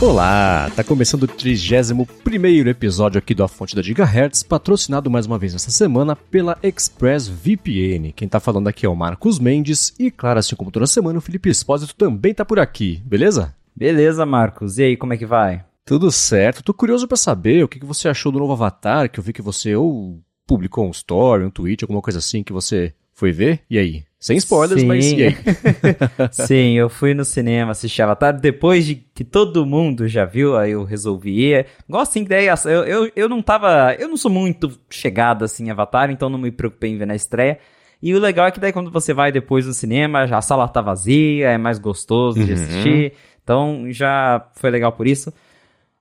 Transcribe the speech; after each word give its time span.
Olá, 0.00 0.70
tá 0.76 0.84
começando 0.84 1.24
o 1.24 1.26
31 1.26 2.68
episódio 2.68 3.18
aqui 3.18 3.34
do 3.34 3.42
A 3.42 3.48
Fonte 3.48 3.74
da 3.74 3.82
Gigahertz, 3.82 4.44
patrocinado 4.44 5.10
mais 5.10 5.26
uma 5.26 5.38
vez 5.38 5.54
essa 5.54 5.72
semana 5.72 6.14
pela 6.14 6.56
ExpressVPN. 6.62 8.12
Quem 8.14 8.28
tá 8.28 8.38
falando 8.38 8.68
aqui 8.68 8.86
é 8.86 8.88
o 8.88 8.94
Marcos 8.94 9.40
Mendes 9.40 9.92
e, 9.98 10.10
claro, 10.10 10.38
assim 10.38 10.54
como 10.54 10.70
toda 10.70 10.86
semana, 10.86 11.18
o 11.18 11.20
Felipe 11.20 11.50
Espósito 11.50 11.96
também 11.96 12.32
tá 12.32 12.44
por 12.44 12.60
aqui, 12.60 13.02
beleza? 13.04 13.57
Beleza, 13.78 14.26
Marcos. 14.26 14.76
E 14.78 14.82
aí, 14.82 14.96
como 14.96 15.12
é 15.12 15.16
que 15.16 15.24
vai? 15.24 15.64
Tudo 15.84 16.10
certo. 16.10 16.64
Tô 16.64 16.74
curioso 16.74 17.06
para 17.06 17.16
saber 17.16 17.62
o 17.62 17.68
que 17.68 17.78
você 17.84 18.08
achou 18.08 18.32
do 18.32 18.40
novo 18.40 18.52
Avatar, 18.52 19.08
que 19.08 19.20
eu 19.20 19.24
vi 19.24 19.32
que 19.32 19.40
você 19.40 19.76
ou 19.76 20.20
publicou 20.44 20.84
um 20.84 20.90
story, 20.90 21.44
um 21.44 21.50
tweet, 21.50 21.84
alguma 21.84 22.02
coisa 22.02 22.18
assim 22.18 22.42
que 22.42 22.52
você 22.52 22.92
foi 23.14 23.30
ver. 23.30 23.60
E 23.70 23.78
aí? 23.78 24.02
Sem 24.18 24.36
spoilers, 24.38 24.80
Sim. 24.80 24.86
mas 24.88 25.12
e 25.12 25.22
aí? 25.26 25.36
Sim, 26.32 26.72
eu 26.76 26.88
fui 26.88 27.14
no 27.14 27.24
cinema 27.24 27.70
assistir 27.70 28.02
Avatar 28.02 28.36
depois 28.38 28.84
de 28.84 28.96
que 28.96 29.22
todo 29.22 29.64
mundo 29.64 30.08
já 30.08 30.24
viu, 30.24 30.56
aí 30.56 30.72
eu 30.72 30.82
resolvi 30.82 31.52
ir. 31.52 31.66
Gosto 31.88 32.10
assim, 32.10 32.24
daí 32.24 32.46
eu, 32.48 32.84
eu, 32.84 33.12
eu 33.14 33.28
não 33.28 33.40
tava. 33.40 33.94
Eu 33.96 34.08
não 34.08 34.16
sou 34.16 34.30
muito 34.30 34.76
chegado 34.90 35.44
assim 35.44 35.66
em 35.66 35.70
Avatar, 35.70 36.10
então 36.10 36.28
não 36.28 36.38
me 36.38 36.50
preocupei 36.50 36.90
em 36.90 36.98
ver 36.98 37.06
na 37.06 37.14
estreia. 37.14 37.60
E 38.02 38.14
o 38.14 38.18
legal 38.20 38.46
é 38.46 38.50
que 38.50 38.60
daí 38.60 38.72
quando 38.72 38.90
você 38.90 39.12
vai 39.12 39.32
depois 39.32 39.66
no 39.66 39.72
cinema, 39.72 40.22
a 40.22 40.40
sala 40.42 40.68
tá 40.68 40.80
vazia, 40.80 41.50
é 41.50 41.58
mais 41.58 41.78
gostoso 41.78 42.44
de 42.44 42.52
Uhum. 42.52 42.54
assistir. 42.54 43.12
Então 43.48 43.86
já 43.90 44.46
foi 44.56 44.68
legal 44.68 44.92
por 44.92 45.06
isso. 45.06 45.32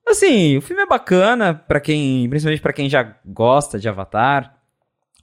Assim, 0.05 0.57
o 0.57 0.61
filme 0.61 0.81
é 0.81 0.85
bacana 0.85 1.53
para 1.53 1.79
quem, 1.79 2.29
principalmente 2.29 2.61
pra 2.61 2.73
quem 2.73 2.89
já 2.89 3.15
gosta 3.26 3.79
de 3.79 3.87
Avatar. 3.87 4.54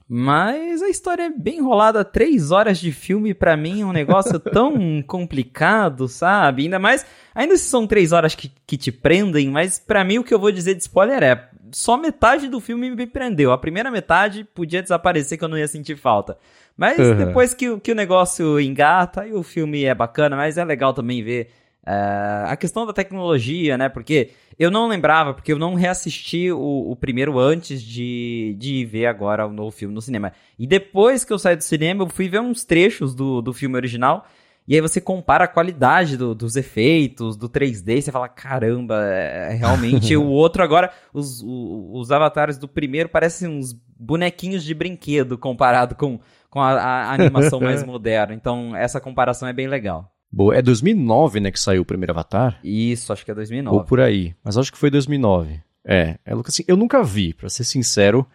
Mas 0.07 0.81
a 0.81 0.89
história 0.89 1.23
é 1.23 1.29
bem 1.29 1.57
enrolada. 1.57 2.03
Três 2.03 2.49
horas 2.51 2.79
de 2.79 2.91
filme, 2.91 3.33
pra 3.35 3.55
mim, 3.55 3.81
é 3.81 3.85
um 3.85 3.91
negócio 3.91 4.39
tão 4.41 5.03
complicado, 5.03 6.07
sabe? 6.07 6.63
Ainda 6.63 6.79
mais. 6.79 7.05
Ainda 7.33 7.55
se 7.57 7.65
são 7.65 7.85
três 7.85 8.11
horas 8.11 8.33
que, 8.33 8.51
que 8.65 8.75
te 8.77 8.91
prendem, 8.91 9.49
mas 9.49 9.77
pra 9.79 10.03
mim 10.03 10.17
o 10.19 10.23
que 10.23 10.33
eu 10.33 10.39
vou 10.39 10.51
dizer 10.51 10.73
de 10.75 10.81
spoiler 10.81 11.21
é. 11.23 11.49
Só 11.71 11.95
metade 11.97 12.47
do 12.47 12.59
filme 12.59 12.89
me 12.89 13.05
prendeu. 13.07 13.51
A 13.51 13.57
primeira 13.57 13.91
metade 13.91 14.43
podia 14.43 14.81
desaparecer 14.81 15.37
que 15.37 15.43
eu 15.43 15.49
não 15.49 15.57
ia 15.57 15.67
sentir 15.67 15.95
falta. 15.95 16.37
Mas 16.77 16.97
Uhum. 16.99 17.15
depois 17.17 17.53
que, 17.53 17.69
o- 17.69 17.79
que 17.79 17.91
o 17.91 17.95
negócio 17.95 18.59
engata, 18.59 19.21
aí 19.21 19.33
o 19.33 19.41
filme 19.43 19.83
é 19.85 19.93
bacana, 19.95 20.35
mas 20.35 20.57
é 20.57 20.63
legal 20.65 20.93
também 20.93 21.23
ver 21.23 21.49
é, 21.85 22.45
a 22.51 22.55
questão 22.57 22.85
da 22.85 22.93
tecnologia, 22.93 23.77
né? 23.77 23.89
Porque 23.89 24.31
eu 24.57 24.71
não 24.71 24.87
lembrava, 24.87 25.33
porque 25.33 25.51
eu 25.53 25.59
não 25.59 25.75
reassisti 25.75 26.51
o, 26.51 26.91
o 26.91 26.95
primeiro 26.95 27.37
antes 27.37 27.81
de, 27.81 28.55
de 28.57 28.85
ver 28.85 29.05
agora 29.05 29.45
o 29.45 29.51
novo 29.53 29.71
filme 29.71 29.93
no 29.93 30.01
cinema. 30.01 30.31
E 30.57 30.65
depois 30.65 31.23
que 31.23 31.31
eu 31.33 31.37
saí 31.39 31.55
do 31.55 31.63
cinema, 31.63 32.03
eu 32.03 32.09
fui 32.09 32.27
ver 32.29 32.39
uns 32.41 32.63
trechos 32.63 33.13
do, 33.13 33.41
do 33.41 33.53
filme 33.53 33.75
original. 33.75 34.25
E 34.67 34.73
aí 34.73 34.81
você 34.81 34.99
compara 34.99 35.43
a 35.43 35.47
qualidade 35.47 36.17
do- 36.17 36.33
dos 36.33 36.55
efeitos, 36.55 37.37
do 37.37 37.47
3D, 37.47 37.97
e 37.97 38.01
você 38.01 38.11
fala, 38.11 38.27
caramba, 38.27 38.95
é, 39.05 39.53
realmente 39.53 40.15
o 40.17 40.25
outro 40.25 40.63
agora, 40.63 40.91
os, 41.13 41.39
o- 41.43 41.91
os 41.93 42.11
avatares 42.11 42.57
do 42.57 42.67
primeiro 42.67 43.07
parecem 43.09 43.47
uns 43.47 43.73
bonequinhos 43.99 44.63
de 44.63 44.73
brinquedo 44.73 45.37
comparado 45.37 45.93
com, 45.93 46.19
com 46.49 46.59
a, 46.59 46.71
a 46.81 47.13
animação 47.13 47.59
mais 47.59 47.83
moderna. 47.85 48.33
Então 48.33 48.75
essa 48.75 48.99
comparação 48.99 49.47
é 49.47 49.53
bem 49.53 49.67
legal. 49.67 50.11
Boa, 50.35 50.53
é 50.53 50.61
2009, 50.61 51.39
né, 51.39 51.49
que 51.49 51.59
saiu 51.59 51.83
o 51.83 51.85
primeiro 51.85 52.11
Avatar? 52.11 52.59
Isso, 52.61 53.13
acho 53.13 53.23
que 53.23 53.31
é 53.31 53.33
2009. 53.33 53.77
Ou 53.77 53.83
por 53.85 54.01
aí. 54.01 54.35
Mas 54.43 54.57
acho 54.57 54.69
que 54.69 54.77
foi 54.77 54.89
2009. 54.89 55.61
É, 55.85 56.17
é 56.25 56.33
assim, 56.45 56.63
eu 56.67 56.75
nunca 56.75 57.01
vi, 57.01 57.33
pra 57.33 57.47
ser 57.47 57.63
sincero. 57.63 58.27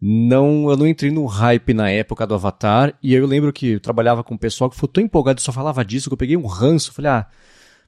Não, 0.00 0.70
eu 0.70 0.76
não 0.76 0.86
entrei 0.86 1.10
no 1.10 1.26
hype 1.26 1.74
na 1.74 1.90
época 1.90 2.24
do 2.24 2.34
Avatar. 2.34 2.94
E 3.02 3.12
eu 3.12 3.26
lembro 3.26 3.52
que 3.52 3.72
eu 3.72 3.80
trabalhava 3.80 4.22
com 4.22 4.34
um 4.34 4.38
pessoal 4.38 4.70
que 4.70 4.76
foi 4.76 4.88
tão 4.88 5.02
empolgado 5.02 5.40
e 5.40 5.42
só 5.42 5.50
falava 5.50 5.84
disso 5.84 6.08
que 6.08 6.14
eu 6.14 6.16
peguei 6.18 6.36
um 6.36 6.46
ranço. 6.46 6.92
Falei, 6.92 7.10
ah, 7.10 7.26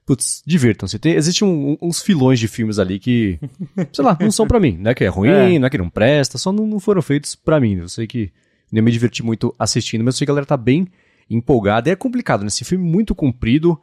putz, 0.05 0.43
divirtam-se. 0.45 0.99
Tem- 0.99 1.15
Existem 1.15 1.47
um- 1.47 1.77
uns 1.81 2.03
filões 2.03 2.41
de 2.41 2.49
filmes 2.49 2.81
ali 2.81 2.99
que, 2.99 3.39
sei 3.95 4.05
lá, 4.05 4.19
não 4.21 4.33
são 4.33 4.47
pra 4.47 4.59
mim. 4.59 4.77
Não 4.77 4.91
é 4.91 4.95
que 4.95 5.05
é 5.05 5.09
ruim, 5.09 5.29
É. 5.31 5.59
não 5.59 5.67
é 5.67 5.71
que 5.71 5.79
não 5.79 5.89
presta, 5.89 6.37
só 6.37 6.51
não, 6.53 6.67
não 6.67 6.81
foram 6.81 7.01
feitos 7.01 7.37
pra 7.37 7.61
mim. 7.61 7.77
Eu 7.77 7.89
sei 7.89 8.07
que 8.09 8.33
eu 8.73 8.83
me 8.83 8.91
diverti 8.91 9.23
muito 9.23 9.55
assistindo, 9.59 10.03
mas 10.05 10.15
eu 10.15 10.19
sei 10.19 10.25
que 10.27 10.31
a 10.31 10.35
galera 10.35 10.47
tá 10.47 10.57
bem 10.57 10.89
empolgada. 11.35 11.89
E 11.89 11.93
é 11.93 11.97
complicado, 11.97 12.43
né? 12.43 12.49
Esse 12.49 12.65
filme 12.65 12.85
muito 12.85 13.15
comprido, 13.15 13.81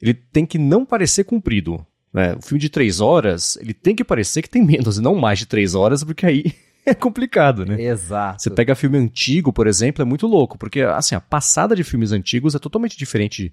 ele 0.00 0.14
tem 0.14 0.46
que 0.46 0.58
não 0.58 0.84
parecer 0.84 1.24
comprido. 1.24 1.84
Né? 2.12 2.34
O 2.34 2.42
filme 2.42 2.60
de 2.60 2.68
três 2.68 3.00
horas, 3.00 3.56
ele 3.60 3.74
tem 3.74 3.94
que 3.94 4.04
parecer 4.04 4.42
que 4.42 4.50
tem 4.50 4.64
menos 4.64 4.98
e 4.98 5.02
não 5.02 5.14
mais 5.14 5.38
de 5.38 5.46
três 5.46 5.74
horas, 5.74 6.02
porque 6.02 6.26
aí 6.26 6.52
é 6.84 6.94
complicado, 6.94 7.64
né? 7.64 7.80
Exato. 7.80 8.42
Você 8.42 8.50
pega 8.50 8.74
filme 8.74 8.98
antigo, 8.98 9.52
por 9.52 9.66
exemplo, 9.66 10.02
é 10.02 10.04
muito 10.04 10.26
louco, 10.26 10.58
porque 10.58 10.80
assim, 10.82 11.14
a 11.14 11.20
passada 11.20 11.76
de 11.76 11.84
filmes 11.84 12.12
antigos 12.12 12.54
é 12.54 12.58
totalmente 12.58 12.96
diferente 12.96 13.52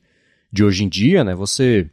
de 0.51 0.63
hoje 0.63 0.83
em 0.83 0.89
dia, 0.89 1.23
né? 1.23 1.35
Você, 1.35 1.89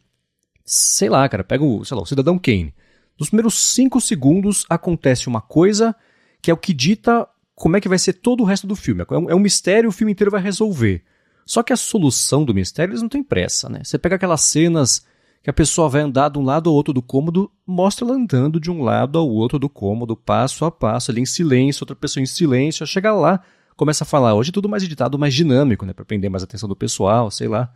sei 0.65 1.09
lá, 1.09 1.29
cara, 1.29 1.43
pega 1.43 1.65
o, 1.65 1.85
sei 1.85 1.97
lá, 1.97 2.03
o 2.03 2.07
Cidadão 2.07 2.39
Kane. 2.39 2.75
Nos 3.19 3.29
primeiros 3.29 3.55
cinco 3.55 4.01
segundos 4.01 4.65
acontece 4.69 5.29
uma 5.29 5.41
coisa 5.41 5.95
que 6.41 6.51
é 6.51 6.55
o 6.55 6.57
que 6.57 6.73
dita 6.73 7.29
como 7.55 7.77
é 7.77 7.81
que 7.81 7.89
vai 7.89 7.99
ser 7.99 8.15
todo 8.15 8.41
o 8.41 8.45
resto 8.45 8.67
do 8.67 8.75
filme. 8.75 9.05
É 9.09 9.15
um, 9.15 9.31
é 9.31 9.35
um 9.35 9.39
mistério, 9.39 9.89
o 9.89 9.93
filme 9.93 10.13
inteiro 10.13 10.31
vai 10.31 10.41
resolver. 10.41 11.05
Só 11.53 11.63
que 11.63 11.71
a 11.71 11.77
solução 11.77 12.47
do 12.47 12.55
mistério 12.55 12.93
eles 12.93 13.03
não 13.03 13.11
têm 13.11 13.23
pressa, 13.23 13.69
né? 13.69 13.83
Você 13.85 13.99
pega 13.99 14.17
aquelas 14.17 14.41
cenas 14.41 15.05
que 15.43 15.51
a 15.51 15.53
pessoa 15.53 15.87
vai 15.87 16.01
andar 16.01 16.31
de 16.31 16.39
um 16.39 16.43
lado 16.43 16.71
ao 16.71 16.75
outro 16.75 16.95
do 16.95 17.03
cômodo, 17.03 17.53
mostra 17.67 18.07
ela 18.07 18.15
andando 18.15 18.59
de 18.59 18.71
um 18.71 18.83
lado 18.83 19.19
ao 19.19 19.29
outro 19.29 19.59
do 19.59 19.69
cômodo, 19.69 20.17
passo 20.17 20.65
a 20.65 20.71
passo, 20.71 21.11
ali 21.11 21.21
em 21.21 21.27
silêncio, 21.27 21.83
outra 21.83 21.95
pessoa 21.95 22.23
em 22.23 22.27
silêncio, 22.27 22.87
chega 22.87 23.13
lá, 23.13 23.39
começa 23.77 24.03
a 24.03 24.07
falar. 24.07 24.33
Hoje 24.33 24.49
é 24.49 24.53
tudo 24.53 24.67
mais 24.67 24.83
editado, 24.83 25.19
mais 25.19 25.35
dinâmico, 25.35 25.85
né? 25.85 25.93
Pra 25.93 26.07
prender 26.07 26.31
mais 26.31 26.43
atenção 26.43 26.67
do 26.67 26.75
pessoal, 26.75 27.31
sei 27.31 27.49
lá. 27.49 27.71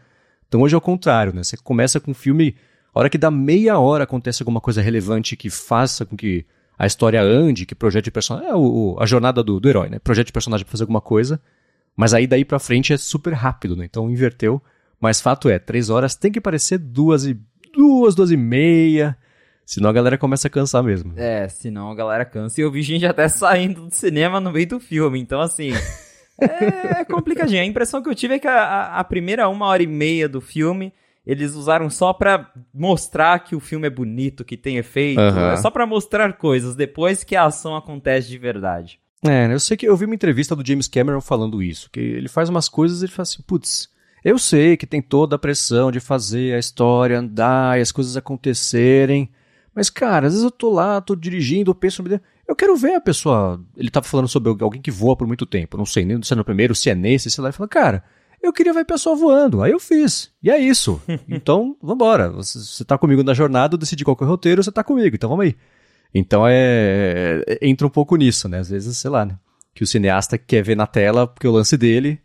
Então 0.48 0.62
hoje 0.62 0.74
é 0.74 0.78
o 0.78 0.80
contrário, 0.80 1.34
né? 1.34 1.44
Você 1.44 1.58
começa 1.58 2.00
com 2.00 2.12
um 2.12 2.14
filme, 2.14 2.56
a 2.94 2.98
hora 2.98 3.10
que 3.10 3.18
dá 3.18 3.30
meia 3.30 3.78
hora 3.78 4.04
acontece 4.04 4.42
alguma 4.42 4.62
coisa 4.62 4.80
relevante 4.80 5.36
que 5.36 5.50
faça 5.50 6.06
com 6.06 6.16
que 6.16 6.46
a 6.78 6.86
história 6.86 7.20
ande, 7.20 7.66
que 7.66 7.74
projete 7.74 8.10
personagem. 8.10 8.48
É 8.48 8.54
o, 8.54 8.96
a 8.98 9.04
jornada 9.04 9.42
do, 9.42 9.60
do 9.60 9.68
herói, 9.68 9.90
né? 9.90 9.98
Projete 9.98 10.32
personagem 10.32 10.64
pra 10.64 10.72
fazer 10.72 10.84
alguma 10.84 11.02
coisa. 11.02 11.38
Mas 11.96 12.12
aí 12.12 12.26
daí 12.26 12.44
pra 12.44 12.58
frente 12.58 12.92
é 12.92 12.96
super 12.96 13.32
rápido, 13.32 13.74
né? 13.74 13.84
Então 13.86 14.10
inverteu. 14.10 14.62
Mas 15.00 15.20
fato 15.20 15.48
é, 15.48 15.58
três 15.58 15.88
horas 15.90 16.14
tem 16.14 16.30
que 16.30 16.40
parecer 16.40 16.78
duas 16.78 17.24
e. 17.26 17.38
duas, 17.74 18.14
duas 18.14 18.30
e 18.30 18.36
meia. 18.36 19.16
Senão 19.64 19.90
a 19.90 19.92
galera 19.92 20.16
começa 20.18 20.46
a 20.46 20.50
cansar 20.50 20.82
mesmo. 20.82 21.12
É, 21.16 21.48
senão 21.48 21.90
a 21.90 21.94
galera 21.94 22.24
cansa. 22.24 22.60
E 22.60 22.64
eu 22.64 22.70
vi 22.70 22.82
gente 22.82 23.04
até 23.06 23.26
saindo 23.28 23.86
do 23.88 23.94
cinema 23.94 24.40
no 24.40 24.52
meio 24.52 24.68
do 24.68 24.78
filme. 24.80 25.18
Então, 25.18 25.40
assim. 25.40 25.72
é 26.40 27.04
complicadinho. 27.04 27.62
A 27.62 27.66
impressão 27.66 28.02
que 28.02 28.08
eu 28.08 28.14
tive 28.14 28.34
é 28.34 28.38
que 28.38 28.46
a, 28.48 28.98
a- 28.98 29.04
primeira 29.04 29.48
uma 29.48 29.66
hora 29.66 29.82
e 29.82 29.86
meia 29.86 30.28
do 30.28 30.40
filme. 30.40 30.92
Eles 31.26 31.54
usaram 31.56 31.90
só 31.90 32.12
pra 32.12 32.52
mostrar 32.72 33.40
que 33.40 33.56
o 33.56 33.60
filme 33.60 33.88
é 33.88 33.90
bonito, 33.90 34.44
que 34.44 34.56
tem 34.56 34.76
efeito. 34.76 35.18
Aham. 35.20 35.52
É 35.52 35.56
só 35.56 35.70
pra 35.72 35.84
mostrar 35.84 36.32
coisas, 36.34 36.76
depois 36.76 37.24
que 37.24 37.34
a 37.34 37.44
ação 37.46 37.74
acontece 37.74 38.28
de 38.28 38.38
verdade. 38.38 39.00
É, 39.24 39.52
eu 39.52 39.60
sei 39.60 39.76
que 39.76 39.86
eu 39.86 39.96
vi 39.96 40.04
uma 40.04 40.14
entrevista 40.14 40.54
do 40.54 40.66
James 40.66 40.88
Cameron 40.88 41.20
falando 41.20 41.62
isso, 41.62 41.90
que 41.90 42.00
ele 42.00 42.28
faz 42.28 42.48
umas 42.48 42.68
coisas 42.68 43.00
e 43.00 43.06
ele 43.06 43.12
fala 43.12 43.22
assim, 43.22 43.42
putz, 43.46 43.88
eu 44.24 44.38
sei 44.38 44.76
que 44.76 44.86
tem 44.86 45.00
toda 45.00 45.36
a 45.36 45.38
pressão 45.38 45.90
de 45.90 46.00
fazer 46.00 46.54
a 46.54 46.58
história 46.58 47.18
andar 47.18 47.78
e 47.78 47.82
as 47.82 47.92
coisas 47.92 48.16
acontecerem, 48.16 49.30
mas 49.74 49.88
cara, 49.88 50.26
às 50.26 50.32
vezes 50.32 50.44
eu 50.44 50.50
tô 50.50 50.70
lá, 50.70 51.00
tô 51.00 51.16
dirigindo, 51.16 51.70
eu 51.70 51.74
penso, 51.74 52.04
eu 52.46 52.54
quero 52.56 52.76
ver 52.76 52.94
a 52.94 53.00
pessoa, 53.00 53.60
ele 53.76 53.90
tava 53.90 54.06
falando 54.06 54.28
sobre 54.28 54.50
alguém 54.60 54.82
que 54.82 54.90
voa 54.90 55.16
por 55.16 55.26
muito 55.26 55.46
tempo, 55.46 55.78
não 55.78 55.86
sei 55.86 56.04
nem 56.04 56.22
se 56.22 56.32
é 56.32 56.36
no 56.36 56.44
primeiro, 56.44 56.74
se 56.74 56.90
é 56.90 56.94
nesse, 56.94 57.30
sei 57.30 57.42
lá, 57.42 57.48
ele 57.48 57.56
fala, 57.56 57.68
cara, 57.68 58.04
eu 58.42 58.52
queria 58.52 58.72
ver 58.72 58.80
a 58.80 58.84
pessoa 58.84 59.16
voando, 59.16 59.62
aí 59.62 59.72
eu 59.72 59.80
fiz, 59.80 60.30
e 60.42 60.50
é 60.50 60.58
isso, 60.58 61.00
então 61.28 61.76
vambora, 61.82 62.30
você, 62.30 62.58
você 62.58 62.84
tá 62.84 62.98
comigo 62.98 63.22
na 63.22 63.32
jornada, 63.32 63.74
eu 63.74 63.78
decidi 63.78 64.04
qual 64.04 64.16
que 64.16 64.22
é 64.22 64.26
o 64.26 64.30
roteiro, 64.30 64.62
você 64.62 64.70
tá 64.70 64.84
comigo, 64.84 65.16
então 65.16 65.30
vamos 65.30 65.46
aí. 65.46 65.56
Então 66.14 66.46
é, 66.46 67.42
é- 67.46 67.58
entra 67.62 67.86
um 67.86 67.90
pouco 67.90 68.16
nisso, 68.16 68.48
né? 68.48 68.58
Às 68.58 68.70
vezes, 68.70 68.96
sei 68.96 69.10
lá, 69.10 69.24
né? 69.24 69.38
Que 69.74 69.82
o 69.84 69.86
cineasta 69.86 70.38
quer 70.38 70.62
ver 70.62 70.76
na 70.76 70.86
tela 70.86 71.26
porque 71.26 71.46
o 71.46 71.52
lance 71.52 71.76
dele, 71.76 72.20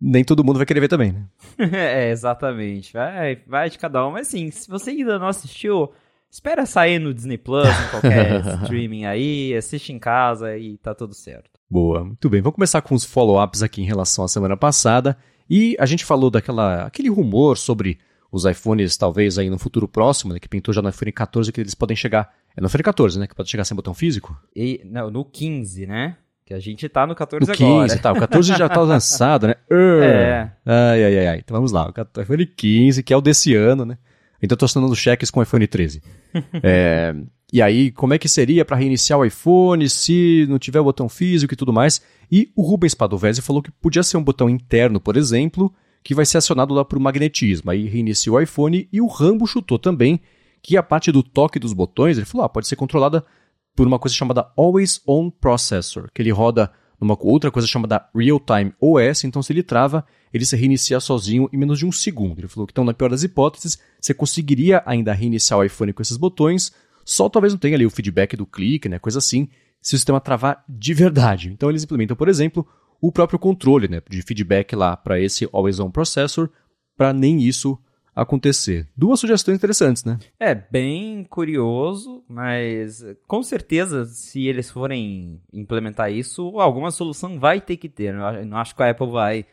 nem 0.00 0.24
todo 0.24 0.44
mundo 0.44 0.56
vai 0.56 0.66
querer 0.66 0.80
ver 0.80 0.88
também, 0.88 1.12
né? 1.12 1.24
é, 1.72 2.10
exatamente. 2.10 2.92
Vai, 2.92 3.38
vai 3.46 3.70
de 3.70 3.78
cada 3.78 4.06
um. 4.06 4.12
Mas 4.12 4.28
assim, 4.28 4.50
se 4.50 4.68
você 4.68 4.90
ainda 4.90 5.18
não 5.18 5.28
assistiu, 5.28 5.92
espera 6.30 6.66
sair 6.66 6.98
no 6.98 7.14
Disney 7.14 7.38
Plus, 7.38 7.68
em 7.68 7.90
qualquer 7.90 8.40
streaming 8.62 9.04
aí, 9.04 9.54
assiste 9.54 9.92
em 9.92 9.98
casa 9.98 10.56
e 10.56 10.76
tá 10.78 10.94
tudo 10.94 11.14
certo. 11.14 11.50
Boa, 11.70 12.04
muito 12.04 12.28
bem. 12.28 12.40
Vamos 12.40 12.54
começar 12.56 12.80
com 12.82 12.94
os 12.94 13.04
follow-ups 13.04 13.62
aqui 13.62 13.82
em 13.82 13.86
relação 13.86 14.24
à 14.24 14.28
semana 14.28 14.56
passada. 14.56 15.16
E 15.48 15.76
a 15.78 15.86
gente 15.86 16.04
falou 16.04 16.30
daquela 16.30 16.84
aquele 16.84 17.08
rumor 17.08 17.56
sobre 17.56 17.98
os 18.30 18.44
iPhones, 18.44 18.96
talvez 18.96 19.38
aí 19.38 19.48
no 19.48 19.58
futuro 19.58 19.86
próximo, 19.88 20.32
né? 20.32 20.40
Que 20.40 20.48
pintou 20.48 20.72
já 20.74 20.82
no 20.82 20.88
iPhone 20.88 21.12
14, 21.12 21.52
que 21.52 21.60
eles 21.60 21.74
podem 21.74 21.96
chegar. 21.96 22.30
É 22.56 22.60
no 22.60 22.66
iPhone 22.66 22.82
14, 22.82 23.18
né? 23.18 23.26
Que 23.26 23.34
pode 23.34 23.50
chegar 23.50 23.64
sem 23.64 23.74
botão 23.74 23.94
físico? 23.94 24.36
E, 24.54 24.80
não, 24.84 25.10
no 25.10 25.24
15, 25.24 25.86
né? 25.86 26.16
Que 26.44 26.54
a 26.54 26.60
gente 26.60 26.88
tá 26.88 27.06
no 27.06 27.14
14 27.14 27.50
No 27.50 27.56
15, 27.56 27.72
agora. 27.72 27.98
tá. 27.98 28.12
O 28.12 28.18
14 28.20 28.56
já 28.56 28.68
tá 28.68 28.80
lançado, 28.80 29.48
né? 29.48 29.54
É. 29.70 30.50
Ai, 30.64 31.04
ai, 31.04 31.18
ai, 31.18 31.26
ai. 31.26 31.38
Então 31.38 31.56
vamos 31.56 31.72
lá. 31.72 31.92
O 32.16 32.20
iPhone 32.20 32.46
15, 32.46 33.02
que 33.02 33.12
é 33.12 33.16
o 33.16 33.20
desse 33.20 33.54
ano, 33.54 33.84
né? 33.84 33.98
Então 34.40 34.54
eu 34.54 34.58
tô 34.58 34.64
assinando 34.64 34.94
cheques 34.94 35.30
com 35.30 35.40
o 35.40 35.42
iPhone 35.42 35.66
13. 35.66 36.02
é, 36.62 37.14
e 37.52 37.62
aí, 37.62 37.90
como 37.90 38.14
é 38.14 38.18
que 38.18 38.28
seria 38.28 38.64
para 38.64 38.76
reiniciar 38.76 39.18
o 39.18 39.24
iPhone 39.24 39.88
se 39.88 40.46
não 40.48 40.58
tiver 40.58 40.80
o 40.80 40.84
botão 40.84 41.08
físico 41.08 41.54
e 41.54 41.56
tudo 41.56 41.72
mais? 41.72 42.00
E 42.30 42.50
o 42.54 42.62
Rubens 42.62 42.94
Padovese 42.94 43.42
falou 43.42 43.62
que 43.62 43.70
podia 43.70 44.02
ser 44.02 44.16
um 44.16 44.22
botão 44.22 44.48
interno, 44.48 45.00
por 45.00 45.16
exemplo, 45.16 45.72
que 46.06 46.14
vai 46.14 46.24
ser 46.24 46.38
acionado 46.38 46.72
lá 46.72 46.84
por 46.84 47.00
magnetismo. 47.00 47.68
Aí 47.68 47.88
reinicia 47.88 48.32
o 48.32 48.40
iPhone 48.40 48.88
e 48.92 49.00
o 49.00 49.08
Rambo 49.08 49.44
chutou 49.44 49.76
também 49.76 50.20
que 50.62 50.76
a 50.76 50.82
parte 50.82 51.10
do 51.10 51.20
toque 51.20 51.58
dos 51.58 51.72
botões, 51.72 52.16
ele 52.16 52.24
falou, 52.24 52.44
ah, 52.44 52.48
pode 52.48 52.68
ser 52.68 52.76
controlada 52.76 53.26
por 53.74 53.88
uma 53.88 53.98
coisa 53.98 54.14
chamada 54.14 54.48
Always 54.56 55.00
On 55.04 55.28
Processor, 55.28 56.08
que 56.14 56.22
ele 56.22 56.30
roda 56.30 56.70
numa 57.00 57.18
outra 57.20 57.50
coisa 57.50 57.66
chamada 57.66 58.08
Real 58.14 58.38
Time 58.38 58.72
OS, 58.80 59.24
então 59.24 59.42
se 59.42 59.52
ele 59.52 59.64
trava, 59.64 60.06
ele 60.32 60.46
se 60.46 60.54
reinicia 60.54 61.00
sozinho 61.00 61.48
em 61.52 61.56
menos 61.56 61.76
de 61.76 61.84
um 61.84 61.90
segundo. 61.90 62.38
Ele 62.38 62.46
falou 62.46 62.68
que 62.68 62.72
então, 62.72 62.84
na 62.84 62.94
pior 62.94 63.10
das 63.10 63.24
hipóteses, 63.24 63.76
você 64.00 64.14
conseguiria 64.14 64.84
ainda 64.86 65.12
reiniciar 65.12 65.58
o 65.58 65.64
iPhone 65.64 65.92
com 65.92 66.02
esses 66.02 66.16
botões, 66.16 66.70
só 67.04 67.28
talvez 67.28 67.52
não 67.52 67.58
tenha 67.58 67.74
ali 67.74 67.84
o 67.84 67.90
feedback 67.90 68.36
do 68.36 68.46
clique, 68.46 68.88
né, 68.88 69.00
coisa 69.00 69.18
assim, 69.18 69.48
se 69.82 69.96
o 69.96 69.98
sistema 69.98 70.20
travar 70.20 70.64
de 70.68 70.94
verdade. 70.94 71.50
Então 71.50 71.68
eles 71.68 71.82
implementam, 71.82 72.16
por 72.16 72.28
exemplo, 72.28 72.64
o 73.00 73.12
próprio 73.12 73.38
controle 73.38 73.88
né, 73.88 74.00
de 74.08 74.22
feedback 74.22 74.74
lá 74.74 74.96
para 74.96 75.20
esse 75.20 75.48
Always 75.52 75.80
On 75.80 75.90
Processor, 75.90 76.50
para 76.96 77.12
nem 77.12 77.40
isso 77.40 77.78
acontecer. 78.14 78.88
Duas 78.96 79.20
sugestões 79.20 79.58
interessantes, 79.58 80.02
né? 80.02 80.18
É, 80.40 80.54
bem 80.54 81.22
curioso, 81.24 82.24
mas 82.26 83.04
com 83.26 83.42
certeza, 83.42 84.06
se 84.06 84.46
eles 84.46 84.70
forem 84.70 85.38
implementar 85.52 86.10
isso, 86.10 86.58
alguma 86.58 86.90
solução 86.90 87.38
vai 87.38 87.60
ter 87.60 87.76
que 87.76 87.90
ter. 87.90 88.14
Eu 88.14 88.46
não 88.46 88.56
acho 88.56 88.74
que 88.74 88.82
a 88.82 88.90
Apple 88.90 89.10
vai 89.10 89.44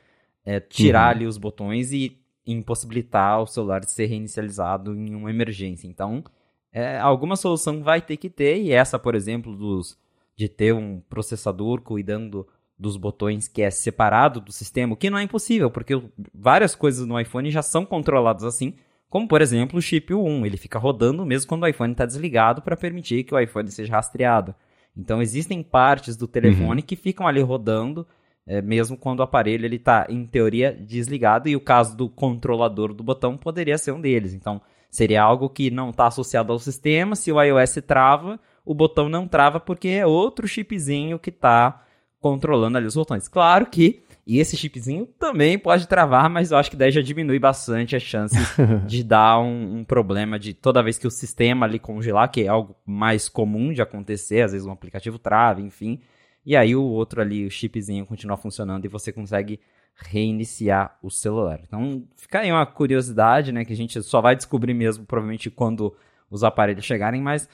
é, 0.46 0.62
tirar 0.62 1.08
uhum. 1.08 1.12
ali 1.12 1.28
os 1.28 1.38
botões 1.38 1.92
e 1.92 2.18
impossibilitar 2.48 3.42
o 3.42 3.48
celular 3.48 3.82
de 3.82 3.92
ser 3.92 4.06
reinicializado 4.06 4.96
em 4.96 5.14
uma 5.14 5.30
emergência. 5.30 5.88
Então, 5.88 6.24
é, 6.72 6.98
alguma 7.00 7.36
solução 7.36 7.84
vai 7.84 8.02
ter 8.02 8.16
que 8.16 8.30
ter, 8.30 8.62
e 8.62 8.72
essa, 8.72 8.98
por 8.98 9.14
exemplo, 9.14 9.56
dos, 9.56 9.98
de 10.36 10.48
ter 10.48 10.74
um 10.74 11.02
processador 11.02 11.82
cuidando 11.82 12.48
dos 12.78 12.98
botões 12.98 13.48
que 13.48 13.62
é 13.62 13.70
separado 13.70 14.42
do 14.42 14.52
sistema, 14.52 14.94
o 14.94 14.98
que 14.98 15.10
não 15.10 15.18
é 15.18 15.24
impossível, 15.24 15.70
porque 15.70 16.02
várias 16.34 16.76
coisas 16.76 17.06
no 17.06 17.20
iPhone 17.20 17.50
já 17.52 17.62
são 17.62 17.86
controladas 17.86 18.44
assim, 18.44 18.74
como 19.10 19.28
por 19.28 19.42
exemplo 19.42 19.78
o 19.78 19.82
chip 19.82 20.14
1, 20.14 20.46
ele 20.46 20.58
fica 20.58 20.80
rodando 20.80 21.26
mesmo 21.26 21.48
quando 21.48 21.64
o 21.64 21.68
iPhone 21.68 21.92
está 21.92 22.06
desligado 22.06 22.62
para 22.62 22.76
permitir 22.76 23.24
que 23.24 23.34
o 23.34 23.40
iPhone 23.40 23.70
seja 23.70 23.94
rastreado. 23.94 24.56
Então 24.98 25.22
existem 25.22 25.62
partes 25.64 26.16
do 26.16 26.28
telefone 26.28 26.82
uhum. 26.82 26.88
que 26.88 26.96
ficam 26.96 27.28
ali 27.28 27.42
rodando, 27.42 28.08
é, 28.46 28.62
mesmo 28.62 28.98
quando 28.98 29.20
o 29.20 29.24
aparelho 29.24 29.66
ele 29.66 29.78
está 29.78 30.06
em 30.10 30.26
teoria 30.26 30.74
desligado 30.74 31.48
e 31.48 31.56
o 31.56 31.62
caso 31.62 31.96
do 31.96 32.10
controlador 32.10 32.94
do 32.94 33.04
botão 33.04 33.38
poderia 33.38 33.78
ser 33.78 33.92
um 33.92 34.02
deles. 34.02 34.34
Então 34.34 34.62
seria 34.90 35.24
algo 35.24 35.50
que 35.50 35.72
não 35.72 35.90
está 35.90 36.08
associado 36.08 36.52
ao 36.52 36.60
sistema. 36.60 37.16
Se 37.16 37.32
o 37.32 37.42
iOS 37.42 37.80
trava, 37.86 38.40
o 38.66 38.74
botão 38.76 39.10
não 39.10 39.28
trava 39.28 39.60
porque 39.60 39.88
é 39.90 40.06
outro 40.06 40.48
chipzinho 40.48 41.18
que 41.18 41.30
está 41.30 41.84
controlando 42.24 42.78
ali 42.78 42.88
os 42.88 42.96
botões. 42.96 43.28
Claro 43.28 43.66
que 43.66 44.02
e 44.26 44.40
esse 44.40 44.56
chipzinho 44.56 45.06
também 45.20 45.60
pode 45.60 45.86
travar, 45.86 46.30
mas 46.30 46.52
eu 46.52 46.58
acho 46.58 46.72
que 46.72 46.78
daí 46.78 46.90
já 46.90 47.02
diminui 47.02 47.38
bastante 47.40 47.94
as 47.94 48.02
chances 48.02 48.56
de 48.88 49.04
dar 49.04 49.38
um, 49.40 49.80
um, 49.80 49.84
problema 49.84 50.40
de 50.40 50.54
toda 50.54 50.82
vez 50.82 50.98
que 50.98 51.06
o 51.06 51.12
sistema 51.12 51.66
ali 51.66 51.78
congelar, 51.78 52.32
que 52.32 52.44
é 52.44 52.48
algo 52.48 52.74
mais 52.86 53.28
comum 53.28 53.74
de 53.74 53.82
acontecer, 53.82 54.42
às 54.42 54.54
vezes 54.54 54.66
um 54.66 54.72
aplicativo 54.72 55.20
trava, 55.20 55.60
enfim. 55.60 56.00
E 56.46 56.56
aí 56.56 56.74
o 56.74 56.84
outro 56.84 57.20
ali, 57.20 57.46
o 57.46 57.52
chipzinho, 57.52 58.06
continua 58.06 58.38
funcionando 58.38 58.86
e 58.86 58.88
você 58.88 59.12
consegue 59.12 59.60
reiniciar 59.94 60.98
o 61.04 61.12
celular. 61.12 61.60
Então 61.62 62.06
fica 62.16 62.40
aí 62.40 62.52
uma 62.52 62.66
curiosidade, 62.66 63.52
né, 63.52 63.66
que 63.66 63.74
a 63.74 63.78
gente 63.78 64.02
só 64.02 64.22
vai 64.22 64.38
descobrir 64.38 64.74
mesmo 64.74 65.06
provavelmente 65.06 65.50
quando 65.50 65.94
os 66.32 66.46
aparelhos 66.46 66.86
chegarem, 66.86 67.22
mas 67.22 67.50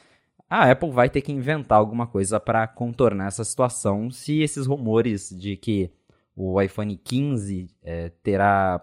a 0.50 0.72
Apple 0.72 0.92
vai 0.92 1.10
ter 1.10 1.22
que 1.22 1.32
inventar 1.32 1.78
alguma 1.78 2.08
coisa 2.08 2.40
para 2.40 2.68
contornar 2.68 3.28
essa 3.28 3.44
situação 3.44 4.10
se 4.10 4.42
esses 4.42 4.66
rumores 4.66 5.30
de 5.30 5.56
que 5.56 5.92
o 6.36 6.60
iPhone 6.62 6.96
15 6.96 7.70
é, 7.84 8.12
terá 8.24 8.82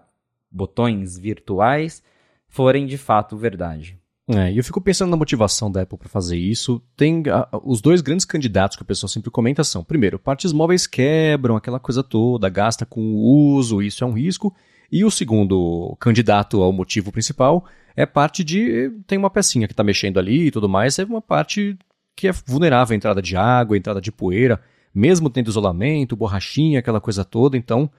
botões 0.49 1.17
virtuais 1.17 2.01
forem 2.47 2.85
de 2.85 2.97
fato 2.97 3.35
verdade. 3.35 3.99
É, 4.29 4.51
e 4.51 4.57
eu 4.57 4.63
fico 4.63 4.81
pensando 4.81 5.09
na 5.09 5.17
motivação 5.17 5.71
da 5.71 5.81
Apple 5.81 5.97
para 5.97 6.09
fazer 6.09 6.37
isso. 6.37 6.81
Tem 6.95 7.23
os 7.63 7.81
dois 7.81 8.01
grandes 8.01 8.25
candidatos 8.25 8.75
que 8.75 8.83
o 8.83 8.85
pessoal 8.85 9.09
sempre 9.09 9.31
comenta 9.31 9.63
são, 9.63 9.83
primeiro, 9.83 10.19
partes 10.19 10.51
móveis 10.51 10.85
quebram, 10.85 11.55
aquela 11.55 11.79
coisa 11.79 12.03
toda, 12.03 12.49
gasta 12.49 12.85
com 12.85 13.01
o 13.01 13.55
uso, 13.55 13.81
isso 13.81 14.03
é 14.03 14.07
um 14.07 14.13
risco. 14.13 14.53
E 14.91 15.03
o 15.03 15.11
segundo 15.11 15.95
candidato 15.99 16.61
ao 16.61 16.71
motivo 16.71 17.11
principal 17.11 17.65
é 17.95 18.05
parte 18.05 18.43
de. 18.43 18.91
Tem 19.05 19.17
uma 19.17 19.29
pecinha 19.29 19.67
que 19.67 19.73
está 19.73 19.83
mexendo 19.83 20.17
ali 20.17 20.47
e 20.47 20.51
tudo 20.51 20.69
mais, 20.69 20.97
é 20.99 21.03
uma 21.03 21.21
parte 21.21 21.77
que 22.15 22.27
é 22.27 22.31
vulnerável 22.45 22.93
à 22.93 22.97
entrada 22.97 23.21
de 23.21 23.35
água, 23.35 23.75
à 23.75 23.77
entrada 23.77 24.01
de 24.01 24.11
poeira, 24.11 24.59
mesmo 24.93 25.29
tendo 25.29 25.49
isolamento, 25.49 26.15
borrachinha, 26.15 26.79
aquela 26.79 26.99
coisa 26.99 27.23
toda. 27.23 27.55
Então, 27.55 27.89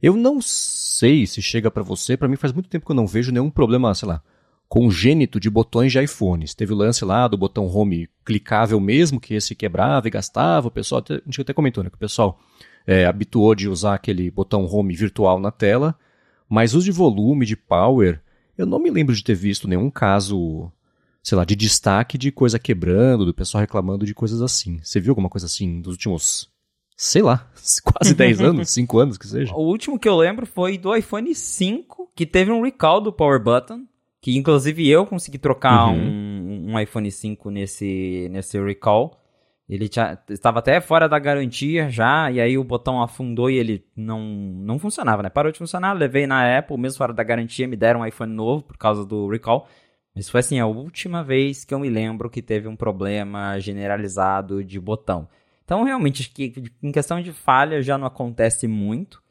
eu 0.00 0.16
não 0.16 0.40
sei 0.40 1.26
se 1.26 1.42
chega 1.42 1.70
para 1.70 1.82
você. 1.82 2.16
Para 2.16 2.28
mim, 2.28 2.36
faz 2.36 2.52
muito 2.52 2.68
tempo 2.68 2.86
que 2.86 2.92
eu 2.92 2.96
não 2.96 3.06
vejo 3.06 3.32
nenhum 3.32 3.50
problema, 3.50 3.94
sei 3.94 4.08
lá, 4.08 4.22
congênito 4.68 5.40
de 5.40 5.50
botões 5.50 5.92
de 5.92 6.00
iPhones. 6.00 6.54
Teve 6.54 6.72
o 6.72 6.76
lance 6.76 7.04
lá 7.04 7.26
do 7.26 7.36
botão 7.36 7.66
home 7.66 8.08
clicável 8.24 8.78
mesmo, 8.78 9.20
que 9.20 9.34
esse 9.34 9.54
quebrava 9.54 10.06
e 10.06 10.10
gastava. 10.10 10.68
O 10.68 10.70
pessoal, 10.70 11.02
a 11.08 11.14
gente 11.14 11.40
até 11.40 11.52
comentou, 11.52 11.82
né? 11.82 11.90
Que 11.90 11.96
o 11.96 11.98
pessoal 11.98 12.38
é, 12.86 13.06
habituou 13.06 13.54
de 13.54 13.68
usar 13.68 13.94
aquele 13.94 14.30
botão 14.30 14.64
home 14.66 14.94
virtual 14.94 15.40
na 15.40 15.50
tela. 15.50 15.96
Mas 16.54 16.72
os 16.72 16.84
de 16.84 16.92
volume, 16.92 17.44
de 17.44 17.56
power, 17.56 18.22
eu 18.56 18.64
não 18.64 18.78
me 18.78 18.88
lembro 18.88 19.12
de 19.12 19.24
ter 19.24 19.34
visto 19.34 19.66
nenhum 19.66 19.90
caso, 19.90 20.70
sei 21.20 21.36
lá, 21.36 21.44
de 21.44 21.56
destaque 21.56 22.16
de 22.16 22.30
coisa 22.30 22.60
quebrando, 22.60 23.24
do 23.24 23.34
pessoal 23.34 23.60
reclamando 23.60 24.06
de 24.06 24.14
coisas 24.14 24.40
assim. 24.40 24.78
Você 24.80 25.00
viu 25.00 25.10
alguma 25.10 25.28
coisa 25.28 25.46
assim 25.46 25.80
dos 25.80 25.94
últimos, 25.94 26.48
sei 26.96 27.22
lá, 27.22 27.50
quase 27.82 28.14
10 28.14 28.40
anos, 28.40 28.70
5 28.72 28.98
anos 29.00 29.18
que 29.18 29.26
seja? 29.26 29.52
O 29.52 29.66
último 29.66 29.98
que 29.98 30.08
eu 30.08 30.16
lembro 30.16 30.46
foi 30.46 30.78
do 30.78 30.94
iPhone 30.94 31.34
5, 31.34 32.12
que 32.14 32.24
teve 32.24 32.52
um 32.52 32.62
recall 32.62 33.00
do 33.00 33.12
Power 33.12 33.42
Button, 33.42 33.84
que 34.20 34.38
inclusive 34.38 34.88
eu 34.88 35.04
consegui 35.04 35.38
trocar 35.38 35.88
uhum. 35.88 35.98
um, 35.98 36.70
um 36.70 36.78
iPhone 36.78 37.10
5 37.10 37.50
nesse, 37.50 38.28
nesse 38.30 38.62
recall. 38.62 39.20
Ele 39.68 39.88
tinha, 39.88 40.18
estava 40.28 40.58
até 40.58 40.78
fora 40.80 41.08
da 41.08 41.18
garantia 41.18 41.88
já, 41.88 42.30
e 42.30 42.40
aí 42.40 42.58
o 42.58 42.64
botão 42.64 43.02
afundou 43.02 43.50
e 43.50 43.56
ele 43.56 43.84
não, 43.96 44.20
não 44.20 44.78
funcionava, 44.78 45.22
né? 45.22 45.30
Parou 45.30 45.50
de 45.50 45.58
funcionar, 45.58 45.94
levei 45.94 46.26
na 46.26 46.58
Apple, 46.58 46.76
mesmo 46.76 46.98
fora 46.98 47.14
da 47.14 47.22
garantia, 47.22 47.66
me 47.66 47.76
deram 47.76 48.00
um 48.00 48.06
iPhone 48.06 48.32
novo 48.32 48.62
por 48.62 48.76
causa 48.76 49.06
do 49.06 49.26
recall. 49.28 49.66
Mas 50.14 50.28
foi 50.28 50.40
assim, 50.40 50.60
a 50.60 50.66
última 50.66 51.24
vez 51.24 51.64
que 51.64 51.72
eu 51.74 51.78
me 51.78 51.88
lembro 51.88 52.30
que 52.30 52.42
teve 52.42 52.68
um 52.68 52.76
problema 52.76 53.58
generalizado 53.58 54.62
de 54.62 54.78
botão. 54.78 55.28
Então, 55.64 55.82
realmente, 55.82 56.28
que 56.30 56.52
em 56.82 56.92
questão 56.92 57.20
de 57.22 57.32
falha 57.32 57.82
já 57.82 57.96
não 57.96 58.06
acontece 58.06 58.68
muito. 58.68 59.22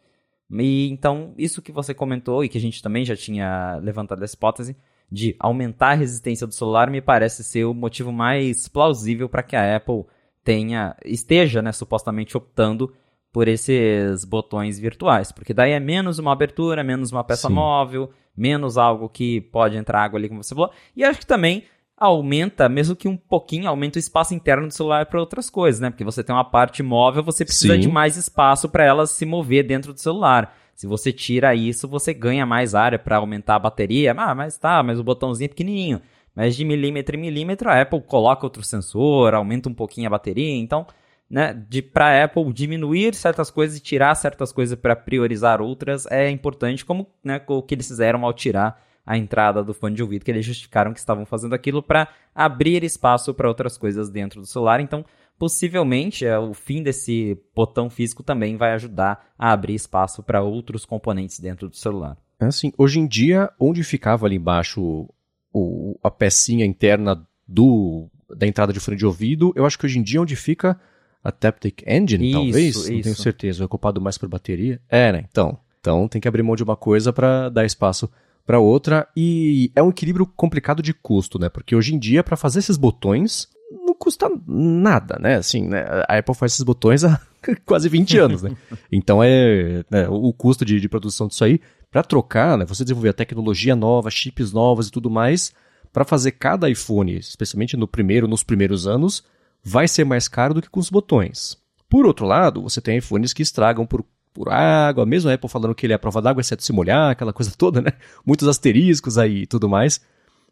E 0.52 0.90
então, 0.90 1.34
isso 1.38 1.62
que 1.62 1.72
você 1.72 1.94
comentou 1.94 2.44
e 2.44 2.50
que 2.50 2.58
a 2.58 2.62
gente 2.62 2.82
também 2.82 3.06
já 3.06 3.16
tinha 3.16 3.76
levantado 3.78 4.24
essa 4.24 4.36
hipótese 4.36 4.76
de 5.12 5.36
aumentar 5.40 5.92
a 5.92 5.96
resistência 5.96 6.48
do 6.48 6.54
celular 6.54 6.90
me 6.90 7.02
parece 7.02 7.44
ser 7.44 7.66
o 7.66 7.74
motivo 7.74 8.12
mais 8.12 8.68
plausível 8.68 9.30
para 9.30 9.44
que 9.44 9.56
a 9.56 9.76
Apple 9.76 10.06
tenha 10.44 10.96
esteja, 11.06 11.62
né, 11.62 11.72
supostamente 11.72 12.36
optando 12.38 12.94
por 13.32 13.48
esses 13.48 14.24
botões 14.26 14.78
virtuais, 14.78 15.32
porque 15.32 15.54
daí 15.54 15.72
é 15.72 15.80
menos 15.80 16.20
uma 16.20 16.32
abertura, 16.32 16.84
menos 16.84 17.12
uma 17.12 17.24
peça 17.24 17.48
Sim. 17.48 17.54
móvel, 17.56 18.12
menos 18.38 18.78
algo 18.78 19.10
que 19.10 19.42
pode 19.42 19.76
entrar 19.76 20.04
água 20.04 20.20
ali, 20.20 20.30
como 20.30 20.44
você 20.44 20.54
falou. 20.54 20.72
E 20.96 21.04
acho 21.04 21.20
que 21.20 21.26
também 21.26 21.64
aumenta, 21.98 22.68
mesmo 22.68 22.96
que 22.96 23.08
um 23.08 23.18
pouquinho, 23.18 23.68
aumenta 23.68 23.98
o 23.98 24.00
espaço 24.00 24.36
interno 24.36 24.68
do 24.68 24.74
celular 24.74 25.06
para 25.06 25.20
outras 25.20 25.50
coisas, 25.50 25.80
né? 25.80 25.90
Porque 25.90 26.04
você 26.04 26.24
tem 26.24 26.36
uma 26.36 26.44
parte 26.44 26.84
móvel, 26.84 27.24
você 27.24 27.46
precisa 27.46 27.76
Sim. 27.76 27.80
de 27.80 27.88
mais 27.88 28.18
espaço 28.18 28.70
para 28.70 28.84
ela 28.84 29.08
se 29.08 29.26
mover 29.26 29.66
dentro 29.66 29.94
do 29.94 30.00
celular. 30.00 30.56
Se 30.76 30.86
você 30.86 31.12
tira 31.12 31.56
isso, 31.56 31.88
você 31.88 32.14
ganha 32.14 32.46
mais 32.46 32.76
área 32.76 33.00
para 33.00 33.18
aumentar 33.18 33.56
a 33.56 33.60
bateria. 33.60 34.14
Ah, 34.18 34.36
mas 34.36 34.58
tá, 34.58 34.84
mas 34.84 35.00
o 35.00 35.04
botãozinho 35.04 35.46
é 35.46 35.50
pequenininho. 35.50 36.02
Mas 36.36 36.56
de 36.56 36.66
milímetro 36.66 37.16
em 37.16 37.20
milímetro, 37.20 37.70
a 37.70 37.82
Apple 37.82 38.02
coloca 38.02 38.46
outro 38.46 38.64
sensor, 38.64 39.34
aumenta 39.34 39.70
um 39.70 39.74
pouquinho 39.74 40.08
a 40.08 40.10
bateria. 40.10 40.56
Então, 40.56 40.88
né, 41.30 41.54
de 41.70 41.82
para 41.82 42.24
Apple 42.24 42.52
diminuir 42.52 43.14
certas 43.16 43.50
coisas 43.50 43.78
e 43.78 43.82
tirar 43.82 44.16
certas 44.16 44.52
coisas 44.52 44.78
para 44.78 44.96
priorizar 44.96 45.62
outras 45.62 46.06
é 46.08 46.30
importante, 46.30 46.86
como 46.86 47.08
né, 47.24 47.42
o 47.48 47.62
que 47.62 47.76
eles 47.76 47.88
fizeram 47.88 48.26
ao 48.26 48.34
tirar 48.34 48.82
a 49.06 49.18
entrada 49.18 49.64
do 49.64 49.74
fone 49.74 49.96
de 49.96 50.02
ouvido, 50.02 50.24
que 50.24 50.32
eles 50.32 50.46
justificaram 50.46 50.94
que 50.94 51.00
estavam 51.00 51.26
fazendo 51.26 51.54
aquilo 51.54 51.84
para 51.84 52.08
abrir 52.34 52.84
espaço 52.84 53.34
para 53.34 53.48
outras 53.48 53.78
coisas 53.78 54.10
dentro 54.10 54.40
do 54.40 54.48
celular. 54.48 54.80
Então, 54.80 55.04
possivelmente, 55.38 56.26
é, 56.26 56.38
o 56.40 56.54
fim 56.54 56.82
desse 56.82 57.38
botão 57.56 57.90
físico 57.90 58.24
também 58.24 58.56
vai 58.56 58.72
ajudar 58.74 59.28
a 59.38 59.52
abrir 59.52 59.76
espaço 59.76 60.24
para 60.24 60.42
outros 60.42 60.86
componentes 60.86 61.40
dentro 61.40 61.68
do 61.68 61.76
celular. 61.76 62.18
É 62.40 62.46
assim, 62.46 62.72
hoje 62.78 63.00
em 63.00 63.08
dia, 63.08 63.50
onde 63.60 63.84
ficava 63.84 64.26
ali 64.26 64.38
embaixo 64.38 65.10
o, 65.54 65.98
a 66.04 66.10
pecinha 66.10 66.66
interna 66.66 67.26
do, 67.48 68.10
da 68.36 68.48
entrada 68.48 68.74
de 68.74 68.80
fone 68.80 68.98
de 68.98 69.06
ouvido, 69.06 69.54
eu 69.56 69.66
acho 69.66 69.78
que 69.78 69.86
hoje 69.86 70.00
em 70.00 70.04
dia 70.04 70.22
onde 70.22 70.36
fica 70.36 70.80
a 71.24 71.32
Taptic 71.32 71.84
Engine, 71.88 72.30
isso, 72.30 72.38
talvez, 72.38 72.76
isso. 72.76 72.92
não 72.92 73.02
tenho 73.02 73.16
certeza, 73.16 73.64
é 73.64 73.66
ocupado 73.66 74.02
mais 74.02 74.18
por 74.18 74.28
bateria. 74.28 74.82
É, 74.90 75.12
né? 75.12 75.26
Então, 75.30 75.58
então 75.80 76.08
tem 76.08 76.20
que 76.20 76.28
abrir 76.28 76.44
mão 76.44 76.56
de 76.56 76.64
uma 76.64 76.76
coisa 76.76 77.14
para 77.14 77.50
dar 77.50 77.66
espaço 77.66 78.10
para 78.46 78.60
outra 78.60 79.08
e 79.16 79.72
é 79.76 79.82
um 79.82 79.90
equilíbrio 79.90 80.26
complicado 80.26 80.82
de 80.82 80.94
custo, 80.94 81.40
né? 81.40 81.48
Porque 81.48 81.76
hoje 81.76 81.96
em 81.96 82.00
dia 82.00 82.24
para 82.24 82.36
fazer 82.36 82.60
esses 82.60 82.76
botões 82.76 83.48
não 83.72 83.94
custa 83.94 84.30
nada, 84.46 85.18
né? 85.20 85.36
Assim, 85.36 85.68
né? 85.68 85.86
a 86.08 86.18
Apple 86.18 86.36
faz 86.36 86.54
esses 86.54 86.64
botões 86.64 87.06
há 87.06 87.22
quase 87.66 87.88
20 87.88 88.18
anos, 88.18 88.44
né? 88.44 88.56
Então 88.92 89.24
é 89.24 89.86
né, 89.90 90.08
o 90.10 90.34
custo 90.34 90.66
de, 90.66 90.80
de 90.80 90.90
produção 90.90 91.28
disso 91.28 91.44
aí 91.44 91.62
para 91.94 92.02
trocar, 92.02 92.58
né? 92.58 92.66
Você 92.66 92.84
desenvolver 92.84 93.10
a 93.10 93.14
tecnologia 93.14 93.76
nova, 93.76 94.10
chips 94.10 94.52
novas 94.52 94.88
e 94.88 94.92
tudo 94.92 95.12
mais 95.12 95.54
para 95.94 96.04
fazer 96.04 96.32
cada 96.32 96.68
iPhone, 96.68 97.16
especialmente 97.16 97.78
no 97.78 97.88
primeiro, 97.88 98.28
nos 98.28 98.42
primeiros 98.42 98.88
anos, 98.88 99.24
vai 99.64 99.88
ser 99.88 100.04
mais 100.04 100.28
caro 100.28 100.56
do 100.56 100.62
que 100.64 100.70
com 100.72 100.80
os 100.80 100.90
botões. 100.90 101.56
Por 101.88 102.08
outro 102.08 102.26
lado, 102.26 102.64
você 102.64 102.82
tem 102.82 102.98
iPhones 102.98 103.32
que 103.32 103.44
estragam 103.44 103.86
por, 103.86 104.04
por 104.34 104.50
água, 104.50 105.06
mesmo 105.06 105.30
a 105.30 105.36
Apple 105.36 105.48
falando 105.48 105.76
que 105.76 105.86
ele 105.86 105.94
é 105.94 105.96
a 105.96 106.00
prova 106.00 106.20
d'água, 106.20 106.42
exceto 106.42 106.64
se 106.64 106.74
molhar, 106.74 107.12
aquela 107.12 107.32
coisa 107.32 107.54
toda, 107.56 107.80
né? 107.80 107.92
Muitos 108.26 108.48
asteriscos 108.48 109.20
aí 109.20 109.44
e 109.44 109.48
tudo 109.48 109.70
mais. 109.70 110.02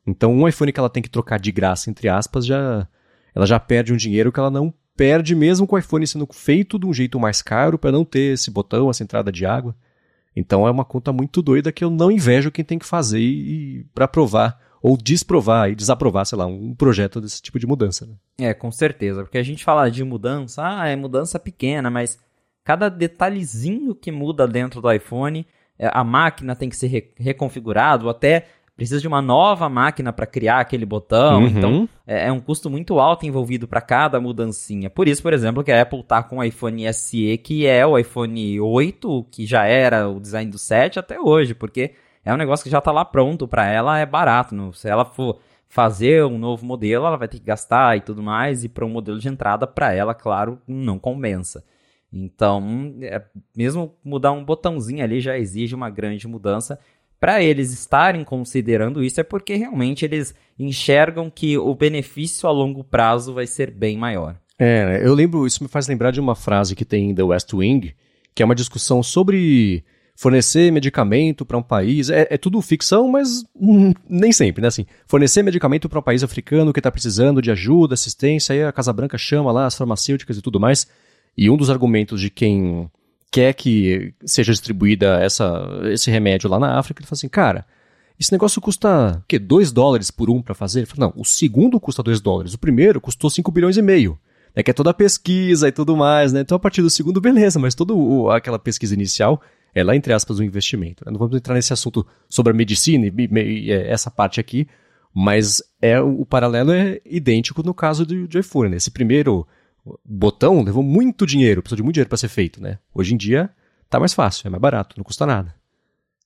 Então, 0.05 0.31
um 0.31 0.47
iPhone 0.47 0.71
que 0.71 0.79
ela 0.79 0.91
tem 0.91 1.01
que 1.01 1.09
trocar 1.09 1.39
de 1.39 1.51
graça, 1.51 1.89
entre 1.89 2.07
aspas, 2.07 2.45
já 2.45 2.87
ela 3.33 3.47
já 3.47 3.59
perde 3.59 3.91
um 3.91 3.97
dinheiro 3.97 4.31
que 4.31 4.39
ela 4.39 4.51
não 4.51 4.71
perde 4.95 5.33
mesmo 5.33 5.65
com 5.65 5.75
o 5.75 5.79
iPhone 5.79 6.05
sendo 6.05 6.27
feito 6.31 6.77
de 6.77 6.85
um 6.85 6.93
jeito 6.93 7.19
mais 7.19 7.41
caro 7.41 7.79
para 7.79 7.91
não 7.91 8.05
ter 8.05 8.33
esse 8.33 8.51
botão, 8.51 8.91
essa 8.91 9.01
entrada 9.01 9.31
de 9.31 9.43
água. 9.43 9.75
Então 10.35 10.67
é 10.67 10.71
uma 10.71 10.85
conta 10.85 11.11
muito 11.11 11.41
doida 11.41 11.71
que 11.71 11.83
eu 11.83 11.89
não 11.89 12.11
invejo 12.11 12.51
quem 12.51 12.63
tem 12.63 12.79
que 12.79 12.85
fazer 12.85 13.85
para 13.93 14.07
provar 14.07 14.59
ou 14.81 14.97
desprovar 14.97 15.69
e 15.69 15.75
desaprovar, 15.75 16.25
sei 16.25 16.37
lá, 16.37 16.45
um 16.45 16.73
projeto 16.73 17.21
desse 17.21 17.41
tipo 17.41 17.59
de 17.59 17.67
mudança. 17.67 18.05
Né? 18.05 18.49
É, 18.49 18.53
com 18.53 18.71
certeza, 18.71 19.21
porque 19.21 19.37
a 19.37 19.43
gente 19.43 19.63
fala 19.63 19.89
de 19.91 20.03
mudança, 20.03 20.63
ah, 20.65 20.87
é 20.87 20.95
mudança 20.95 21.39
pequena, 21.39 21.91
mas 21.91 22.19
cada 22.63 22.89
detalhezinho 22.89 23.93
que 23.93 24.11
muda 24.11 24.47
dentro 24.47 24.81
do 24.81 24.91
iPhone, 24.91 25.45
é, 25.77 25.89
a 25.93 26.03
máquina 26.03 26.55
tem 26.55 26.67
que 26.67 26.75
ser 26.75 26.87
re 26.87 27.13
reconfigurada, 27.15 28.05
ou 28.05 28.09
até 28.09 28.47
precisa 28.81 28.99
de 28.99 29.07
uma 29.07 29.21
nova 29.21 29.69
máquina 29.69 30.11
para 30.11 30.25
criar 30.25 30.59
aquele 30.59 30.87
botão. 30.87 31.41
Uhum. 31.41 31.47
Então, 31.47 31.89
é, 32.07 32.25
é, 32.25 32.31
um 32.31 32.39
custo 32.39 32.67
muito 32.67 32.99
alto 32.99 33.27
envolvido 33.27 33.67
para 33.67 33.79
cada 33.79 34.19
mudancinha. 34.19 34.89
Por 34.89 35.07
isso, 35.07 35.21
por 35.21 35.33
exemplo, 35.33 35.63
que 35.63 35.71
a 35.71 35.83
Apple 35.83 36.01
tá 36.01 36.23
com 36.23 36.39
o 36.39 36.43
iPhone 36.43 36.91
SE, 36.91 37.37
que 37.37 37.67
é 37.67 37.85
o 37.85 37.95
iPhone 37.95 38.59
8, 38.59 39.27
que 39.29 39.45
já 39.45 39.65
era 39.65 40.09
o 40.09 40.19
design 40.19 40.49
do 40.49 40.57
7 40.57 40.97
até 40.97 41.19
hoje, 41.19 41.53
porque 41.53 41.93
é 42.25 42.33
um 42.33 42.37
negócio 42.37 42.63
que 42.63 42.71
já 42.71 42.81
tá 42.81 42.91
lá 42.91 43.05
pronto 43.05 43.47
para 43.47 43.67
ela, 43.67 43.99
é 43.99 44.05
barato. 44.05 44.55
Não? 44.55 44.73
Se 44.73 44.89
ela 44.89 45.05
for 45.05 45.37
fazer 45.69 46.25
um 46.25 46.39
novo 46.39 46.65
modelo, 46.65 47.05
ela 47.05 47.17
vai 47.17 47.27
ter 47.27 47.37
que 47.37 47.45
gastar 47.45 47.95
e 47.97 48.01
tudo 48.01 48.23
mais, 48.23 48.63
e 48.63 48.69
para 48.69 48.83
um 48.83 48.89
modelo 48.89 49.19
de 49.19 49.27
entrada, 49.27 49.67
para 49.67 49.93
ela, 49.93 50.15
claro, 50.15 50.59
não 50.67 50.97
compensa. 50.97 51.63
Então, 52.11 52.95
é, 53.03 53.21
mesmo 53.55 53.95
mudar 54.03 54.31
um 54.31 54.43
botãozinho 54.43 55.03
ali 55.03 55.21
já 55.21 55.37
exige 55.37 55.75
uma 55.75 55.89
grande 55.91 56.27
mudança 56.27 56.79
para 57.21 57.43
eles 57.43 57.71
estarem 57.71 58.23
considerando 58.23 59.03
isso 59.03 59.21
é 59.21 59.23
porque 59.23 59.53
realmente 59.53 60.03
eles 60.03 60.33
enxergam 60.57 61.29
que 61.29 61.55
o 61.55 61.75
benefício 61.75 62.49
a 62.49 62.51
longo 62.51 62.83
prazo 62.83 63.31
vai 63.31 63.45
ser 63.45 63.69
bem 63.69 63.95
maior. 63.95 64.35
É, 64.57 64.99
eu 65.03 65.13
lembro, 65.13 65.45
isso 65.45 65.63
me 65.63 65.69
faz 65.69 65.87
lembrar 65.87 66.09
de 66.09 66.19
uma 66.19 66.35
frase 66.35 66.75
que 66.75 66.83
tem 66.83 67.11
em 67.11 67.15
The 67.15 67.21
West 67.21 67.53
Wing, 67.53 67.93
que 68.33 68.41
é 68.41 68.45
uma 68.45 68.55
discussão 68.55 69.03
sobre 69.03 69.83
fornecer 70.15 70.71
medicamento 70.71 71.45
para 71.45 71.59
um 71.59 71.61
país. 71.61 72.09
É, 72.09 72.27
é, 72.31 72.37
tudo 72.39 72.59
ficção, 72.59 73.07
mas 73.07 73.43
hum, 73.55 73.93
nem 74.09 74.31
sempre, 74.31 74.63
né? 74.63 74.67
Assim, 74.67 74.87
fornecer 75.05 75.43
medicamento 75.43 75.87
para 75.87 75.99
um 75.99 76.03
país 76.03 76.23
africano 76.23 76.73
que 76.73 76.79
está 76.79 76.91
precisando 76.91 77.39
de 77.39 77.51
ajuda, 77.51 77.93
assistência, 77.93 78.53
aí 78.53 78.63
a 78.63 78.71
Casa 78.71 78.91
Branca 78.91 79.17
chama 79.19 79.51
lá 79.51 79.67
as 79.67 79.75
farmacêuticas 79.75 80.37
e 80.37 80.41
tudo 80.41 80.59
mais. 80.59 80.87
E 81.37 81.51
um 81.51 81.57
dos 81.57 81.69
argumentos 81.69 82.19
de 82.19 82.31
quem 82.31 82.89
quer 83.31 83.53
que 83.53 84.13
seja 84.25 84.51
distribuída 84.51 85.19
essa, 85.23 85.63
esse 85.85 86.11
remédio 86.11 86.49
lá 86.49 86.59
na 86.59 86.77
África, 86.77 87.01
ele 87.01 87.07
fala 87.07 87.17
assim, 87.17 87.29
cara, 87.29 87.65
esse 88.19 88.31
negócio 88.31 88.61
custa, 88.61 89.23
que 89.27 89.39
2 89.39 89.71
dólares 89.71 90.11
por 90.11 90.29
um 90.29 90.41
para 90.41 90.53
fazer? 90.53 90.81
Ele 90.81 90.85
fala, 90.85 91.07
não, 91.07 91.21
o 91.21 91.25
segundo 91.25 91.79
custa 91.79 92.03
2 92.03 92.19
dólares, 92.19 92.53
o 92.53 92.59
primeiro 92.59 92.99
custou 92.99 93.29
5 93.29 93.49
bilhões 93.49 93.77
e 93.77 93.81
meio. 93.81 94.19
É 94.53 94.61
que 94.61 94.69
é 94.69 94.73
toda 94.73 94.89
a 94.89 94.93
pesquisa 94.93 95.69
e 95.69 95.71
tudo 95.71 95.95
mais, 95.95 96.33
né? 96.33 96.41
Então 96.41 96.57
a 96.57 96.59
partir 96.59 96.81
do 96.81 96.89
segundo, 96.89 97.21
beleza, 97.21 97.57
mas 97.57 97.73
toda 97.73 97.93
aquela 98.35 98.59
pesquisa 98.59 98.93
inicial 98.93 99.41
é 99.73 99.81
lá, 99.81 99.95
entre 99.95 100.11
aspas, 100.13 100.39
um 100.39 100.43
investimento. 100.43 101.05
Né? 101.05 101.11
Não 101.11 101.19
vamos 101.19 101.35
entrar 101.35 101.55
nesse 101.55 101.71
assunto 101.71 102.05
sobre 102.29 102.51
a 102.51 102.55
medicina 102.55 103.05
e, 103.05 103.13
e, 103.17 103.67
e 103.67 103.71
essa 103.71 104.11
parte 104.11 104.41
aqui, 104.41 104.67
mas 105.13 105.63
é 105.81 106.01
o, 106.01 106.21
o, 106.21 106.25
paralelo 106.25 106.71
é 106.71 106.99
idêntico 107.05 107.63
no 107.63 107.73
caso 107.73 108.05
do, 108.05 108.27
do 108.27 108.39
iPhone. 108.39 108.71
Né? 108.71 108.77
Esse 108.77 108.91
primeiro 108.91 109.47
botão 110.05 110.61
levou 110.61 110.83
muito 110.83 111.25
dinheiro, 111.25 111.61
precisou 111.61 111.77
de 111.77 111.83
muito 111.83 111.95
dinheiro 111.95 112.09
para 112.09 112.17
ser 112.17 112.27
feito, 112.27 112.61
né? 112.61 112.79
Hoje 112.93 113.13
em 113.13 113.17
dia 113.17 113.49
tá 113.89 113.99
mais 113.99 114.13
fácil, 114.13 114.47
é 114.47 114.49
mais 114.49 114.61
barato, 114.61 114.95
não 114.97 115.03
custa 115.03 115.25
nada. 115.25 115.55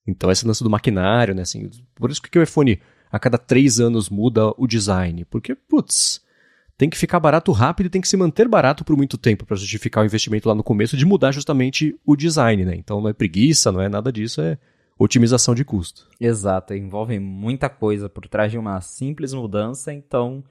Então 0.05 0.31
esse 0.31 0.45
lance 0.45 0.63
do 0.63 0.69
maquinário, 0.69 1.33
né? 1.33 1.41
Assim, 1.41 1.69
por 1.95 2.11
isso 2.11 2.21
que 2.21 2.37
o 2.37 2.43
iPhone 2.43 2.79
a 3.11 3.19
cada 3.19 3.37
três 3.37 3.79
anos 3.79 4.09
muda 4.09 4.53
o 4.57 4.67
design, 4.67 5.25
porque 5.25 5.55
putz, 5.55 6.21
tem 6.77 6.89
que 6.89 6.97
ficar 6.97 7.19
barato 7.19 7.51
rápido 7.51 7.87
e 7.87 7.89
tem 7.89 8.01
que 8.01 8.07
se 8.07 8.17
manter 8.17 8.47
barato 8.47 8.83
por 8.83 8.97
muito 8.97 9.17
tempo 9.17 9.45
para 9.45 9.55
justificar 9.55 10.03
o 10.03 10.05
investimento 10.05 10.49
lá 10.49 10.55
no 10.55 10.63
começo 10.63 10.97
de 10.97 11.05
mudar 11.05 11.31
justamente 11.31 11.97
o 12.05 12.15
design, 12.15 12.65
né? 12.65 12.75
Então 12.75 13.01
não 13.01 13.09
é 13.09 13.13
preguiça, 13.13 13.71
não 13.71 13.81
é 13.81 13.87
nada 13.87 14.11
disso, 14.11 14.41
é 14.41 14.57
otimização 14.97 15.55
de 15.55 15.63
custo. 15.63 16.07
Exato, 16.19 16.73
envolve 16.73 17.17
muita 17.19 17.69
coisa 17.69 18.09
por 18.09 18.27
trás 18.27 18.51
de 18.51 18.57
uma 18.57 18.79
simples 18.81 19.33
mudança, 19.33 19.93
então 19.93 20.43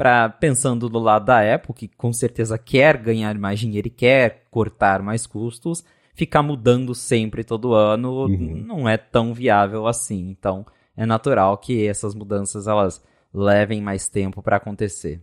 para 0.00 0.30
pensando 0.30 0.88
do 0.88 0.98
lado 0.98 1.26
da 1.26 1.54
Apple, 1.54 1.74
que 1.74 1.86
com 1.86 2.10
certeza 2.10 2.56
quer 2.56 2.96
ganhar 2.96 3.36
mais 3.36 3.60
dinheiro 3.60 3.86
e 3.86 3.90
quer 3.90 4.46
cortar 4.50 5.02
mais 5.02 5.26
custos, 5.26 5.84
ficar 6.14 6.42
mudando 6.42 6.94
sempre 6.94 7.44
todo 7.44 7.74
ano 7.74 8.24
uhum. 8.24 8.64
não 8.66 8.88
é 8.88 8.96
tão 8.96 9.34
viável 9.34 9.86
assim. 9.86 10.30
Então, 10.30 10.64
é 10.96 11.04
natural 11.04 11.58
que 11.58 11.86
essas 11.86 12.14
mudanças 12.14 12.66
elas 12.66 13.04
levem 13.30 13.82
mais 13.82 14.08
tempo 14.08 14.42
para 14.42 14.56
acontecer. 14.56 15.20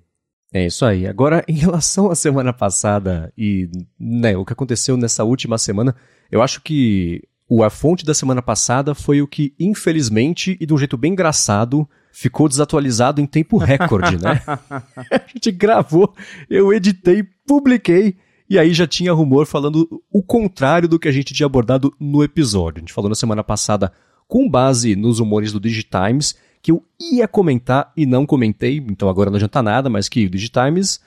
É 0.54 0.68
isso 0.68 0.86
aí. 0.86 1.08
Agora, 1.08 1.44
em 1.48 1.56
relação 1.56 2.12
à 2.12 2.16
semana 2.16 2.54
passada 2.54 3.34
e 3.36 3.72
né, 4.00 4.38
o 4.38 4.46
que 4.46 4.54
aconteceu 4.54 4.96
nessa 4.96 5.24
última 5.24 5.58
semana, 5.58 5.96
eu 6.30 6.40
acho 6.40 6.62
que 6.62 7.28
o, 7.50 7.64
a 7.64 7.70
fonte 7.70 8.06
da 8.06 8.14
semana 8.14 8.42
passada 8.42 8.94
foi 8.94 9.22
o 9.22 9.28
que, 9.28 9.54
infelizmente, 9.60 10.58
e 10.60 10.66
de 10.66 10.74
um 10.74 10.78
jeito 10.78 10.98
bem 10.98 11.14
engraçado, 11.14 11.88
ficou 12.12 12.50
desatualizado 12.50 13.22
em 13.22 13.26
tempo 13.26 13.58
recorde, 13.58 14.18
né? 14.18 14.42
a 15.12 15.22
gente 15.28 15.52
gravou, 15.52 16.14
eu 16.50 16.74
editei, 16.74 17.24
publiquei, 17.46 18.18
e 18.50 18.58
aí 18.58 18.74
já 18.74 18.88
tinha 18.88 19.14
rumor 19.14 19.46
falando 19.46 20.02
o 20.12 20.24
contrário 20.24 20.88
do 20.88 21.00
que 21.00 21.08
a 21.08 21.12
gente 21.12 21.34
tinha 21.34 21.46
abordado 21.46 21.94
no 22.00 22.24
episódio. 22.24 22.80
A 22.80 22.82
gente 22.82 22.94
falou 22.94 23.10
na 23.10 23.16
semana 23.16 23.44
passada 23.44 23.92
com 24.28 24.50
base 24.50 24.96
nos 24.96 25.20
rumores 25.20 25.52
do 25.52 25.60
Digitimes, 25.60 26.36
que 26.62 26.72
eu 26.72 26.84
ia 27.00 27.28
comentar 27.28 27.92
e 27.96 28.06
não 28.06 28.26
comentei, 28.26 28.78
então 28.90 29.08
agora 29.08 29.30
não 29.30 29.38
adianta 29.38 29.62
nada, 29.62 29.90
mas 29.90 30.10
que 30.10 30.26
o 30.26 30.30
Digitimes 30.30 31.00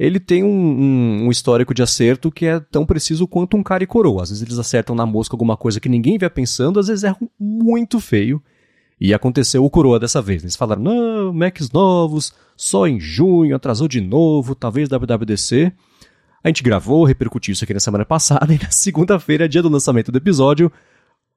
ele 0.00 0.18
tem 0.18 0.42
um, 0.42 0.48
um, 0.48 1.26
um, 1.26 1.30
histórico 1.30 1.74
de 1.74 1.82
acerto 1.82 2.32
que 2.32 2.46
é 2.46 2.58
tão 2.58 2.86
preciso 2.86 3.28
quanto 3.28 3.54
um 3.54 3.62
cara 3.62 3.84
e 3.84 3.86
coroa. 3.86 4.22
Às 4.22 4.30
vezes 4.30 4.42
eles 4.42 4.58
acertam 4.58 4.96
na 4.96 5.04
mosca 5.04 5.34
alguma 5.34 5.58
coisa 5.58 5.78
que 5.78 5.90
ninguém 5.90 6.16
vê 6.16 6.30
pensando, 6.30 6.80
às 6.80 6.86
vezes 6.86 7.04
erram 7.04 7.28
muito 7.38 8.00
feio. 8.00 8.42
E 8.98 9.12
aconteceu 9.12 9.62
o 9.62 9.68
coroa 9.68 10.00
dessa 10.00 10.22
vez. 10.22 10.42
Eles 10.42 10.56
falaram, 10.56 10.82
não, 10.82 11.34
Macs 11.34 11.70
novos, 11.70 12.32
só 12.56 12.88
em 12.88 12.98
junho, 12.98 13.54
atrasou 13.54 13.86
de 13.86 14.00
novo, 14.00 14.54
talvez 14.54 14.88
WWDC. 14.88 15.70
A 16.42 16.48
gente 16.48 16.62
gravou, 16.62 17.04
repercutiu 17.04 17.52
isso 17.52 17.64
aqui 17.64 17.74
na 17.74 17.80
semana 17.80 18.06
passada, 18.06 18.46
e 18.54 18.58
na 18.58 18.70
segunda-feira, 18.70 19.46
dia 19.46 19.60
do 19.62 19.68
lançamento 19.68 20.10
do 20.10 20.16
episódio, 20.16 20.72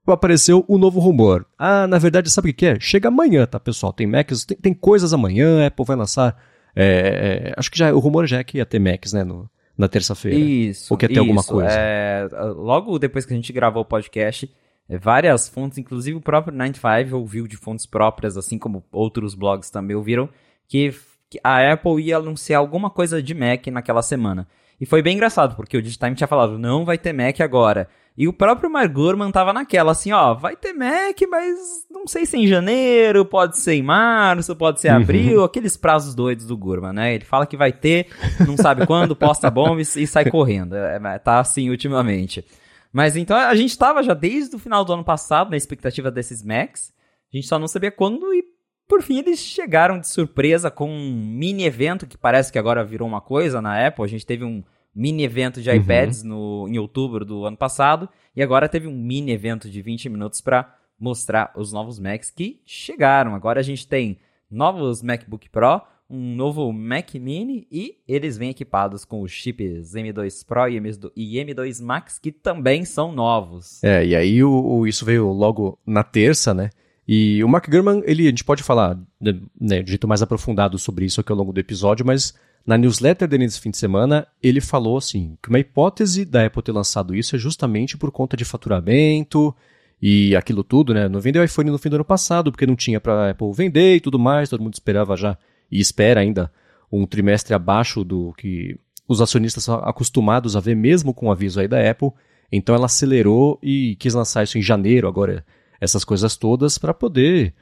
apareceu 0.07 0.63
o 0.69 0.75
um 0.75 0.77
novo 0.77 1.01
rumor. 1.01 1.45
Ah, 1.59 1.85
na 1.85 1.97
verdade, 1.97 2.31
sabe 2.31 2.51
o 2.51 2.53
que 2.53 2.65
é? 2.65 2.79
Chega 2.79 3.09
amanhã, 3.09 3.45
tá, 3.45 3.59
pessoal? 3.59 3.91
Tem 3.91 4.07
Macs, 4.07 4.45
tem, 4.45 4.55
tem 4.55 4.73
coisas 4.73 5.13
amanhã, 5.13 5.67
Apple 5.67 5.85
vai 5.85 5.97
lançar. 5.97 6.52
É, 6.75 7.49
é, 7.49 7.53
acho 7.57 7.69
que 7.69 7.77
já 7.77 7.93
o 7.93 7.99
rumor 7.99 8.25
já 8.25 8.39
é 8.39 8.43
que 8.43 8.57
ia 8.57 8.65
ter 8.65 8.79
Macs, 8.79 9.13
né? 9.13 9.23
No, 9.23 9.49
na 9.77 9.87
terça-feira. 9.87 10.37
Isso. 10.37 10.93
Ou 10.93 10.97
que 10.97 11.05
ia 11.05 11.09
ter 11.09 11.13
isso, 11.13 11.21
alguma 11.21 11.43
coisa. 11.43 11.71
É, 11.71 12.27
logo 12.55 12.97
depois 12.99 13.25
que 13.25 13.33
a 13.33 13.35
gente 13.35 13.51
gravou 13.53 13.81
o 13.81 13.85
podcast, 13.85 14.49
é, 14.87 14.97
várias 14.97 15.47
fontes, 15.47 15.77
inclusive 15.77 16.17
o 16.17 16.21
próprio 16.21 16.55
95 16.55 17.15
ouviu 17.15 17.47
de 17.47 17.57
fontes 17.57 17.85
próprias, 17.85 18.37
assim 18.37 18.57
como 18.57 18.83
outros 18.91 19.35
blogs 19.35 19.69
também 19.69 19.95
ouviram, 19.95 20.29
que, 20.67 20.93
que 21.29 21.39
a 21.43 21.73
Apple 21.73 22.01
ia 22.01 22.17
anunciar 22.17 22.59
alguma 22.59 22.89
coisa 22.89 23.21
de 23.21 23.33
Mac 23.33 23.67
naquela 23.67 24.01
semana. 24.01 24.47
E 24.79 24.85
foi 24.85 25.01
bem 25.01 25.15
engraçado, 25.15 25.55
porque 25.55 25.77
o 25.77 25.81
Digitime 25.81 26.15
tinha 26.15 26.27
falado, 26.27 26.57
não 26.59 26.83
vai 26.83 26.97
ter 26.97 27.13
Mac 27.13 27.39
agora. 27.41 27.87
E 28.15 28.27
o 28.27 28.33
próprio 28.33 28.69
Mark 28.69 28.91
Gurman 28.91 29.31
tava 29.31 29.51
naquela, 29.51 29.91
assim, 29.91 30.11
ó, 30.11 30.35
vai 30.35 30.55
ter 30.55 30.71
Mac, 30.71 31.19
mas 31.27 31.57
não 31.89 32.05
sei 32.05 32.27
se 32.27 32.37
é 32.37 32.41
em 32.41 32.47
janeiro, 32.47 33.25
pode 33.25 33.57
ser 33.57 33.73
em 33.73 33.81
março, 33.81 34.55
pode 34.55 34.79
ser 34.79 34.89
em 34.89 34.91
abril, 34.91 35.39
uhum. 35.39 35.43
aqueles 35.45 35.75
prazos 35.75 36.13
doidos 36.13 36.45
do 36.45 36.55
Gurman, 36.55 36.93
né? 36.93 37.15
Ele 37.15 37.25
fala 37.25 37.47
que 37.47 37.57
vai 37.57 37.71
ter, 37.71 38.07
não 38.45 38.55
sabe 38.55 38.85
quando, 38.87 39.15
posta 39.15 39.49
bomba 39.49 39.81
e, 39.81 40.03
e 40.03 40.05
sai 40.05 40.29
correndo. 40.29 40.75
É, 40.75 41.01
é, 41.03 41.19
tá 41.19 41.39
assim 41.39 41.71
ultimamente. 41.71 42.45
Mas 42.91 43.15
então 43.15 43.35
a 43.35 43.55
gente 43.55 43.71
estava 43.71 44.03
já 44.03 44.13
desde 44.13 44.55
o 44.55 44.59
final 44.59 44.85
do 44.85 44.93
ano 44.93 45.03
passado 45.03 45.49
na 45.49 45.57
expectativa 45.57 46.11
desses 46.11 46.43
Macs. 46.43 46.93
A 47.33 47.35
gente 47.35 47.47
só 47.47 47.57
não 47.57 47.67
sabia 47.67 47.89
quando 47.89 48.31
e 48.31 48.43
por 48.87 49.01
fim 49.01 49.17
eles 49.17 49.39
chegaram 49.39 49.99
de 49.99 50.07
surpresa 50.07 50.69
com 50.69 50.87
um 50.87 51.11
mini 51.11 51.65
evento 51.65 52.05
que 52.05 52.15
parece 52.15 52.51
que 52.51 52.59
agora 52.59 52.85
virou 52.85 53.07
uma 53.07 53.21
coisa 53.21 53.59
na 53.59 53.87
Apple. 53.87 54.05
A 54.05 54.07
gente 54.07 54.23
teve 54.23 54.43
um 54.43 54.63
mini 54.95 55.23
evento 55.23 55.61
de 55.61 55.71
iPads 55.71 56.21
uhum. 56.21 56.29
no, 56.29 56.67
em 56.69 56.77
outubro 56.77 57.25
do 57.25 57.45
ano 57.45 57.57
passado 57.57 58.07
e 58.35 58.41
agora 58.41 58.69
teve 58.69 58.87
um 58.87 58.95
mini 58.95 59.31
evento 59.31 59.69
de 59.69 59.81
20 59.81 60.09
minutos 60.09 60.41
para 60.41 60.75
mostrar 60.99 61.51
os 61.55 61.73
novos 61.73 61.99
Macs 61.99 62.31
que 62.31 62.61
chegaram. 62.65 63.35
Agora 63.35 63.59
a 63.59 63.63
gente 63.63 63.87
tem 63.87 64.19
novos 64.49 65.01
MacBook 65.01 65.49
Pro, 65.49 65.81
um 66.09 66.35
novo 66.35 66.71
Mac 66.71 67.15
Mini 67.15 67.67
e 67.71 67.97
eles 68.07 68.37
vêm 68.37 68.51
equipados 68.51 69.03
com 69.03 69.21
os 69.21 69.31
chips 69.31 69.93
M2 69.93 70.45
Pro 70.45 70.69
e 70.69 70.79
M2 70.79 71.83
Max 71.83 72.19
que 72.19 72.31
também 72.31 72.85
são 72.85 73.11
novos. 73.11 73.83
É, 73.83 74.05
e 74.05 74.15
aí 74.15 74.43
o, 74.43 74.51
o, 74.51 74.87
isso 74.87 75.03
veio 75.03 75.29
logo 75.31 75.79
na 75.85 76.03
terça, 76.03 76.53
né? 76.53 76.69
E 77.07 77.43
o 77.43 77.49
Mark 77.49 77.69
Gurman, 77.69 78.01
ele, 78.05 78.23
a 78.23 78.29
gente 78.29 78.45
pode 78.45 78.63
falar 78.63 78.97
né, 79.19 79.39
né, 79.59 79.81
de 79.81 79.89
jeito 79.89 80.07
mais 80.07 80.21
aprofundado 80.21 80.77
sobre 80.77 81.03
isso 81.05 81.19
aqui 81.19 81.31
ao 81.31 81.37
longo 81.37 81.51
do 81.51 81.59
episódio, 81.59 82.05
mas 82.05 82.33
na 82.65 82.77
newsletter 82.77 83.27
dele 83.27 83.43
nesse 83.43 83.59
fim 83.59 83.71
de 83.71 83.77
semana, 83.77 84.25
ele 84.41 84.61
falou 84.61 84.97
assim, 84.97 85.37
que 85.41 85.49
uma 85.49 85.59
hipótese 85.59 86.23
da 86.23 86.45
Apple 86.45 86.63
ter 86.63 86.71
lançado 86.71 87.13
isso 87.13 87.35
é 87.35 87.39
justamente 87.39 87.97
por 87.97 88.11
conta 88.11 88.37
de 88.37 88.45
faturamento 88.45 89.53
e 90.01 90.35
aquilo 90.35 90.63
tudo, 90.63 90.93
né? 90.93 91.09
Não 91.09 91.19
vendeu 91.19 91.43
iPhone 91.43 91.71
no 91.71 91.77
fim 91.77 91.89
do 91.89 91.95
ano 91.95 92.05
passado, 92.05 92.51
porque 92.51 92.65
não 92.65 92.75
tinha 92.75 93.01
para 93.01 93.31
Apple 93.31 93.51
vender 93.53 93.97
e 93.97 93.99
tudo 93.99 94.17
mais, 94.17 94.49
todo 94.49 94.63
mundo 94.63 94.73
esperava 94.73 95.15
já 95.17 95.37
e 95.69 95.79
espera 95.79 96.21
ainda 96.21 96.51
um 96.91 97.05
trimestre 97.05 97.53
abaixo 97.53 98.03
do 98.03 98.33
que 98.33 98.77
os 99.07 99.19
acionistas 99.19 99.63
são 99.63 99.75
acostumados 99.75 100.55
a 100.55 100.59
ver, 100.59 100.75
mesmo 100.75 101.13
com 101.13 101.27
o 101.27 101.31
aviso 101.31 101.59
aí 101.59 101.67
da 101.67 101.89
Apple. 101.89 102.11
Então 102.51 102.75
ela 102.75 102.85
acelerou 102.85 103.59
e 103.61 103.95
quis 103.97 104.13
lançar 104.13 104.43
isso 104.43 104.57
em 104.57 104.61
janeiro, 104.61 105.07
agora 105.07 105.45
essas 105.81 106.05
coisas 106.05 106.37
todas, 106.37 106.77
para 106.77 106.93
poder 106.93 107.53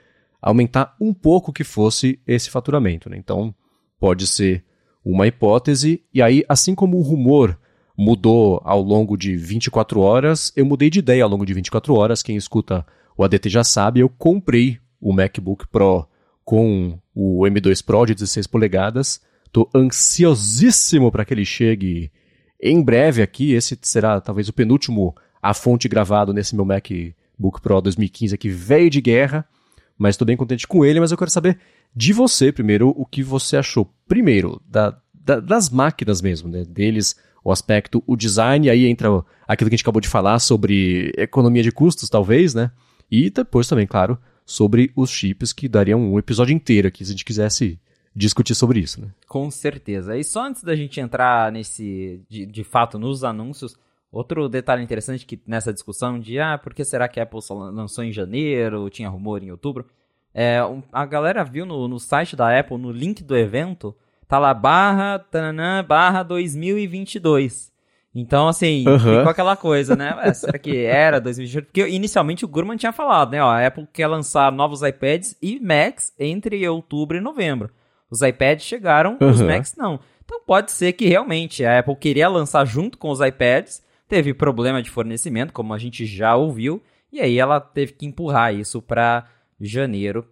aumentar 0.41 0.95
um 0.99 1.13
pouco 1.13 1.53
que 1.53 1.63
fosse 1.63 2.19
esse 2.27 2.49
faturamento. 2.49 3.09
Né? 3.09 3.17
Então 3.17 3.55
pode 3.99 4.27
ser 4.27 4.63
uma 5.03 5.27
hipótese, 5.27 6.03
e 6.13 6.21
aí, 6.21 6.43
assim 6.47 6.75
como 6.75 6.97
o 6.97 7.01
rumor 7.01 7.57
mudou 7.97 8.61
ao 8.63 8.81
longo 8.81 9.17
de 9.17 9.35
24 9.35 9.99
horas, 9.99 10.51
eu 10.55 10.65
mudei 10.65 10.89
de 10.89 10.99
ideia 10.99 11.23
ao 11.23 11.29
longo 11.29 11.45
de 11.45 11.53
24 11.53 11.93
horas. 11.93 12.23
Quem 12.23 12.35
escuta 12.35 12.85
o 13.17 13.23
ADT 13.23 13.49
já 13.49 13.63
sabe, 13.63 13.99
eu 13.99 14.09
comprei 14.09 14.79
o 14.99 15.13
MacBook 15.13 15.67
Pro 15.67 16.07
com 16.43 16.97
o 17.13 17.41
M2 17.41 17.83
Pro 17.83 18.05
de 18.05 18.13
16 18.13 18.47
polegadas. 18.47 19.21
Estou 19.45 19.69
ansiosíssimo 19.75 21.11
para 21.11 21.25
que 21.25 21.33
ele 21.33 21.45
chegue 21.45 22.11
em 22.61 22.81
breve 22.81 23.21
aqui. 23.21 23.53
Esse 23.53 23.77
será 23.81 24.21
talvez 24.21 24.47
o 24.47 24.53
penúltimo 24.53 25.15
a 25.41 25.53
fonte 25.53 25.87
gravado 25.87 26.33
nesse 26.33 26.55
meu 26.55 26.65
MacBook 26.65 27.61
Pro 27.61 27.81
2015 27.81 28.35
aqui, 28.35 28.49
velho 28.49 28.89
de 28.89 29.01
guerra. 29.01 29.45
Mas 30.01 30.15
estou 30.15 30.25
bem 30.25 30.35
contente 30.35 30.67
com 30.67 30.83
ele, 30.83 30.99
mas 30.99 31.11
eu 31.11 31.17
quero 31.17 31.29
saber 31.29 31.59
de 31.95 32.11
você 32.11 32.51
primeiro 32.51 32.89
o 32.89 33.05
que 33.05 33.21
você 33.21 33.55
achou. 33.55 33.87
Primeiro, 34.07 34.59
da, 34.67 34.99
da, 35.13 35.39
das 35.39 35.69
máquinas 35.69 36.23
mesmo, 36.23 36.49
né? 36.49 36.63
Deles, 36.63 37.15
o 37.43 37.51
aspecto, 37.51 38.03
o 38.07 38.15
design, 38.15 38.67
aí 38.67 38.87
entra 38.87 39.09
aquilo 39.47 39.69
que 39.69 39.75
a 39.75 39.77
gente 39.77 39.83
acabou 39.83 40.01
de 40.01 40.07
falar 40.07 40.39
sobre 40.39 41.13
economia 41.15 41.61
de 41.61 41.71
custos, 41.71 42.09
talvez, 42.09 42.55
né? 42.55 42.71
E 43.11 43.29
depois 43.29 43.67
também, 43.67 43.85
claro, 43.85 44.17
sobre 44.43 44.91
os 44.95 45.11
chips, 45.11 45.53
que 45.53 45.69
dariam 45.69 46.01
um 46.01 46.17
episódio 46.17 46.51
inteiro 46.51 46.87
aqui 46.87 47.05
se 47.05 47.11
a 47.11 47.13
gente 47.13 47.23
quisesse 47.23 47.79
discutir 48.15 48.55
sobre 48.55 48.79
isso, 48.79 48.99
né? 48.99 49.09
Com 49.27 49.51
certeza. 49.51 50.17
E 50.17 50.23
só 50.23 50.47
antes 50.47 50.63
da 50.63 50.75
gente 50.75 50.99
entrar 50.99 51.51
nesse, 51.51 52.23
de, 52.27 52.47
de 52.47 52.63
fato, 52.63 52.97
nos 52.97 53.23
anúncios, 53.23 53.77
outro 54.11 54.49
detalhe 54.49 54.83
interessante 54.83 55.25
que 55.25 55.41
nessa 55.47 55.71
discussão 55.71 56.19
de, 56.19 56.39
ah, 56.39 56.57
por 56.57 56.73
que 56.73 56.83
será 56.83 57.07
que 57.07 57.19
a 57.19 57.23
Apple 57.23 57.39
lançou 57.71 58.03
em 58.03 58.11
janeiro, 58.11 58.89
tinha 58.89 59.09
rumor 59.09 59.41
em 59.41 59.51
outubro? 59.51 59.85
É, 60.33 60.59
a 60.91 61.05
galera 61.05 61.43
viu 61.43 61.65
no, 61.65 61.87
no 61.87 61.99
site 61.99 62.35
da 62.35 62.57
Apple, 62.57 62.77
no 62.77 62.91
link 62.91 63.23
do 63.23 63.37
evento, 63.37 63.95
tá 64.27 64.39
lá 64.39 64.53
barra, 64.53 65.19
tananã, 65.19 65.83
barra 65.83 66.23
2022. 66.23 67.71
Então, 68.13 68.49
assim, 68.49 68.87
uhum. 68.87 68.99
ficou 68.99 69.29
aquela 69.29 69.55
coisa, 69.55 69.95
né? 69.95 70.13
Ué, 70.15 70.33
será 70.33 70.59
que 70.59 70.83
era 70.83 71.19
2022? 71.19 71.65
Porque 71.65 71.87
inicialmente 71.87 72.43
o 72.43 72.47
Gurman 72.47 72.75
tinha 72.75 72.91
falado, 72.91 73.31
né? 73.31 73.41
Ó, 73.41 73.49
a 73.49 73.65
Apple 73.65 73.87
quer 73.91 74.07
lançar 74.07 74.51
novos 74.51 74.81
iPads 74.81 75.37
e 75.41 75.59
Macs 75.59 76.13
entre 76.19 76.67
outubro 76.67 77.17
e 77.17 77.21
novembro. 77.21 77.71
Os 78.09 78.21
iPads 78.21 78.65
chegaram, 78.65 79.17
uhum. 79.21 79.29
os 79.29 79.41
Macs 79.41 79.75
não. 79.77 79.99
Então 80.25 80.41
pode 80.45 80.71
ser 80.71 80.91
que 80.93 81.07
realmente 81.07 81.63
a 81.63 81.79
Apple 81.79 81.95
queria 81.95 82.27
lançar 82.27 82.65
junto 82.65 82.97
com 82.97 83.09
os 83.09 83.21
iPads, 83.21 83.81
teve 84.11 84.33
problema 84.33 84.83
de 84.83 84.89
fornecimento, 84.89 85.53
como 85.53 85.73
a 85.73 85.77
gente 85.77 86.05
já 86.05 86.35
ouviu, 86.35 86.83
e 87.13 87.21
aí 87.21 87.39
ela 87.39 87.61
teve 87.61 87.93
que 87.93 88.05
empurrar 88.05 88.53
isso 88.53 88.81
para 88.81 89.25
janeiro. 89.57 90.27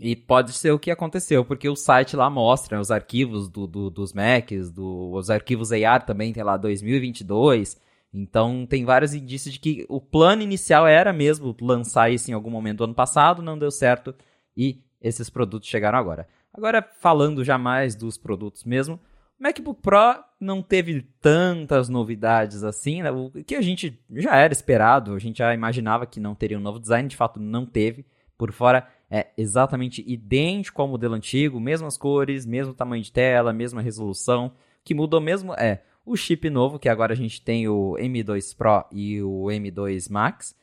E 0.00 0.16
pode 0.16 0.52
ser 0.52 0.72
o 0.72 0.80
que 0.80 0.90
aconteceu, 0.90 1.44
porque 1.44 1.68
o 1.68 1.76
site 1.76 2.16
lá 2.16 2.28
mostra 2.28 2.80
os 2.80 2.90
arquivos 2.90 3.48
do, 3.48 3.68
do, 3.68 3.88
dos 3.88 4.12
Macs, 4.12 4.68
do, 4.72 5.12
os 5.12 5.30
arquivos 5.30 5.70
AR 5.70 6.04
também 6.04 6.32
tem 6.32 6.42
lá 6.42 6.56
2022. 6.56 7.80
Então 8.12 8.66
tem 8.66 8.84
vários 8.84 9.14
indícios 9.14 9.54
de 9.54 9.60
que 9.60 9.86
o 9.88 10.00
plano 10.00 10.42
inicial 10.42 10.84
era 10.84 11.12
mesmo 11.12 11.54
lançar 11.60 12.10
isso 12.10 12.32
em 12.32 12.34
algum 12.34 12.50
momento 12.50 12.78
do 12.78 12.84
ano 12.84 12.94
passado, 12.94 13.40
não 13.40 13.56
deu 13.56 13.70
certo 13.70 14.12
e 14.56 14.82
esses 15.00 15.30
produtos 15.30 15.68
chegaram 15.68 16.00
agora. 16.00 16.26
Agora, 16.52 16.82
falando 16.98 17.44
já 17.44 17.56
mais 17.56 17.94
dos 17.94 18.18
produtos 18.18 18.64
mesmo, 18.64 18.98
MacBook 19.38 19.80
Pro 19.82 20.22
não 20.40 20.62
teve 20.62 21.02
tantas 21.20 21.88
novidades 21.88 22.62
assim, 22.62 23.02
né? 23.02 23.10
o 23.10 23.30
que 23.30 23.54
a 23.54 23.62
gente 23.62 23.98
já 24.10 24.36
era 24.36 24.52
esperado, 24.52 25.14
a 25.14 25.18
gente 25.18 25.38
já 25.38 25.52
imaginava 25.52 26.06
que 26.06 26.20
não 26.20 26.34
teria 26.34 26.58
um 26.58 26.62
novo 26.62 26.78
design, 26.78 27.08
de 27.08 27.16
fato 27.16 27.40
não 27.40 27.66
teve. 27.66 28.06
Por 28.36 28.52
fora 28.52 28.88
é 29.10 29.28
exatamente 29.36 30.04
idêntico 30.06 30.82
ao 30.82 30.88
modelo 30.88 31.14
antigo, 31.14 31.60
mesmas 31.60 31.96
cores, 31.96 32.44
mesmo 32.44 32.74
tamanho 32.74 33.02
de 33.02 33.12
tela, 33.12 33.52
mesma 33.52 33.80
resolução. 33.80 34.46
O 34.46 34.52
que 34.84 34.94
mudou 34.94 35.20
mesmo 35.20 35.54
é 35.54 35.82
o 36.04 36.16
chip 36.16 36.50
novo, 36.50 36.78
que 36.78 36.88
agora 36.88 37.12
a 37.12 37.16
gente 37.16 37.40
tem 37.40 37.68
o 37.68 37.96
M2 37.98 38.56
Pro 38.56 38.84
e 38.92 39.22
o 39.22 39.44
M2 39.44 40.10
Max. 40.10 40.54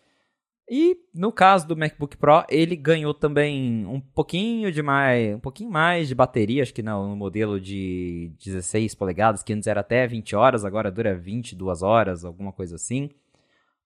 E 0.73 0.97
no 1.13 1.33
caso 1.33 1.67
do 1.67 1.75
MacBook 1.75 2.15
Pro, 2.15 2.45
ele 2.47 2.77
ganhou 2.77 3.13
também 3.13 3.85
um 3.85 3.99
pouquinho 3.99 4.71
de 4.71 4.81
mais, 4.81 5.35
um 5.35 5.39
pouquinho 5.39 5.69
mais 5.69 6.07
de 6.07 6.15
bateria, 6.15 6.63
acho 6.63 6.73
que 6.73 6.81
no, 6.81 7.09
no 7.09 7.15
modelo 7.17 7.59
de 7.59 8.31
16 8.41 8.95
polegadas, 8.95 9.43
que 9.43 9.51
antes 9.51 9.67
era 9.67 9.81
até 9.81 10.07
20 10.07 10.33
horas, 10.33 10.63
agora 10.63 10.89
dura 10.89 11.13
22 11.13 11.81
horas, 11.81 12.23
alguma 12.23 12.53
coisa 12.53 12.77
assim. 12.77 13.09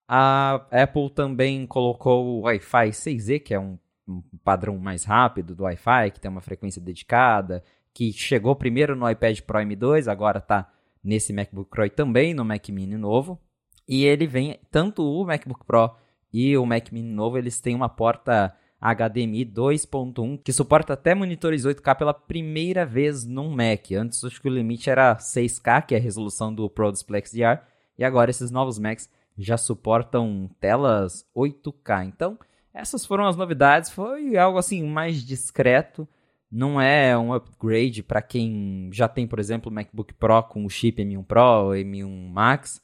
A 0.06 0.64
Apple 0.70 1.10
também 1.10 1.66
colocou 1.66 2.24
o 2.24 2.40
Wi-Fi 2.42 2.90
6E, 2.90 3.40
que 3.40 3.52
é 3.52 3.58
um, 3.58 3.76
um 4.06 4.22
padrão 4.44 4.78
mais 4.78 5.02
rápido 5.02 5.56
do 5.56 5.64
Wi-Fi, 5.64 6.12
que 6.12 6.20
tem 6.20 6.30
uma 6.30 6.40
frequência 6.40 6.80
dedicada, 6.80 7.64
que 7.92 8.12
chegou 8.12 8.54
primeiro 8.54 8.94
no 8.94 9.10
iPad 9.10 9.40
Pro 9.40 9.58
M2, 9.58 10.06
agora 10.06 10.38
está 10.38 10.72
nesse 11.02 11.32
MacBook 11.32 11.68
Pro 11.68 11.84
e 11.84 11.90
também 11.90 12.32
no 12.32 12.44
Mac 12.44 12.68
Mini 12.68 12.96
novo. 12.96 13.40
E 13.88 14.04
ele 14.04 14.28
vem, 14.28 14.60
tanto 14.70 15.02
o 15.02 15.24
MacBook 15.24 15.64
Pro 15.66 15.90
e 16.38 16.54
o 16.58 16.66
Mac 16.66 16.92
Mini 16.92 17.08
novo, 17.08 17.38
eles 17.38 17.58
têm 17.62 17.74
uma 17.74 17.88
porta 17.88 18.54
HDMI 18.78 19.46
2.1 19.46 20.38
que 20.44 20.52
suporta 20.52 20.92
até 20.92 21.14
monitores 21.14 21.64
8K 21.64 21.96
pela 21.96 22.12
primeira 22.12 22.84
vez 22.84 23.24
num 23.24 23.48
Mac. 23.48 23.90
Antes 23.92 24.22
acho 24.22 24.38
que 24.42 24.46
o 24.46 24.52
limite 24.52 24.90
era 24.90 25.16
6K, 25.16 25.86
que 25.86 25.94
é 25.94 25.98
a 25.98 26.00
resolução 26.00 26.54
do 26.54 26.68
Pro 26.68 26.92
Display 26.92 27.24
XDR, 27.24 27.62
e 27.96 28.04
agora 28.04 28.30
esses 28.30 28.50
novos 28.50 28.78
Macs 28.78 29.08
já 29.38 29.56
suportam 29.56 30.50
telas 30.60 31.24
8K. 31.34 32.04
Então, 32.04 32.38
essas 32.74 33.06
foram 33.06 33.24
as 33.24 33.34
novidades. 33.34 33.88
Foi 33.88 34.36
algo 34.36 34.58
assim 34.58 34.82
mais 34.82 35.24
discreto. 35.24 36.06
Não 36.52 36.78
é 36.78 37.16
um 37.16 37.32
upgrade 37.32 38.02
para 38.02 38.20
quem 38.20 38.90
já 38.92 39.08
tem, 39.08 39.26
por 39.26 39.38
exemplo, 39.38 39.72
o 39.72 39.74
MacBook 39.74 40.12
Pro 40.12 40.42
com 40.42 40.66
o 40.66 40.68
chip 40.68 41.02
M1 41.02 41.24
Pro, 41.24 41.70
M1 41.70 42.28
Max, 42.28 42.82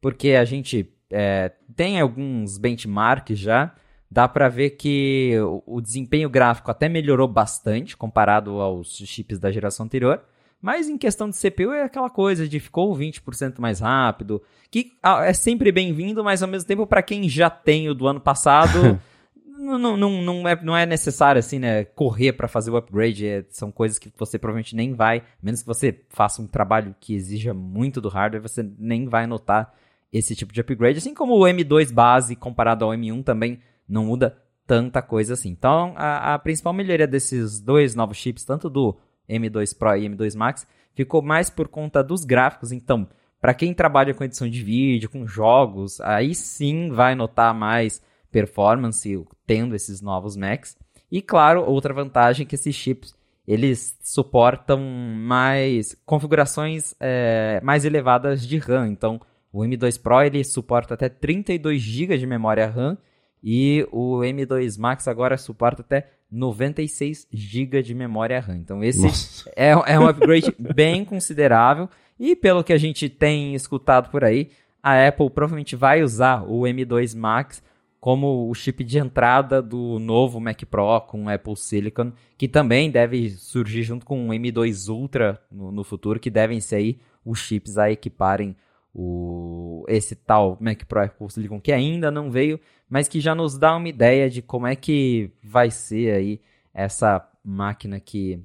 porque 0.00 0.34
a 0.34 0.44
gente 0.44 0.88
é, 1.12 1.52
tem 1.76 2.00
alguns 2.00 2.58
benchmarks 2.58 3.38
já. 3.38 3.74
Dá 4.10 4.28
para 4.28 4.48
ver 4.48 4.70
que 4.70 5.38
o, 5.40 5.76
o 5.76 5.80
desempenho 5.80 6.28
gráfico 6.28 6.70
até 6.70 6.88
melhorou 6.88 7.28
bastante 7.28 7.96
comparado 7.96 8.60
aos 8.60 8.96
chips 8.96 9.38
da 9.38 9.50
geração 9.50 9.86
anterior. 9.86 10.22
Mas 10.60 10.88
em 10.88 10.96
questão 10.96 11.28
de 11.28 11.36
CPU 11.36 11.72
é 11.72 11.82
aquela 11.82 12.08
coisa 12.08 12.46
de 12.46 12.60
ficou 12.60 12.96
20% 12.96 13.58
mais 13.58 13.80
rápido, 13.80 14.40
que 14.70 14.92
ah, 15.02 15.24
é 15.24 15.32
sempre 15.32 15.72
bem-vindo, 15.72 16.22
mas 16.22 16.40
ao 16.40 16.48
mesmo 16.48 16.68
tempo 16.68 16.86
para 16.86 17.02
quem 17.02 17.28
já 17.28 17.50
tem 17.50 17.88
o 17.88 17.94
do 17.94 18.06
ano 18.06 18.20
passado, 18.20 19.00
não, 19.58 19.96
não, 19.96 20.22
não, 20.22 20.48
é, 20.48 20.62
não 20.62 20.76
é 20.76 20.86
necessário 20.86 21.40
assim, 21.40 21.58
né, 21.58 21.84
correr 21.84 22.34
para 22.34 22.46
fazer 22.46 22.70
o 22.70 22.76
upgrade, 22.76 23.26
é, 23.26 23.44
são 23.50 23.72
coisas 23.72 23.98
que 23.98 24.12
você 24.16 24.38
provavelmente 24.38 24.76
nem 24.76 24.94
vai, 24.94 25.24
menos 25.42 25.62
que 25.62 25.66
você 25.66 26.00
faça 26.10 26.40
um 26.40 26.46
trabalho 26.46 26.94
que 27.00 27.12
exija 27.12 27.52
muito 27.52 28.00
do 28.00 28.08
hardware, 28.08 28.40
você 28.40 28.62
nem 28.78 29.08
vai 29.08 29.26
notar 29.26 29.74
esse 30.12 30.36
tipo 30.36 30.52
de 30.52 30.60
upgrade, 30.60 30.98
assim 30.98 31.14
como 31.14 31.34
o 31.34 31.44
M2 31.44 31.92
base 31.92 32.36
comparado 32.36 32.84
ao 32.84 32.90
M1 32.90 33.24
também 33.24 33.60
não 33.88 34.06
muda 34.06 34.36
tanta 34.66 35.00
coisa 35.00 35.34
assim. 35.34 35.50
Então, 35.50 35.94
a, 35.96 36.34
a 36.34 36.38
principal 36.38 36.72
melhoria 36.72 37.06
desses 37.06 37.60
dois 37.60 37.94
novos 37.94 38.16
chips, 38.16 38.44
tanto 38.44 38.68
do 38.68 38.96
M2 39.28 39.76
Pro 39.76 39.96
e 39.96 40.08
M2 40.08 40.36
Max, 40.36 40.66
ficou 40.94 41.22
mais 41.22 41.48
por 41.48 41.68
conta 41.68 42.02
dos 42.02 42.24
gráficos. 42.24 42.72
Então, 42.72 43.08
para 43.40 43.54
quem 43.54 43.74
trabalha 43.74 44.14
com 44.14 44.22
edição 44.22 44.48
de 44.48 44.62
vídeo, 44.62 45.10
com 45.10 45.26
jogos, 45.26 46.00
aí 46.00 46.34
sim 46.34 46.90
vai 46.90 47.14
notar 47.14 47.54
mais 47.54 48.02
performance 48.30 49.24
tendo 49.46 49.74
esses 49.74 50.00
novos 50.00 50.36
Macs. 50.36 50.76
E 51.10 51.20
claro, 51.20 51.64
outra 51.64 51.92
vantagem 51.92 52.44
é 52.44 52.48
que 52.48 52.54
esses 52.54 52.74
chips 52.74 53.14
eles 53.46 53.98
suportam 54.00 54.80
mais 54.80 55.96
configurações 56.06 56.94
é, 57.00 57.60
mais 57.62 57.84
elevadas 57.84 58.46
de 58.46 58.56
RAM. 58.58 58.88
Então, 58.88 59.20
o 59.52 59.60
M2 59.60 60.00
Pro 60.00 60.22
ele 60.22 60.42
suporta 60.42 60.94
até 60.94 61.08
32 61.08 61.80
GB 61.80 62.16
de 62.16 62.26
memória 62.26 62.66
RAM, 62.66 62.96
E 63.44 63.86
o 63.92 64.20
M2 64.20 64.78
Max 64.78 65.06
agora 65.06 65.36
suporta 65.36 65.82
até 65.82 66.10
96 66.30 67.26
GB 67.30 67.82
de 67.82 67.94
memória 67.94 68.40
RAM. 68.40 68.56
Então 68.56 68.82
esse 68.82 69.44
é, 69.54 69.70
é 69.70 69.98
um 69.98 70.08
upgrade 70.08 70.54
bem 70.74 71.04
considerável. 71.04 71.88
E 72.18 72.34
pelo 72.34 72.64
que 72.64 72.72
a 72.72 72.78
gente 72.78 73.08
tem 73.08 73.54
escutado 73.54 74.10
por 74.10 74.24
aí, 74.24 74.50
a 74.82 75.06
Apple 75.06 75.28
provavelmente 75.28 75.76
vai 75.76 76.02
usar 76.02 76.42
o 76.44 76.62
M2 76.62 77.16
Max 77.16 77.62
como 78.00 78.48
o 78.50 78.54
chip 78.54 78.82
de 78.82 78.98
entrada 78.98 79.62
do 79.62 79.98
novo 80.00 80.40
Mac 80.40 80.60
Pro 80.64 81.00
com 81.02 81.28
Apple 81.28 81.56
Silicon, 81.56 82.12
que 82.36 82.48
também 82.48 82.90
deve 82.90 83.30
surgir 83.30 83.84
junto 83.84 84.04
com 84.04 84.28
o 84.28 84.32
M2 84.32 84.88
Ultra 84.92 85.40
no, 85.50 85.70
no 85.70 85.84
futuro, 85.84 86.18
que 86.18 86.30
devem 86.30 86.60
ser 86.60 86.76
aí 86.76 86.98
os 87.24 87.38
chips 87.38 87.78
a 87.78 87.92
equiparem 87.92 88.56
o, 88.94 89.84
esse 89.88 90.14
tal 90.14 90.56
Mac 90.60 90.84
Pro 90.84 91.02
Apple 91.02 91.30
Silicon, 91.30 91.60
que 91.60 91.72
ainda 91.72 92.10
não 92.10 92.30
veio, 92.30 92.60
mas 92.88 93.08
que 93.08 93.20
já 93.20 93.34
nos 93.34 93.58
dá 93.58 93.76
uma 93.76 93.88
ideia 93.88 94.28
de 94.28 94.42
como 94.42 94.66
é 94.66 94.76
que 94.76 95.30
vai 95.42 95.70
ser 95.70 96.14
aí 96.14 96.40
essa 96.74 97.26
máquina 97.44 97.98
que 97.98 98.42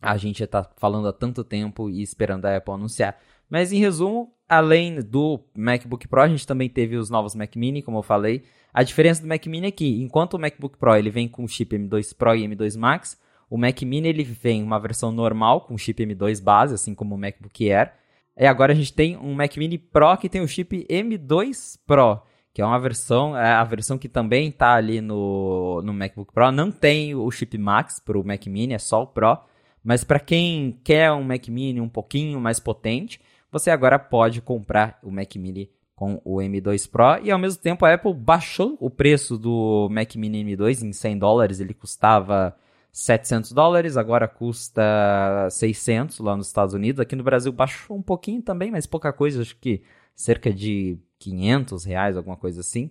a 0.00 0.16
gente 0.16 0.42
está 0.42 0.68
falando 0.76 1.08
há 1.08 1.12
tanto 1.12 1.42
tempo 1.42 1.90
e 1.90 2.02
esperando 2.02 2.46
a 2.46 2.56
Apple 2.56 2.74
anunciar. 2.74 3.18
Mas 3.48 3.72
em 3.72 3.78
resumo, 3.78 4.32
além 4.48 5.00
do 5.00 5.40
MacBook 5.56 6.06
Pro, 6.06 6.22
a 6.22 6.28
gente 6.28 6.46
também 6.46 6.68
teve 6.68 6.96
os 6.96 7.10
novos 7.10 7.34
Mac 7.34 7.54
Mini, 7.56 7.82
como 7.82 7.98
eu 7.98 8.02
falei, 8.02 8.44
a 8.72 8.82
diferença 8.82 9.22
do 9.22 9.28
Mac 9.28 9.44
Mini 9.46 9.68
é 9.68 9.70
que, 9.70 10.00
enquanto 10.00 10.34
o 10.34 10.38
MacBook 10.38 10.76
Pro 10.76 10.94
ele 10.94 11.10
vem 11.10 11.26
com 11.28 11.46
chip 11.48 11.76
M2 11.76 12.14
Pro 12.16 12.34
e 12.34 12.46
M2 12.46 12.78
Max, 12.78 13.18
o 13.50 13.56
Mac 13.56 13.80
Mini 13.82 14.08
ele 14.08 14.24
vem 14.24 14.62
uma 14.62 14.78
versão 14.78 15.10
normal 15.10 15.62
com 15.62 15.78
chip 15.78 16.04
M2 16.04 16.42
base, 16.42 16.74
assim 16.74 16.94
como 16.94 17.14
o 17.14 17.18
MacBook 17.18 17.70
Air. 17.70 17.92
E 18.38 18.46
agora 18.46 18.72
a 18.72 18.76
gente 18.76 18.92
tem 18.92 19.16
um 19.16 19.34
Mac 19.34 19.56
Mini 19.56 19.76
Pro 19.76 20.16
que 20.16 20.28
tem 20.28 20.40
o 20.40 20.46
chip 20.46 20.86
M2 20.88 21.78
Pro, 21.84 22.22
que 22.54 22.62
é 22.62 22.64
uma 22.64 22.78
versão, 22.78 23.36
é 23.36 23.50
a 23.50 23.64
versão 23.64 23.98
que 23.98 24.08
também 24.08 24.48
está 24.48 24.74
ali 24.74 25.00
no, 25.00 25.82
no 25.82 25.92
MacBook 25.92 26.32
Pro. 26.32 26.52
Não 26.52 26.70
tem 26.70 27.16
o 27.16 27.28
chip 27.32 27.58
Max 27.58 27.98
para 27.98 28.16
o 28.16 28.24
Mac 28.24 28.46
Mini, 28.46 28.74
é 28.74 28.78
só 28.78 29.02
o 29.02 29.06
Pro. 29.08 29.38
Mas 29.82 30.04
para 30.04 30.20
quem 30.20 30.78
quer 30.84 31.10
um 31.10 31.24
Mac 31.24 31.48
Mini 31.48 31.80
um 31.80 31.88
pouquinho 31.88 32.40
mais 32.40 32.60
potente, 32.60 33.20
você 33.50 33.70
agora 33.70 33.98
pode 33.98 34.40
comprar 34.40 34.98
o 35.02 35.10
Mac 35.10 35.34
Mini 35.34 35.70
com 35.96 36.20
o 36.24 36.36
M2 36.36 36.88
Pro 36.88 37.18
e 37.24 37.32
ao 37.32 37.38
mesmo 37.40 37.60
tempo 37.60 37.84
a 37.84 37.92
Apple 37.92 38.14
baixou 38.14 38.76
o 38.78 38.88
preço 38.88 39.36
do 39.36 39.88
Mac 39.90 40.14
Mini 40.14 40.44
M2 40.44 40.84
em 40.84 40.92
100 40.92 41.18
dólares, 41.18 41.58
ele 41.58 41.74
custava 41.74 42.54
700 42.92 43.52
dólares, 43.52 43.96
agora 43.96 44.26
custa 44.26 45.48
600 45.50 46.18
lá 46.20 46.36
nos 46.36 46.48
Estados 46.48 46.74
Unidos, 46.74 47.00
aqui 47.00 47.14
no 47.14 47.22
Brasil 47.22 47.52
baixou 47.52 47.96
um 47.96 48.02
pouquinho 48.02 48.42
também, 48.42 48.70
mas 48.70 48.86
pouca 48.86 49.12
coisa, 49.12 49.42
acho 49.42 49.56
que 49.56 49.82
cerca 50.14 50.52
de 50.52 50.98
500 51.18 51.84
reais, 51.84 52.16
alguma 52.16 52.36
coisa 52.36 52.60
assim. 52.60 52.90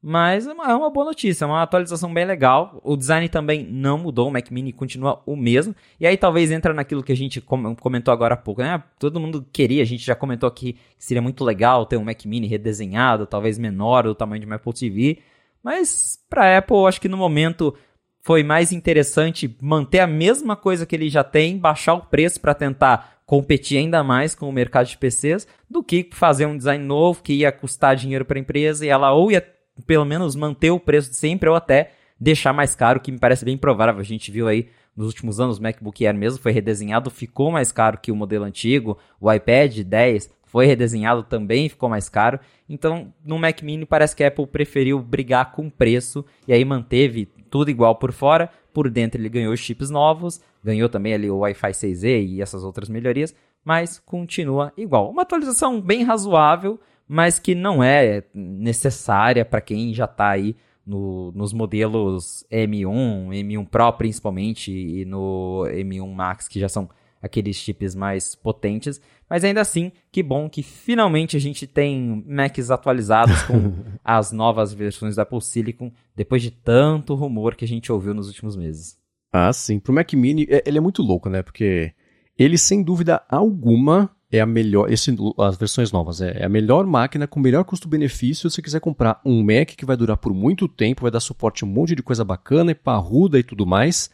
Mas 0.00 0.46
é 0.46 0.52
uma, 0.52 0.70
é 0.70 0.74
uma, 0.74 0.90
boa 0.90 1.06
notícia, 1.06 1.44
é 1.44 1.48
uma 1.48 1.60
atualização 1.60 2.12
bem 2.14 2.24
legal. 2.24 2.80
O 2.84 2.96
design 2.96 3.28
também 3.28 3.64
não 3.64 3.98
mudou, 3.98 4.28
o 4.28 4.30
Mac 4.30 4.48
Mini 4.50 4.72
continua 4.72 5.20
o 5.26 5.34
mesmo. 5.34 5.74
E 5.98 6.06
aí 6.06 6.16
talvez 6.16 6.52
entra 6.52 6.72
naquilo 6.72 7.02
que 7.02 7.10
a 7.10 7.16
gente 7.16 7.40
comentou 7.40 8.14
agora 8.14 8.34
há 8.34 8.36
pouco, 8.36 8.62
né? 8.62 8.80
Todo 8.96 9.18
mundo 9.18 9.44
queria, 9.52 9.82
a 9.82 9.86
gente 9.86 10.04
já 10.04 10.14
comentou 10.14 10.48
aqui 10.48 10.74
que 10.74 11.04
seria 11.04 11.20
muito 11.20 11.44
legal 11.44 11.84
ter 11.84 11.96
um 11.96 12.04
Mac 12.04 12.24
Mini 12.24 12.46
redesenhado, 12.46 13.26
talvez 13.26 13.58
menor 13.58 14.04
do 14.04 14.14
tamanho 14.14 14.40
de 14.40 14.46
uma 14.46 14.54
Apple 14.54 14.72
TV. 14.72 15.18
Mas 15.64 16.24
para 16.30 16.58
Apple, 16.58 16.86
acho 16.86 17.00
que 17.00 17.08
no 17.08 17.16
momento 17.16 17.74
foi 18.20 18.42
mais 18.42 18.72
interessante 18.72 19.56
manter 19.60 20.00
a 20.00 20.06
mesma 20.06 20.56
coisa 20.56 20.84
que 20.84 20.94
ele 20.94 21.08
já 21.08 21.24
tem, 21.24 21.58
baixar 21.58 21.94
o 21.94 22.02
preço 22.02 22.40
para 22.40 22.54
tentar 22.54 23.18
competir 23.24 23.78
ainda 23.78 24.02
mais 24.02 24.34
com 24.34 24.48
o 24.48 24.52
mercado 24.52 24.86
de 24.86 24.96
PCs, 24.96 25.46
do 25.68 25.82
que 25.82 26.08
fazer 26.12 26.46
um 26.46 26.56
design 26.56 26.82
novo 26.84 27.22
que 27.22 27.34
ia 27.34 27.52
custar 27.52 27.94
dinheiro 27.94 28.24
para 28.24 28.38
a 28.38 28.40
empresa 28.40 28.86
e 28.86 28.88
ela 28.88 29.12
ou 29.12 29.30
ia 29.30 29.46
pelo 29.86 30.04
menos 30.04 30.34
manter 30.34 30.70
o 30.70 30.80
preço 30.80 31.10
de 31.10 31.16
sempre 31.16 31.48
ou 31.48 31.54
até 31.54 31.92
deixar 32.18 32.52
mais 32.52 32.74
caro, 32.74 33.00
que 33.00 33.12
me 33.12 33.18
parece 33.18 33.44
bem 33.44 33.56
provável. 33.56 34.00
A 34.00 34.04
gente 34.04 34.30
viu 34.30 34.48
aí 34.48 34.68
nos 34.96 35.06
últimos 35.06 35.38
anos 35.38 35.58
o 35.58 35.62
MacBook 35.62 36.04
Air 36.04 36.16
mesmo 36.16 36.40
foi 36.40 36.50
redesenhado, 36.50 37.10
ficou 37.10 37.50
mais 37.50 37.70
caro 37.70 37.98
que 37.98 38.10
o 38.10 38.16
modelo 38.16 38.44
antigo. 38.44 38.98
O 39.20 39.32
iPad 39.32 39.78
10 39.78 40.30
foi 40.48 40.66
redesenhado 40.66 41.22
também, 41.22 41.68
ficou 41.68 41.88
mais 41.88 42.08
caro. 42.08 42.40
Então, 42.68 43.12
no 43.24 43.38
Mac 43.38 43.62
Mini 43.62 43.86
parece 43.86 44.16
que 44.16 44.24
a 44.24 44.28
Apple 44.28 44.46
preferiu 44.46 44.98
brigar 44.98 45.52
com 45.52 45.70
preço 45.70 46.24
e 46.46 46.52
aí 46.52 46.64
manteve 46.64 47.26
tudo 47.50 47.70
igual 47.70 47.96
por 47.96 48.12
fora. 48.12 48.50
Por 48.72 48.90
dentro 48.90 49.20
ele 49.20 49.28
ganhou 49.28 49.56
chips 49.56 49.90
novos, 49.90 50.40
ganhou 50.64 50.88
também 50.88 51.14
ali 51.14 51.30
o 51.30 51.38
Wi-Fi 51.38 51.70
6E 51.70 52.26
e 52.26 52.42
essas 52.42 52.64
outras 52.64 52.88
melhorias, 52.88 53.34
mas 53.64 53.98
continua 53.98 54.72
igual. 54.76 55.10
Uma 55.10 55.22
atualização 55.22 55.80
bem 55.80 56.02
razoável, 56.02 56.80
mas 57.06 57.38
que 57.38 57.54
não 57.54 57.82
é 57.82 58.24
necessária 58.34 59.44
para 59.44 59.60
quem 59.60 59.92
já 59.92 60.06
está 60.06 60.30
aí 60.30 60.56
no, 60.86 61.30
nos 61.32 61.52
modelos 61.52 62.46
M1, 62.50 63.28
M1 63.28 63.68
Pro 63.68 63.92
principalmente, 63.92 64.72
e 64.72 65.04
no 65.04 65.64
M1 65.66 66.10
Max, 66.10 66.48
que 66.48 66.58
já 66.58 66.68
são 66.68 66.88
aqueles 67.22 67.56
chips 67.56 67.94
mais 67.94 68.34
potentes. 68.34 69.00
Mas 69.28 69.44
ainda 69.44 69.60
assim, 69.60 69.92
que 70.10 70.22
bom 70.22 70.48
que 70.48 70.62
finalmente 70.62 71.36
a 71.36 71.40
gente 71.40 71.66
tem 71.66 72.24
Macs 72.26 72.70
atualizados 72.70 73.42
com 73.42 73.74
as 74.02 74.32
novas 74.32 74.72
versões 74.72 75.16
da 75.16 75.22
Apple 75.22 75.40
Silicon, 75.42 75.92
depois 76.16 76.42
de 76.42 76.50
tanto 76.50 77.14
rumor 77.14 77.54
que 77.54 77.64
a 77.64 77.68
gente 77.68 77.92
ouviu 77.92 78.14
nos 78.14 78.28
últimos 78.28 78.56
meses. 78.56 78.96
Ah, 79.32 79.52
sim. 79.52 79.78
Pro 79.78 79.92
Mac 79.92 80.12
Mini, 80.14 80.46
é, 80.48 80.62
ele 80.66 80.78
é 80.78 80.80
muito 80.80 81.02
louco, 81.02 81.28
né? 81.28 81.42
Porque 81.42 81.92
ele, 82.38 82.56
sem 82.56 82.82
dúvida 82.82 83.22
alguma, 83.28 84.10
é 84.30 84.40
a 84.40 84.46
melhor, 84.46 84.90
esse, 84.90 85.14
as 85.38 85.56
versões 85.56 85.90
novas, 85.90 86.20
é, 86.20 86.42
é 86.42 86.44
a 86.44 86.48
melhor 86.48 86.86
máquina 86.86 87.26
com 87.26 87.40
melhor 87.40 87.64
custo-benefício 87.64 88.48
se 88.48 88.56
você 88.56 88.62
quiser 88.62 88.80
comprar 88.80 89.20
um 89.24 89.42
Mac 89.42 89.68
que 89.68 89.86
vai 89.86 89.96
durar 89.96 90.16
por 90.18 90.34
muito 90.34 90.68
tempo, 90.68 91.02
vai 91.02 91.10
dar 91.10 91.20
suporte 91.20 91.64
a 91.64 91.66
um 91.66 91.70
monte 91.70 91.94
de 91.94 92.02
coisa 92.02 92.24
bacana 92.24 92.70
e 92.70 92.74
parruda 92.74 93.38
e 93.38 93.42
tudo 93.42 93.66
mais, 93.66 94.10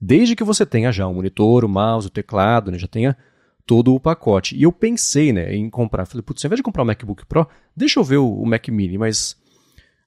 desde 0.00 0.34
que 0.34 0.44
você 0.44 0.64
tenha 0.64 0.90
já 0.90 1.06
o 1.06 1.14
monitor, 1.14 1.64
o 1.64 1.68
mouse, 1.68 2.06
o 2.06 2.10
teclado, 2.10 2.70
né, 2.70 2.78
já 2.78 2.88
tenha 2.88 3.16
todo 3.66 3.94
o 3.94 4.00
pacote. 4.00 4.56
E 4.56 4.62
eu 4.62 4.72
pensei 4.72 5.32
né, 5.32 5.54
em 5.54 5.68
comprar, 5.68 6.06
falei, 6.06 6.22
putz, 6.22 6.44
ao 6.44 6.48
invés 6.48 6.58
de 6.58 6.62
comprar 6.62 6.82
o 6.82 6.86
MacBook 6.86 7.26
Pro, 7.26 7.46
deixa 7.76 8.00
eu 8.00 8.04
ver 8.04 8.16
o, 8.16 8.44
Mac 8.44 8.66
Mini, 8.68 8.98
mas 8.98 9.36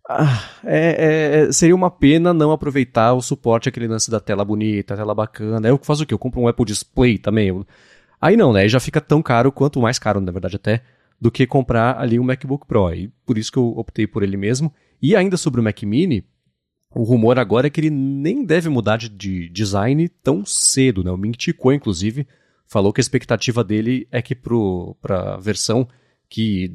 ah, 0.09 0.49
é, 0.65 1.45
é, 1.47 1.51
seria 1.51 1.75
uma 1.75 1.89
pena 1.89 2.33
não 2.33 2.51
aproveitar 2.51 3.13
o 3.13 3.21
suporte, 3.21 3.69
aquele 3.69 3.87
lance 3.87 4.11
da 4.11 4.19
tela 4.19 4.43
bonita, 4.43 4.97
tela 4.97 5.15
bacana. 5.15 5.67
Eu 5.67 5.79
faço 5.81 6.03
o 6.03 6.05
quê? 6.05 6.13
Eu 6.13 6.19
compro 6.19 6.41
um 6.41 6.47
Apple 6.47 6.65
Display 6.65 7.17
também. 7.17 7.65
Aí 8.19 8.35
não, 8.35 8.51
né? 8.51 8.67
Já 8.67 8.79
fica 8.79 8.99
tão 8.99 9.21
caro 9.21 9.51
quanto 9.51 9.79
mais 9.79 9.99
caro, 9.99 10.19
na 10.19 10.31
verdade, 10.31 10.55
até, 10.55 10.81
do 11.19 11.31
que 11.31 11.47
comprar 11.47 11.99
ali 11.99 12.19
um 12.19 12.23
MacBook 12.23 12.65
Pro. 12.67 12.93
E 12.93 13.09
por 13.25 13.37
isso 13.37 13.51
que 13.51 13.57
eu 13.57 13.67
optei 13.77 14.07
por 14.07 14.23
ele 14.23 14.35
mesmo. 14.35 14.73
E 15.01 15.15
ainda 15.15 15.37
sobre 15.37 15.61
o 15.61 15.63
Mac 15.63 15.81
Mini, 15.83 16.25
o 16.95 17.03
rumor 17.03 17.39
agora 17.39 17.67
é 17.67 17.69
que 17.69 17.81
ele 17.81 17.89
nem 17.89 18.45
deve 18.45 18.69
mudar 18.69 18.97
de, 18.97 19.09
de 19.09 19.49
design 19.49 20.07
tão 20.07 20.45
cedo, 20.45 21.03
né? 21.03 21.11
O 21.11 21.17
Ming 21.17 21.35
inclusive, 21.73 22.27
falou 22.67 22.93
que 22.93 22.99
a 22.99 23.03
expectativa 23.03 23.63
dele 23.63 24.07
é 24.11 24.21
que 24.21 24.35
para 24.35 25.33
a 25.33 25.37
versão 25.37 25.87
que 26.29 26.71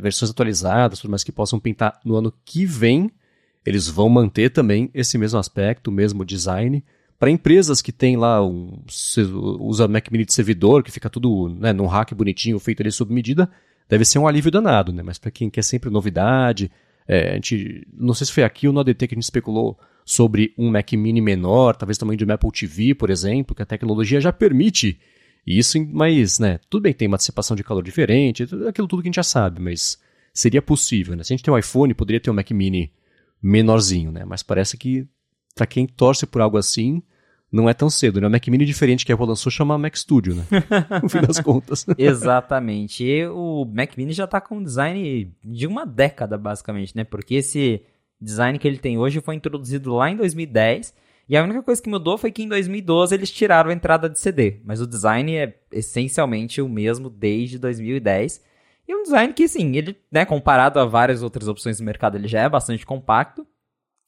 versões 0.00 0.30
atualizadas, 0.30 1.02
mais 1.02 1.24
que 1.24 1.32
possam 1.32 1.58
pintar 1.58 1.98
no 2.04 2.14
ano 2.14 2.32
que 2.44 2.64
vem, 2.64 3.10
eles 3.66 3.88
vão 3.88 4.08
manter 4.08 4.50
também 4.50 4.90
esse 4.94 5.18
mesmo 5.18 5.38
aspecto, 5.38 5.88
o 5.88 5.92
mesmo 5.92 6.24
design, 6.24 6.84
para 7.18 7.30
empresas 7.30 7.82
que 7.82 7.92
tem 7.92 8.16
lá, 8.16 8.42
um, 8.44 8.82
usa 9.58 9.86
Mac 9.88 10.10
Mini 10.10 10.24
de 10.24 10.32
servidor, 10.32 10.82
que 10.82 10.90
fica 10.90 11.10
tudo 11.10 11.48
né, 11.48 11.72
num 11.72 11.86
hack 11.86 12.14
bonitinho, 12.14 12.58
feito 12.58 12.82
ali 12.82 12.90
sob 12.90 13.12
medida, 13.12 13.50
deve 13.88 14.04
ser 14.04 14.18
um 14.18 14.26
alívio 14.26 14.50
danado, 14.50 14.92
né? 14.92 15.02
Mas 15.02 15.18
para 15.18 15.30
quem 15.30 15.50
quer 15.50 15.62
sempre 15.62 15.90
novidade, 15.90 16.70
é, 17.12 17.30
a 17.30 17.34
gente, 17.34 17.84
não 17.92 18.14
sei 18.14 18.24
se 18.24 18.32
foi 18.32 18.44
aqui 18.44 18.68
ou 18.68 18.72
no 18.72 18.78
ADT 18.78 19.08
que 19.08 19.14
a 19.14 19.16
gente 19.16 19.24
especulou 19.24 19.76
sobre 20.04 20.54
um 20.56 20.70
Mac 20.70 20.92
Mini 20.92 21.20
menor, 21.20 21.74
talvez 21.74 21.98
tamanho 21.98 22.16
de 22.16 22.22
uma 22.22 22.34
Apple 22.34 22.52
TV, 22.52 22.94
por 22.94 23.10
exemplo, 23.10 23.52
que 23.52 23.62
a 23.62 23.66
tecnologia 23.66 24.20
já 24.20 24.32
permite 24.32 24.96
isso, 25.44 25.84
mas, 25.92 26.38
né, 26.38 26.60
tudo 26.70 26.82
bem, 26.82 26.92
tem 26.92 27.08
uma 27.08 27.16
dissipação 27.16 27.56
de 27.56 27.64
calor 27.64 27.82
diferente, 27.82 28.44
aquilo 28.68 28.86
tudo 28.86 29.02
que 29.02 29.08
a 29.08 29.10
gente 29.10 29.16
já 29.16 29.24
sabe, 29.24 29.60
mas 29.60 29.98
seria 30.32 30.62
possível, 30.62 31.16
né? 31.16 31.24
Se 31.24 31.32
a 31.32 31.36
gente 31.36 31.44
tem 31.44 31.52
um 31.52 31.58
iPhone, 31.58 31.92
poderia 31.94 32.20
ter 32.20 32.30
um 32.30 32.34
Mac 32.34 32.48
Mini 32.52 32.92
menorzinho, 33.42 34.12
né? 34.12 34.24
Mas 34.24 34.44
parece 34.44 34.76
que 34.76 35.04
para 35.56 35.66
quem 35.66 35.88
torce 35.88 36.26
por 36.26 36.40
algo 36.40 36.58
assim, 36.58 37.02
não 37.52 37.68
é 37.68 37.74
tão 37.74 37.90
cedo, 37.90 38.20
né? 38.20 38.26
O 38.26 38.30
Mac 38.30 38.46
Mini 38.46 38.64
diferente 38.64 39.04
que 39.04 39.10
a 39.10 39.14
Apple 39.14 39.26
lançou 39.26 39.50
chama 39.50 39.76
Mac 39.76 39.96
Studio, 39.96 40.34
né? 40.34 40.44
no 41.02 41.08
fim 41.08 41.20
das 41.20 41.40
contas. 41.40 41.84
Exatamente. 41.98 43.04
E 43.04 43.26
o 43.26 43.64
Mac 43.64 43.96
Mini 43.96 44.12
já 44.12 44.26
tá 44.26 44.40
com 44.40 44.58
um 44.58 44.62
design 44.62 45.32
de 45.42 45.66
uma 45.66 45.84
década, 45.84 46.38
basicamente, 46.38 46.96
né? 46.96 47.02
Porque 47.02 47.34
esse 47.34 47.82
design 48.20 48.58
que 48.58 48.68
ele 48.68 48.78
tem 48.78 48.98
hoje 48.98 49.20
foi 49.20 49.34
introduzido 49.34 49.94
lá 49.94 50.10
em 50.10 50.16
2010. 50.16 50.94
E 51.28 51.36
a 51.36 51.42
única 51.42 51.62
coisa 51.62 51.80
que 51.80 51.88
mudou 51.88 52.18
foi 52.18 52.30
que 52.30 52.42
em 52.42 52.48
2012 52.48 53.14
eles 53.14 53.30
tiraram 53.30 53.70
a 53.70 53.72
entrada 53.72 54.08
de 54.08 54.18
CD. 54.18 54.60
Mas 54.64 54.80
o 54.80 54.86
design 54.86 55.34
é 55.36 55.56
essencialmente 55.72 56.60
o 56.60 56.68
mesmo 56.68 57.08
desde 57.08 57.58
2010. 57.58 58.42
E 58.88 58.94
um 58.94 59.04
design 59.04 59.32
que, 59.32 59.46
sim, 59.46 59.76
ele, 59.76 59.96
né, 60.10 60.24
comparado 60.24 60.80
a 60.80 60.84
várias 60.84 61.22
outras 61.22 61.46
opções 61.46 61.78
do 61.78 61.84
mercado, 61.84 62.16
ele 62.16 62.26
já 62.26 62.40
é 62.40 62.48
bastante 62.48 62.84
compacto. 62.84 63.46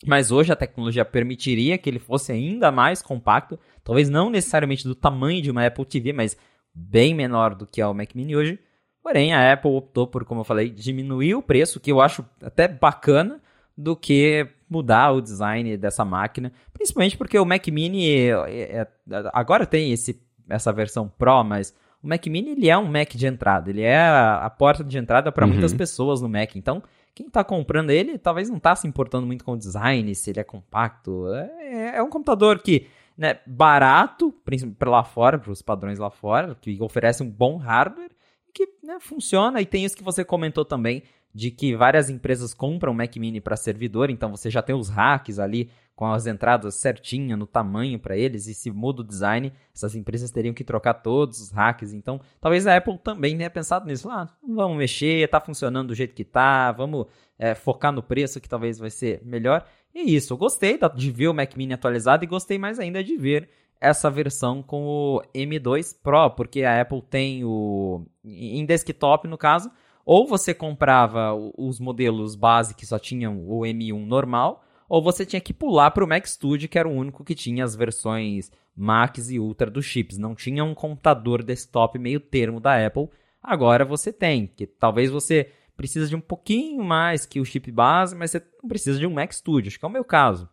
Mas 0.07 0.31
hoje 0.31 0.53
a 0.53 0.57
tecnologia 0.57 1.05
permitiria 1.05 1.79
que 1.79 1.89
ele 1.89 1.99
fosse 1.99 2.33
ainda 2.33 2.73
mais 2.73 3.01
compacto, 3.01 3.59
talvez 3.85 4.09
não 4.09 4.31
necessariamente 4.31 4.87
do 4.87 4.95
tamanho 4.95 5.41
de 5.41 5.51
uma 5.51 5.67
Apple 5.67 5.85
TV, 5.85 6.13
mas 6.13 6.37
bem 6.75 7.15
menor 7.15 7.55
do 7.55 7.67
que 7.67 7.81
é 7.81 7.87
o 7.87 7.95
Mac 7.95 8.15
Mini 8.15 8.35
hoje. 8.35 8.59
Porém, 9.03 9.33
a 9.33 9.53
Apple 9.53 9.71
optou 9.71 10.07
por, 10.07 10.25
como 10.25 10.41
eu 10.41 10.45
falei, 10.45 10.71
diminuir 10.71 11.35
o 11.35 11.43
preço, 11.43 11.81
que 11.81 11.91
eu 11.91 12.01
acho 12.01 12.25
até 12.41 12.69
bacana, 12.69 13.41
do 13.77 13.97
que 13.97 14.47
mudar 14.69 15.13
o 15.13 15.21
design 15.21 15.77
dessa 15.77 16.05
máquina. 16.05 16.53
Principalmente 16.73 17.17
porque 17.17 17.39
o 17.39 17.45
Mac 17.45 17.67
Mini 17.69 18.29
é, 18.29 18.31
é, 18.49 18.89
agora 19.33 19.67
tem 19.67 19.93
esse, 19.93 20.23
essa 20.49 20.73
versão 20.73 21.09
Pro, 21.09 21.43
mas 21.43 21.75
o 22.03 22.09
Mac 22.09 22.25
Mini 22.27 22.51
ele 22.51 22.69
é 22.69 22.77
um 22.77 22.87
Mac 22.87 23.11
de 23.11 23.27
entrada. 23.27 23.71
Ele 23.71 23.83
é 23.83 23.99
a, 23.99 24.45
a 24.45 24.51
porta 24.51 24.85
de 24.85 24.97
entrada 24.99 25.33
para 25.33 25.47
uhum. 25.47 25.53
muitas 25.53 25.73
pessoas 25.73 26.21
no 26.21 26.29
Mac. 26.29 26.55
Então, 26.55 26.83
quem 27.15 27.27
está 27.27 27.45
comprando 27.45 27.91
ele 27.91 28.19
talvez 28.19 28.49
não 28.49 28.57
está 28.57 28.75
se 28.75 28.87
importando 28.87 29.27
muito 29.27 29.45
com 29.45 29.53
o 29.53 29.59
design, 29.59 30.15
se 30.15 30.31
ele 30.31 30.41
é 30.41 30.45
compacto. 30.45 31.27
É, 31.35 31.97
é 31.97 32.03
um 32.03 32.11
computador 32.11 32.61
que 32.61 32.89
né, 33.17 33.39
barato, 33.47 34.35
para 34.79 34.91
lá 34.91 35.05
fora, 35.05 35.39
para 35.39 35.53
os 35.53 35.63
padrões 35.63 35.99
lá 35.99 36.11
fora, 36.11 36.57
que 36.61 36.81
oferece 36.81 37.23
um 37.23 37.31
bom 37.31 37.57
hardware, 37.57 38.11
que 38.55 38.67
né, 38.83 38.99
funciona. 39.01 39.61
E 39.61 39.67
tem 39.67 39.85
isso 39.85 39.97
que 39.97 40.03
você 40.03 40.25
comentou 40.25 40.65
também, 40.65 41.03
de 41.35 41.51
que 41.51 41.75
várias 41.75 42.11
empresas 42.11 42.53
compram 42.53 42.93
Mac 42.93 43.17
Mini 43.17 43.41
para 43.41 43.57
servidor, 43.57 44.11
então 44.11 44.31
você 44.31 44.51
já 44.51 44.61
tem 44.61 44.75
os 44.75 44.89
hacks 44.89 45.39
ali 45.39 45.71
com 45.95 46.07
as 46.07 46.27
entradas 46.27 46.75
certinhas 46.77 47.39
no 47.39 47.47
tamanho 47.47 47.99
para 47.99 48.17
eles, 48.17 48.47
e 48.47 48.55
se 48.55 48.71
muda 48.71 49.03
o 49.03 49.05
design, 49.05 49.53
essas 49.75 49.95
empresas 49.95 50.31
teriam 50.31 50.55
que 50.55 50.65
trocar 50.65 50.95
todos 50.95 51.41
os 51.41 51.51
hacks. 51.51 51.93
Então, 51.93 52.21
talvez 52.41 52.67
a 52.67 52.77
Apple 52.77 52.99
também 52.99 53.37
tenha 53.37 53.51
pensado 53.51 53.87
nisso. 53.87 54.11
Ah, 54.11 54.29
vamos 54.43 54.77
mexer, 54.77 55.29
tá 55.29 55.41
funcionando 55.41 55.89
do 55.89 55.95
jeito 55.95 56.15
que 56.15 56.25
tá, 56.25 56.73
vamos 56.73 57.07
é, 57.39 57.55
focar 57.55 57.93
no 57.93 58.03
preço 58.03 58.41
que 58.41 58.49
talvez 58.49 58.79
vai 58.79 58.91
ser 58.91 59.21
melhor. 59.25 59.65
E 59.95 60.17
isso, 60.17 60.33
eu 60.33 60.39
gostei 60.39 60.79
de 60.97 61.11
ver 61.11 61.29
o 61.29 61.35
Mac 61.35 61.55
Mini 61.57 61.75
atualizado 61.75 62.25
e 62.25 62.27
gostei 62.27 62.59
mais 62.59 62.79
ainda 62.79 63.05
de 63.05 63.17
ver 63.17 63.49
essa 63.81 64.09
versão 64.09 64.63
com 64.63 64.85
o 64.85 65.23
M2 65.35 65.97
Pro, 66.03 66.31
porque 66.31 66.63
a 66.63 66.81
Apple 66.81 67.03
tem 67.03 67.45
o 67.45 68.07
em 68.25 68.65
desktop 68.65 69.27
no 69.27 69.37
caso, 69.37 69.71
ou 70.05 70.27
você 70.27 70.53
comprava 70.53 71.33
os 71.57 71.79
modelos 71.79 72.35
base 72.35 72.75
que 72.75 72.87
só 72.87 72.99
tinham 72.99 73.49
o 73.49 73.61
M1 73.61 74.07
normal, 74.07 74.65
ou 74.89 75.03
você 75.03 75.25
tinha 75.25 75.41
que 75.41 75.55
pular 75.55 75.91
para 75.91 76.05
o 76.05 76.09
Mac 76.09 76.27
Studio, 76.27 76.69
que 76.69 76.79
era 76.79 76.89
o 76.89 76.93
único 76.93 77.25
que 77.25 77.35
tinha 77.35 77.65
as 77.65 77.75
versões 77.75 78.51
Max 78.77 79.31
e 79.31 79.39
Ultra 79.39 79.71
dos 79.71 79.87
chips. 79.87 80.19
Não 80.19 80.35
tinha 80.35 80.65
um 80.65 80.75
computador 80.75 81.43
desktop 81.43 81.99
meio 81.99 82.21
termo 82.21 82.61
da 82.61 82.85
Apple. 82.85 83.09
Agora 83.43 83.85
você 83.85 84.13
tem, 84.13 84.47
que 84.47 84.67
talvez 84.67 85.11
você 85.11 85.51
precisa 85.77 86.07
de 86.07 86.15
um 86.15 86.21
pouquinho 86.21 86.85
mais 86.85 87.27
que 87.27 87.41
o 87.41 87.45
chip 87.45 87.71
base, 87.73 88.15
mas 88.15 88.31
você 88.31 88.43
não 88.63 88.69
precisa 88.69 88.99
de 88.99 89.07
um 89.07 89.15
Mac 89.15 89.33
Studio, 89.33 89.69
acho 89.69 89.79
que 89.79 89.85
é 89.85 89.89
o 89.89 89.93
meu 89.93 90.05
caso. 90.05 90.49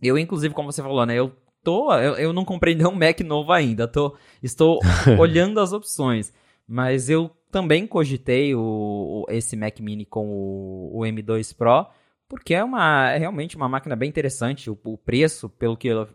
Eu, 0.00 0.18
inclusive, 0.18 0.54
como 0.54 0.70
você 0.70 0.82
falou, 0.82 1.04
né, 1.04 1.18
eu 1.18 1.32
tô, 1.62 1.92
eu, 1.94 2.14
eu 2.14 2.32
não 2.32 2.44
comprei 2.44 2.74
nenhum 2.74 2.94
Mac 2.94 3.20
novo 3.20 3.52
ainda, 3.52 3.88
tô, 3.88 4.16
estou 4.42 4.78
olhando 5.18 5.60
as 5.60 5.72
opções, 5.72 6.32
mas 6.70 7.10
eu 7.10 7.28
também 7.50 7.84
cogitei 7.84 8.54
o, 8.54 9.26
esse 9.28 9.56
Mac 9.56 9.80
Mini 9.80 10.04
com 10.04 10.28
o, 10.28 11.00
o 11.00 11.00
M2 11.00 11.52
Pro, 11.56 11.88
porque 12.28 12.54
é 12.54 12.62
uma 12.62 13.10
é 13.10 13.18
realmente 13.18 13.56
uma 13.56 13.68
máquina 13.68 13.96
bem 13.96 14.08
interessante, 14.08 14.70
o, 14.70 14.78
o 14.84 14.96
preço 14.96 15.48
pelo 15.48 15.76
que 15.76 15.88
ele, 15.88 16.06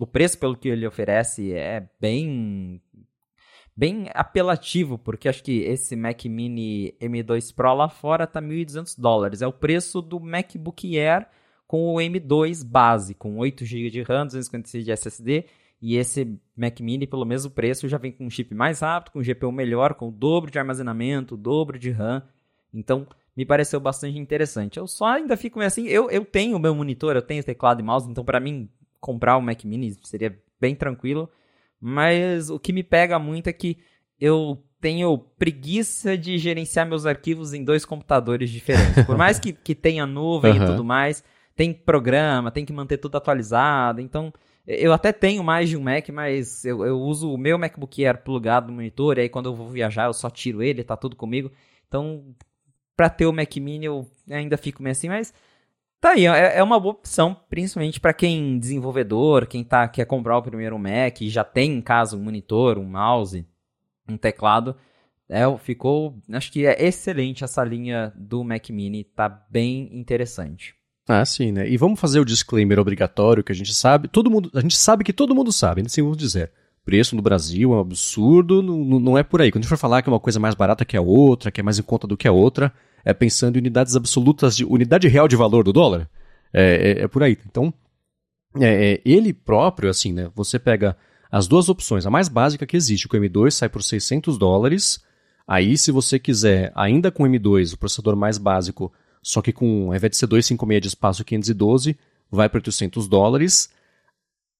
o 0.00 0.06
preço 0.06 0.38
pelo 0.38 0.56
que 0.56 0.70
ele 0.70 0.86
oferece 0.86 1.52
é 1.52 1.86
bem 2.00 2.80
bem 3.76 4.08
apelativo, 4.14 4.96
porque 4.96 5.28
acho 5.28 5.42
que 5.42 5.60
esse 5.60 5.94
Mac 5.96 6.24
Mini 6.24 6.96
M2 6.98 7.54
Pro 7.54 7.74
lá 7.74 7.90
fora 7.90 8.26
tá 8.26 8.40
1.200 8.40 8.98
dólares. 8.98 9.42
É 9.42 9.46
o 9.46 9.52
preço 9.52 10.00
do 10.00 10.18
MacBook 10.18 10.98
Air 10.98 11.26
com 11.66 11.94
o 11.94 11.96
M2 11.96 12.64
base, 12.64 13.14
com 13.14 13.36
8 13.36 13.64
GB 13.66 13.90
de 13.90 14.02
RAM, 14.02 14.26
256 14.26 14.84
de 14.84 14.92
SSD. 14.92 15.44
E 15.80 15.96
esse 15.96 16.38
Mac 16.56 16.80
Mini, 16.80 17.06
pelo 17.06 17.24
mesmo 17.24 17.50
preço, 17.50 17.88
já 17.88 17.98
vem 17.98 18.12
com 18.12 18.26
um 18.26 18.30
chip 18.30 18.54
mais 18.54 18.80
rápido, 18.80 19.12
com 19.12 19.18
um 19.18 19.22
GPU 19.22 19.52
melhor, 19.52 19.94
com 19.94 20.08
o 20.08 20.12
dobro 20.12 20.50
de 20.50 20.58
armazenamento, 20.58 21.34
o 21.34 21.38
dobro 21.38 21.78
de 21.78 21.90
RAM. 21.90 22.22
Então, 22.72 23.06
me 23.36 23.44
pareceu 23.44 23.80
bastante 23.80 24.18
interessante. 24.18 24.78
Eu 24.78 24.86
só 24.86 25.06
ainda 25.06 25.36
fico 25.36 25.58
meio 25.58 25.66
assim, 25.66 25.86
eu, 25.86 26.10
eu 26.10 26.24
tenho 26.24 26.56
o 26.56 26.60
meu 26.60 26.74
monitor, 26.74 27.16
eu 27.16 27.22
tenho 27.22 27.42
teclado 27.42 27.80
e 27.80 27.82
mouse, 27.82 28.08
então 28.08 28.24
para 28.24 28.40
mim 28.40 28.68
comprar 29.00 29.36
o 29.36 29.42
Mac 29.42 29.62
Mini 29.64 29.96
seria 30.02 30.38
bem 30.60 30.74
tranquilo. 30.74 31.28
Mas 31.80 32.48
o 32.48 32.58
que 32.58 32.72
me 32.72 32.82
pega 32.82 33.18
muito 33.18 33.48
é 33.48 33.52
que 33.52 33.78
eu 34.18 34.64
tenho 34.80 35.18
preguiça 35.18 36.16
de 36.16 36.38
gerenciar 36.38 36.86
meus 36.86 37.04
arquivos 37.04 37.52
em 37.52 37.64
dois 37.64 37.84
computadores 37.84 38.50
diferentes. 38.50 39.04
Por 39.04 39.16
mais 39.16 39.38
que, 39.38 39.52
que 39.52 39.74
tenha 39.74 40.06
nuvem 40.06 40.58
uhum. 40.58 40.62
e 40.62 40.66
tudo 40.66 40.84
mais, 40.84 41.24
tem 41.56 41.72
programa, 41.72 42.50
tem 42.50 42.64
que 42.64 42.72
manter 42.72 42.98
tudo 42.98 43.16
atualizado. 43.16 44.00
Então, 44.00 44.32
eu 44.66 44.92
até 44.92 45.12
tenho 45.12 45.44
mais 45.44 45.68
de 45.68 45.76
um 45.76 45.82
Mac, 45.82 46.08
mas 46.10 46.64
eu, 46.64 46.84
eu 46.84 46.98
uso 47.00 47.32
o 47.32 47.38
meu 47.38 47.58
MacBook 47.58 48.04
Air 48.04 48.22
plugado 48.22 48.68
no 48.68 48.74
monitor, 48.74 49.18
e 49.18 49.22
aí 49.22 49.28
quando 49.28 49.46
eu 49.46 49.54
vou 49.54 49.68
viajar 49.68 50.06
eu 50.06 50.12
só 50.14 50.30
tiro 50.30 50.62
ele, 50.62 50.84
tá 50.84 50.96
tudo 50.96 51.16
comigo. 51.16 51.50
Então, 51.86 52.34
para 52.96 53.10
ter 53.10 53.26
o 53.26 53.32
Mac 53.32 53.54
Mini 53.56 53.86
eu 53.86 54.06
ainda 54.30 54.56
fico 54.56 54.82
meio 54.82 54.92
assim, 54.92 55.08
mas 55.08 55.32
Tá 56.04 56.10
aí, 56.10 56.26
é, 56.26 56.58
é 56.58 56.62
uma 56.62 56.78
boa 56.78 56.92
opção, 56.92 57.34
principalmente 57.48 57.98
para 57.98 58.12
quem 58.12 58.58
desenvolvedor, 58.58 59.46
quem 59.46 59.64
tá, 59.64 59.88
quer 59.88 60.04
comprar 60.04 60.36
o 60.36 60.42
primeiro 60.42 60.78
Mac 60.78 61.22
e 61.22 61.30
já 61.30 61.42
tem 61.42 61.72
em 61.72 61.80
casa 61.80 62.14
um 62.14 62.22
monitor, 62.22 62.76
um 62.76 62.84
mouse, 62.84 63.48
um 64.06 64.18
teclado. 64.18 64.76
É, 65.26 65.44
ficou, 65.56 66.18
acho 66.30 66.52
que 66.52 66.66
é 66.66 66.84
excelente 66.84 67.42
essa 67.42 67.64
linha 67.64 68.12
do 68.14 68.44
Mac 68.44 68.68
Mini, 68.68 69.02
tá 69.02 69.30
bem 69.30 69.88
interessante. 69.98 70.74
Ah, 71.06 71.24
sim, 71.24 71.52
né? 71.52 71.68
E 71.68 71.76
vamos 71.76 72.00
fazer 72.00 72.18
o 72.18 72.24
disclaimer 72.24 72.78
obrigatório 72.78 73.44
que 73.44 73.52
a 73.52 73.54
gente 73.54 73.74
sabe, 73.74 74.08
todo 74.08 74.30
mundo, 74.30 74.50
a 74.54 74.60
gente 74.60 74.76
sabe 74.76 75.04
que 75.04 75.12
todo 75.12 75.34
mundo 75.34 75.52
sabe, 75.52 75.82
assim 75.82 76.02
vamos 76.02 76.16
dizer. 76.16 76.50
Preço 76.84 77.16
no 77.16 77.22
Brasil 77.22 77.72
é 77.72 77.76
um 77.76 77.80
absurdo, 77.80 78.62
não, 78.62 79.00
não 79.00 79.18
é 79.18 79.22
por 79.22 79.40
aí. 79.40 79.50
Quando 79.50 79.62
a 79.62 79.62
gente 79.62 79.70
for 79.70 79.78
falar 79.78 80.02
que 80.02 80.08
é 80.08 80.12
uma 80.12 80.20
coisa 80.20 80.38
mais 80.38 80.54
barata 80.54 80.84
que 80.84 80.96
a 80.96 81.00
outra, 81.00 81.50
que 81.50 81.60
é 81.60 81.64
mais 81.64 81.78
em 81.78 81.82
conta 81.82 82.06
do 82.06 82.16
que 82.16 82.28
a 82.28 82.32
outra, 82.32 82.72
é, 83.04 83.14
pensando 83.14 83.56
em 83.56 83.60
unidades 83.60 83.96
absolutas, 83.96 84.56
de 84.56 84.64
unidade 84.64 85.08
real 85.08 85.26
de 85.26 85.36
valor 85.36 85.64
do 85.64 85.72
dólar. 85.72 86.08
É, 86.52 86.98
é, 87.00 87.02
é 87.04 87.08
por 87.08 87.22
aí. 87.22 87.38
Então, 87.46 87.72
é, 88.60 88.94
é 88.94 89.02
ele 89.04 89.32
próprio, 89.32 89.88
assim, 89.88 90.12
né? 90.12 90.30
Você 90.34 90.58
pega 90.58 90.96
as 91.30 91.46
duas 91.46 91.68
opções. 91.68 92.06
A 92.06 92.10
mais 92.10 92.28
básica 92.28 92.66
que 92.66 92.76
existe, 92.76 93.06
o 93.06 93.10
M2 93.10 93.50
sai 93.50 93.68
por 93.68 93.82
600 93.82 94.38
dólares. 94.38 95.02
Aí, 95.48 95.76
se 95.76 95.90
você 95.90 96.18
quiser, 96.18 96.70
ainda 96.74 97.10
com 97.10 97.24
o 97.24 97.26
M2, 97.26 97.74
o 97.74 97.78
processador 97.78 98.14
mais 98.14 98.38
básico, 98.38 98.92
só 99.24 99.40
que 99.40 99.52
com, 99.52 99.86
ao 99.88 99.96
invés 99.96 100.10
de 100.10 100.16
ser 100.18 100.26
256 100.26 100.82
de 100.82 100.88
espaço 100.88 101.24
512, 101.24 101.96
vai 102.30 102.48
para 102.48 102.58
800 102.58 103.08
dólares. 103.08 103.70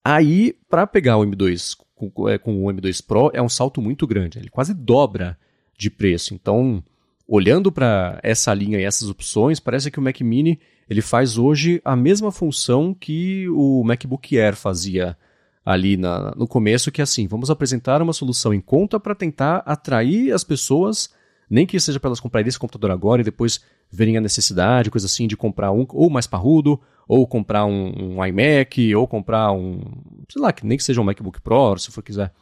Aí, 0.02 0.56
para 0.68 0.86
pegar 0.86 1.18
o 1.18 1.22
M2 1.22 1.76
com, 1.94 2.28
é, 2.28 2.38
com, 2.38 2.64
o 2.64 2.72
M2 2.72 3.04
Pro, 3.06 3.30
é 3.34 3.42
um 3.42 3.48
salto 3.48 3.82
muito 3.82 4.06
grande. 4.06 4.38
Ele 4.38 4.48
quase 4.48 4.72
dobra 4.72 5.38
de 5.78 5.90
preço. 5.90 6.32
Então, 6.32 6.82
olhando 7.28 7.70
para 7.70 8.18
essa 8.22 8.54
linha 8.54 8.80
e 8.80 8.84
essas 8.84 9.08
opções, 9.10 9.60
parece 9.60 9.90
que 9.90 9.98
o 9.98 10.02
Mac 10.02 10.18
Mini 10.22 10.58
ele 10.88 11.02
faz 11.02 11.36
hoje 11.36 11.80
a 11.84 11.94
mesma 11.94 12.32
função 12.32 12.94
que 12.94 13.48
o 13.50 13.82
MacBook 13.84 14.38
Air 14.38 14.56
fazia 14.56 15.16
ali 15.64 15.96
na, 15.96 16.34
no 16.36 16.46
começo, 16.46 16.92
que 16.92 17.00
é 17.00 17.04
assim, 17.04 17.26
vamos 17.26 17.50
apresentar 17.50 18.02
uma 18.02 18.12
solução 18.12 18.52
em 18.52 18.60
conta 18.60 19.00
para 19.00 19.14
tentar 19.14 19.58
atrair 19.64 20.32
as 20.32 20.44
pessoas, 20.44 21.08
nem 21.48 21.66
que 21.66 21.80
seja 21.80 21.98
para 21.98 22.08
elas 22.08 22.20
comprarem 22.20 22.48
esse 22.48 22.58
computador 22.58 22.90
agora 22.90 23.22
e 23.22 23.24
depois 23.24 23.62
verem 23.90 24.16
a 24.16 24.20
necessidade, 24.20 24.90
coisa 24.90 25.06
assim, 25.06 25.26
de 25.26 25.36
comprar 25.36 25.72
um 25.72 25.86
ou 25.90 26.10
mais 26.10 26.26
parrudo, 26.26 26.80
ou 27.06 27.26
comprar 27.26 27.64
um, 27.66 28.16
um 28.16 28.24
iMac, 28.24 28.94
ou 28.94 29.06
comprar 29.06 29.52
um, 29.52 29.80
sei 30.28 30.40
lá, 30.40 30.52
que 30.52 30.66
nem 30.66 30.76
que 30.76 30.84
seja 30.84 31.00
um 31.00 31.04
MacBook 31.04 31.40
Pro, 31.40 31.78
se 31.78 31.90
for 31.90 32.02
quiser 32.02 32.32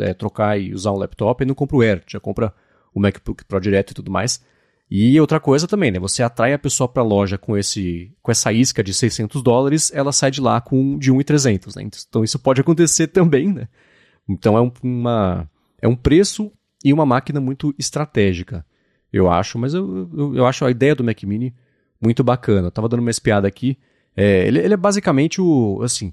é, 0.00 0.14
trocar 0.14 0.58
e 0.58 0.74
usar 0.74 0.92
um 0.92 0.98
laptop, 0.98 1.42
e 1.42 1.46
não 1.46 1.54
compra 1.54 1.76
o 1.76 1.82
Air, 1.82 2.02
já 2.06 2.20
compra 2.20 2.52
o 2.94 3.00
MacBook 3.00 3.44
Pro 3.44 3.60
direto 3.60 3.92
e 3.92 3.94
tudo 3.94 4.10
mais. 4.10 4.42
E 4.90 5.18
outra 5.20 5.40
coisa 5.40 5.66
também, 5.66 5.90
né? 5.90 5.98
Você 5.98 6.22
atrai 6.22 6.52
a 6.52 6.58
pessoa 6.58 6.86
para 6.86 7.02
a 7.02 7.06
loja 7.06 7.38
com 7.38 7.56
esse 7.56 8.12
com 8.22 8.30
essa 8.30 8.52
isca 8.52 8.84
de 8.84 8.92
600 8.92 9.42
dólares, 9.42 9.90
ela 9.94 10.12
sai 10.12 10.30
de 10.30 10.40
lá 10.40 10.60
com 10.60 10.98
de 10.98 11.10
1.300, 11.10 11.74
né? 11.76 11.88
Então 12.08 12.22
isso 12.22 12.38
pode 12.38 12.60
acontecer 12.60 13.08
também, 13.08 13.52
né? 13.52 13.66
Então 14.28 14.56
é 14.56 14.60
um, 14.60 14.70
uma 14.82 15.50
é 15.80 15.88
um 15.88 15.96
preço 15.96 16.52
e 16.84 16.92
uma 16.92 17.06
máquina 17.06 17.40
muito 17.40 17.74
estratégica, 17.78 18.64
eu 19.16 19.30
acho. 19.30 19.58
Mas 19.58 19.74
eu, 19.74 20.08
eu, 20.12 20.36
eu 20.36 20.46
acho 20.46 20.64
a 20.64 20.70
ideia 20.70 20.94
do 20.94 21.04
Mac 21.04 21.22
Mini 21.22 21.54
muito 22.00 22.24
bacana. 22.24 22.68
Eu 22.68 22.72
tava 22.72 22.88
dando 22.88 23.00
uma 23.00 23.10
espiada 23.10 23.46
aqui. 23.46 23.78
É, 24.16 24.46
ele, 24.46 24.58
ele 24.58 24.74
é 24.74 24.76
basicamente 24.76 25.40
o 25.40 25.80
assim, 25.82 26.12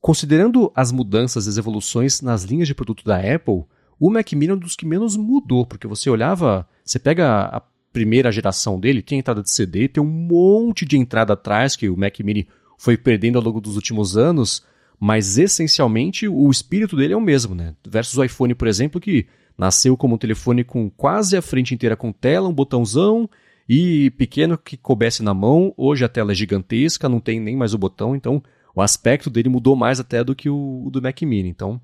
considerando 0.00 0.70
as 0.74 0.92
mudanças, 0.92 1.46
as 1.46 1.56
evoluções 1.56 2.20
nas 2.20 2.44
linhas 2.44 2.68
de 2.68 2.74
produto 2.74 3.04
da 3.04 3.18
Apple, 3.18 3.64
o 3.98 4.10
Mac 4.10 4.32
Mini 4.32 4.52
é 4.52 4.54
um 4.54 4.58
dos 4.58 4.76
que 4.76 4.86
menos 4.86 5.16
mudou, 5.16 5.66
porque 5.66 5.86
você 5.86 6.08
olhava, 6.08 6.66
você 6.84 6.98
pega 6.98 7.42
a 7.42 7.62
primeira 7.92 8.30
geração 8.30 8.78
dele, 8.78 9.02
tem 9.02 9.18
entrada 9.18 9.42
de 9.42 9.50
CD, 9.50 9.88
tem 9.88 10.02
um 10.02 10.06
monte 10.06 10.84
de 10.84 10.96
entrada 10.96 11.32
atrás 11.32 11.76
que 11.76 11.88
o 11.88 11.96
Mac 11.96 12.18
Mini 12.20 12.48
foi 12.78 12.96
perdendo 12.96 13.36
ao 13.36 13.44
longo 13.44 13.60
dos 13.60 13.76
últimos 13.76 14.16
anos, 14.16 14.64
mas 14.98 15.38
essencialmente 15.38 16.28
o 16.28 16.50
espírito 16.50 16.96
dele 16.96 17.14
é 17.14 17.16
o 17.16 17.20
mesmo, 17.20 17.54
né? 17.54 17.74
Versus 17.86 18.16
o 18.16 18.24
iPhone, 18.24 18.54
por 18.54 18.68
exemplo, 18.68 19.00
que 19.00 19.26
nasceu 19.60 19.94
como 19.94 20.14
um 20.14 20.18
telefone 20.18 20.64
com 20.64 20.88
quase 20.88 21.36
a 21.36 21.42
frente 21.42 21.74
inteira 21.74 21.94
com 21.94 22.10
tela, 22.10 22.48
um 22.48 22.52
botãozão 22.52 23.28
e 23.68 24.10
pequeno 24.12 24.56
que 24.56 24.74
coubesse 24.74 25.22
na 25.22 25.34
mão. 25.34 25.74
Hoje 25.76 26.02
a 26.02 26.08
tela 26.08 26.32
é 26.32 26.34
gigantesca, 26.34 27.10
não 27.10 27.20
tem 27.20 27.38
nem 27.38 27.54
mais 27.54 27.74
o 27.74 27.78
botão, 27.78 28.16
então 28.16 28.42
o 28.74 28.80
aspecto 28.80 29.28
dele 29.28 29.50
mudou 29.50 29.76
mais 29.76 30.00
até 30.00 30.24
do 30.24 30.34
que 30.34 30.48
o, 30.48 30.88
do 30.90 31.02
Mac 31.02 31.20
Mini. 31.20 31.50
Então, 31.50 31.78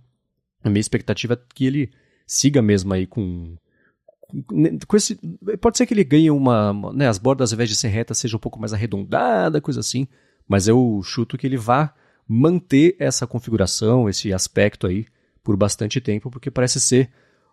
a 0.65 0.71
minha 0.71 0.81
expectativa 0.81 1.35
é 1.35 1.39
que 1.55 1.67
ele 1.67 1.91
siga 2.27 2.63
mesmo 2.63 2.95
aí 2.95 3.07
com, 3.07 3.59
com 4.89 4.97
esse, 4.97 5.21
pode 5.61 5.77
ser 5.77 5.85
que 5.85 5.93
ele 5.93 6.03
ganhe 6.03 6.31
uma, 6.31 6.73
né, 6.95 7.07
as 7.09 7.19
bordas 7.19 7.53
ao 7.53 7.57
invés 7.57 7.69
de 7.69 7.77
ser 7.77 7.89
retas 7.89 8.17
sejam 8.17 8.39
um 8.39 8.41
pouco 8.41 8.59
mais 8.59 8.73
arredondada, 8.73 9.61
coisa 9.61 9.81
assim, 9.81 10.09
mas 10.49 10.67
eu 10.67 10.99
chuto 11.05 11.37
que 11.37 11.47
ele 11.47 11.59
vá 11.59 11.93
manter 12.27 12.97
essa 12.99 13.27
configuração, 13.27 14.09
esse 14.09 14.33
aspecto 14.33 14.87
aí 14.87 15.05
por 15.45 15.59
bastante 15.59 16.01
tempo, 16.01 16.31
porque 16.31 16.51
parece 16.51 16.81
ser 16.81 17.11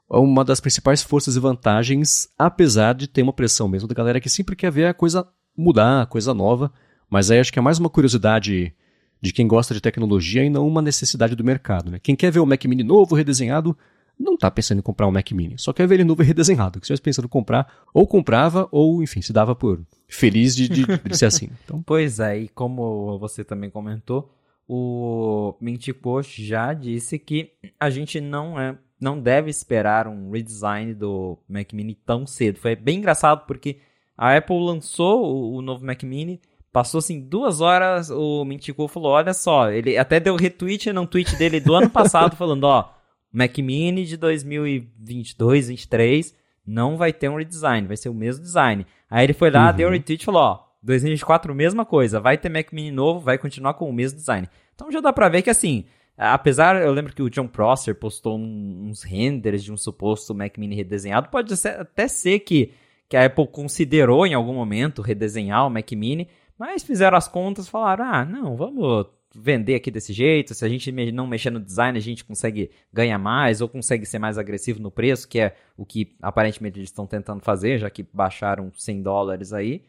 uma 0.10 0.44
das 0.44 0.60
principais 0.60 1.02
forças 1.02 1.36
e 1.36 1.40
vantagens, 1.40 2.30
apesar 2.38 2.94
de 2.94 3.08
ter 3.08 3.22
uma 3.22 3.34
pressão 3.34 3.68
mesmo 3.68 3.88
da 3.88 3.96
galera 3.96 4.20
que 4.20 4.30
sempre 4.30 4.56
quer 4.56 4.72
ver 4.72 4.86
a 4.86 4.94
coisa 4.94 5.28
mudar, 5.58 6.02
a 6.02 6.06
coisa 6.06 6.34
nova, 6.34 6.72
mas 7.10 7.32
aí 7.32 7.40
acho 7.40 7.54
que 7.54 7.60
é 7.60 7.62
mais 7.62 7.80
uma 7.80 7.90
curiosidade 7.90 8.74
de 9.22 9.32
quem 9.32 9.48
gosta 9.48 9.74
de 9.74 9.80
tecnologia 9.80 10.44
e 10.44 10.50
não 10.50 10.68
uma 10.68 10.82
necessidade 10.82 11.36
do 11.36 11.44
mercado. 11.44 11.90
Né? 11.90 12.00
Quem 12.02 12.16
quer 12.16 12.32
ver 12.32 12.40
o 12.40 12.46
Mac 12.46 12.64
Mini 12.66 12.84
novo, 12.84 13.16
redesenhado, 13.16 13.78
não 14.20 14.34
está 14.34 14.52
pensando 14.52 14.80
em 14.80 14.82
comprar 14.82 15.08
um 15.08 15.12
Mac 15.12 15.32
Mini, 15.32 15.56
só 15.58 15.72
quer 15.72 15.88
ver 15.88 15.96
ele 15.96 16.04
novo 16.04 16.22
e 16.22 16.26
redesenhado. 16.26 16.80
Que 16.80 16.86
se 16.86 16.94
estivesse 16.94 17.02
pensando 17.02 17.26
em 17.26 17.30
comprar, 17.30 17.72
ou 17.94 18.06
comprava, 18.06 18.68
ou 18.72 19.02
enfim, 19.02 19.22
se 19.22 19.32
dava 19.32 19.56
por 19.56 19.82
feliz 20.08 20.56
de, 20.56 20.68
de, 20.68 20.86
de 20.86 21.18
ser 21.18 21.26
assim. 21.26 21.50
Então... 21.64 21.82
Pois 21.88 22.20
é, 22.20 22.40
e 22.40 22.48
como 22.50 23.18
você 23.18 23.44
também 23.44 23.70
comentou, 23.70 24.34
o 24.68 25.56
Minticoach 25.60 26.46
já 26.46 26.74
disse 26.74 27.18
que 27.18 27.52
a 27.80 27.90
gente 27.90 28.20
não 28.20 28.60
é 28.60 28.78
não 29.04 29.20
deve 29.20 29.50
esperar 29.50 30.08
um 30.08 30.32
redesign 30.32 30.94
do 30.94 31.38
Mac 31.48 31.74
Mini 31.74 31.94
tão 31.94 32.26
cedo. 32.26 32.60
Foi 32.60 32.76
bem 32.76 32.98
engraçado 32.98 33.46
porque 33.46 33.78
a 34.18 34.36
Apple 34.36 34.58
lançou 34.58 35.26
o, 35.26 35.58
o 35.58 35.62
novo 35.62 35.86
Mac 35.86 36.02
Mini, 36.04 36.40
passou 36.72 37.00
assim 37.00 37.20
duas 37.20 37.62
horas, 37.62 38.10
o 38.10 38.46
Mintico 38.46 38.88
falou, 38.88 39.12
olha 39.12 39.34
só, 39.34 39.70
ele 39.70 39.98
até 39.98 40.20
deu 40.20 40.36
retweet 40.36 40.92
num 40.94 41.06
tweet 41.06 41.36
dele 41.36 41.60
do 41.60 41.76
ano 41.76 41.90
passado 41.90 42.36
falando, 42.38 42.64
ó, 42.64 42.90
Mac 43.32 43.58
Mini 43.58 44.06
de 44.06 44.18
2022, 44.18 45.38
2023 45.38 46.36
não 46.66 46.96
vai 46.96 47.12
ter 47.12 47.30
um 47.30 47.36
redesign, 47.36 47.86
vai 47.88 47.98
ser 47.98 48.08
o 48.08 48.14
mesmo 48.14 48.42
design. 48.42 48.86
Aí 49.10 49.26
ele 49.26 49.34
foi 49.34 49.52
lá, 49.52 49.70
uhum. 49.70 49.76
deu 49.76 49.90
um 49.90 49.92
retweet 49.92 50.22
e 50.22 50.26
falou, 50.26 50.42
ó, 50.42 50.64
2024 50.82 51.54
mesma 51.54 51.86
coisa, 51.86 52.20
vai 52.20 52.38
ter 52.38 52.50
Mac 52.50 52.72
Mini 52.72 52.92
novo, 52.92 53.20
vai 53.20 53.38
continuar 53.38 53.74
com 53.74 53.90
o 53.90 53.94
mesmo 53.94 54.18
design. 54.18 54.48
Então 54.74 54.92
já 54.92 55.02
dá 55.02 55.12
pra 55.12 55.30
ver 55.30 55.42
que 55.42 55.50
assim, 55.50 55.86
apesar, 56.18 56.82
eu 56.82 56.92
lembro 56.92 57.14
que 57.14 57.22
o 57.22 57.30
John 57.30 57.48
Prosser 57.48 57.96
postou 57.96 58.38
um, 58.38 58.90
uns 58.90 59.04
renders 59.04 59.64
de 59.64 59.72
um 59.72 59.78
suposto 59.78 60.36
Mac 60.36 60.58
Mini 60.58 60.76
redesenhado, 60.76 61.30
pode 61.30 61.56
ser, 61.58 61.80
até 61.80 62.08
ser 62.08 62.40
que, 62.40 62.74
que 63.10 63.18
a 63.18 63.26
Apple 63.26 63.48
considerou 63.48 64.26
em 64.26 64.34
algum 64.34 64.54
momento 64.54 65.02
redesenhar 65.02 65.66
o 65.66 65.70
Mac 65.70 65.92
Mini, 65.92 66.28
mas 66.58 66.84
fizeram 66.84 67.18
as 67.18 67.28
contas 67.28 67.68
e 67.68 67.70
falaram, 67.70 68.06
ah, 68.06 68.26
não, 68.26 68.56
vamos 68.56 69.08
vender 69.36 69.76
aqui 69.76 69.90
desse 69.90 70.14
jeito, 70.14 70.54
se 70.54 70.64
a 70.64 70.70
gente 70.70 70.92
não 71.12 71.26
mexer 71.26 71.50
no 71.50 71.60
design, 71.60 71.98
a 71.98 72.02
gente 72.02 72.24
consegue 72.24 72.70
ganhar 72.92 73.18
mais 73.18 73.62
ou 73.62 73.68
consegue 73.68 74.06
ser 74.06 74.20
mais 74.20 74.38
agressivo 74.38 74.80
no 74.80 74.92
preço, 74.92 75.28
que 75.28 75.40
é 75.40 75.56
o 75.76 75.86
que 75.86 76.16
aparentemente 76.22 76.78
eles 76.78 76.90
estão 76.90 77.08
tentando 77.08 77.42
fazer, 77.42 77.80
já 77.80 77.90
que 77.90 78.06
baixaram 78.14 78.72
100 78.76 79.02
dólares 79.02 79.52
aí. 79.52 79.84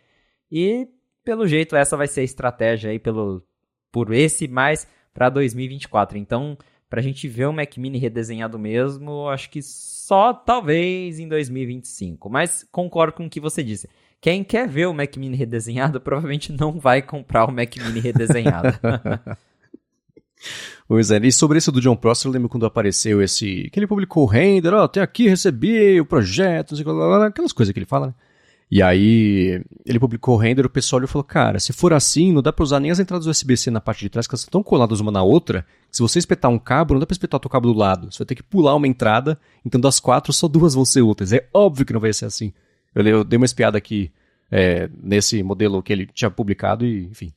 E 0.51 0.89
pelo 1.23 1.47
jeito 1.47 1.77
essa 1.77 1.97
vai 1.97 2.07
ser 2.07 2.21
a 2.21 2.25
estratégia 2.25 2.91
aí 2.91 2.99
pelo 2.99 3.43
por 3.93 4.13
esse 4.13 4.49
mais 4.49 4.89
para 5.14 5.31
2024. 5.31 6.18
Então, 6.18 6.59
para 6.90 7.00
a 7.00 7.03
gente 7.03 7.27
ver 7.27 7.46
o 7.46 7.53
Mac 7.53 7.77
Mini 7.79 7.98
redesenhado 7.98 8.59
mesmo, 8.59 9.29
acho 9.29 9.48
que 9.48 9.62
só 9.62 10.35
talvez 10.35 11.18
em 11.18 11.29
2025. 11.29 12.29
Mas 12.29 12.66
concordo 12.70 13.14
com 13.14 13.27
o 13.27 13.31
que 13.31 13.40
você 13.40 13.62
disse. 13.62 13.88
Quem 14.20 14.42
quer 14.42 14.68
ver 14.68 14.87
o 14.87 14.94
Mac 14.94 15.16
Mini 15.16 15.37
redesenhado 15.37 16.00
provavelmente 16.03 16.53
não 16.53 16.79
vai 16.79 17.00
comprar 17.00 17.46
o 17.46 17.53
Mac 17.53 17.74
Mini 17.77 18.00
redesenhado. 18.00 18.68
Pois 20.87 21.11
é, 21.11 21.16
e 21.18 21.33
sobre 21.33 21.57
esse 21.57 21.72
do 21.72 21.81
John 21.81 21.96
Prosser, 21.96 22.29
eu 22.29 22.33
lembro 22.33 22.50
quando 22.50 22.66
apareceu 22.66 23.22
esse. 23.22 23.70
que 23.70 23.79
ele 23.79 23.87
publicou 23.87 24.24
o 24.24 24.27
render, 24.27 24.74
ó, 24.74 24.81
oh, 24.81 24.85
até 24.85 25.00
aqui, 25.00 25.27
recebi 25.27 25.98
o 25.98 26.05
projeto, 26.05 26.74
aquelas 27.27 27.53
coisas 27.53 27.72
que 27.72 27.79
ele 27.79 27.87
fala, 27.87 28.09
né? 28.09 28.14
E 28.70 28.83
aí 28.83 29.62
ele 29.85 30.00
publicou 30.00 30.35
o 30.35 30.38
render, 30.38 30.64
o 30.64 30.70
pessoal 30.70 30.98
olhou 30.98 31.09
e 31.09 31.12
falou, 31.12 31.24
cara, 31.24 31.61
se 31.61 31.72
for 31.72 31.92
assim, 31.92 32.33
não 32.33 32.42
dá 32.42 32.53
pra 32.53 32.62
usar 32.62 32.81
nem 32.81 32.90
as 32.90 32.98
entradas 32.98 33.27
USB-C 33.27 33.70
na 33.70 33.81
parte 33.81 34.00
de 34.00 34.09
trás, 34.09 34.27
que 34.27 34.33
elas 34.33 34.40
estão 34.40 34.62
coladas 34.62 35.00
uma 35.00 35.12
na 35.12 35.22
outra, 35.22 35.66
se 35.90 36.03
você 36.03 36.18
espetar 36.18 36.50
um 36.50 36.59
cabo, 36.59 36.94
não 36.94 37.00
dá 37.00 37.07
pra 37.07 37.14
espetar 37.14 37.40
o 37.42 37.48
cabo 37.48 37.72
do 37.72 37.79
lado. 37.79 38.11
Você 38.11 38.18
vai 38.18 38.27
ter 38.27 38.35
que 38.35 38.42
pular 38.42 38.74
uma 38.74 38.88
entrada, 38.88 39.38
então 39.64 39.81
das 39.81 40.00
quatro, 40.00 40.33
só 40.33 40.48
duas 40.48 40.74
vão 40.74 40.85
ser 40.85 41.03
úteis. 41.03 41.33
É 41.33 41.46
óbvio 41.53 41.87
que 41.87 41.92
não 41.92 42.00
vai 42.00 42.12
ser 42.12 42.24
assim. 42.24 42.53
Eu, 42.94 43.07
eu 43.07 43.24
dei 43.24 43.37
uma 43.37 43.46
espiada 43.46 43.79
aqui 43.79 44.11
é, 44.50 44.88
nesse 45.00 45.42
modelo 45.42 45.83
que 45.83 45.92
ele 45.92 46.07
tinha 46.07 46.31
publicado 46.31 46.85
e, 46.85 47.05
enfim, 47.05 47.33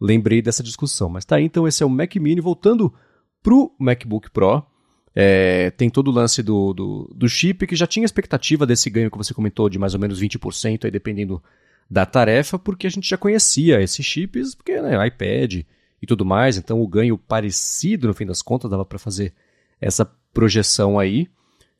lembrei 0.00 0.42
dessa 0.42 0.62
discussão. 0.62 1.08
Mas 1.08 1.24
tá 1.24 1.36
aí, 1.36 1.44
então 1.44 1.68
esse 1.68 1.82
é 1.82 1.86
o 1.86 1.90
Mac 1.90 2.16
Mini, 2.16 2.40
voltando 2.40 2.92
pro 3.42 3.72
MacBook 3.78 4.30
Pro. 4.30 4.64
É, 5.14 5.70
tem 5.70 5.90
todo 5.90 6.08
o 6.08 6.10
lance 6.10 6.42
do, 6.42 6.72
do, 6.72 7.12
do, 7.14 7.28
chip, 7.28 7.66
que 7.66 7.76
já 7.76 7.86
tinha 7.86 8.04
expectativa 8.04 8.66
desse 8.66 8.88
ganho 8.88 9.10
que 9.10 9.18
você 9.18 9.34
comentou, 9.34 9.68
de 9.68 9.78
mais 9.78 9.94
ou 9.94 10.00
menos 10.00 10.20
20%, 10.20 10.84
aí 10.84 10.90
dependendo 10.90 11.42
da 11.90 12.06
tarefa, 12.06 12.58
porque 12.58 12.86
a 12.86 12.90
gente 12.90 13.08
já 13.08 13.18
conhecia 13.18 13.80
esses 13.82 14.04
chips, 14.04 14.54
porque 14.54 14.80
né, 14.80 15.06
iPad 15.06 15.64
e 16.00 16.06
tudo 16.06 16.24
mais, 16.24 16.56
então 16.56 16.80
o 16.80 16.88
ganho 16.88 17.18
parecido, 17.18 18.08
no 18.08 18.14
fim 18.14 18.24
das 18.24 18.40
contas, 18.40 18.70
dava 18.70 18.84
para 18.84 18.98
fazer 18.98 19.34
essa 19.80 20.04
projeção 20.32 20.98
aí. 20.98 21.28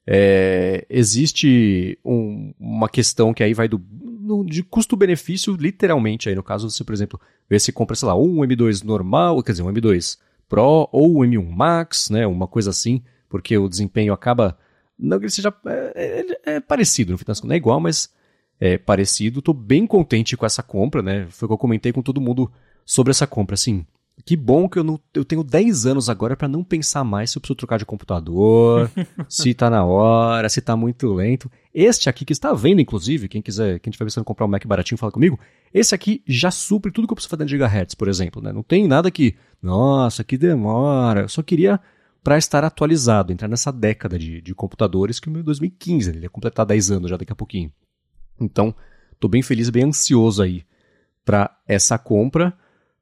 É, 0.06 0.84
existe 0.90 1.98
um, 2.04 2.52
uma 2.58 2.88
questão 2.88 3.32
que 3.32 3.42
aí 3.42 3.54
vai 3.54 3.68
do, 3.68 3.80
de 4.44 4.62
custo-benefício, 4.62 5.56
literalmente, 5.56 6.28
aí 6.28 6.34
no 6.34 6.42
caso 6.42 6.70
você, 6.70 6.84
por 6.84 6.92
exemplo, 6.92 7.20
vê 7.48 7.58
se 7.58 7.72
compra, 7.72 7.96
sei 7.96 8.08
lá, 8.08 8.16
um 8.16 8.40
M2 8.40 8.84
normal, 8.84 9.42
quer 9.42 9.52
dizer, 9.52 9.62
um 9.62 9.72
M2 9.72 10.18
Pro 10.48 10.88
ou 10.92 11.18
um 11.18 11.20
M1 11.20 11.48
Max, 11.48 12.10
né, 12.10 12.26
uma 12.26 12.46
coisa 12.46 12.70
assim, 12.70 13.02
porque 13.32 13.56
o 13.56 13.66
desempenho 13.66 14.12
acaba. 14.12 14.58
Não 14.98 15.18
que 15.18 15.24
ele 15.24 15.32
seja. 15.32 15.52
É, 15.64 16.26
é, 16.44 16.56
é 16.56 16.60
parecido, 16.60 17.12
no 17.12 17.18
final 17.18 17.28
das 17.28 17.40
contas, 17.40 17.48
não 17.48 17.54
é 17.54 17.56
igual, 17.56 17.80
mas 17.80 18.12
é 18.60 18.76
parecido. 18.76 19.38
Estou 19.38 19.54
bem 19.54 19.86
contente 19.86 20.36
com 20.36 20.44
essa 20.44 20.62
compra, 20.62 21.00
né? 21.00 21.26
Foi 21.30 21.46
o 21.46 21.48
que 21.48 21.54
eu 21.54 21.58
comentei 21.58 21.92
com 21.94 22.02
todo 22.02 22.20
mundo 22.20 22.52
sobre 22.84 23.10
essa 23.10 23.26
compra. 23.26 23.54
Assim, 23.54 23.86
que 24.22 24.36
bom 24.36 24.68
que 24.68 24.78
eu, 24.78 24.84
não, 24.84 25.00
eu 25.14 25.24
tenho 25.24 25.42
10 25.42 25.86
anos 25.86 26.10
agora 26.10 26.36
para 26.36 26.46
não 26.46 26.62
pensar 26.62 27.04
mais 27.04 27.30
se 27.30 27.38
eu 27.38 27.40
preciso 27.40 27.56
trocar 27.56 27.78
de 27.78 27.86
computador, 27.86 28.90
se 29.30 29.54
tá 29.54 29.70
na 29.70 29.82
hora, 29.82 30.50
se 30.50 30.60
tá 30.60 30.76
muito 30.76 31.10
lento. 31.10 31.50
Este 31.74 32.10
aqui 32.10 32.26
que 32.26 32.34
está 32.34 32.52
vendo, 32.52 32.82
inclusive, 32.82 33.28
quem 33.28 33.40
quiser, 33.40 33.80
quem 33.80 33.90
estiver 33.90 34.04
pensando 34.04 34.24
em 34.24 34.26
comprar 34.26 34.44
um 34.44 34.50
Mac 34.50 34.66
baratinho, 34.66 34.98
fala 34.98 35.10
comigo. 35.10 35.40
Esse 35.72 35.94
aqui 35.94 36.22
já 36.26 36.50
supre 36.50 36.92
tudo 36.92 37.08
que 37.08 37.12
eu 37.12 37.16
preciso 37.16 37.30
fazer 37.30 37.44
em 37.44 37.48
gigahertz, 37.48 37.94
por 37.94 38.08
exemplo, 38.08 38.42
né? 38.42 38.52
Não 38.52 38.62
tem 38.62 38.86
nada 38.86 39.10
que, 39.10 39.34
nossa, 39.62 40.22
que 40.22 40.36
demora. 40.36 41.22
Eu 41.22 41.28
só 41.30 41.42
queria 41.42 41.80
para 42.22 42.38
estar 42.38 42.64
atualizado, 42.64 43.32
entrar 43.32 43.48
nessa 43.48 43.72
década 43.72 44.18
de, 44.18 44.40
de 44.40 44.54
computadores 44.54 45.18
que 45.18 45.28
o 45.28 45.30
meu 45.30 45.42
2015, 45.42 46.10
ele 46.10 46.20
ia 46.20 46.30
completar 46.30 46.64
10 46.64 46.90
anos 46.92 47.10
já 47.10 47.16
daqui 47.16 47.32
a 47.32 47.36
pouquinho. 47.36 47.72
Então, 48.40 48.74
estou 49.12 49.28
bem 49.28 49.42
feliz, 49.42 49.70
bem 49.70 49.84
ansioso 49.84 50.42
aí 50.42 50.64
para 51.24 51.56
essa 51.66 51.98
compra, 51.98 52.56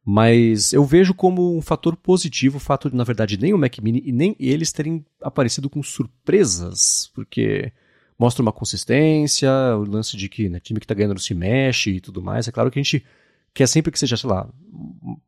mas 0.04 0.72
eu 0.72 0.84
vejo 0.84 1.14
como 1.14 1.56
um 1.56 1.60
fator 1.60 1.96
positivo 1.96 2.56
o 2.56 2.60
fato 2.60 2.90
de, 2.90 2.96
na 2.96 3.04
verdade, 3.04 3.38
nem 3.38 3.52
o 3.52 3.58
Mac 3.58 3.78
Mini 3.78 4.02
e 4.04 4.12
nem 4.12 4.34
eles 4.40 4.72
terem 4.72 5.04
aparecido 5.22 5.68
com 5.68 5.82
surpresas, 5.82 7.10
porque 7.14 7.72
mostra 8.18 8.42
uma 8.42 8.52
consistência, 8.52 9.50
o 9.76 9.84
lance 9.84 10.16
de 10.16 10.28
que 10.28 10.48
né, 10.48 10.60
time 10.60 10.80
que 10.80 10.84
está 10.84 10.94
ganhando 10.94 11.18
se 11.18 11.34
mexe 11.34 11.90
e 11.90 12.00
tudo 12.00 12.22
mais. 12.22 12.48
É 12.48 12.52
claro 12.52 12.70
que 12.70 12.78
a 12.78 12.82
gente 12.82 13.04
quer 13.52 13.66
sempre 13.66 13.92
que 13.92 13.98
seja, 13.98 14.16
sei 14.16 14.28
lá, 14.28 14.48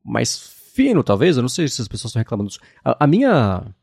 mais 0.05 0.37
fino, 0.75 1.03
talvez. 1.03 1.37
Eu 1.37 1.43
não 1.43 1.49
sei 1.49 1.69
se 1.69 1.81
as 1.81 1.89
pessoas 1.89 2.11
estão 2.11 2.21
reclamando 2.21 2.49
disso. 2.49 2.61
A, 2.85 3.05
a 3.05 3.07
minha 3.07 3.75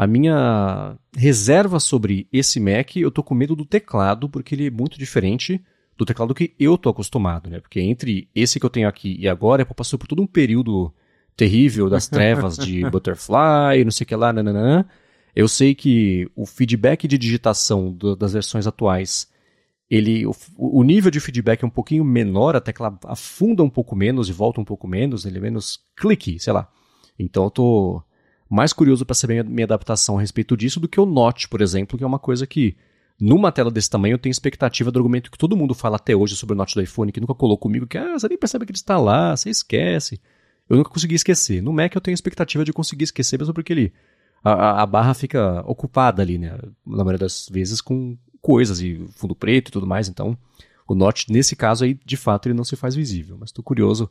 a 0.00 0.06
minha 0.06 0.96
reserva 1.14 1.78
sobre 1.78 2.26
esse 2.32 2.58
Mac, 2.58 2.96
eu 2.96 3.10
tô 3.10 3.22
com 3.22 3.34
medo 3.34 3.54
do 3.54 3.66
teclado, 3.66 4.30
porque 4.30 4.54
ele 4.54 4.68
é 4.68 4.70
muito 4.70 4.98
diferente 4.98 5.62
do 5.94 6.06
teclado 6.06 6.34
que 6.34 6.54
eu 6.58 6.78
tô 6.78 6.88
acostumado, 6.88 7.50
né? 7.50 7.60
Porque 7.60 7.82
entre 7.82 8.26
esse 8.34 8.58
que 8.58 8.64
eu 8.64 8.70
tenho 8.70 8.88
aqui 8.88 9.14
e 9.20 9.28
agora, 9.28 9.60
eu 9.60 9.66
passou 9.66 9.98
por 9.98 10.08
todo 10.08 10.22
um 10.22 10.26
período 10.26 10.90
terrível 11.36 11.90
das 11.90 12.08
trevas 12.08 12.56
de 12.56 12.82
Butterfly, 12.88 13.84
não 13.84 13.90
sei 13.90 14.06
o 14.06 14.08
que 14.08 14.16
lá, 14.16 14.32
nananã. 14.32 14.86
Eu 15.36 15.46
sei 15.46 15.74
que 15.74 16.26
o 16.34 16.46
feedback 16.46 17.06
de 17.06 17.18
digitação 17.18 17.92
do, 17.92 18.16
das 18.16 18.32
versões 18.32 18.66
atuais, 18.66 19.28
ele, 19.90 20.24
o, 20.24 20.34
o, 20.56 20.82
nível 20.82 21.10
de 21.10 21.20
feedback 21.20 21.62
é 21.62 21.66
um 21.66 21.70
pouquinho 21.70 22.06
menor, 22.06 22.56
a 22.56 22.60
tecla 22.62 22.98
afunda 23.04 23.62
um 23.62 23.68
pouco 23.68 23.94
menos 23.94 24.30
e 24.30 24.32
volta 24.32 24.62
um 24.62 24.64
pouco 24.64 24.88
menos, 24.88 25.26
ele 25.26 25.36
é 25.36 25.42
menos 25.42 25.78
clique, 25.94 26.38
sei 26.38 26.54
lá. 26.54 26.70
Então 27.18 27.44
eu 27.44 27.50
tô 27.50 28.02
mais 28.50 28.72
curioso 28.72 29.06
para 29.06 29.14
saber 29.14 29.44
minha, 29.44 29.64
adaptação 29.64 30.18
a 30.18 30.20
respeito 30.20 30.56
disso 30.56 30.80
do 30.80 30.88
que 30.88 31.00
o 31.00 31.06
Note, 31.06 31.48
por 31.48 31.60
exemplo, 31.60 31.96
que 31.96 32.02
é 32.02 32.06
uma 32.06 32.18
coisa 32.18 32.46
que, 32.46 32.76
numa 33.18 33.52
tela 33.52 33.70
desse 33.70 33.88
tamanho, 33.88 34.14
eu 34.14 34.18
tenho 34.18 34.32
expectativa 34.32 34.90
do 34.90 34.98
argumento 34.98 35.30
que 35.30 35.38
todo 35.38 35.56
mundo 35.56 35.72
fala 35.72 35.96
até 35.96 36.16
hoje 36.16 36.34
sobre 36.34 36.54
o 36.54 36.56
Note 36.56 36.74
do 36.74 36.82
iPhone, 36.82 37.12
que 37.12 37.20
nunca 37.20 37.34
colou 37.34 37.56
comigo, 37.56 37.86
que 37.86 37.96
ah, 37.96 38.18
você 38.18 38.28
nem 38.28 38.36
percebe 38.36 38.66
que 38.66 38.72
ele 38.72 38.76
está 38.76 38.98
lá, 38.98 39.36
você 39.36 39.48
esquece. 39.48 40.20
Eu 40.68 40.76
nunca 40.76 40.90
consegui 40.90 41.14
esquecer. 41.14 41.62
No 41.62 41.72
Mac 41.72 41.94
eu 41.94 42.00
tenho 42.00 42.14
expectativa 42.14 42.64
de 42.64 42.72
conseguir 42.72 43.04
esquecer, 43.04 43.38
mesmo 43.38 43.54
porque 43.54 43.72
ele, 43.72 43.92
a, 44.42 44.82
a 44.82 44.86
barra 44.86 45.14
fica 45.14 45.62
ocupada 45.64 46.20
ali, 46.20 46.36
né? 46.36 46.58
Na 46.84 47.04
maioria 47.04 47.18
das 47.18 47.48
vezes 47.48 47.80
com 47.80 48.18
coisas 48.42 48.80
e 48.80 49.06
fundo 49.12 49.34
preto 49.34 49.68
e 49.68 49.72
tudo 49.72 49.86
mais, 49.86 50.08
então 50.08 50.36
o 50.88 50.94
Note, 50.94 51.30
nesse 51.30 51.54
caso 51.54 51.84
aí, 51.84 51.96
de 52.04 52.16
fato, 52.16 52.48
ele 52.48 52.54
não 52.54 52.64
se 52.64 52.74
faz 52.74 52.96
visível. 52.96 53.36
Mas 53.38 53.50
estou 53.50 53.62
curioso 53.62 54.10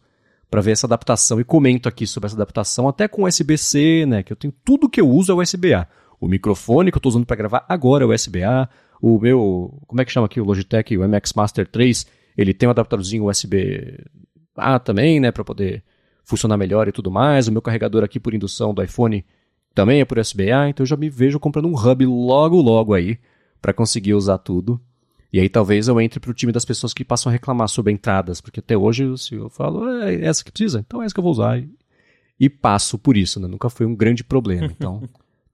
para 0.49 0.61
ver 0.61 0.71
essa 0.71 0.87
adaptação 0.87 1.39
e 1.39 1.43
comento 1.43 1.87
aqui 1.87 2.07
sobre 2.07 2.27
essa 2.27 2.35
adaptação, 2.35 2.87
até 2.87 3.07
com 3.07 3.23
USB-C, 3.23 4.05
né? 4.07 4.23
Que 4.23 4.33
eu 4.33 4.37
tenho 4.37 4.53
tudo 4.63 4.89
que 4.89 4.99
eu 4.99 5.07
uso 5.07 5.31
é 5.31 5.35
USB-A. 5.35 5.87
O 6.19 6.27
microfone 6.27 6.91
que 6.91 6.97
eu 6.97 6.99
estou 6.99 7.11
usando 7.11 7.25
para 7.25 7.35
gravar 7.35 7.65
agora 7.69 8.03
é 8.03 8.07
USB-A, 8.07 8.67
O 9.01 9.19
meu, 9.19 9.81
como 9.87 10.01
é 10.01 10.05
que 10.05 10.11
chama 10.11 10.25
aqui, 10.25 10.41
o 10.41 10.43
Logitech, 10.43 10.97
o 10.97 11.07
MX 11.07 11.33
Master 11.33 11.67
3, 11.67 12.05
ele 12.37 12.53
tem 12.53 12.67
um 12.67 12.71
adaptadorzinho 12.71 13.29
USB-A 13.29 14.79
também, 14.79 15.19
né, 15.19 15.31
para 15.31 15.43
poder 15.43 15.83
funcionar 16.23 16.57
melhor 16.57 16.87
e 16.87 16.91
tudo 16.91 17.09
mais. 17.09 17.47
O 17.47 17.51
meu 17.51 17.61
carregador 17.61 18.03
aqui 18.03 18.19
por 18.19 18.33
indução 18.33 18.73
do 18.73 18.83
iPhone 18.83 19.25
também 19.73 20.01
é 20.01 20.05
por 20.05 20.19
USB-A, 20.19 20.69
então 20.69 20.83
eu 20.83 20.87
já 20.87 20.97
me 20.97 21.09
vejo 21.09 21.39
comprando 21.39 21.67
um 21.67 21.75
hub 21.75 22.05
logo, 22.05 22.61
logo 22.61 22.93
aí, 22.93 23.17
para 23.61 23.73
conseguir 23.73 24.13
usar 24.13 24.37
tudo. 24.37 24.79
E 25.31 25.39
aí 25.39 25.47
talvez 25.47 25.87
eu 25.87 25.99
entre 26.01 26.19
pro 26.19 26.33
time 26.33 26.51
das 26.51 26.65
pessoas 26.65 26.93
que 26.93 27.05
passam 27.05 27.29
a 27.29 27.33
reclamar 27.33 27.67
sobre 27.67 27.93
entradas, 27.93 28.41
porque 28.41 28.59
até 28.59 28.75
hoje 28.75 29.15
se 29.17 29.35
eu 29.35 29.49
falo, 29.49 29.87
é 30.01 30.25
essa 30.25 30.43
que 30.43 30.51
precisa, 30.51 30.79
então 30.79 31.01
é 31.01 31.05
essa 31.05 31.13
que 31.13 31.19
eu 31.19 31.23
vou 31.23 31.31
usar. 31.31 31.59
E, 31.59 31.69
e 32.39 32.49
passo 32.49 32.97
por 32.97 33.15
isso, 33.15 33.39
né? 33.39 33.47
Nunca 33.47 33.69
foi 33.69 33.85
um 33.85 33.95
grande 33.95 34.23
problema. 34.23 34.67
Então, 34.75 35.03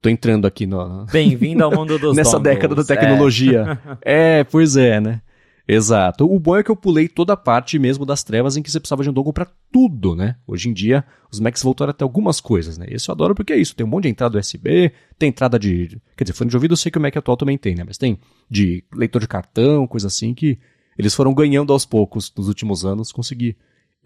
tô 0.00 0.08
entrando 0.08 0.46
aqui 0.46 0.66
no. 0.66 1.04
Bem-vindo 1.06 1.64
ao 1.64 1.70
mundo 1.70 1.98
dos 1.98 2.14
Nessa 2.16 2.38
dongles. 2.38 2.54
década 2.54 2.74
da 2.74 2.84
tecnologia. 2.84 3.78
É. 4.02 4.38
é, 4.40 4.44
pois 4.44 4.76
é, 4.76 5.00
né? 5.00 5.20
Exato. 5.68 6.32
O 6.32 6.38
bom 6.38 6.56
é 6.56 6.62
que 6.62 6.70
eu 6.70 6.76
pulei 6.76 7.08
toda 7.08 7.32
a 7.32 7.36
parte 7.36 7.76
mesmo 7.78 8.06
das 8.06 8.22
trevas 8.22 8.56
em 8.56 8.62
que 8.62 8.70
você 8.70 8.78
precisava 8.78 9.02
de 9.02 9.10
um 9.10 9.12
dongle 9.12 9.32
para 9.32 9.48
tudo, 9.72 10.14
né? 10.14 10.36
Hoje 10.46 10.68
em 10.68 10.72
dia, 10.72 11.04
os 11.30 11.40
Macs 11.40 11.62
voltaram 11.62 11.90
até 11.90 12.04
algumas 12.04 12.40
coisas, 12.40 12.78
né? 12.78 12.86
Esse 12.88 13.08
eu 13.08 13.12
adoro 13.12 13.34
porque 13.34 13.52
é 13.52 13.56
isso. 13.56 13.74
Tem 13.74 13.84
um 13.84 13.88
monte 13.88 14.04
de 14.04 14.10
entrada 14.10 14.38
USB, 14.38 14.92
tem 15.18 15.28
entrada 15.28 15.58
de. 15.58 16.00
Quer 16.16 16.22
dizer, 16.22 16.34
fone 16.34 16.50
de 16.50 16.56
ouvido 16.56 16.72
eu 16.72 16.76
sei 16.76 16.92
que 16.92 16.98
o 16.98 17.00
Mac 17.00 17.16
atual 17.16 17.36
também 17.36 17.58
tem, 17.58 17.74
né? 17.74 17.82
Mas 17.84 17.98
tem 17.98 18.18
de 18.48 18.84
leitor 18.94 19.20
de 19.20 19.26
cartão, 19.26 19.88
coisa 19.88 20.06
assim, 20.06 20.34
que 20.34 20.58
eles 20.96 21.14
foram 21.14 21.34
ganhando 21.34 21.72
aos 21.72 21.84
poucos 21.84 22.32
nos 22.36 22.46
últimos 22.46 22.84
anos, 22.84 23.10
conseguir 23.10 23.56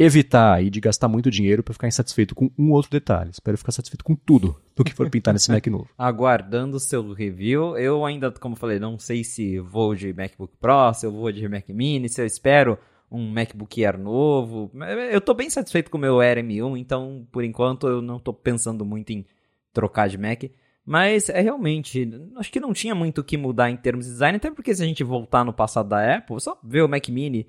evitar 0.03 0.55
aí 0.55 0.71
de 0.71 0.81
gastar 0.81 1.09
muito 1.09 1.31
dinheiro 1.31 1.63
para 1.63 1.75
ficar 1.75 1.87
insatisfeito 1.87 2.35
com 2.35 2.51
um 2.59 2.73
outro 2.73 2.91
detalhe. 2.91 3.31
Espero 3.31 3.59
ficar 3.59 3.71
satisfeito 3.71 4.03
com 4.03 4.17
tudo 4.17 4.59
do 4.75 4.83
que 4.83 4.95
for 4.95 5.11
pintar 5.11 5.35
nesse 5.35 5.51
Mac 5.53 5.67
novo. 5.67 5.91
Aguardando 5.99 6.79
o 6.79 6.81
seu 6.81 7.13
review. 7.13 7.77
Eu 7.77 8.03
ainda, 8.07 8.33
como 8.33 8.57
falei, 8.57 8.79
não 8.79 8.99
sei 8.99 9.23
se 9.23 9.59
vou 9.59 9.95
de 9.95 10.11
MacBook 10.15 10.55
Pro, 10.59 10.95
se 10.95 11.05
eu 11.05 11.13
vou 11.13 11.31
de 11.31 11.47
Mac 11.47 11.69
Mini, 11.69 12.09
se 12.09 12.23
eu 12.23 12.25
espero 12.25 12.79
um 13.11 13.31
MacBook 13.31 13.85
Air 13.85 13.99
novo. 13.99 14.71
Eu 15.13 15.21
tô 15.21 15.35
bem 15.35 15.51
satisfeito 15.51 15.91
com 15.91 15.99
o 15.99 16.01
meu 16.01 16.19
Air 16.19 16.39
M1, 16.39 16.79
então 16.79 17.27
por 17.31 17.45
enquanto 17.45 17.87
eu 17.87 18.01
não 18.01 18.19
tô 18.19 18.33
pensando 18.33 18.87
muito 18.87 19.11
em 19.11 19.27
trocar 19.71 20.09
de 20.09 20.17
Mac. 20.17 20.45
Mas 20.83 21.29
é 21.29 21.43
realmente, 21.43 22.11
acho 22.37 22.51
que 22.51 22.59
não 22.59 22.73
tinha 22.73 22.95
muito 22.95 23.21
o 23.21 23.25
que 23.25 23.37
mudar 23.37 23.71
em 23.71 23.77
termos 23.77 24.07
de 24.07 24.13
design, 24.13 24.37
até 24.37 24.51
porque 24.51 24.75
se 24.75 24.83
a 24.83 24.87
gente 24.87 25.05
voltar 25.05 25.45
no 25.45 25.53
passado 25.53 25.91
da 25.91 26.17
Apple, 26.17 26.41
só 26.41 26.59
ver 26.65 26.83
o 26.83 26.89
Mac 26.89 27.07
Mini 27.11 27.47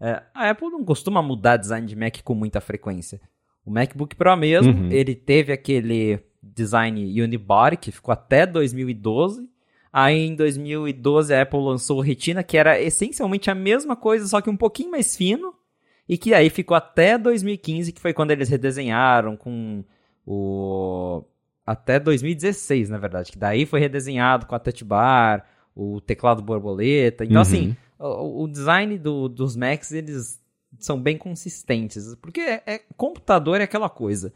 é, 0.00 0.22
a 0.34 0.50
Apple 0.50 0.70
não 0.70 0.84
costuma 0.84 1.22
mudar 1.22 1.58
design 1.58 1.86
de 1.86 1.94
Mac 1.94 2.22
com 2.24 2.34
muita 2.34 2.60
frequência. 2.60 3.20
O 3.64 3.70
MacBook 3.70 4.16
Pro 4.16 4.34
mesmo, 4.36 4.72
uhum. 4.72 4.90
ele 4.90 5.14
teve 5.14 5.52
aquele 5.52 6.20
design 6.42 7.22
unibody 7.22 7.76
que 7.76 7.92
ficou 7.92 8.12
até 8.12 8.46
2012. 8.46 9.46
Aí 9.92 10.26
em 10.26 10.34
2012 10.34 11.34
a 11.34 11.42
Apple 11.42 11.60
lançou 11.60 11.98
o 11.98 12.00
Retina, 12.00 12.42
que 12.42 12.56
era 12.56 12.80
essencialmente 12.80 13.50
a 13.50 13.54
mesma 13.54 13.94
coisa, 13.94 14.26
só 14.26 14.40
que 14.40 14.48
um 14.48 14.56
pouquinho 14.56 14.92
mais 14.92 15.16
fino. 15.16 15.52
E 16.08 16.16
que 16.18 16.34
aí 16.34 16.50
ficou 16.50 16.76
até 16.76 17.16
2015, 17.16 17.92
que 17.92 18.00
foi 18.00 18.12
quando 18.12 18.32
eles 18.32 18.48
redesenharam 18.48 19.36
com 19.36 19.84
o. 20.26 21.22
Até 21.64 22.00
2016, 22.00 22.88
na 22.88 22.98
verdade. 22.98 23.30
Que 23.30 23.38
daí 23.38 23.64
foi 23.64 23.78
redesenhado 23.78 24.46
com 24.46 24.54
a 24.56 24.58
touch 24.58 24.84
bar, 24.84 25.46
o 25.72 26.00
teclado 26.00 26.42
borboleta. 26.42 27.24
Então, 27.24 27.36
uhum. 27.36 27.42
assim, 27.42 27.76
o, 28.00 28.48
design 28.48 28.98
do, 28.98 29.28
dos 29.28 29.54
Macs, 29.54 29.92
eles 29.92 30.40
são 30.78 31.00
bem 31.00 31.18
consistentes. 31.18 32.14
Porque 32.16 32.40
é, 32.40 32.62
é, 32.66 32.80
computador 32.96 33.60
é 33.60 33.64
aquela 33.64 33.90
coisa. 33.90 34.32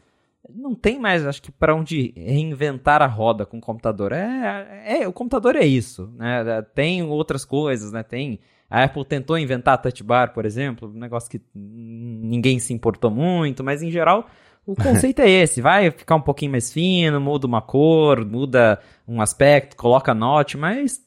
Não 0.47 0.75
tem 0.75 0.99
mais, 0.99 1.25
acho 1.25 1.41
que, 1.41 1.51
para 1.51 1.73
onde 1.73 2.13
reinventar 2.15 3.01
a 3.01 3.07
roda 3.07 3.45
com 3.45 3.57
o 3.57 3.61
computador. 3.61 4.11
É, 4.11 5.01
é, 5.01 5.07
o 5.07 5.13
computador 5.13 5.55
é 5.55 5.65
isso. 5.65 6.13
Né? 6.15 6.61
Tem 6.75 7.01
outras 7.01 7.43
coisas, 7.43 7.91
né? 7.91 8.03
Tem. 8.03 8.39
A 8.69 8.83
Apple 8.83 9.05
tentou 9.05 9.37
inventar 9.37 9.75
a 9.75 9.77
Touch 9.77 10.03
Bar, 10.03 10.33
por 10.33 10.45
exemplo, 10.45 10.89
um 10.89 10.99
negócio 10.99 11.29
que 11.29 11.41
ninguém 11.53 12.59
se 12.59 12.73
importou 12.73 13.11
muito, 13.11 13.63
mas 13.63 13.83
em 13.83 13.91
geral 13.91 14.27
o 14.65 14.73
conceito 14.75 15.19
é 15.19 15.29
esse, 15.29 15.61
vai 15.61 15.91
ficar 15.91 16.15
um 16.15 16.21
pouquinho 16.21 16.51
mais 16.51 16.73
fino, 16.73 17.21
muda 17.21 17.45
uma 17.45 17.61
cor, 17.61 18.25
muda 18.25 18.79
um 19.07 19.21
aspecto, 19.21 19.75
coloca 19.77 20.15
note, 20.15 20.57
mas 20.57 20.99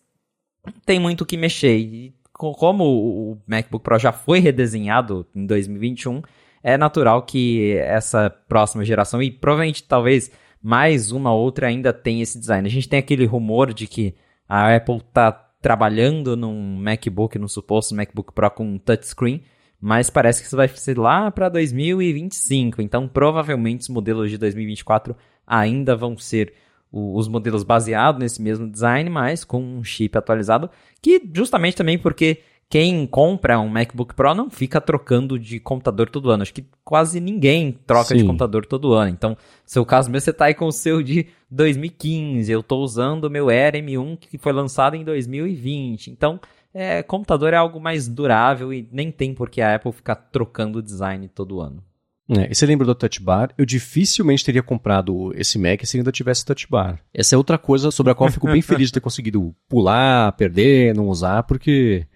tem 0.87 1.01
muito 1.01 1.23
o 1.23 1.27
que 1.27 1.37
mexer. 1.37 1.77
E 1.77 2.15
como 2.39 2.85
o 2.85 3.39
MacBook 3.47 3.83
Pro 3.83 3.99
já 3.99 4.13
foi 4.13 4.39
redesenhado 4.39 5.27
em 5.35 5.45
2021, 5.45 6.23
é 6.63 6.77
natural 6.77 7.23
que 7.23 7.73
essa 7.79 8.31
próxima 8.31 8.85
geração, 8.85 9.23
e 9.23 9.31
provavelmente 9.31 9.83
talvez 9.83 10.31
mais 10.63 11.13
uma 11.13 11.33
outra 11.33 11.67
ainda 11.67 11.93
tenha 11.93 12.23
esse 12.23 12.39
design. 12.39 12.67
A 12.67 12.71
gente 12.71 12.89
tem 12.89 12.99
aquele 12.99 13.25
rumor 13.27 13.73
de 13.73 13.87
que 13.87 14.15
a 14.49 14.75
Apple 14.75 14.97
está 14.97 15.33
trabalhando 15.61 16.37
num 16.37 16.77
MacBook, 16.77 17.39
no 17.39 17.49
suposto 17.49 17.95
MacBook 17.95 18.33
Pro 18.33 18.51
com 18.51 18.79
touchscreen, 18.79 19.43
mas 19.81 20.11
parece 20.11 20.41
que 20.41 20.47
isso 20.47 20.57
vai 20.57 20.69
ser 20.69 20.99
lá 20.99 21.31
para 21.31 21.49
2025. 21.49 22.83
Então, 22.83 23.07
provavelmente 23.07 23.83
os 23.83 23.89
modelos 23.89 24.31
de 24.31 24.39
2024 24.39 25.17
ainda 25.47 25.95
vão 25.97 26.17
ser 26.17 26.53
o, 26.91 27.17
os 27.17 27.29
modelos 27.29 27.63
baseados 27.63 28.21
nesse 28.21 28.41
mesmo 28.41 28.69
design, 28.69 29.09
mas 29.11 29.45
com 29.45 29.63
um 29.63 29.85
chip 29.85 30.17
atualizado, 30.17 30.71
que 31.01 31.23
justamente 31.35 31.77
também 31.77 31.99
porque 31.99 32.43
quem 32.71 33.07
compra 33.07 33.59
um 33.59 33.69
MacBook 33.69 34.15
Pro 34.15 34.35
não 34.35 34.51
fica 34.51 34.81
trocando 34.81 35.39
de 35.39 35.59
computador 35.59 36.11
todo 36.11 36.31
ano. 36.31 36.43
Acho 36.43 36.53
que 36.53 36.67
quase 36.85 37.19
ninguém 37.19 37.73
troca 37.87 38.09
Sim. 38.09 38.19
de 38.19 38.25
computador 38.25 38.67
todo 38.67 38.93
ano. 38.93 39.11
Então, 39.11 39.37
seu 39.65 39.87
caso 39.87 40.11
mesmo, 40.11 40.25
você 40.25 40.33
tá 40.35 40.47
aí 40.47 40.55
com 40.55 40.67
o 40.67 40.73
seu 40.73 41.03
de 41.03 41.27
2015. 41.51 42.53
Eu 42.53 42.61
estou 42.61 42.83
usando 42.83 43.25
o 43.25 43.31
meu 43.31 43.49
Air 43.49 43.75
M1 43.75 44.19
que 44.19 44.37
foi 44.37 44.53
lançado 44.53 44.97
em 44.97 45.03
2020. 45.03 46.11
Então, 46.11 46.39
é, 46.75 47.03
computador 47.03 47.55
é 47.55 47.57
algo 47.57 47.81
mais 47.81 48.07
durável 48.07 48.73
e 48.73 48.87
nem 48.93 49.11
tem 49.11 49.33
por 49.33 49.49
que 49.49 49.63
a 49.63 49.75
Apple 49.75 49.93
ficar 49.93 50.17
trocando 50.17 50.79
o 50.79 50.83
design 50.83 51.27
todo 51.29 51.61
ano. 51.61 51.83
É, 52.31 52.51
e 52.51 52.55
você 52.55 52.67
lembra 52.67 52.87
do 52.87 52.95
Touch 52.95 53.23
Bar? 53.23 53.51
Eu 53.57 53.65
dificilmente 53.65 54.45
teria 54.45 54.63
comprado 54.63 55.33
esse 55.35 55.59
Mac 55.59 55.83
se 55.85 55.97
ainda 55.97 56.13
tivesse 56.13 56.45
Touch 56.45 56.67
Bar. 56.69 57.01
Essa 57.13 57.35
é 57.35 57.39
outra 57.39 57.57
coisa 57.57 57.91
sobre 57.91 58.13
a 58.13 58.15
qual 58.15 58.29
eu 58.29 58.33
fico 58.33 58.47
bem 58.47 58.61
feliz 58.61 58.89
de 58.89 58.95
ter 58.95 59.01
conseguido 59.01 59.55
pular, 59.69 60.33
perder, 60.33 60.95
não 60.95 61.09
usar, 61.09 61.43
porque 61.45 62.07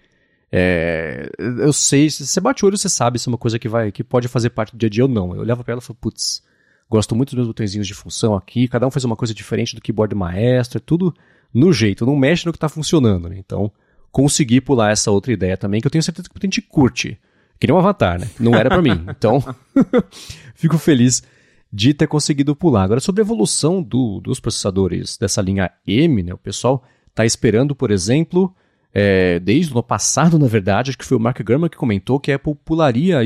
é, 0.51 1.31
eu 1.39 1.73
sei, 1.73 2.11
se 2.11 2.27
você 2.27 2.39
bate 2.39 2.63
o 2.63 2.67
olho, 2.67 2.77
você 2.77 2.87
sabe 2.87 3.17
se 3.17 3.27
é 3.27 3.31
uma 3.31 3.39
coisa 3.39 3.57
que 3.57 3.67
vai, 3.67 3.91
que 3.91 4.03
pode 4.03 4.27
fazer 4.27 4.51
parte 4.51 4.73
do 4.73 4.77
dia 4.77 4.87
a 4.87 4.89
dia 4.91 5.03
ou 5.03 5.09
não. 5.09 5.33
Eu 5.33 5.41
olhava 5.41 5.63
para 5.63 5.71
ela 5.71 5.81
e 5.81 5.83
falei, 5.83 5.97
putz, 5.99 6.43
gosto 6.87 7.15
muito 7.15 7.29
dos 7.29 7.37
meus 7.37 7.47
botõezinhos 7.47 7.87
de 7.87 7.95
função 7.95 8.35
aqui, 8.35 8.67
cada 8.67 8.85
um 8.85 8.91
faz 8.91 9.03
uma 9.03 9.15
coisa 9.15 9.33
diferente 9.33 9.73
do 9.73 9.81
keyboard 9.81 10.13
maestro, 10.13 10.77
é 10.77 10.81
tudo 10.85 11.11
no 11.51 11.73
jeito, 11.73 12.05
não 12.05 12.15
mexe 12.15 12.45
no 12.45 12.51
que 12.51 12.57
está 12.57 12.69
funcionando, 12.69 13.29
né? 13.29 13.37
Então, 13.39 13.71
consegui 14.11 14.61
pular 14.61 14.91
essa 14.91 15.09
outra 15.09 15.33
ideia 15.33 15.57
também, 15.57 15.81
que 15.81 15.87
eu 15.87 15.91
tenho 15.91 16.03
certeza 16.03 16.29
que 16.29 16.37
a 16.37 16.45
gente 16.45 16.61
curte. 16.61 17.19
Que 17.63 17.67
nem 17.67 17.73
um 17.73 17.79
avatar, 17.79 18.19
né? 18.19 18.29
Não 18.37 18.53
era 18.53 18.67
para 18.67 18.81
mim. 18.81 19.05
Então, 19.07 19.41
fico 20.53 20.77
feliz 20.77 21.23
de 21.71 21.93
ter 21.93 22.07
conseguido 22.07 22.53
pular. 22.53 22.83
Agora, 22.83 22.99
sobre 22.99 23.21
a 23.21 23.23
evolução 23.23 23.81
do, 23.81 24.19
dos 24.19 24.37
processadores 24.37 25.17
dessa 25.17 25.41
linha 25.41 25.71
M, 25.87 26.23
né? 26.23 26.33
O 26.33 26.37
pessoal 26.37 26.83
está 27.07 27.25
esperando, 27.25 27.73
por 27.73 27.89
exemplo, 27.89 28.53
é, 28.93 29.39
desde 29.39 29.71
o 29.71 29.75
ano 29.75 29.83
passado, 29.83 30.37
na 30.37 30.45
verdade, 30.45 30.89
acho 30.89 30.97
que 30.97 31.05
foi 31.05 31.15
o 31.15 31.19
Mark 31.21 31.41
Gurman 31.41 31.69
que 31.69 31.77
comentou 31.77 32.19
que 32.19 32.33
a 32.33 32.35
Apple 32.35 32.53
pularia 32.65 33.19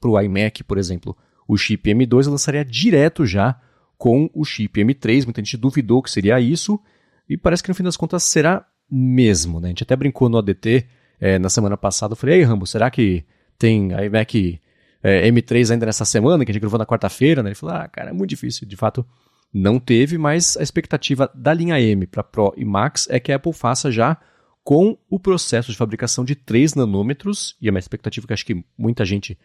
para 0.00 0.10
o 0.10 0.20
iMac, 0.20 0.64
por 0.64 0.76
exemplo, 0.76 1.16
o 1.46 1.56
chip 1.56 1.88
M2 1.88 2.26
e 2.26 2.30
lançaria 2.30 2.64
direto 2.64 3.24
já 3.24 3.60
com 3.96 4.28
o 4.34 4.44
chip 4.44 4.80
M3. 4.80 5.22
Muita 5.22 5.40
gente 5.40 5.56
duvidou 5.56 6.02
que 6.02 6.10
seria 6.10 6.40
isso, 6.40 6.80
e 7.28 7.36
parece 7.36 7.62
que 7.62 7.68
no 7.68 7.76
fim 7.76 7.84
das 7.84 7.96
contas 7.96 8.24
será 8.24 8.66
mesmo. 8.90 9.60
Né? 9.60 9.68
A 9.68 9.70
gente 9.70 9.84
até 9.84 9.94
brincou 9.94 10.28
no 10.28 10.38
ADT 10.38 10.84
é, 11.20 11.38
na 11.38 11.48
semana 11.48 11.76
passada. 11.76 12.14
Eu 12.14 12.16
falei, 12.16 12.38
ei, 12.38 12.42
Rambo, 12.42 12.66
será 12.66 12.90
que 12.90 13.24
tem 13.64 13.88
iMac 13.92 14.60
é, 15.02 15.30
M3 15.30 15.72
ainda 15.72 15.86
nessa 15.86 16.04
semana, 16.04 16.44
que 16.44 16.50
a 16.50 16.52
gente 16.52 16.60
gravou 16.60 16.78
na 16.78 16.84
quarta-feira, 16.84 17.42
né? 17.42 17.48
Ele 17.48 17.54
falou, 17.54 17.74
ah, 17.74 17.88
cara, 17.88 18.10
é 18.10 18.12
muito 18.12 18.28
difícil. 18.28 18.68
De 18.68 18.76
fato, 18.76 19.06
não 19.52 19.80
teve, 19.80 20.18
mas 20.18 20.54
a 20.58 20.62
expectativa 20.62 21.30
da 21.34 21.54
linha 21.54 21.80
M 21.80 22.06
para 22.06 22.22
Pro 22.22 22.52
e 22.58 22.64
Max 22.64 23.08
é 23.08 23.18
que 23.18 23.32
a 23.32 23.36
Apple 23.36 23.54
faça 23.54 23.90
já 23.90 24.18
com 24.62 24.98
o 25.08 25.18
processo 25.18 25.72
de 25.72 25.78
fabricação 25.78 26.26
de 26.26 26.34
3 26.34 26.74
nanômetros, 26.74 27.56
e 27.58 27.68
é 27.68 27.70
uma 27.70 27.78
expectativa 27.78 28.26
que 28.26 28.34
acho 28.34 28.44
que 28.44 28.62
muita 28.76 29.02
gente 29.02 29.38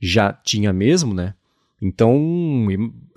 já 0.00 0.32
tinha 0.32 0.72
mesmo, 0.72 1.12
né? 1.12 1.34
Então, 1.80 2.66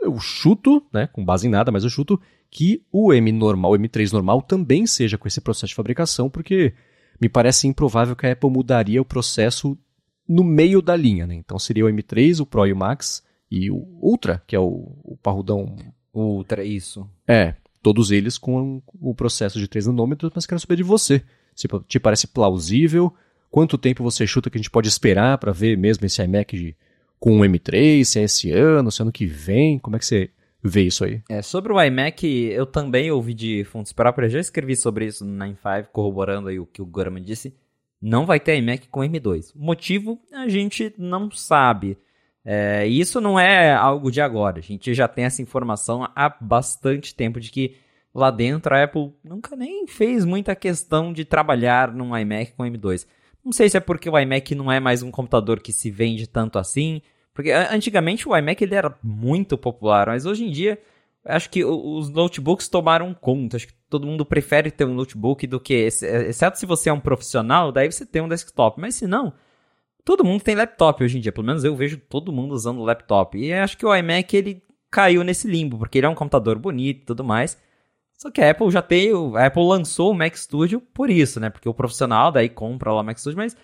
eu 0.02 0.20
chuto, 0.20 0.86
né, 0.92 1.08
com 1.08 1.24
base 1.24 1.48
em 1.48 1.50
nada, 1.50 1.72
mas 1.72 1.86
eu 1.86 1.90
chuto 1.90 2.20
que 2.52 2.84
o 2.92 3.14
M 3.14 3.32
normal, 3.32 3.72
o 3.72 3.78
M3 3.78 4.12
normal 4.12 4.42
também 4.42 4.86
seja 4.86 5.18
com 5.18 5.28
esse 5.28 5.40
processo 5.40 5.68
de 5.68 5.76
fabricação, 5.76 6.30
porque 6.30 6.74
me 7.22 7.30
parece 7.30 7.66
improvável 7.66 8.14
que 8.14 8.26
a 8.26 8.34
Apple 8.34 8.50
mudaria 8.50 9.02
o 9.02 9.06
processo 9.06 9.78
no 10.30 10.44
meio 10.44 10.82
da 10.82 10.96
linha, 10.96 11.26
né? 11.26 11.34
Então 11.34 11.58
seria 11.58 11.86
o 11.86 11.90
M3, 11.90 12.40
o 12.40 12.46
Pro 12.46 12.68
e 12.68 12.72
o 12.72 12.78
Max 12.78 13.24
e 13.50 13.72
o 13.72 13.88
Ultra, 14.00 14.44
que 14.46 14.56
é 14.56 14.60
o, 14.60 14.96
o 15.04 15.18
parrudão. 15.22 15.76
Ultra, 16.14 16.64
isso. 16.64 17.10
É, 17.28 17.56
todos 17.82 18.12
eles 18.12 18.38
com 18.38 18.82
o 19.02 19.16
processo 19.16 19.58
de 19.58 19.68
3 19.68 19.88
nanômetros, 19.88 20.32
mas 20.36 20.46
quero 20.46 20.62
saber 20.62 20.76
de 20.76 20.84
você. 20.84 21.24
Se 21.56 21.68
te 21.88 22.00
parece 22.00 22.28
plausível? 22.28 23.12
Quanto 23.50 23.78
tempo 23.78 24.04
você 24.04 24.28
chuta 24.28 24.50
que 24.50 24.58
a 24.58 24.62
gente 24.62 24.70
pode 24.70 24.88
esperar 24.88 25.38
para 25.40 25.52
ver 25.52 25.76
mesmo 25.76 26.06
esse 26.06 26.22
iMac 26.22 26.56
de, 26.56 26.76
com 27.20 27.40
o 27.40 27.42
M3, 27.42 28.04
se 28.04 28.20
é 28.20 28.24
esse 28.24 28.52
ano, 28.52 28.92
se 28.92 29.02
é 29.02 29.04
ano 29.04 29.12
que 29.12 29.26
vem? 29.26 29.80
Como 29.80 29.96
é 29.96 30.00
que 30.00 30.06
você 30.06 30.30
ver 30.62 30.84
isso 30.84 31.06
aí. 31.06 31.22
É, 31.30 31.42
sobre 31.42 31.72
o 31.72 31.82
iMac, 31.82 32.26
eu 32.28 32.66
também 32.66 33.10
ouvi 33.12 33.34
de 33.34 33.64
fontes 33.64 33.94
próprias, 33.94 34.32
já 34.32 34.40
escrevi 34.40 34.76
sobre 34.76 35.06
isso 35.06 35.26
no 35.26 35.32
95, 35.32 35.90
corroborando 35.92 36.50
aí 36.50 36.60
o 36.60 36.66
que 36.66 36.82
o 36.82 36.86
Gurman 36.86 37.24
disse. 37.24 37.56
Não 38.02 38.26
vai 38.26 38.40
ter 38.40 38.58
iMac 38.58 38.88
com 38.88 39.02
M2. 39.02 39.54
O 39.56 39.60
motivo 39.60 40.20
a 40.32 40.48
gente 40.48 40.94
não 40.98 41.30
sabe. 41.32 41.98
É, 42.46 42.88
isso 42.88 43.20
não 43.20 43.40
é 43.40 43.74
algo 43.74 44.12
de 44.12 44.22
agora. 44.22 44.60
A 44.60 44.62
gente 44.62 44.94
já 44.94 45.08
tem 45.08 45.26
essa 45.26 45.42
informação 45.42 46.10
há 46.16 46.30
bastante 46.30 47.14
tempo 47.14 47.40
de 47.40 47.52
que 47.52 47.76
lá 48.14 48.32
dentro 48.32 48.74
a 48.74 48.84
Apple 48.84 49.14
nunca 49.24 49.56
nem 49.56 49.86
fez 49.88 50.26
muita 50.26 50.56
questão 50.56 51.12
de 51.12 51.26
trabalhar 51.26 51.94
num 51.94 52.18
iMac 52.18 52.54
com 52.54 52.64
M2. 52.64 53.06
Não 53.44 53.52
sei 53.52 53.70
se 53.70 53.78
é 53.78 53.80
porque 53.80 54.10
o 54.10 54.18
iMac 54.18 54.56
não 54.56 54.72
é 54.72 54.80
mais 54.80 55.04
um 55.04 55.12
computador 55.12 55.60
que 55.62 55.72
se 55.72 55.90
vende 55.90 56.28
tanto 56.28 56.60
assim, 56.60 57.02
porque 57.34 57.52
antigamente 57.52 58.28
o 58.28 58.36
iMac 58.36 58.64
ele 58.64 58.76
era 58.76 58.98
muito 59.02 59.58
popular, 59.58 60.08
mas 60.08 60.26
hoje 60.26 60.46
em 60.46 60.52
dia 60.52 60.80
acho 61.26 61.50
que 61.50 61.64
os 61.64 62.10
notebooks 62.10 62.68
tomaram 62.68 63.14
conta. 63.14 63.58
Acho 63.58 63.68
que 63.68 63.74
todo 63.90 64.08
mundo 64.08 64.26
prefere 64.26 64.70
ter 64.72 64.86
um 64.86 64.94
notebook 64.94 65.46
do 65.48 65.60
que, 65.60 65.74
exceto 65.74 66.60
se 66.60 66.66
você 66.66 66.90
é 66.90 66.94
um 66.94 67.00
profissional, 67.00 67.72
daí 67.72 67.92
você 67.92 68.06
tem 68.06 68.22
um 68.22 68.28
desktop. 68.28 68.80
Mas 68.80 68.96
se 68.96 69.08
não, 69.08 69.34
todo 70.06 70.24
mundo 70.24 70.44
tem 70.44 70.56
laptop 70.56 71.04
hoje 71.04 71.18
em 71.18 71.22
dia. 71.22 71.32
Pelo 71.32 71.48
menos 71.48 71.64
eu 71.64 71.76
vejo 71.76 71.98
todo 71.98 72.32
mundo 72.32 72.54
usando 72.54 72.84
laptop. 72.84 73.38
E 73.38 73.52
acho 73.52 73.78
que 73.78 73.86
o 73.86 73.96
iMac 73.96 74.36
ele 74.36 74.64
caiu 74.92 75.24
nesse 75.24 75.48
limbo, 75.48 75.78
porque 75.78 75.98
ele 75.98 76.08
é 76.08 76.10
um 76.10 76.16
computador 76.16 76.58
bonito 76.58 77.02
e 77.02 77.06
tudo 77.06 77.24
mais. 77.24 77.58
Só 78.18 78.30
que 78.30 78.42
a 78.42 78.52
Apple 78.52 78.70
já 78.70 78.82
tem, 78.82 79.12
a 79.36 79.46
Apple 79.46 79.64
lançou 79.64 80.12
o 80.12 80.14
Mac 80.14 80.36
Studio 80.36 80.82
por 80.94 81.10
isso, 81.10 81.40
né? 81.40 81.50
Porque 81.50 81.70
o 81.70 81.74
profissional 81.74 82.32
daí 82.32 82.50
compra 82.50 82.92
lá 82.92 83.00
o 83.00 83.04
Mac 83.04 83.18
Studio, 83.18 83.38
mas 83.38 83.56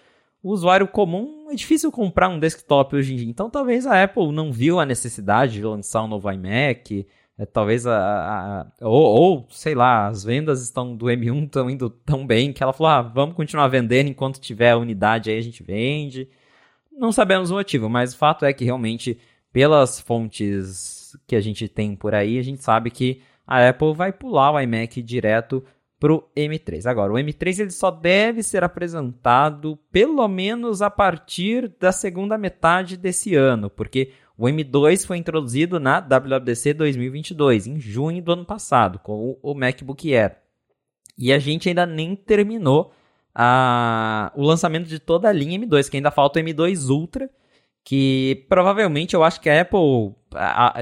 o 0.41 0.51
usuário 0.51 0.87
comum 0.87 1.49
é 1.51 1.55
difícil 1.55 1.91
comprar 1.91 2.29
um 2.29 2.39
desktop 2.39 2.95
hoje 2.95 3.13
em 3.13 3.17
dia. 3.17 3.29
Então 3.29 3.49
talvez 3.49 3.85
a 3.85 4.01
Apple 4.01 4.31
não 4.31 4.53
viu 4.53 4.79
a 4.79 4.85
necessidade 4.85 5.53
de 5.53 5.63
lançar 5.63 6.03
um 6.03 6.07
novo 6.07 6.31
iMac. 6.31 7.05
É, 7.37 7.45
talvez 7.45 7.85
a, 7.85 7.97
a, 7.97 8.61
a 8.61 8.67
ou, 8.81 9.03
ou, 9.03 9.47
sei 9.49 9.75
lá, 9.75 10.07
as 10.07 10.23
vendas 10.23 10.61
estão 10.61 10.95
do 10.95 11.07
M1 11.07 11.45
estão 11.45 11.69
indo 11.69 11.89
tão 11.89 12.25
bem 12.25 12.53
que 12.53 12.63
ela 12.63 12.71
falou: 12.73 12.91
ah, 12.91 13.01
vamos 13.01 13.35
continuar 13.35 13.67
vendendo 13.67 14.07
enquanto 14.07 14.39
tiver 14.39 14.71
a 14.71 14.77
unidade 14.77 15.29
aí 15.29 15.37
a 15.37 15.41
gente 15.41 15.61
vende. 15.61 16.29
Não 16.91 17.11
sabemos 17.11 17.51
o 17.51 17.55
motivo, 17.55 17.89
mas 17.89 18.13
o 18.13 18.17
fato 18.17 18.45
é 18.45 18.53
que 18.53 18.63
realmente, 18.63 19.19
pelas 19.51 19.99
fontes 19.99 21.17
que 21.27 21.35
a 21.35 21.41
gente 21.41 21.67
tem 21.67 21.95
por 21.95 22.15
aí, 22.15 22.39
a 22.39 22.41
gente 22.41 22.63
sabe 22.63 22.89
que 22.89 23.21
a 23.45 23.67
Apple 23.67 23.93
vai 23.93 24.13
pular 24.13 24.51
o 24.51 24.59
iMac 24.59 25.01
direto 25.01 25.63
para 25.99 26.13
o 26.13 26.23
M3. 26.35 26.85
Agora, 26.85 27.11
o 27.11 27.15
M3 27.15 27.59
ele 27.59 27.71
só 27.71 27.91
deve 27.91 28.43
ser 28.43 28.63
apresentado 28.63 29.77
pelo 29.91 30.27
menos 30.27 30.81
a 30.81 30.89
partir 30.89 31.73
da 31.79 31.91
segunda 31.91 32.37
metade 32.37 32.97
desse 32.97 33.35
ano, 33.35 33.69
porque 33.69 34.11
o 34.37 34.45
M2 34.45 35.05
foi 35.05 35.17
introduzido 35.17 35.79
na 35.79 35.99
WWDC 35.99 36.73
2022, 36.73 37.67
em 37.67 37.79
junho 37.79 38.21
do 38.21 38.33
ano 38.33 38.45
passado, 38.45 38.99
com 38.99 39.37
o 39.41 39.53
MacBook 39.53 40.13
Air. 40.13 40.37
E 41.17 41.31
a 41.31 41.39
gente 41.39 41.69
ainda 41.69 41.85
nem 41.85 42.15
terminou 42.15 42.91
a, 43.33 44.31
o 44.35 44.43
lançamento 44.43 44.87
de 44.87 44.99
toda 44.99 45.29
a 45.29 45.33
linha 45.33 45.59
M2, 45.59 45.89
que 45.89 45.97
ainda 45.97 46.11
falta 46.11 46.39
o 46.39 46.43
M2 46.43 46.89
Ultra, 46.89 47.29
que 47.83 48.45
provavelmente 48.49 49.13
eu 49.13 49.23
acho 49.23 49.39
que 49.39 49.49
a 49.49 49.61
Apple 49.61 50.13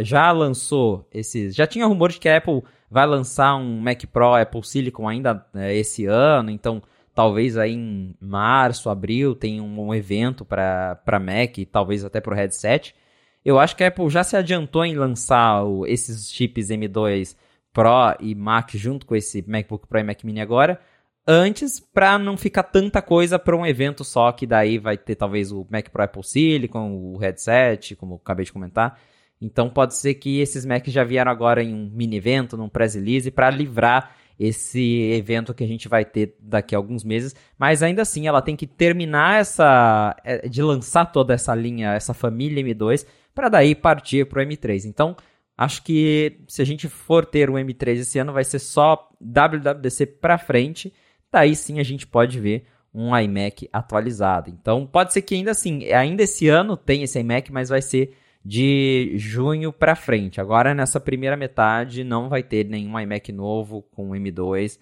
já 0.01 0.31
lançou 0.31 1.07
esses. 1.13 1.53
Já 1.53 1.67
tinha 1.67 1.85
rumor 1.85 2.11
de 2.11 2.19
que 2.19 2.29
a 2.29 2.37
Apple 2.37 2.63
vai 2.89 3.05
lançar 3.05 3.55
um 3.55 3.79
Mac 3.79 4.03
Pro 4.05 4.35
Apple 4.35 4.63
Silicon 4.63 5.07
ainda 5.07 5.45
é, 5.55 5.75
esse 5.75 6.05
ano, 6.05 6.49
então 6.49 6.81
talvez 7.13 7.57
aí 7.57 7.73
em 7.73 8.15
março, 8.19 8.89
abril 8.89 9.35
tenha 9.35 9.61
um, 9.61 9.93
evento 9.93 10.45
para 10.45 11.19
Mac, 11.19 11.57
talvez 11.71 12.05
até 12.05 12.21
para 12.21 12.33
o 12.33 12.35
headset. 12.35 12.95
Eu 13.45 13.59
acho 13.59 13.75
que 13.75 13.83
a 13.83 13.87
Apple 13.87 14.09
já 14.09 14.23
se 14.23 14.35
adiantou 14.35 14.85
em 14.85 14.95
lançar 14.95 15.63
o, 15.63 15.85
esses 15.85 16.31
chips 16.31 16.69
M2 16.69 17.35
Pro 17.73 18.15
e 18.19 18.33
Mac 18.35 18.71
junto 18.73 19.05
com 19.05 19.15
esse 19.15 19.43
MacBook 19.47 19.87
Pro 19.87 19.99
e 19.99 20.03
Mac 20.03 20.23
Mini 20.23 20.39
agora, 20.39 20.79
antes 21.27 21.79
para 21.79 22.17
não 22.17 22.37
ficar 22.37 22.63
tanta 22.63 23.01
coisa 23.01 23.39
para 23.39 23.55
um 23.55 23.65
evento 23.65 24.03
só, 24.03 24.31
que 24.31 24.45
daí 24.45 24.77
vai 24.77 24.97
ter 24.97 25.15
talvez 25.15 25.51
o 25.51 25.67
Mac 25.69 25.89
Pro 25.89 26.03
Apple 26.03 26.23
Silicon, 26.23 26.91
o 26.91 27.17
headset, 27.17 27.95
como 27.95 28.13
eu 28.13 28.17
acabei 28.17 28.45
de 28.45 28.53
comentar. 28.53 28.99
Então 29.41 29.69
pode 29.69 29.95
ser 29.95 30.13
que 30.15 30.39
esses 30.39 30.65
Macs 30.65 30.93
já 30.93 31.03
vieram 31.03 31.31
agora 31.31 31.61
em 31.61 31.73
um 31.73 31.89
mini 31.93 32.15
evento, 32.15 32.55
num 32.55 32.69
press 32.69 32.95
release, 32.95 33.29
para 33.29 33.49
livrar 33.49 34.15
esse 34.39 35.11
evento 35.11 35.53
que 35.53 35.63
a 35.63 35.67
gente 35.67 35.87
vai 35.87 36.05
ter 36.05 36.35
daqui 36.39 36.73
a 36.73 36.77
alguns 36.77 37.03
meses, 37.03 37.35
mas 37.57 37.83
ainda 37.83 38.01
assim 38.01 38.27
ela 38.27 38.41
tem 38.41 38.55
que 38.55 38.65
terminar 38.65 39.39
essa 39.39 40.15
é, 40.23 40.47
de 40.47 40.61
lançar 40.61 41.05
toda 41.05 41.33
essa 41.33 41.53
linha, 41.53 41.93
essa 41.93 42.13
família 42.13 42.63
M2 42.63 43.05
para 43.33 43.49
daí 43.49 43.75
partir 43.75 44.25
para 44.27 44.41
o 44.41 44.45
M3. 44.45 44.85
Então, 44.85 45.15
acho 45.57 45.83
que 45.83 46.41
se 46.47 46.61
a 46.61 46.65
gente 46.65 46.87
for 46.87 47.25
ter 47.25 47.49
o 47.49 47.53
M3 47.53 47.99
esse 47.99 48.19
ano 48.19 48.33
vai 48.33 48.43
ser 48.43 48.59
só 48.59 49.09
WWDC 49.21 50.05
para 50.05 50.37
frente, 50.37 50.93
daí 51.31 51.55
sim 51.55 51.79
a 51.79 51.83
gente 51.83 52.05
pode 52.07 52.39
ver 52.39 52.65
um 52.93 53.17
iMac 53.17 53.67
atualizado. 53.73 54.49
Então, 54.49 54.85
pode 54.85 55.13
ser 55.13 55.23
que 55.23 55.33
ainda 55.35 55.51
assim, 55.51 55.91
ainda 55.91 56.23
esse 56.23 56.47
ano 56.47 56.77
tem 56.77 57.01
esse 57.03 57.19
iMac, 57.19 57.51
mas 57.51 57.69
vai 57.69 57.81
ser 57.81 58.15
de 58.45 59.13
junho 59.15 59.71
para 59.71 59.95
frente. 59.95 60.39
Agora, 60.39 60.75
nessa 60.75 60.99
primeira 60.99 61.37
metade, 61.37 62.03
não 62.03 62.29
vai 62.29 62.43
ter 62.43 62.65
nenhum 62.67 62.99
iMac 62.99 63.31
novo 63.31 63.81
com 63.91 64.09
M2. 64.11 64.77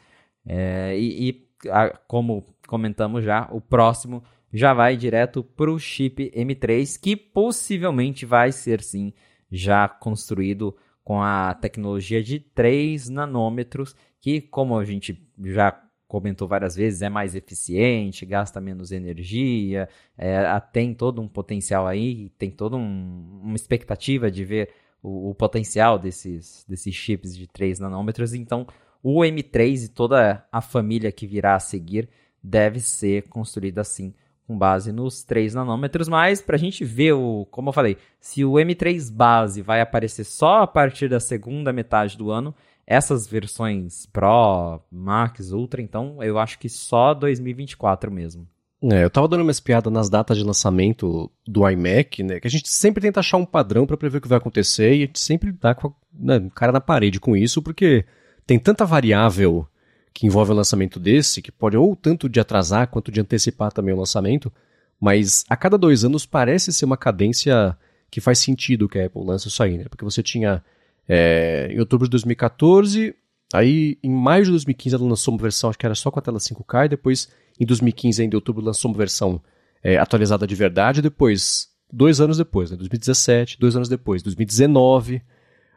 É, 0.45 0.97
e, 0.97 1.29
e 1.29 1.69
a, 1.69 1.89
como 2.07 2.43
comentamos 2.67 3.23
já, 3.23 3.47
o 3.51 3.61
próximo 3.61 4.23
já 4.53 4.73
vai 4.73 4.97
direto 4.97 5.43
para 5.43 5.71
o 5.71 5.79
chip 5.79 6.31
M3, 6.35 6.99
que 6.99 7.15
possivelmente 7.15 8.25
vai 8.25 8.51
ser 8.51 8.81
sim 8.81 9.13
já 9.51 9.87
construído 9.87 10.75
com 11.03 11.21
a 11.21 11.53
tecnologia 11.53 12.23
de 12.23 12.39
3 12.39 13.09
nanômetros, 13.09 13.95
que 14.19 14.41
como 14.41 14.77
a 14.77 14.85
gente 14.85 15.21
já 15.43 15.71
comentou 16.07 16.45
várias 16.45 16.75
vezes, 16.75 17.01
é 17.01 17.09
mais 17.09 17.35
eficiente, 17.35 18.25
gasta 18.25 18.59
menos 18.59 18.91
energia, 18.91 19.87
é, 20.17 20.59
tem 20.73 20.93
todo 20.93 21.21
um 21.21 21.27
potencial 21.27 21.87
aí, 21.87 22.29
tem 22.37 22.51
toda 22.51 22.75
um, 22.75 23.39
uma 23.41 23.55
expectativa 23.55 24.29
de 24.29 24.43
ver 24.43 24.69
o, 25.01 25.29
o, 25.29 25.35
potencial 25.35 25.97
desses, 25.97 26.65
desses 26.67 26.93
chips 26.93 27.35
de 27.35 27.47
3 27.47 27.79
nanômetros. 27.79 28.33
Então, 28.33 28.67
o 29.01 29.21
M3 29.21 29.85
e 29.85 29.87
toda 29.87 30.45
a 30.51 30.59
família 30.61 31.13
que 31.13 31.25
virá 31.25 31.55
a 31.55 31.59
seguir 31.59 32.09
deve 32.43 32.81
ser 32.81 33.29
construída 33.29 33.79
assim, 33.79 34.13
com 34.51 34.57
base 34.57 34.91
nos 34.91 35.23
3 35.23 35.55
nanômetros. 35.55 36.09
Mas, 36.09 36.41
para 36.41 36.57
a 36.57 36.59
gente 36.59 36.83
ver, 36.83 37.13
o, 37.13 37.47
como 37.49 37.69
eu 37.69 37.73
falei, 37.73 37.97
se 38.19 38.43
o 38.43 38.53
M3 38.53 39.09
base 39.11 39.61
vai 39.61 39.79
aparecer 39.79 40.25
só 40.25 40.63
a 40.63 40.67
partir 40.67 41.07
da 41.07 41.19
segunda 41.19 41.71
metade 41.71 42.17
do 42.17 42.29
ano, 42.29 42.53
essas 42.85 43.25
versões 43.25 44.05
Pro, 44.07 44.81
Max, 44.91 45.51
Ultra, 45.51 45.81
então 45.81 46.21
eu 46.21 46.37
acho 46.37 46.59
que 46.59 46.67
só 46.67 47.13
2024 47.13 48.11
mesmo. 48.11 48.45
É, 48.83 49.03
eu 49.03 49.09
tava 49.09 49.27
dando 49.27 49.41
uma 49.41 49.51
espiada 49.51 49.89
nas 49.89 50.09
datas 50.09 50.37
de 50.37 50.43
lançamento 50.43 51.31
do 51.47 51.69
iMac, 51.69 52.23
né? 52.23 52.39
Que 52.39 52.47
a 52.47 52.51
gente 52.51 52.67
sempre 52.67 53.01
tenta 53.01 53.19
achar 53.19 53.37
um 53.37 53.45
padrão 53.45 53.85
para 53.85 53.95
prever 53.95 54.17
o 54.17 54.21
que 54.21 54.27
vai 54.27 54.39
acontecer 54.39 54.95
e 54.95 55.03
a 55.03 55.05
gente 55.05 55.19
sempre 55.19 55.51
dá 55.51 55.75
com 55.75 55.87
a, 55.87 55.91
né, 56.11 56.49
cara 56.55 56.71
na 56.71 56.81
parede 56.81 57.19
com 57.19 57.37
isso, 57.37 57.61
porque 57.61 58.03
tem 58.45 58.57
tanta 58.57 58.83
variável 58.83 59.67
que 60.13 60.27
envolve 60.27 60.51
o 60.51 60.55
lançamento 60.55 60.99
desse, 60.99 61.41
que 61.41 61.51
pode 61.51 61.77
ou 61.77 61.95
tanto 61.95 62.27
de 62.27 62.39
atrasar 62.39 62.87
quanto 62.87 63.11
de 63.11 63.21
antecipar 63.21 63.71
também 63.71 63.93
o 63.93 63.97
lançamento, 63.97 64.51
mas 64.99 65.43
a 65.49 65.55
cada 65.55 65.77
dois 65.77 66.03
anos 66.03 66.25
parece 66.25 66.71
ser 66.71 66.85
uma 66.85 66.97
cadência 66.97 67.77
que 68.09 68.21
faz 68.21 68.39
sentido 68.39 68.89
que 68.89 68.99
a 68.99 69.05
Apple 69.05 69.23
lança 69.23 69.47
isso 69.47 69.63
aí, 69.63 69.77
né? 69.77 69.85
Porque 69.89 70.03
você 70.03 70.21
tinha 70.21 70.63
é, 71.07 71.69
em 71.71 71.79
outubro 71.79 72.07
de 72.07 72.11
2014, 72.11 73.15
aí 73.53 73.97
em 74.03 74.11
maio 74.11 74.43
de 74.43 74.51
2015 74.51 74.95
ela 74.95 75.05
lançou 75.05 75.33
uma 75.33 75.41
versão, 75.41 75.69
acho 75.69 75.79
que 75.79 75.85
era 75.85 75.95
só 75.95 76.11
com 76.11 76.19
a 76.19 76.21
tela 76.21 76.37
5K, 76.37 76.85
e 76.85 76.89
depois 76.89 77.29
em 77.59 77.65
2015, 77.65 78.21
ainda 78.21 78.35
em 78.35 78.37
outubro, 78.37 78.63
lançou 78.63 78.89
uma 78.89 78.97
versão 78.97 79.41
é, 79.83 79.97
atualizada 79.97 80.47
de 80.47 80.55
verdade, 80.55 81.01
depois, 81.01 81.69
dois 81.91 82.19
anos 82.19 82.37
depois, 82.37 82.71
né, 82.71 82.77
2017, 82.77 83.59
dois 83.59 83.75
anos 83.75 83.87
depois, 83.87 84.23
2019, 84.23 85.21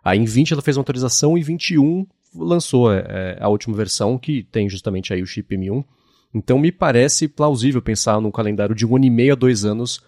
aí 0.02 0.18
em 0.18 0.24
20 0.24 0.52
ela 0.52 0.62
fez 0.62 0.76
uma 0.76 0.82
atualização, 0.82 1.36
e 1.36 1.40
em 1.40 1.44
21 1.44 2.06
lançou 2.34 2.92
é, 2.92 3.04
é, 3.08 3.38
a 3.40 3.48
última 3.48 3.76
versão, 3.76 4.18
que 4.18 4.42
tem 4.42 4.68
justamente 4.68 5.12
aí 5.12 5.22
o 5.22 5.26
chip 5.26 5.56
M1, 5.56 5.84
então 6.34 6.58
me 6.58 6.72
parece 6.72 7.28
plausível 7.28 7.80
pensar 7.80 8.20
num 8.20 8.30
calendário 8.30 8.74
de 8.74 8.84
um 8.84 8.96
ano 8.96 9.04
e 9.04 9.10
meio 9.10 9.32
a 9.32 9.36
dois 9.36 9.64
anos 9.64 10.02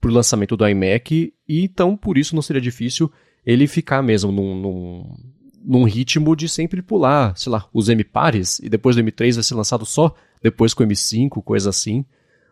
para 0.00 0.10
o 0.10 0.14
lançamento 0.14 0.56
do 0.56 0.66
iMac, 0.66 1.32
e 1.48 1.64
então 1.64 1.96
por 1.96 2.16
isso 2.18 2.34
não 2.34 2.42
seria 2.42 2.60
difícil 2.60 3.10
ele 3.44 3.66
ficar 3.66 4.02
mesmo 4.02 4.30
num, 4.30 4.54
num, 4.54 5.16
num 5.64 5.84
ritmo 5.84 6.34
de 6.36 6.48
sempre 6.48 6.82
pular, 6.82 7.36
sei 7.36 7.50
lá, 7.50 7.68
os 7.72 7.88
M-pares, 7.88 8.58
e 8.60 8.68
depois 8.68 8.96
do 8.96 9.02
M3 9.02 9.34
vai 9.34 9.42
ser 9.42 9.54
lançado 9.54 9.84
só 9.84 10.14
depois 10.42 10.74
com 10.74 10.82
o 10.82 10.86
M5, 10.86 11.42
coisa 11.42 11.70
assim. 11.70 12.04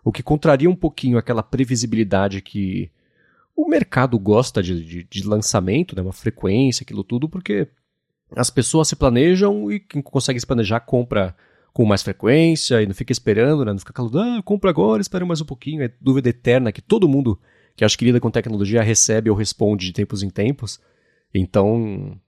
O 0.05 0.13
que 0.13 0.23
contraria 0.23 0.71
um 0.71 0.77
pouquinho 0.77 1.19
aquela 1.19 1.43
previsibilidade 1.43 2.41
que 2.41 2.91
o 3.55 3.69
mercado 3.69 4.19
gosta 4.19 4.63
de, 4.63 4.83
de, 4.85 5.05
de 5.05 5.27
lançamento, 5.27 5.95
né, 5.95 6.03
uma 6.03 6.13
frequência, 6.13 6.83
aquilo 6.83 7.05
tudo, 7.05 7.29
porque 7.29 7.69
as 8.37 8.51
pessoas 8.51 8.89
se 8.89 8.97
planejam 8.97 9.71
e 9.71 9.81
quem 9.81 10.03
consegue 10.03 10.39
se 10.41 10.47
planejar 10.47 10.81
compra 10.81 11.35
com 11.73 11.85
mais 11.85 12.03
frequência 12.03 12.83
e 12.83 12.87
não 12.87 12.95
fica 12.95 13.13
esperando, 13.13 13.65
né, 13.65 13.73
não 13.73 13.79
fica 13.79 13.93
calado, 13.93 14.19
ah, 14.19 14.43
compra 14.43 14.71
agora, 14.71 15.01
espera 15.01 15.25
mais 15.25 15.41
um 15.41 15.45
pouquinho, 15.45 15.83
é 15.83 15.91
dúvida 16.01 16.29
eterna 16.29 16.73
que 16.73 16.83
todo 16.83 17.09
mundo 17.09 17.39
que 17.77 17.85
acho 17.85 17.97
que 17.97 18.05
lida 18.05 18.21
com 18.21 18.31
tecnologia 18.31 18.83
recebe 18.83 19.31
ou 19.31 19.37
responde 19.37 19.87
de 19.87 19.93
tempos 19.93 20.23
em 20.23 20.31
tempos. 20.31 20.81
Então, 21.33 22.19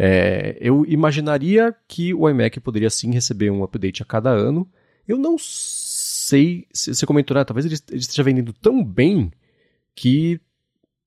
É, 0.00 0.56
eu 0.60 0.86
imaginaria 0.86 1.74
que 1.88 2.14
o 2.14 2.28
iMac 2.30 2.60
poderia 2.60 2.88
sim 2.88 3.10
receber 3.12 3.50
um 3.50 3.64
update 3.64 4.00
a 4.00 4.06
cada 4.06 4.30
ano. 4.30 4.64
Eu 5.08 5.18
não 5.18 5.36
sei, 5.38 6.66
você 6.72 7.04
comentou, 7.04 7.36
né, 7.36 7.44
talvez 7.44 7.66
ele 7.66 7.74
esteja 7.98 8.22
vendendo 8.22 8.52
tão 8.52 8.84
bem 8.84 9.32
que 9.96 10.40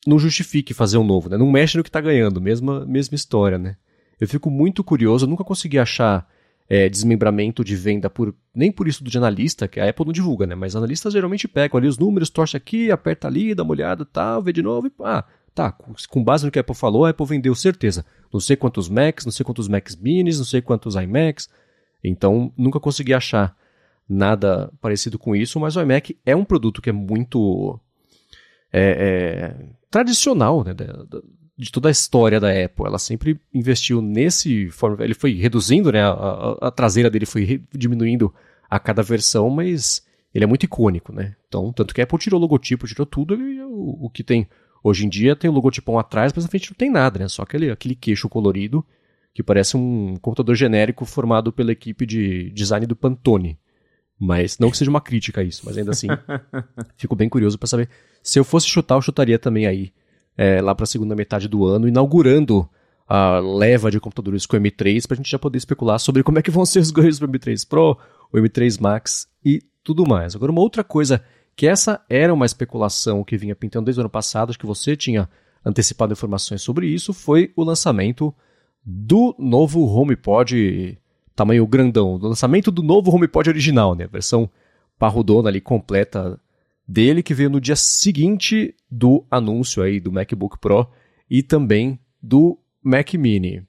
não 0.05 0.19
justifique 0.19 0.73
fazer 0.73 0.97
um 0.97 1.05
novo, 1.05 1.29
né? 1.29 1.37
Não 1.37 1.49
mexe 1.49 1.77
no 1.77 1.83
que 1.83 1.89
está 1.89 2.01
ganhando, 2.01 2.41
mesma, 2.41 2.85
mesma 2.85 3.15
história, 3.15 3.57
né? 3.57 3.77
Eu 4.21 4.27
fico 4.27 4.51
muito 4.51 4.83
curioso, 4.83 5.25
eu 5.25 5.29
nunca 5.29 5.43
consegui 5.43 5.79
achar 5.79 6.29
é, 6.69 6.87
desmembramento 6.87 7.63
de 7.63 7.75
venda 7.75 8.07
por 8.07 8.35
nem 8.53 8.71
por 8.71 8.87
isso 8.87 9.03
de 9.03 9.17
analista, 9.17 9.67
que 9.67 9.79
a 9.79 9.89
Apple 9.89 10.05
não 10.05 10.13
divulga, 10.13 10.45
né? 10.45 10.53
Mas 10.53 10.75
analistas 10.75 11.11
geralmente 11.11 11.47
pegam 11.47 11.79
ali 11.79 11.87
os 11.87 11.97
números, 11.97 12.29
torce 12.29 12.55
aqui, 12.55 12.91
aperta 12.91 13.27
ali, 13.27 13.55
dá 13.55 13.63
uma 13.63 13.71
olhada, 13.71 14.05
tal, 14.05 14.43
vê 14.43 14.53
de 14.53 14.61
novo 14.61 14.85
e 14.85 14.91
ah, 15.03 15.25
tá, 15.55 15.71
com 15.71 16.23
base 16.23 16.45
no 16.45 16.51
que 16.51 16.59
a 16.59 16.61
Apple 16.61 16.75
falou, 16.75 17.05
a 17.05 17.09
Apple 17.09 17.25
vendeu 17.25 17.55
certeza. 17.55 18.05
Não 18.31 18.39
sei 18.39 18.55
quantos 18.55 18.87
Macs, 18.87 19.25
não 19.25 19.31
sei 19.31 19.43
quantos 19.43 19.67
Macs 19.67 19.95
Minis, 19.95 20.37
não 20.37 20.45
sei 20.45 20.61
quantos 20.61 20.93
iMacs. 20.93 21.49
Então, 22.03 22.53
nunca 22.55 22.79
consegui 22.79 23.15
achar 23.15 23.57
nada 24.07 24.71
parecido 24.79 25.17
com 25.17 25.35
isso, 25.35 25.59
mas 25.59 25.75
o 25.75 25.81
iMac 25.81 26.15
é 26.23 26.35
um 26.35 26.45
produto 26.45 26.79
que 26.79 26.91
é 26.91 26.93
muito 26.93 27.79
é, 28.71 28.81
é, 28.81 29.65
tradicional, 29.89 30.63
né? 30.63 30.75
De 31.57 31.71
toda 31.71 31.89
a 31.89 31.91
história 31.91 32.39
da 32.39 32.49
Apple. 32.49 32.85
Ela 32.85 32.99
sempre 32.99 33.39
investiu 33.53 34.01
nesse 34.01 34.69
forma. 34.69 35.03
Ele 35.03 35.13
foi 35.13 35.33
reduzindo, 35.33 35.91
né? 35.91 36.01
A, 36.01 36.11
a, 36.11 36.67
a 36.67 36.71
traseira 36.71 37.09
dele 37.09 37.25
foi 37.25 37.63
diminuindo 37.73 38.33
a 38.69 38.79
cada 38.79 39.03
versão, 39.03 39.49
mas 39.49 40.05
ele 40.33 40.45
é 40.45 40.47
muito 40.47 40.63
icônico, 40.63 41.13
né? 41.13 41.35
Então, 41.47 41.71
tanto 41.73 41.93
que 41.93 42.01
a 42.01 42.03
Apple 42.03 42.17
tirou 42.17 42.39
o 42.39 42.41
logotipo, 42.41 42.87
tirou 42.87 43.05
tudo, 43.05 43.35
e 43.35 43.61
o, 43.61 44.05
o 44.05 44.09
que 44.09 44.23
tem 44.23 44.47
hoje 44.83 45.05
em 45.05 45.09
dia 45.09 45.35
tem 45.35 45.49
o 45.49 45.53
logotipão 45.53 45.99
atrás, 45.99 46.31
mas 46.33 46.45
na 46.45 46.49
frente 46.49 46.71
não 46.71 46.77
tem 46.77 46.89
nada, 46.89 47.19
né? 47.19 47.27
Só 47.27 47.43
aquele, 47.43 47.69
aquele 47.69 47.95
queixo 47.95 48.29
colorido 48.29 48.85
que 49.33 49.43
parece 49.43 49.77
um 49.77 50.15
computador 50.17 50.55
genérico 50.55 51.05
formado 51.05 51.53
pela 51.53 51.71
equipe 51.71 52.05
de 52.05 52.49
design 52.51 52.85
do 52.85 52.95
Pantone. 52.95 53.57
Mas 54.19 54.59
não 54.59 54.69
que 54.69 54.77
seja 54.77 54.91
uma 54.91 55.01
crítica 55.01 55.41
a 55.41 55.43
isso, 55.43 55.63
mas 55.65 55.77
ainda 55.77 55.91
assim, 55.91 56.07
fico 56.95 57.15
bem 57.15 57.27
curioso 57.27 57.57
para 57.57 57.67
saber. 57.67 57.89
Se 58.21 58.37
eu 58.37 58.43
fosse 58.43 58.67
chutar, 58.67 58.95
eu 58.95 59.01
chutaria 59.01 59.39
também 59.39 59.65
aí 59.65 59.91
é, 60.37 60.61
lá 60.61 60.73
para 60.73 60.83
a 60.83 60.87
segunda 60.87 61.15
metade 61.15 61.47
do 61.47 61.65
ano, 61.65 61.87
inaugurando 61.87 62.69
a 63.07 63.39
leva 63.39 63.91
de 63.91 63.99
computadores 63.99 64.45
com 64.45 64.55
o 64.55 64.59
M3 64.59 65.05
para 65.05 65.15
a 65.15 65.17
gente 65.17 65.29
já 65.29 65.37
poder 65.37 65.57
especular 65.57 65.99
sobre 65.99 66.23
como 66.23 66.39
é 66.39 66.41
que 66.41 66.51
vão 66.51 66.65
ser 66.65 66.79
os 66.79 66.91
ganhos 66.91 67.19
do 67.19 67.27
M3 67.27 67.67
Pro, 67.67 67.97
o 68.31 68.37
M3 68.37 68.79
Max 68.79 69.27
e 69.43 69.61
tudo 69.83 70.07
mais. 70.07 70.35
Agora, 70.35 70.51
uma 70.51 70.61
outra 70.61 70.83
coisa 70.83 71.23
que 71.55 71.67
essa 71.67 72.01
era 72.09 72.33
uma 72.33 72.45
especulação 72.45 73.23
que 73.23 73.37
vinha 73.37 73.55
pintando 73.55 73.85
desde 73.85 73.99
o 73.99 74.03
ano 74.03 74.09
passado, 74.09 74.49
acho 74.49 74.59
que 74.59 74.65
você 74.65 74.95
tinha 74.95 75.29
antecipado 75.63 76.13
informações 76.13 76.61
sobre 76.61 76.87
isso, 76.87 77.13
foi 77.13 77.51
o 77.55 77.63
lançamento 77.63 78.33
do 78.83 79.35
novo 79.37 79.85
HomePod 79.85 80.97
tamanho 81.35 81.65
grandão, 81.65 82.17
do 82.17 82.27
lançamento 82.27 82.71
do 82.71 82.83
novo 82.83 83.13
HomePod 83.13 83.49
original, 83.49 83.95
né, 83.95 84.05
a 84.05 84.07
versão 84.07 84.49
parrudona 84.97 85.49
ali 85.49 85.59
completa 85.59 86.39
dele 86.87 87.23
que 87.23 87.33
veio 87.33 87.49
no 87.49 87.61
dia 87.61 87.75
seguinte 87.75 88.75
do 88.89 89.25
anúncio 89.29 89.81
aí 89.81 89.99
do 89.99 90.11
MacBook 90.11 90.59
Pro 90.59 90.87
e 91.29 91.41
também 91.41 91.99
do 92.21 92.57
Mac 92.83 93.13
Mini. 93.13 93.63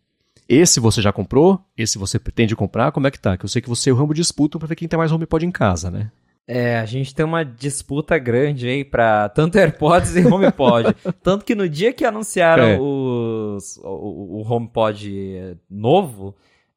Esse 0.48 0.80
você 0.80 1.00
já 1.00 1.12
comprou? 1.12 1.60
Esse 1.76 1.98
você 1.98 2.18
pretende 2.18 2.56
comprar? 2.56 2.92
Como 2.92 3.06
é 3.06 3.10
que 3.10 3.18
tá? 3.18 3.36
Que 3.36 3.44
eu 3.44 3.48
sei 3.48 3.62
que 3.62 3.68
você 3.68 3.90
e 3.90 3.92
o 3.92 3.96
Rambo 3.96 4.12
disputam 4.12 4.58
para 4.58 4.68
ver 4.68 4.74
quem 4.74 4.88
tem 4.88 4.98
mais 4.98 5.12
HomePod 5.12 5.46
em 5.46 5.50
casa, 5.50 5.90
né? 5.90 6.10
É, 6.46 6.78
a 6.78 6.84
gente 6.84 7.14
tem 7.14 7.24
uma 7.24 7.44
disputa 7.44 8.18
grande 8.18 8.68
aí 8.68 8.84
para 8.84 9.28
tanto 9.28 9.56
AirPods 9.56 10.16
e 10.16 10.26
HomePod. 10.26 10.94
tanto 11.22 11.44
que 11.44 11.54
no 11.54 11.68
dia 11.68 11.92
que 11.92 12.04
anunciaram 12.04 12.64
é. 12.64 12.78
os, 12.78 13.78
o, 13.78 14.40
o 14.40 14.52
HomePod 14.52 15.56
novo, 15.70 16.34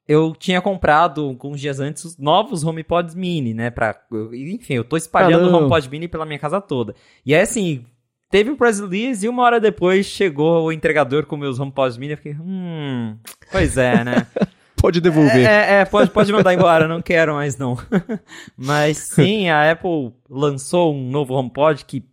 eu 0.08 0.36
tinha 0.38 0.62
comprado 0.62 1.24
alguns 1.24 1.60
dias 1.60 1.80
antes 1.80 2.06
os 2.06 2.18
novos 2.18 2.64
HomePods 2.64 3.16
mini, 3.16 3.54
né? 3.54 3.70
Pra, 3.72 3.96
enfim, 4.34 4.76
eu 4.76 4.84
tô 4.84 4.96
espalhando 4.96 5.50
o 5.50 5.56
HomePod 5.56 5.90
mini 5.90 6.08
pela 6.08 6.26
minha 6.26 6.40
casa 6.40 6.62
toda. 6.62 6.94
E 7.26 7.34
aí, 7.34 7.42
assim, 7.42 7.84
teve 8.30 8.52
o 8.52 8.58
press 8.58 8.80
release 8.80 9.26
e 9.26 9.30
uma 9.30 9.44
hora 9.44 9.60
depois 9.60 10.06
chegou 10.06 10.66
o 10.66 10.72
entregador 10.72 11.26
com 11.26 11.36
meus 11.36 11.60
HomePods 11.60 11.98
mini. 11.98 12.14
Eu 12.14 12.18
fiquei, 12.18 12.34
hum, 12.34 13.18
pois 13.52 13.78
é, 13.78 14.04
né? 14.04 14.28
pode 14.80 15.02
devolver. 15.02 15.46
É, 15.46 15.78
é, 15.78 15.82
é, 15.82 15.86
pode, 15.86 16.12
pode 16.12 16.32
mandar 16.32 16.54
embora, 16.54 16.88
não 16.88 17.02
quero 17.02 17.34
mais 17.34 17.58
não. 17.58 17.76
Mas 18.56 18.98
sim, 18.98 19.50
a 19.50 19.72
Apple 19.72 20.14
lançou 20.30 20.94
um 20.94 21.10
novo 21.10 21.34
HomePod 21.34 21.84
que 21.86 22.04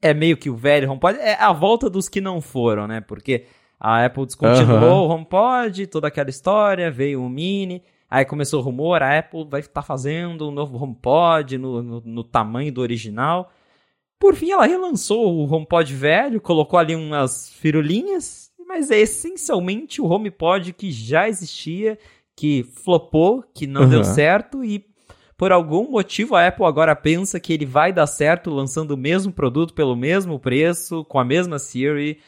é 0.00 0.14
meio 0.14 0.36
que 0.38 0.48
o 0.48 0.56
velho 0.56 0.90
HomePod. 0.90 1.18
É 1.18 1.34
a 1.34 1.52
volta 1.52 1.90
dos 1.90 2.08
que 2.08 2.20
não 2.20 2.40
foram, 2.40 2.86
né? 2.86 3.02
Porque 3.02 3.44
a 3.78 4.04
Apple 4.04 4.26
descontinuou 4.26 5.06
uhum. 5.06 5.08
o 5.08 5.14
HomePod, 5.14 5.86
toda 5.86 6.08
aquela 6.08 6.30
história, 6.30 6.90
veio 6.90 7.22
o 7.22 7.28
Mini, 7.28 7.82
aí 8.10 8.24
começou 8.24 8.60
o 8.60 8.62
rumor, 8.62 9.02
a 9.02 9.18
Apple 9.18 9.46
vai 9.48 9.60
estar 9.60 9.82
fazendo 9.82 10.48
um 10.48 10.50
novo 10.50 10.82
HomePod 10.82 11.58
no, 11.58 11.82
no, 11.82 12.00
no, 12.00 12.24
tamanho 12.24 12.72
do 12.72 12.80
original. 12.80 13.50
Por 14.18 14.34
fim, 14.34 14.50
ela 14.50 14.66
relançou 14.66 15.34
o 15.34 15.52
HomePod 15.52 15.94
velho, 15.94 16.40
colocou 16.40 16.78
ali 16.78 16.96
umas 16.96 17.50
firulinhas, 17.50 18.50
mas 18.66 18.90
é 18.90 18.98
essencialmente 18.98 20.00
o 20.00 20.06
HomePod 20.06 20.72
que 20.72 20.90
já 20.90 21.28
existia, 21.28 21.98
que 22.34 22.64
flopou, 22.82 23.44
que 23.54 23.66
não 23.66 23.82
uhum. 23.82 23.88
deu 23.88 24.04
certo 24.04 24.64
e 24.64 24.86
por 25.36 25.52
algum 25.52 25.90
motivo 25.90 26.34
a 26.34 26.46
Apple 26.46 26.64
agora 26.64 26.96
pensa 26.96 27.38
que 27.38 27.52
ele 27.52 27.66
vai 27.66 27.92
dar 27.92 28.06
certo 28.06 28.50
lançando 28.50 28.92
o 28.92 28.96
mesmo 28.96 29.30
produto 29.30 29.74
pelo 29.74 29.94
mesmo 29.94 30.38
preço, 30.40 31.04
com 31.04 31.18
a 31.18 31.24
mesma 31.24 31.58
Siri 31.58 32.18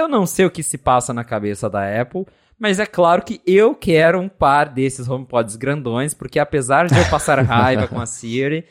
eu 0.00 0.08
não 0.08 0.26
sei 0.26 0.44
o 0.44 0.50
que 0.50 0.62
se 0.62 0.78
passa 0.78 1.12
na 1.12 1.24
cabeça 1.24 1.68
da 1.68 2.00
Apple, 2.00 2.26
mas 2.58 2.78
é 2.78 2.86
claro 2.86 3.22
que 3.22 3.40
eu 3.46 3.74
quero 3.74 4.20
um 4.20 4.28
par 4.28 4.68
desses 4.68 5.08
HomePods 5.08 5.56
grandões, 5.56 6.12
porque 6.12 6.38
apesar 6.38 6.86
de 6.86 6.98
eu 6.98 7.08
passar 7.08 7.38
raiva 7.44 7.88
com 7.88 8.00
a 8.00 8.06
Siri, 8.06 8.66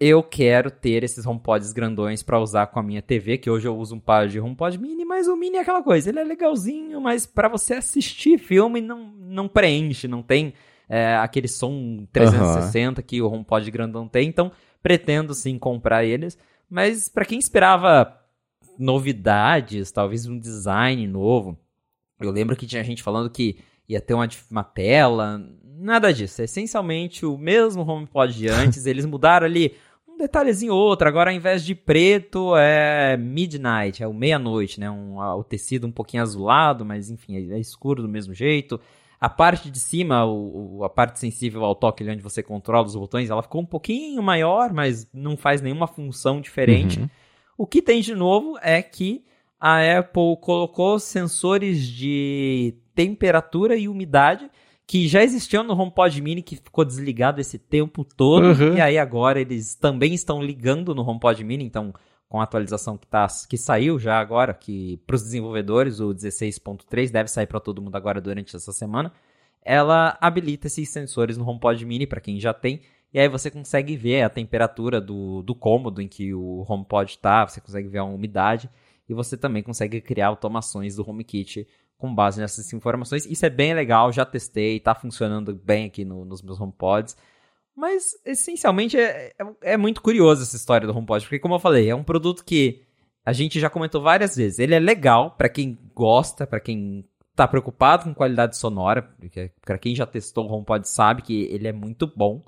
eu 0.00 0.22
quero 0.22 0.70
ter 0.70 1.04
esses 1.04 1.26
HomePods 1.26 1.74
grandões 1.74 2.22
para 2.22 2.40
usar 2.40 2.68
com 2.68 2.80
a 2.80 2.82
minha 2.82 3.02
TV, 3.02 3.36
que 3.36 3.50
hoje 3.50 3.68
eu 3.68 3.76
uso 3.76 3.96
um 3.96 4.00
par 4.00 4.26
de 4.26 4.40
HomePod 4.40 4.78
mini, 4.78 5.04
mas 5.04 5.28
o 5.28 5.36
mini 5.36 5.58
é 5.58 5.60
aquela 5.60 5.82
coisa, 5.82 6.08
ele 6.08 6.18
é 6.18 6.24
legalzinho, 6.24 6.98
mas 7.00 7.26
para 7.26 7.48
você 7.48 7.74
assistir 7.74 8.38
filme 8.38 8.80
não, 8.80 9.12
não 9.18 9.46
preenche, 9.46 10.08
não 10.08 10.22
tem 10.22 10.54
é, 10.88 11.16
aquele 11.16 11.48
som 11.48 12.06
360 12.10 13.00
uhum. 13.00 13.06
que 13.06 13.20
o 13.20 13.30
HomePod 13.30 13.70
grandão 13.70 14.08
tem, 14.08 14.28
então 14.28 14.50
pretendo 14.82 15.34
sim 15.34 15.58
comprar 15.58 16.04
eles, 16.04 16.38
mas 16.70 17.06
para 17.06 17.26
quem 17.26 17.38
esperava 17.38 18.19
novidades, 18.80 19.92
talvez 19.92 20.26
um 20.26 20.38
design 20.38 21.06
novo. 21.06 21.58
Eu 22.18 22.30
lembro 22.30 22.56
que 22.56 22.66
tinha 22.66 22.82
gente 22.82 23.02
falando 23.02 23.30
que 23.30 23.58
ia 23.88 24.00
ter 24.00 24.14
uma, 24.14 24.28
uma 24.50 24.64
tela, 24.64 25.40
nada 25.62 26.12
disso. 26.12 26.40
É 26.40 26.44
essencialmente 26.44 27.24
o 27.26 27.36
mesmo 27.36 27.82
HomePod 27.82 28.34
de 28.34 28.48
antes. 28.50 28.86
Eles 28.86 29.04
mudaram 29.04 29.46
ali 29.46 29.74
um 30.08 30.16
detalhezinho 30.16 30.74
ou 30.74 30.80
outro. 30.80 31.08
Agora, 31.08 31.30
ao 31.30 31.36
invés 31.36 31.64
de 31.64 31.74
preto, 31.74 32.56
é 32.56 33.16
midnight, 33.16 34.02
é 34.02 34.06
o 34.06 34.14
meia-noite, 34.14 34.78
né? 34.78 34.90
Um, 34.90 35.18
o 35.18 35.44
tecido 35.44 35.86
um 35.86 35.92
pouquinho 35.92 36.22
azulado, 36.22 36.84
mas 36.84 37.10
enfim, 37.10 37.36
é, 37.36 37.56
é 37.56 37.58
escuro 37.58 38.02
do 38.02 38.08
mesmo 38.08 38.34
jeito. 38.34 38.80
A 39.20 39.28
parte 39.28 39.70
de 39.70 39.78
cima, 39.78 40.24
o, 40.24 40.82
a 40.82 40.88
parte 40.88 41.18
sensível 41.18 41.62
ao 41.64 41.74
toque, 41.74 42.08
onde 42.08 42.22
você 42.22 42.42
controla 42.42 42.86
os 42.86 42.96
botões, 42.96 43.28
ela 43.28 43.42
ficou 43.42 43.60
um 43.60 43.66
pouquinho 43.66 44.22
maior, 44.22 44.72
mas 44.72 45.06
não 45.12 45.36
faz 45.36 45.60
nenhuma 45.60 45.86
função 45.86 46.40
diferente. 46.40 47.00
Uhum. 47.00 47.08
O 47.60 47.66
que 47.66 47.82
tem 47.82 48.00
de 48.00 48.14
novo 48.14 48.56
é 48.62 48.80
que 48.80 49.22
a 49.60 49.98
Apple 49.98 50.34
colocou 50.40 50.98
sensores 50.98 51.86
de 51.86 52.74
temperatura 52.94 53.76
e 53.76 53.86
umidade 53.86 54.50
que 54.86 55.06
já 55.06 55.22
existiam 55.22 55.62
no 55.62 55.78
HomePod 55.78 56.22
Mini, 56.22 56.40
que 56.40 56.56
ficou 56.56 56.86
desligado 56.86 57.38
esse 57.38 57.58
tempo 57.58 58.02
todo, 58.02 58.46
uhum. 58.46 58.76
e 58.76 58.80
aí 58.80 58.96
agora 58.96 59.38
eles 59.38 59.74
também 59.74 60.14
estão 60.14 60.42
ligando 60.42 60.94
no 60.94 61.06
HomePod 61.06 61.44
Mini, 61.44 61.62
então 61.62 61.92
com 62.30 62.40
a 62.40 62.44
atualização 62.44 62.96
que, 62.96 63.06
tá, 63.06 63.26
que 63.46 63.58
saiu 63.58 63.98
já 63.98 64.18
agora, 64.18 64.54
que 64.54 64.96
para 65.06 65.16
os 65.16 65.22
desenvolvedores, 65.22 66.00
o 66.00 66.14
16.3 66.14 67.10
deve 67.10 67.28
sair 67.28 67.46
para 67.46 67.60
todo 67.60 67.82
mundo 67.82 67.94
agora 67.94 68.22
durante 68.22 68.56
essa 68.56 68.72
semana, 68.72 69.12
ela 69.62 70.16
habilita 70.18 70.66
esses 70.66 70.88
sensores 70.88 71.36
no 71.36 71.46
HomePod 71.46 71.84
Mini 71.84 72.06
para 72.06 72.22
quem 72.22 72.40
já 72.40 72.54
tem, 72.54 72.80
e 73.12 73.18
aí 73.18 73.28
você 73.28 73.50
consegue 73.50 73.96
ver 73.96 74.22
a 74.22 74.30
temperatura 74.30 75.00
do, 75.00 75.42
do 75.42 75.54
cômodo 75.54 76.00
em 76.00 76.08
que 76.08 76.32
o 76.32 76.64
HomePod 76.68 77.10
está, 77.10 77.46
você 77.46 77.60
consegue 77.60 77.88
ver 77.88 77.98
a 77.98 78.04
umidade 78.04 78.70
e 79.08 79.14
você 79.14 79.36
também 79.36 79.62
consegue 79.62 80.00
criar 80.00 80.28
automações 80.28 80.94
do 80.94 81.08
HomeKit 81.08 81.66
com 81.98 82.14
base 82.14 82.40
nessas 82.40 82.72
informações. 82.72 83.26
Isso 83.26 83.44
é 83.44 83.50
bem 83.50 83.74
legal, 83.74 84.12
já 84.12 84.24
testei, 84.24 84.76
está 84.76 84.94
funcionando 84.94 85.54
bem 85.54 85.86
aqui 85.86 86.04
no, 86.04 86.24
nos 86.24 86.40
meus 86.40 86.60
HomePods. 86.60 87.16
Mas, 87.76 88.12
essencialmente, 88.24 88.96
é, 88.96 89.32
é, 89.38 89.72
é, 89.72 89.76
muito 89.76 90.00
curioso 90.00 90.42
essa 90.42 90.56
história 90.56 90.86
do 90.86 90.96
HomePod, 90.96 91.24
porque, 91.24 91.38
como 91.38 91.54
eu 91.54 91.58
falei, 91.58 91.88
é 91.88 91.94
um 91.94 92.04
produto 92.04 92.44
que 92.44 92.82
a 93.24 93.32
gente 93.32 93.58
já 93.58 93.68
comentou 93.68 94.00
várias 94.00 94.36
vezes. 94.36 94.58
Ele 94.58 94.74
é 94.74 94.78
legal 94.78 95.32
para 95.32 95.48
quem 95.48 95.78
gosta, 95.94 96.46
para 96.46 96.60
quem 96.60 97.04
está 97.30 97.46
preocupado 97.48 98.04
com 98.04 98.14
qualidade 98.14 98.56
sonora, 98.56 99.14
para 99.64 99.78
quem 99.78 99.94
já 99.94 100.06
testou 100.06 100.46
o 100.46 100.52
HomePod 100.52 100.88
sabe 100.88 101.22
que 101.22 101.44
ele 101.44 101.66
é 101.66 101.72
muito 101.72 102.06
bom. 102.06 102.44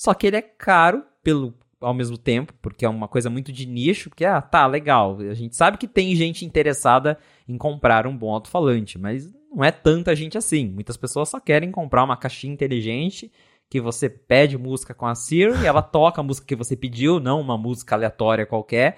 Só 0.00 0.14
que 0.14 0.26
ele 0.26 0.36
é 0.36 0.40
caro 0.40 1.04
pelo 1.22 1.52
ao 1.78 1.92
mesmo 1.92 2.16
tempo, 2.16 2.54
porque 2.62 2.86
é 2.86 2.88
uma 2.88 3.06
coisa 3.06 3.28
muito 3.28 3.52
de 3.52 3.66
nicho, 3.66 4.08
porque, 4.08 4.24
ah, 4.24 4.40
tá, 4.40 4.66
legal. 4.66 5.18
A 5.18 5.34
gente 5.34 5.54
sabe 5.54 5.76
que 5.76 5.86
tem 5.86 6.14
gente 6.14 6.42
interessada 6.42 7.18
em 7.46 7.58
comprar 7.58 8.06
um 8.06 8.16
bom 8.16 8.32
alto-falante, 8.32 8.98
mas 8.98 9.30
não 9.50 9.62
é 9.62 9.70
tanta 9.70 10.16
gente 10.16 10.38
assim. 10.38 10.68
Muitas 10.68 10.96
pessoas 10.96 11.28
só 11.28 11.38
querem 11.38 11.70
comprar 11.70 12.02
uma 12.02 12.16
caixinha 12.16 12.52
inteligente 12.52 13.30
que 13.68 13.78
você 13.78 14.08
pede 14.08 14.56
música 14.56 14.94
com 14.94 15.06
a 15.06 15.14
Siri 15.14 15.52
e 15.62 15.66
ela 15.66 15.82
toca 15.82 16.22
a 16.22 16.24
música 16.24 16.46
que 16.46 16.56
você 16.56 16.74
pediu, 16.74 17.20
não 17.20 17.38
uma 17.38 17.58
música 17.58 17.94
aleatória 17.94 18.46
qualquer. 18.46 18.96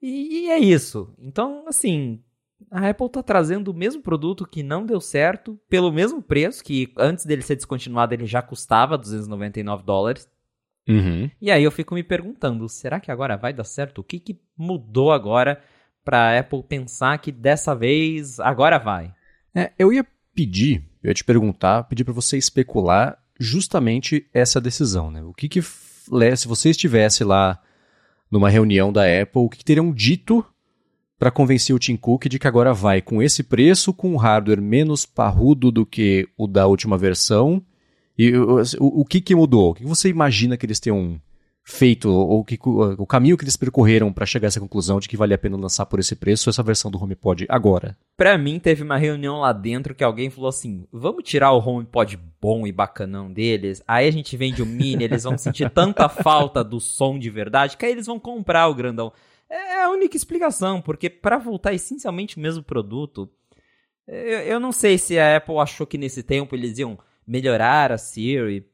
E, 0.00 0.46
e 0.46 0.50
é 0.50 0.58
isso. 0.58 1.14
Então, 1.20 1.64
assim, 1.68 2.20
a 2.70 2.88
Apple 2.88 3.06
está 3.06 3.22
trazendo 3.22 3.68
o 3.68 3.74
mesmo 3.74 4.02
produto 4.02 4.46
que 4.46 4.62
não 4.62 4.86
deu 4.86 5.00
certo 5.00 5.58
pelo 5.68 5.92
mesmo 5.92 6.22
preço, 6.22 6.62
que 6.62 6.92
antes 6.96 7.24
dele 7.24 7.42
ser 7.42 7.56
descontinuado 7.56 8.14
ele 8.14 8.26
já 8.26 8.42
custava 8.42 8.98
299 8.98 9.82
dólares. 9.82 10.28
Uhum. 10.88 11.30
E 11.40 11.50
aí 11.50 11.62
eu 11.62 11.70
fico 11.70 11.94
me 11.94 12.02
perguntando, 12.02 12.68
será 12.68 12.98
que 12.98 13.10
agora 13.10 13.36
vai 13.36 13.52
dar 13.52 13.64
certo? 13.64 13.98
O 13.98 14.04
que, 14.04 14.18
que 14.18 14.40
mudou 14.56 15.12
agora 15.12 15.62
para 16.04 16.18
a 16.18 16.38
Apple 16.40 16.62
pensar 16.62 17.18
que 17.18 17.30
dessa 17.30 17.74
vez 17.74 18.40
agora 18.40 18.78
vai? 18.78 19.14
É, 19.54 19.72
eu 19.78 19.92
ia 19.92 20.04
pedir, 20.34 20.84
eu 21.02 21.08
ia 21.08 21.14
te 21.14 21.24
perguntar, 21.24 21.84
pedir 21.84 22.04
para 22.04 22.12
você 22.12 22.36
especular 22.36 23.18
justamente 23.38 24.26
essa 24.32 24.60
decisão, 24.60 25.10
né? 25.10 25.22
O 25.22 25.32
que 25.32 25.48
que 25.48 25.62
se 25.62 26.48
você 26.48 26.70
estivesse 26.70 27.22
lá 27.22 27.60
numa 28.30 28.48
reunião 28.48 28.92
da 28.92 29.02
Apple, 29.02 29.42
o 29.42 29.48
que, 29.48 29.58
que 29.58 29.64
teriam 29.64 29.92
dito 29.92 30.44
para 31.18 31.30
convencer 31.30 31.74
o 31.74 31.78
Tim 31.78 31.96
Cook 31.96 32.24
de 32.24 32.38
que 32.38 32.48
agora 32.48 32.72
vai 32.72 33.00
com 33.00 33.22
esse 33.22 33.42
preço, 33.42 33.92
com 33.92 34.12
um 34.12 34.16
hardware 34.16 34.60
menos 34.60 35.06
parrudo 35.06 35.70
do 35.70 35.86
que 35.86 36.28
o 36.36 36.46
da 36.46 36.66
última 36.66 36.98
versão? 36.98 37.62
E 38.22 38.36
o, 38.36 38.62
o, 38.78 39.00
o 39.00 39.04
que, 39.04 39.20
que 39.20 39.34
mudou? 39.34 39.70
O 39.70 39.74
que 39.74 39.84
você 39.84 40.08
imagina 40.08 40.56
que 40.56 40.64
eles 40.64 40.78
tenham 40.78 41.20
feito, 41.64 42.08
ou 42.08 42.44
que, 42.44 42.56
o 42.62 43.06
caminho 43.06 43.36
que 43.36 43.42
eles 43.42 43.56
percorreram 43.56 44.12
para 44.12 44.26
chegar 44.26 44.46
a 44.46 44.48
essa 44.48 44.60
conclusão 44.60 45.00
de 45.00 45.08
que 45.08 45.16
vale 45.16 45.34
a 45.34 45.38
pena 45.38 45.56
lançar 45.56 45.86
por 45.86 45.98
esse 45.98 46.14
preço 46.14 46.48
essa 46.48 46.62
versão 46.62 46.88
do 46.88 47.02
HomePod 47.02 47.46
agora? 47.48 47.96
Para 48.16 48.38
mim, 48.38 48.60
teve 48.60 48.82
uma 48.82 48.96
reunião 48.96 49.40
lá 49.40 49.52
dentro 49.52 49.94
que 49.94 50.04
alguém 50.04 50.30
falou 50.30 50.48
assim: 50.48 50.86
vamos 50.92 51.24
tirar 51.24 51.52
o 51.52 51.58
HomePod 51.58 52.16
bom 52.40 52.64
e 52.64 52.70
bacanão 52.70 53.32
deles, 53.32 53.82
aí 53.88 54.06
a 54.06 54.10
gente 54.12 54.36
vende 54.36 54.62
o 54.62 54.66
mini, 54.66 55.02
eles 55.02 55.24
vão 55.24 55.36
sentir 55.36 55.68
tanta 55.70 56.08
falta 56.08 56.62
do 56.62 56.80
som 56.80 57.18
de 57.18 57.30
verdade 57.30 57.76
que 57.76 57.84
aí 57.84 57.92
eles 57.92 58.06
vão 58.06 58.20
comprar 58.20 58.68
o 58.68 58.74
grandão. 58.74 59.12
É 59.50 59.82
a 59.82 59.90
única 59.90 60.16
explicação, 60.16 60.80
porque 60.80 61.10
para 61.10 61.38
voltar 61.38 61.74
essencialmente 61.74 62.38
o 62.38 62.40
mesmo 62.40 62.62
produto, 62.62 63.28
eu, 64.06 64.40
eu 64.40 64.60
não 64.60 64.72
sei 64.72 64.96
se 64.96 65.18
a 65.18 65.36
Apple 65.36 65.58
achou 65.58 65.86
que 65.86 65.98
nesse 65.98 66.22
tempo 66.22 66.54
eles 66.54 66.78
iam 66.78 66.98
melhorar 67.26 67.92
a 67.92 67.98
Siri, 67.98 68.66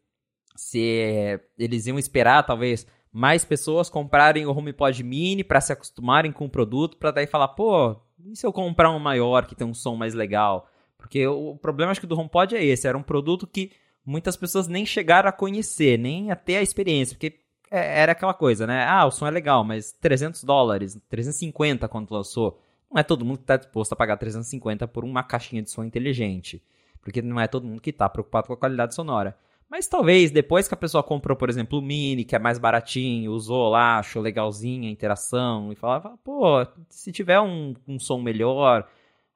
se 0.57 1.41
eles 1.59 1.87
iam 1.87 1.99
esperar 1.99 2.43
talvez 2.45 2.87
mais 3.13 3.45
pessoas 3.45 3.89
comprarem 3.89 4.47
o 4.47 4.51
HomePod 4.51 5.03
Mini 5.03 5.43
para 5.43 5.61
se 5.61 5.73
acostumarem 5.73 6.33
com 6.33 6.47
o 6.47 6.51
produto, 6.51 6.97
para 6.97 7.11
daí 7.11 7.27
falar, 7.27 7.49
pô, 7.49 7.97
e 8.25 8.37
se 8.37 8.47
eu 8.47 8.53
comprar 8.53 8.91
um 8.91 8.99
maior 8.99 9.47
que 9.47 9.55
tem 9.55 9.67
um 9.67 9.75
som 9.75 9.97
mais 9.97 10.15
legal? 10.15 10.69
Porque 10.97 11.27
o 11.27 11.57
problema 11.57 11.93
acho 11.93 12.01
que 12.01 12.07
do 12.07 12.19
HomePod 12.19 12.57
é 12.57 12.65
esse, 12.65 12.87
era 12.87 12.99
um 12.99 13.03
produto 13.03 13.47
que 13.47 13.73
muitas 14.05 14.37
pessoas 14.37 14.67
nem 14.67 14.85
chegaram 14.85 15.29
a 15.29 15.33
conhecer, 15.33 15.99
nem 15.99 16.31
a 16.31 16.37
ter 16.37 16.57
a 16.57 16.63
experiência, 16.63 17.15
porque 17.15 17.41
é, 17.71 18.01
era 18.01 18.13
aquela 18.13 18.35
coisa, 18.35 18.67
né? 18.67 18.85
Ah, 18.85 19.07
o 19.07 19.11
som 19.11 19.27
é 19.27 19.31
legal, 19.31 19.63
mas 19.63 19.93
300 19.93 20.43
dólares, 20.45 20.99
350 21.09 21.89
quando 21.89 22.11
lançou. 22.11 22.61
Não 22.91 22.99
é 22.99 23.03
todo 23.03 23.25
mundo 23.25 23.39
que 23.39 23.45
está 23.45 23.57
disposto 23.57 23.93
a 23.93 23.97
pagar 23.97 24.17
350 24.17 24.89
por 24.89 25.05
uma 25.05 25.23
caixinha 25.23 25.63
de 25.63 25.71
som 25.71 25.85
inteligente. 25.85 26.63
Porque 27.09 27.23
não 27.23 27.41
é 27.41 27.49
todo 27.49 27.67
mundo 27.67 27.81
que 27.81 27.89
está 27.89 28.07
preocupado 28.07 28.49
com 28.49 28.53
a 28.53 28.57
qualidade 28.57 28.95
sonora. 28.95 29.35
Mas 29.67 29.87
talvez 29.87 30.31
depois 30.31 30.69
que 30.69 30.75
a 30.75 30.77
pessoa 30.77 31.03
comprou, 31.03 31.35
por 31.35 31.49
exemplo, 31.49 31.79
o 31.79 31.83
Mini, 31.83 32.23
que 32.23 32.37
é 32.37 32.39
mais 32.39 32.59
baratinho, 32.59 33.33
usou 33.33 33.71
lá, 33.71 33.99
achou 33.99 34.21
legalzinha 34.21 34.87
a 34.87 34.93
interação, 34.93 35.73
e 35.73 35.75
falava, 35.75 36.19
pô, 36.23 36.67
se 36.91 37.11
tiver 37.11 37.41
um, 37.41 37.75
um 37.87 37.99
som 37.99 38.21
melhor, 38.21 38.87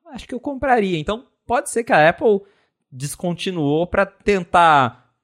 acho 0.05 0.29
que 0.29 0.35
eu 0.35 0.41
compraria. 0.41 0.99
Então 0.99 1.27
pode 1.47 1.71
ser 1.71 1.83
que 1.83 1.95
a 1.95 2.11
Apple 2.11 2.43
descontinuou 2.91 3.87
para 3.87 4.05
tentar 4.05 5.15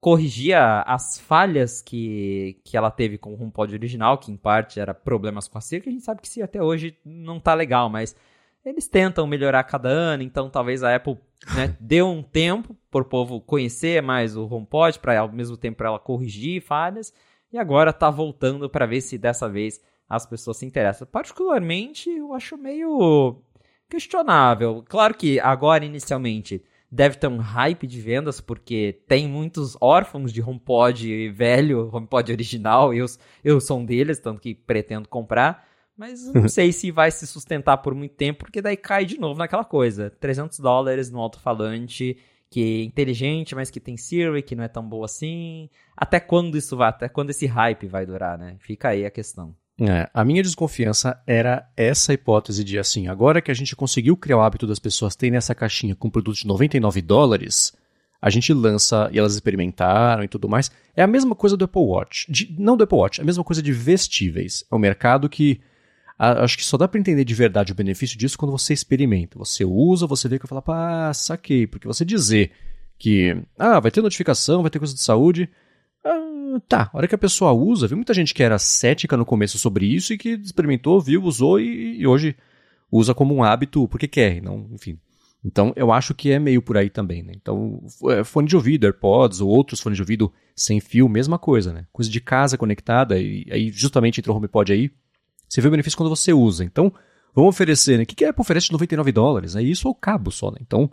corrigia 0.00 0.80
as 0.86 1.18
falhas 1.18 1.82
que, 1.82 2.58
que 2.64 2.78
ela 2.78 2.90
teve 2.90 3.18
com 3.18 3.34
o 3.34 3.42
HomePod 3.42 3.74
original, 3.74 4.16
que 4.16 4.32
em 4.32 4.38
parte 4.38 4.80
era 4.80 4.94
problemas 4.94 5.48
com 5.48 5.58
a 5.58 5.60
que 5.60 5.76
a 5.76 5.92
gente 5.92 6.04
sabe 6.04 6.22
que 6.22 6.28
se 6.28 6.42
até 6.42 6.62
hoje 6.62 6.96
não 7.04 7.38
tá 7.38 7.52
legal, 7.52 7.90
mas 7.90 8.16
eles 8.64 8.86
tentam 8.88 9.26
melhorar 9.26 9.64
cada 9.64 9.88
ano, 9.88 10.22
então 10.22 10.50
talvez 10.50 10.82
a 10.82 10.94
Apple 10.94 11.18
né, 11.54 11.76
deu 11.80 12.08
um 12.08 12.22
tempo 12.22 12.76
para 12.90 13.02
o 13.02 13.04
povo 13.04 13.40
conhecer 13.40 14.02
mais 14.02 14.36
o 14.36 14.46
HomePod, 14.46 14.98
para 14.98 15.20
ao 15.20 15.32
mesmo 15.32 15.56
tempo 15.56 15.78
para 15.78 15.88
ela 15.88 15.98
corrigir 15.98 16.62
falhas, 16.62 17.12
e 17.52 17.58
agora 17.58 17.92
tá 17.92 18.10
voltando 18.10 18.68
para 18.68 18.86
ver 18.86 19.00
se 19.00 19.18
dessa 19.18 19.48
vez 19.48 19.80
as 20.08 20.26
pessoas 20.26 20.56
se 20.56 20.66
interessam. 20.66 21.06
Particularmente, 21.06 22.10
eu 22.10 22.34
acho 22.34 22.56
meio 22.56 23.40
questionável. 23.88 24.84
Claro 24.88 25.14
que 25.14 25.40
agora 25.40 25.84
inicialmente 25.84 26.64
deve 26.90 27.16
ter 27.16 27.28
um 27.28 27.38
hype 27.38 27.86
de 27.86 28.00
vendas, 28.00 28.40
porque 28.40 29.02
tem 29.06 29.28
muitos 29.28 29.76
órfãos 29.80 30.32
de 30.32 30.42
HomePod 30.42 31.28
velho, 31.30 31.88
HomePod 31.92 32.32
original, 32.32 32.92
eu, 32.92 33.06
eu 33.44 33.60
sou 33.60 33.78
um 33.78 33.84
deles, 33.84 34.18
tanto 34.18 34.40
que 34.40 34.54
pretendo 34.54 35.08
comprar, 35.08 35.68
mas 36.00 36.32
não 36.32 36.48
sei 36.48 36.72
se 36.72 36.90
vai 36.90 37.10
se 37.10 37.26
sustentar 37.26 37.76
por 37.76 37.94
muito 37.94 38.14
tempo, 38.14 38.38
porque 38.38 38.62
daí 38.62 38.74
cai 38.74 39.04
de 39.04 39.20
novo 39.20 39.38
naquela 39.38 39.64
coisa, 39.64 40.08
300 40.18 40.58
dólares 40.58 41.10
no 41.10 41.20
alto-falante, 41.20 42.16
que 42.48 42.80
é 42.80 42.84
inteligente, 42.84 43.54
mas 43.54 43.70
que 43.70 43.78
tem 43.78 43.98
Siri, 43.98 44.42
que 44.42 44.56
não 44.56 44.64
é 44.64 44.68
tão 44.68 44.82
boa 44.82 45.04
assim. 45.04 45.68
Até 45.94 46.18
quando 46.18 46.56
isso 46.56 46.74
vai, 46.74 46.88
até 46.88 47.06
quando 47.06 47.28
esse 47.28 47.44
hype 47.44 47.86
vai 47.86 48.06
durar, 48.06 48.38
né? 48.38 48.56
Fica 48.60 48.88
aí 48.88 49.04
a 49.04 49.10
questão. 49.10 49.54
É, 49.78 50.08
a 50.14 50.24
minha 50.24 50.42
desconfiança 50.42 51.22
era 51.26 51.68
essa 51.76 52.14
hipótese 52.14 52.64
de 52.64 52.78
assim, 52.78 53.06
agora 53.06 53.42
que 53.42 53.50
a 53.50 53.54
gente 53.54 53.76
conseguiu 53.76 54.16
criar 54.16 54.38
o 54.38 54.40
hábito 54.40 54.66
das 54.66 54.78
pessoas 54.78 55.14
terem 55.14 55.36
essa 55.36 55.54
caixinha 55.54 55.94
com 55.94 56.08
produtos 56.08 56.40
de 56.40 56.46
99 56.46 57.02
dólares, 57.02 57.76
a 58.22 58.30
gente 58.30 58.54
lança 58.54 59.10
e 59.12 59.18
elas 59.18 59.34
experimentaram 59.34 60.24
e 60.24 60.28
tudo 60.28 60.48
mais. 60.48 60.70
É 60.96 61.02
a 61.02 61.06
mesma 61.06 61.34
coisa 61.34 61.58
do 61.58 61.66
Apple 61.66 61.82
Watch. 61.82 62.24
De, 62.30 62.56
não 62.58 62.74
do 62.74 62.84
Apple 62.84 62.98
Watch, 62.98 63.20
é 63.20 63.22
a 63.22 63.26
mesma 63.26 63.44
coisa 63.44 63.62
de 63.62 63.70
vestíveis. 63.70 64.64
É 64.70 64.74
um 64.74 64.78
mercado 64.78 65.28
que 65.28 65.60
acho 66.20 66.56
que 66.58 66.64
só 66.64 66.76
dá 66.76 66.86
para 66.86 67.00
entender 67.00 67.24
de 67.24 67.34
verdade 67.34 67.72
o 67.72 67.74
benefício 67.74 68.18
disso 68.18 68.36
quando 68.36 68.52
você 68.52 68.74
experimenta. 68.74 69.38
Você 69.38 69.64
usa, 69.64 70.06
você 70.06 70.28
vê 70.28 70.38
que 70.38 70.44
eu 70.44 70.48
falo, 70.48 70.62
ah, 70.68 71.12
saquei. 71.14 71.66
Porque 71.66 71.86
você 71.86 72.04
dizer 72.04 72.52
que, 72.98 73.42
ah, 73.58 73.80
vai 73.80 73.90
ter 73.90 74.02
notificação, 74.02 74.62
vai 74.62 74.70
ter 74.70 74.78
coisa 74.78 74.94
de 74.94 75.00
saúde. 75.00 75.48
Ah, 76.04 76.60
tá, 76.68 76.90
a 76.92 76.96
hora 76.96 77.08
que 77.08 77.14
a 77.14 77.18
pessoa 77.18 77.52
usa, 77.52 77.86
viu 77.86 77.96
muita 77.96 78.12
gente 78.12 78.34
que 78.34 78.42
era 78.42 78.58
cética 78.58 79.16
no 79.16 79.24
começo 79.24 79.58
sobre 79.58 79.86
isso 79.86 80.12
e 80.12 80.18
que 80.18 80.30
experimentou, 80.30 81.00
viu, 81.00 81.22
usou 81.22 81.58
e, 81.58 82.00
e 82.00 82.06
hoje 82.06 82.36
usa 82.92 83.14
como 83.14 83.34
um 83.34 83.42
hábito 83.42 83.88
porque 83.88 84.06
quer, 84.06 84.42
não, 84.42 84.68
enfim. 84.72 84.98
Então 85.42 85.72
eu 85.74 85.90
acho 85.90 86.14
que 86.14 86.30
é 86.30 86.38
meio 86.38 86.60
por 86.60 86.76
aí 86.76 86.90
também, 86.90 87.22
né? 87.22 87.32
Então, 87.34 87.82
é, 88.10 88.22
fone 88.24 88.46
de 88.46 88.56
ouvido, 88.56 88.84
AirPods 88.84 89.40
ou 89.40 89.48
outros 89.48 89.80
fones 89.80 89.96
de 89.96 90.02
ouvido 90.02 90.30
sem 90.54 90.80
fio, 90.80 91.08
mesma 91.08 91.38
coisa, 91.38 91.72
né? 91.72 91.86
Coisa 91.92 92.10
de 92.10 92.20
casa 92.20 92.58
conectada, 92.58 93.18
e 93.18 93.46
aí 93.50 93.70
justamente 93.70 94.20
entrou 94.20 94.36
o 94.36 94.38
HomePod 94.38 94.72
aí, 94.72 94.90
você 95.50 95.60
vê 95.60 95.66
o 95.66 95.70
benefício 95.70 95.96
quando 95.96 96.08
você 96.08 96.32
usa. 96.32 96.64
Então, 96.64 96.92
vamos 97.34 97.50
oferecer, 97.50 97.96
né? 97.96 98.04
O 98.04 98.06
que, 98.06 98.14
que 98.14 98.24
a 98.24 98.30
Apple 98.30 98.40
oferece 98.40 98.66
de 98.66 98.72
99 98.72 99.10
dólares? 99.10 99.56
É 99.56 99.62
isso 99.62 99.88
ou 99.88 99.94
cabo 99.94 100.30
só, 100.30 100.50
né? 100.50 100.58
Então, 100.60 100.88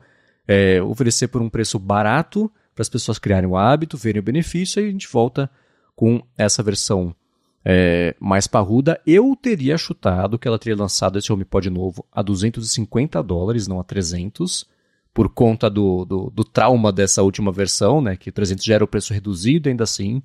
é, 0.48 0.82
oferecer 0.82 1.28
por 1.28 1.42
um 1.42 1.50
preço 1.50 1.78
barato 1.78 2.52
para 2.74 2.82
as 2.82 2.90
pessoas 2.90 3.20
criarem 3.20 3.48
o 3.48 3.56
hábito, 3.56 3.98
verem 3.98 4.20
o 4.20 4.24
benefício, 4.24 4.82
e 4.82 4.88
a 4.88 4.92
gente 4.92 5.08
volta 5.08 5.50
com 5.96 6.24
essa 6.36 6.64
versão 6.64 7.16
é, 7.64 8.16
mais 8.20 8.48
parruda. 8.48 9.00
Eu 9.06 9.36
teria 9.36 9.78
chutado 9.78 10.40
que 10.40 10.48
ela 10.48 10.58
teria 10.58 10.78
lançado 10.78 11.20
esse 11.20 11.32
HomePod 11.32 11.70
novo 11.70 12.06
a 12.12 12.24
250 12.24 13.22
dólares, 13.22 13.68
não 13.68 13.80
a 13.80 13.84
300, 13.84 14.66
por 15.14 15.30
conta 15.30 15.70
do, 15.70 16.04
do, 16.06 16.32
do 16.32 16.44
trauma 16.44 16.92
dessa 16.92 17.22
última 17.22 17.52
versão, 17.52 18.02
né? 18.02 18.16
Que 18.16 18.32
300 18.32 18.64
já 18.66 18.76
era 18.76 18.84
o 18.84 18.88
preço 18.88 19.14
reduzido, 19.14 19.70
ainda 19.70 19.84
assim 19.84 20.22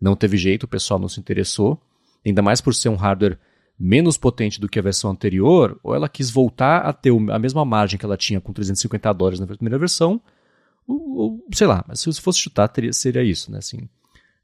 não 0.00 0.16
teve 0.16 0.36
jeito, 0.36 0.64
o 0.64 0.68
pessoal 0.68 0.98
não 0.98 1.08
se 1.08 1.20
interessou. 1.20 1.80
Ainda 2.24 2.42
mais 2.42 2.60
por 2.60 2.74
ser 2.74 2.88
um 2.88 2.96
hardware 2.96 3.38
menos 3.78 4.16
potente 4.16 4.60
do 4.60 4.68
que 4.68 4.78
a 4.78 4.82
versão 4.82 5.10
anterior, 5.10 5.78
ou 5.82 5.94
ela 5.94 6.08
quis 6.08 6.30
voltar 6.30 6.78
a 6.78 6.92
ter 6.92 7.12
a 7.30 7.38
mesma 7.38 7.64
margem 7.64 7.98
que 7.98 8.04
ela 8.04 8.16
tinha 8.16 8.40
com 8.40 8.52
350 8.52 9.12
dólares 9.12 9.40
na 9.40 9.46
primeira 9.46 9.78
versão, 9.78 10.20
ou, 10.88 11.44
sei 11.52 11.66
lá, 11.66 11.84
mas 11.86 12.00
se 12.00 12.20
fosse 12.20 12.38
chutar, 12.38 12.68
teria, 12.68 12.92
seria 12.92 13.22
isso, 13.22 13.50
né? 13.50 13.58
Assim, 13.58 13.88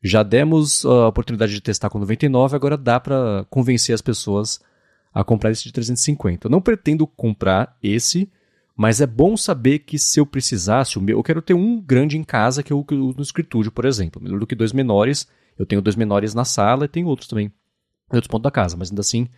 já 0.02 0.22
demos 0.22 0.84
a 0.84 1.08
oportunidade 1.08 1.52
de 1.52 1.60
testar 1.60 1.88
com 1.88 1.98
99, 1.98 2.56
agora 2.56 2.76
dá 2.76 2.98
para 2.98 3.46
convencer 3.48 3.94
as 3.94 4.02
pessoas 4.02 4.60
a 5.14 5.22
comprar 5.22 5.50
esse 5.50 5.64
de 5.64 5.72
350. 5.72 6.46
Eu 6.46 6.50
não 6.50 6.60
pretendo 6.60 7.06
comprar 7.06 7.76
esse, 7.82 8.30
mas 8.76 9.00
é 9.00 9.06
bom 9.06 9.36
saber 9.36 9.80
que 9.80 9.98
se 9.98 10.18
eu 10.18 10.26
precisasse, 10.26 10.98
eu 11.08 11.22
quero 11.22 11.40
ter 11.40 11.54
um 11.54 11.80
grande 11.80 12.18
em 12.18 12.24
casa 12.24 12.62
que 12.62 12.72
eu 12.72 12.84
uso 12.90 13.16
no 13.16 13.22
escritório, 13.22 13.70
por 13.70 13.84
exemplo. 13.84 14.20
Melhor 14.20 14.40
do 14.40 14.46
que 14.46 14.54
dois 14.54 14.72
menores. 14.72 15.28
Eu 15.58 15.66
tenho 15.66 15.82
dois 15.82 15.94
menores 15.94 16.34
na 16.34 16.44
sala 16.44 16.86
e 16.86 16.88
tenho 16.88 17.06
outros 17.06 17.28
também 17.28 17.52
em 18.12 18.16
outros 18.16 18.30
pontos 18.30 18.44
da 18.44 18.50
casa, 18.50 18.76
mas 18.76 18.90
ainda 18.90 19.00
assim, 19.00 19.28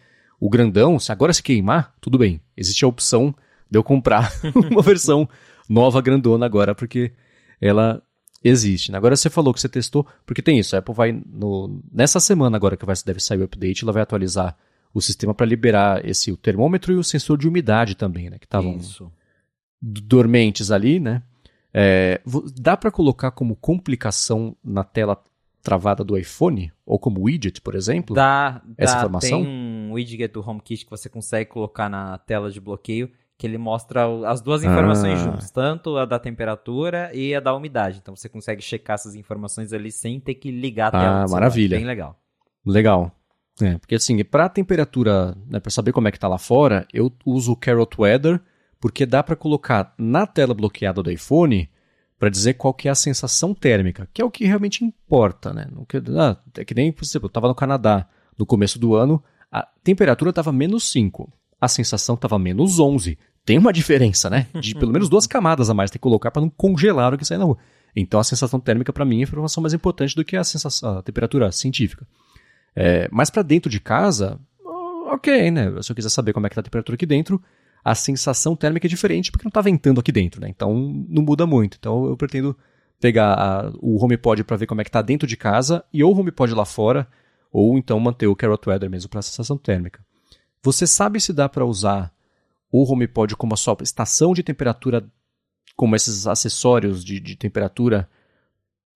o 0.41 0.49
grandão, 0.49 0.99
se 0.99 1.13
agora 1.13 1.33
se 1.33 1.43
queimar, 1.43 1.95
tudo 2.01 2.19
bem. 2.19 2.41
Existe 2.57 2.85
a 2.85 2.89
opção 2.89 3.35
de 3.71 3.79
eu 3.79 3.85
comprar 3.85 4.33
uma 4.71 4.83
versão 4.83 5.29
nova 5.69 6.01
grandona 6.01 6.45
agora, 6.47 6.75
porque 6.75 7.13
ela 7.61 8.03
Existe. 8.45 8.93
Né? 8.93 8.99
Agora 8.99 9.17
você 9.17 9.31
falou 9.31 9.55
que 9.55 9.61
você 9.61 9.71
testou, 9.71 10.07
porque 10.27 10.43
tem 10.43 10.59
isso, 10.59 10.77
a 10.77 10.81
Apple 10.81 10.95
vai, 10.95 11.13
no, 11.13 11.83
nessa 11.91 12.21
semana 12.21 12.59
agora 12.59 12.77
que 12.77 12.85
vai, 12.85 12.95
deve 13.05 13.19
sair 13.19 13.41
o 13.41 13.45
update, 13.45 13.83
ela 13.83 13.93
vai 13.93 14.03
atualizar 14.03 14.55
o 14.93 15.01
sistema 15.01 15.35
para 15.35 15.47
liberar 15.47 16.05
esse 16.07 16.31
o 16.31 16.37
termômetro 16.37 16.93
e 16.93 16.97
o 16.97 17.03
sensor 17.03 17.39
de 17.39 17.49
umidade 17.49 17.95
também, 17.95 18.29
né? 18.29 18.39
Que 18.39 18.45
estavam 18.45 18.79
dormentes 19.81 20.71
ali, 20.71 21.01
né? 21.01 21.23
É, 21.73 22.21
dá 22.61 22.77
para 22.77 22.91
colocar 22.91 23.31
como 23.31 23.57
complicação 23.57 24.55
na 24.63 24.85
tela 24.85 25.21
travada 25.65 26.05
do 26.05 26.17
iPhone? 26.17 26.71
Ou 26.87 26.99
como 26.99 27.23
widget, 27.23 27.61
por 27.61 27.75
exemplo? 27.75 28.15
Dá, 28.15 28.63
essa 28.79 28.93
dá, 28.95 28.99
informação? 29.01 29.43
Tem 29.43 29.51
um 29.51 29.93
widget 29.93 30.33
do 30.33 30.49
HomeKit 30.49 30.85
que 30.85 30.91
você 30.91 31.09
consegue 31.09 31.51
colocar 31.51 31.89
na 31.89 32.19
tela 32.19 32.51
de 32.51 32.61
bloqueio 32.61 33.11
que 33.37 33.47
ele 33.47 33.59
mostra 33.59 34.07
as 34.29 34.41
duas 34.41 34.63
informações 34.63 35.19
ah. 35.19 35.25
juntas, 35.25 35.51
tanto 35.51 35.97
a 35.97 36.05
da 36.05 36.19
temperatura 36.19 37.11
e 37.13 37.35
a 37.35 37.41
da 37.41 37.55
umidade. 37.55 37.99
Então 38.01 38.15
você 38.15 38.29
consegue 38.29 38.63
checar 38.63 38.95
essas 38.95 39.15
informações 39.17 39.73
ali 39.73 39.91
sem 39.91 40.21
ter 40.21 40.35
que 40.35 40.51
ligar 40.51 40.89
a 40.89 40.91
tela. 40.93 41.25
Ah, 41.25 41.29
maravilha. 41.29 41.77
Bem 41.77 41.87
legal. 41.87 42.17
Legal. 42.65 43.11
É, 43.61 43.77
porque 43.79 43.97
assim, 43.97 44.23
para 44.25 44.49
temperatura, 44.49 45.37
né, 45.49 45.61
para 45.61 45.71
saber 45.71 45.93
como 45.93 46.09
é 46.09 46.13
que 46.13 46.19
tá 46.19 46.29
lá 46.29 46.39
fora, 46.39 46.87
eu 46.93 47.13
uso 47.25 47.53
o 47.53 47.57
Carrot 47.57 48.01
Weather, 48.01 48.41
porque 48.81 49.05
dá 49.07 49.23
para 49.23 49.37
colocar 49.37 49.95
na 49.99 50.27
tela 50.27 50.55
bloqueada 50.55 51.03
do 51.03 51.11
iPhone 51.11 51.69
para 52.19 52.29
dizer 52.29 52.55
qual 52.55 52.73
que 52.73 52.89
é 52.89 52.91
a 52.91 52.95
sensação 52.95 53.55
térmica, 53.55 54.09
que 54.13 54.23
é 54.23 54.25
o 54.25 54.31
que 54.31 54.47
realmente 54.47 54.85
importa, 54.85 55.53
né? 55.53 55.67
Que, 55.89 55.99
ah, 56.19 56.37
é 56.57 56.65
que 56.65 56.75
nem, 56.75 56.93
por 56.93 57.05
exemplo, 57.05 57.27
eu 57.27 57.29
estava 57.29 57.49
no 57.49 57.55
Canadá 57.55 58.09
no 58.39 58.47
começo 58.47 58.79
do 58.79 58.95
ano, 58.95 59.23
a 59.51 59.67
temperatura 59.83 60.31
estava 60.31 60.53
menos 60.53 60.91
5, 60.91 61.33
a 61.61 61.69
sensação 61.69 62.15
estava 62.15 62.39
menos 62.39 62.79
11. 62.79 63.19
Tem 63.45 63.59
uma 63.59 63.73
diferença, 63.73 64.31
né? 64.31 64.47
De 64.59 64.75
pelo 64.75 64.93
menos 64.93 65.09
duas 65.09 65.27
camadas 65.27 65.69
a 65.69 65.75
mais 65.75 65.91
tem 65.91 65.99
que 65.99 66.03
colocar 66.03 66.31
para 66.31 66.43
não 66.43 66.49
congelar 66.51 67.13
o 67.13 67.19
que 67.19 67.25
sai 67.25 67.37
na 67.37 67.45
rua. 67.45 67.59
Então 67.95 68.19
a 68.19 68.25
sensação 68.25 68.59
térmica 68.59 68.93
para 68.93 69.05
mim 69.05 69.17
é 69.17 69.21
a 69.21 69.23
informação 69.23 69.63
mais 69.63 69.75
importante 69.75 70.17
do 70.17 70.25
que 70.25 70.37
a, 70.37 70.43
sensação, 70.43 70.99
a 70.99 71.03
temperatura 71.03 71.53
científica. 71.53 72.07
É, 72.75 73.09
mas 73.13 73.31
para 73.31 73.43
dentro 73.43 73.71
de 73.71 73.79
casa, 73.79 74.41
ok, 75.13 75.51
né? 75.51 75.71
Se 75.83 75.93
eu 75.93 75.97
quiser 75.97 76.09
saber 76.09 76.33
como 76.33 76.47
é 76.47 76.49
que 76.49 76.55
tá 76.55 76.61
a 76.61 76.65
temperatura 76.65 76.95
aqui 76.95 77.07
dentro, 77.07 77.41
a 77.85 77.95
sensação 77.95 78.57
térmica 78.57 78.87
é 78.87 78.89
diferente 78.89 79.31
porque 79.31 79.45
não 79.45 79.51
está 79.51 79.61
ventando 79.61 80.01
aqui 80.01 80.11
dentro, 80.11 80.41
né? 80.41 80.49
Então 80.49 80.75
não 81.07 81.23
muda 81.23 81.47
muito. 81.47 81.77
Então 81.79 82.07
eu 82.07 82.17
pretendo 82.17 82.57
pegar 82.99 83.35
a, 83.35 83.73
o 83.81 84.03
HomePod 84.03 84.43
para 84.43 84.57
ver 84.57 84.67
como 84.67 84.81
é 84.81 84.85
que 84.85 84.89
está 84.89 85.03
dentro 85.03 85.29
de 85.29 85.37
casa 85.37 85.85
e 85.93 86.03
ou 86.03 86.15
o 86.15 86.19
HomePod 86.19 86.55
lá 86.55 86.65
fora 86.65 87.07
ou 87.53 87.77
então 87.77 88.01
manter 88.01 88.27
o 88.27 88.35
Carrot 88.35 88.67
Weather 88.67 88.89
mesmo 88.89 89.11
para 89.11 89.21
a 89.21 89.23
sensação 89.23 89.59
térmica. 89.59 90.05
Você 90.63 90.87
sabe 90.87 91.21
se 91.21 91.33
dá 91.33 91.47
para 91.47 91.67
usar 91.67 92.11
o 92.73 92.91
HomePod 92.91 93.37
como 93.37 93.53
a 93.53 93.57
sua 93.57 93.77
estação 93.83 94.33
de 94.33 94.43
temperatura, 94.43 95.07
como 95.77 95.95
esses 95.95 96.27
acessórios 96.27 97.05
de, 97.05 97.21
de 97.21 97.37
temperatura 97.37 98.09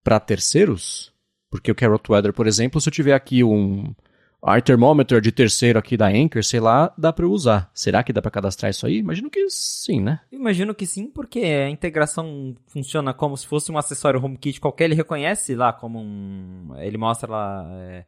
para 0.03 0.19
terceiros? 0.19 1.13
Porque 1.51 1.71
o 1.71 1.75
Carrot 1.75 2.11
Weather, 2.11 2.33
por 2.33 2.47
exemplo, 2.47 2.81
se 2.81 2.89
eu 2.89 2.93
tiver 2.93 3.13
aqui 3.13 3.45
um 3.45 3.95
Air 4.43 4.63
Thermometer 4.63 5.21
de 5.21 5.33
terceiro 5.33 5.79
aqui 5.79 5.97
da 5.97 6.07
Anchor, 6.09 6.45
sei 6.45 6.61
lá, 6.61 6.93
dá 6.97 7.13
para 7.13 7.27
usar. 7.27 7.71
Será 7.75 8.03
que 8.03 8.13
dá 8.13 8.23
para 8.23 8.31
cadastrar 8.31 8.71
isso 8.71 8.87
aí? 8.87 8.99
Imagino 8.99 9.29
que 9.29 9.49
sim, 9.51 10.01
né? 10.01 10.21
Imagino 10.31 10.75
que 10.75 10.87
sim, 10.87 11.09
porque 11.09 11.41
a 11.41 11.69
integração 11.69 12.55
funciona 12.67 13.13
como 13.13 13.37
se 13.37 13.47
fosse 13.47 13.73
um 13.73 13.79
acessório 13.79 14.25
HomeKit 14.25 14.61
qualquer. 14.61 14.85
Ele 14.85 14.95
reconhece 14.95 15.55
lá 15.55 15.73
como 15.73 15.99
um... 15.99 16.75
Ele 16.79 16.97
mostra 16.97 17.31
lá... 17.31 17.67
É 17.73 18.05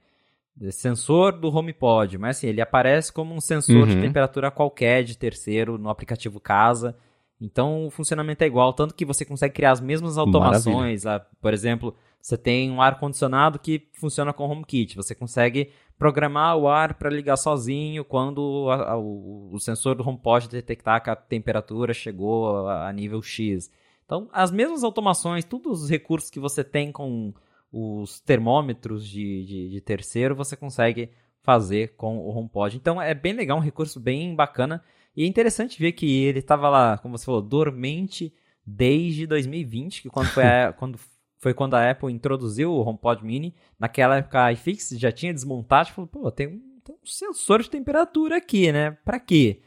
sensor 0.71 1.33
do 1.33 1.49
HomePod, 1.49 2.19
mas 2.19 2.37
assim, 2.37 2.49
ele 2.49 2.61
aparece 2.61 3.11
como 3.11 3.35
um 3.35 3.41
sensor 3.41 3.77
uhum. 3.77 3.87
de 3.87 4.01
temperatura 4.01 4.51
qualquer 4.51 5.03
de 5.03 5.17
terceiro 5.17 5.79
no 5.79 5.89
aplicativo 5.89 6.39
Casa. 6.39 6.95
Então 7.41 7.87
o 7.87 7.91
funcionamento 7.91 8.45
é 8.45 8.47
igual, 8.47 8.75
tanto 8.75 8.95
que 8.95 9.07
você 9.07 9.25
consegue 9.25 9.55
criar 9.55 9.71
as 9.71 9.81
mesmas 9.81 10.19
automações. 10.19 11.05
Lá, 11.05 11.21
por 11.41 11.55
exemplo, 11.55 11.95
você 12.21 12.37
tem 12.37 12.71
um 12.71 12.83
ar-condicionado 12.83 13.59
que 13.59 13.89
funciona 13.95 14.35
com 14.35 14.45
HomeKit. 14.45 14.97
Você 14.97 15.15
consegue 15.15 15.71
programar 16.01 16.57
o 16.57 16.67
ar 16.67 16.95
para 16.95 17.11
ligar 17.11 17.37
sozinho 17.37 18.07
quando 18.07 18.71
a, 18.71 18.93
a, 18.93 18.97
o, 18.99 19.51
o, 19.53 19.61
sensor 19.61 19.95
do 19.95 20.03
HomePod 20.03 20.49
detectar 20.49 21.05
que 21.05 21.11
a 21.11 21.15
temperatura 21.15 21.93
chegou 21.93 22.67
a, 22.67 22.89
a 22.89 22.93
nível 22.93 23.21
X. 23.21 23.71
Então, 24.07 24.27
as 24.33 24.51
mesmas 24.51 24.83
automações, 24.83 25.45
todos 25.45 25.83
os 25.83 25.91
recursos 25.91 26.31
que 26.31 26.41
você 26.41 26.65
tem 26.65 26.91
com 26.91 27.35
os 27.71 28.19
termômetros 28.19 29.07
de, 29.07 29.45
de, 29.45 29.69
de, 29.69 29.81
terceiro 29.83 30.35
você 30.35 30.57
consegue 30.57 31.11
fazer 31.43 31.95
com 31.97 32.17
o 32.17 32.31
HomePod. 32.31 32.79
Então 32.79 33.01
é 33.01 33.13
bem 33.13 33.35
legal, 33.35 33.59
um 33.59 33.61
recurso 33.61 34.01
bem 34.01 34.35
bacana. 34.35 34.83
E 35.15 35.25
é 35.25 35.27
interessante 35.27 35.79
ver 35.79 35.93
que 35.93 36.25
ele 36.25 36.39
estava 36.39 36.71
lá, 36.71 36.97
como 36.97 37.19
você 37.19 37.27
falou, 37.27 37.43
dormente 37.43 38.33
desde 38.65 39.27
2020, 39.27 40.01
que 40.01 40.09
quando 40.09 40.29
foi, 40.29 40.45
a, 40.45 40.73
quando, 40.79 40.99
foi 41.41 41.55
quando 41.55 41.75
a 41.75 41.91
Apple 41.91 42.13
introduziu 42.13 42.71
o 42.71 42.87
HomePod 42.87 43.25
Mini. 43.25 43.55
Naquela 43.79 44.19
época 44.19 44.45
a 44.45 44.53
iFix 44.53 44.91
já 44.91 45.11
tinha 45.11 45.33
desmontado 45.33 45.89
e 45.89 45.93
falou, 45.93 46.07
pô, 46.07 46.31
tem 46.31 46.47
um, 46.47 46.81
tem 46.85 46.95
um 46.95 47.07
sensor 47.07 47.63
de 47.63 47.71
temperatura 47.71 48.37
aqui, 48.37 48.71
né? 48.71 48.93
Para 49.05 49.19
quê? 49.19 49.63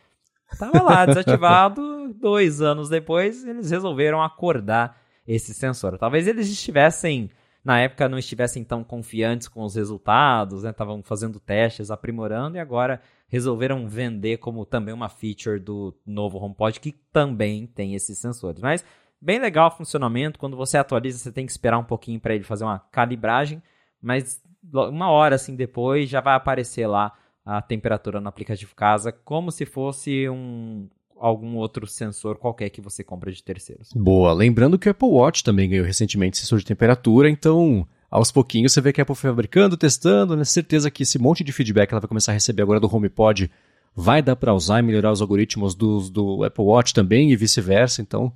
Tava 0.58 0.82
lá 0.84 1.04
desativado, 1.08 2.14
dois 2.14 2.62
anos 2.62 2.90
depois 2.90 3.44
eles 3.44 3.72
resolveram 3.72 4.22
acordar 4.22 5.02
esse 5.28 5.52
sensor. 5.52 5.98
Talvez 5.98 6.28
eles 6.28 6.48
estivessem 6.48 7.32
na 7.64 7.80
época 7.80 8.10
não 8.10 8.18
estivessem 8.18 8.64
tão 8.64 8.84
confiantes 8.84 9.48
com 9.48 9.64
os 9.64 9.76
resultados, 9.76 10.64
estavam 10.66 10.98
né? 10.98 11.04
fazendo 11.04 11.40
testes, 11.40 11.90
aprimorando 11.90 12.58
e 12.58 12.60
agora 12.60 13.02
resolveram 13.30 13.88
vender 13.88 14.38
como 14.38 14.66
também 14.66 14.94
uma 14.94 15.08
feature 15.08 15.60
do 15.60 15.96
novo 16.06 16.38
HomePod 16.38 16.80
que 16.80 16.92
também 16.92 17.66
tem 17.66 17.96
esses 17.96 18.18
sensores. 18.18 18.62
Mas 18.62 18.84
bem 19.24 19.40
legal 19.40 19.70
o 19.70 19.72
funcionamento, 19.72 20.38
quando 20.38 20.58
você 20.58 20.78
atualiza 20.78 21.18
você 21.18 21.32
tem 21.32 21.46
que 21.46 21.52
esperar 21.52 21.78
um 21.78 21.84
pouquinho 21.84 22.20
para 22.20 22.36
ele 22.36 22.44
fazer 22.44 22.66
uma 22.66 22.80
calibragem, 22.92 23.64
mas 24.02 24.42
uma 24.72 25.10
hora 25.10 25.36
assim 25.36 25.56
depois 25.56 26.10
já 26.10 26.20
vai 26.20 26.36
aparecer 26.36 26.88
lá 26.88 27.14
a 27.46 27.62
temperatura 27.62 28.20
no 28.20 28.30
aplicativo 28.30 28.76
casa 28.76 29.12
como 29.12 29.52
se 29.52 29.66
fosse 29.66 30.30
um 30.30 30.88
algum 31.18 31.56
outro 31.56 31.88
sensor 31.88 32.38
qualquer 32.38 32.70
que 32.70 32.82
você 32.82 33.02
compra 33.02 33.32
de 33.32 33.42
terceiros. 33.42 33.90
Boa. 33.96 34.34
Lembrando 34.34 34.78
que 34.78 34.90
o 34.90 34.92
Apple 34.92 35.08
Watch 35.08 35.42
também 35.42 35.70
ganhou 35.70 35.86
recentemente 35.86 36.38
sensor 36.38 36.60
de 36.60 36.66
temperatura, 36.66 37.30
então 37.30 37.88
aos 38.12 38.30
pouquinhos 38.30 38.74
você 38.74 38.82
vê 38.82 38.92
que 38.92 39.00
a 39.00 39.04
Apple 39.04 39.16
foi 39.16 39.30
fabricando, 39.30 39.78
testando, 39.78 40.36
né? 40.36 40.44
Certeza 40.44 40.92
que 40.92 41.04
esse 41.04 41.18
monte 41.18 41.44
de 41.44 41.54
feedback 41.54 41.92
ela 41.92 42.02
vai 42.02 42.10
começar 42.10 42.34
a 42.34 42.36
receber 42.36 42.62
agora 42.62 42.80
do 42.80 42.94
HomePod 42.94 43.50
vai 43.96 44.22
dar 44.22 44.36
para 44.36 44.54
usar 44.54 44.80
e 44.80 44.82
melhorar 44.82 45.12
os 45.12 45.22
algoritmos 45.22 45.76
do, 45.76 46.10
do 46.10 46.44
Apple 46.44 46.66
Watch 46.66 46.94
também 46.94 47.32
e 47.32 47.36
vice-versa. 47.38 48.02
Então 48.02 48.34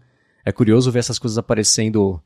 é 0.47 0.51
curioso 0.53 0.89
ver 0.89 0.99
essas 0.99 1.19
coisas 1.19 1.37
aparecendo 1.37 2.23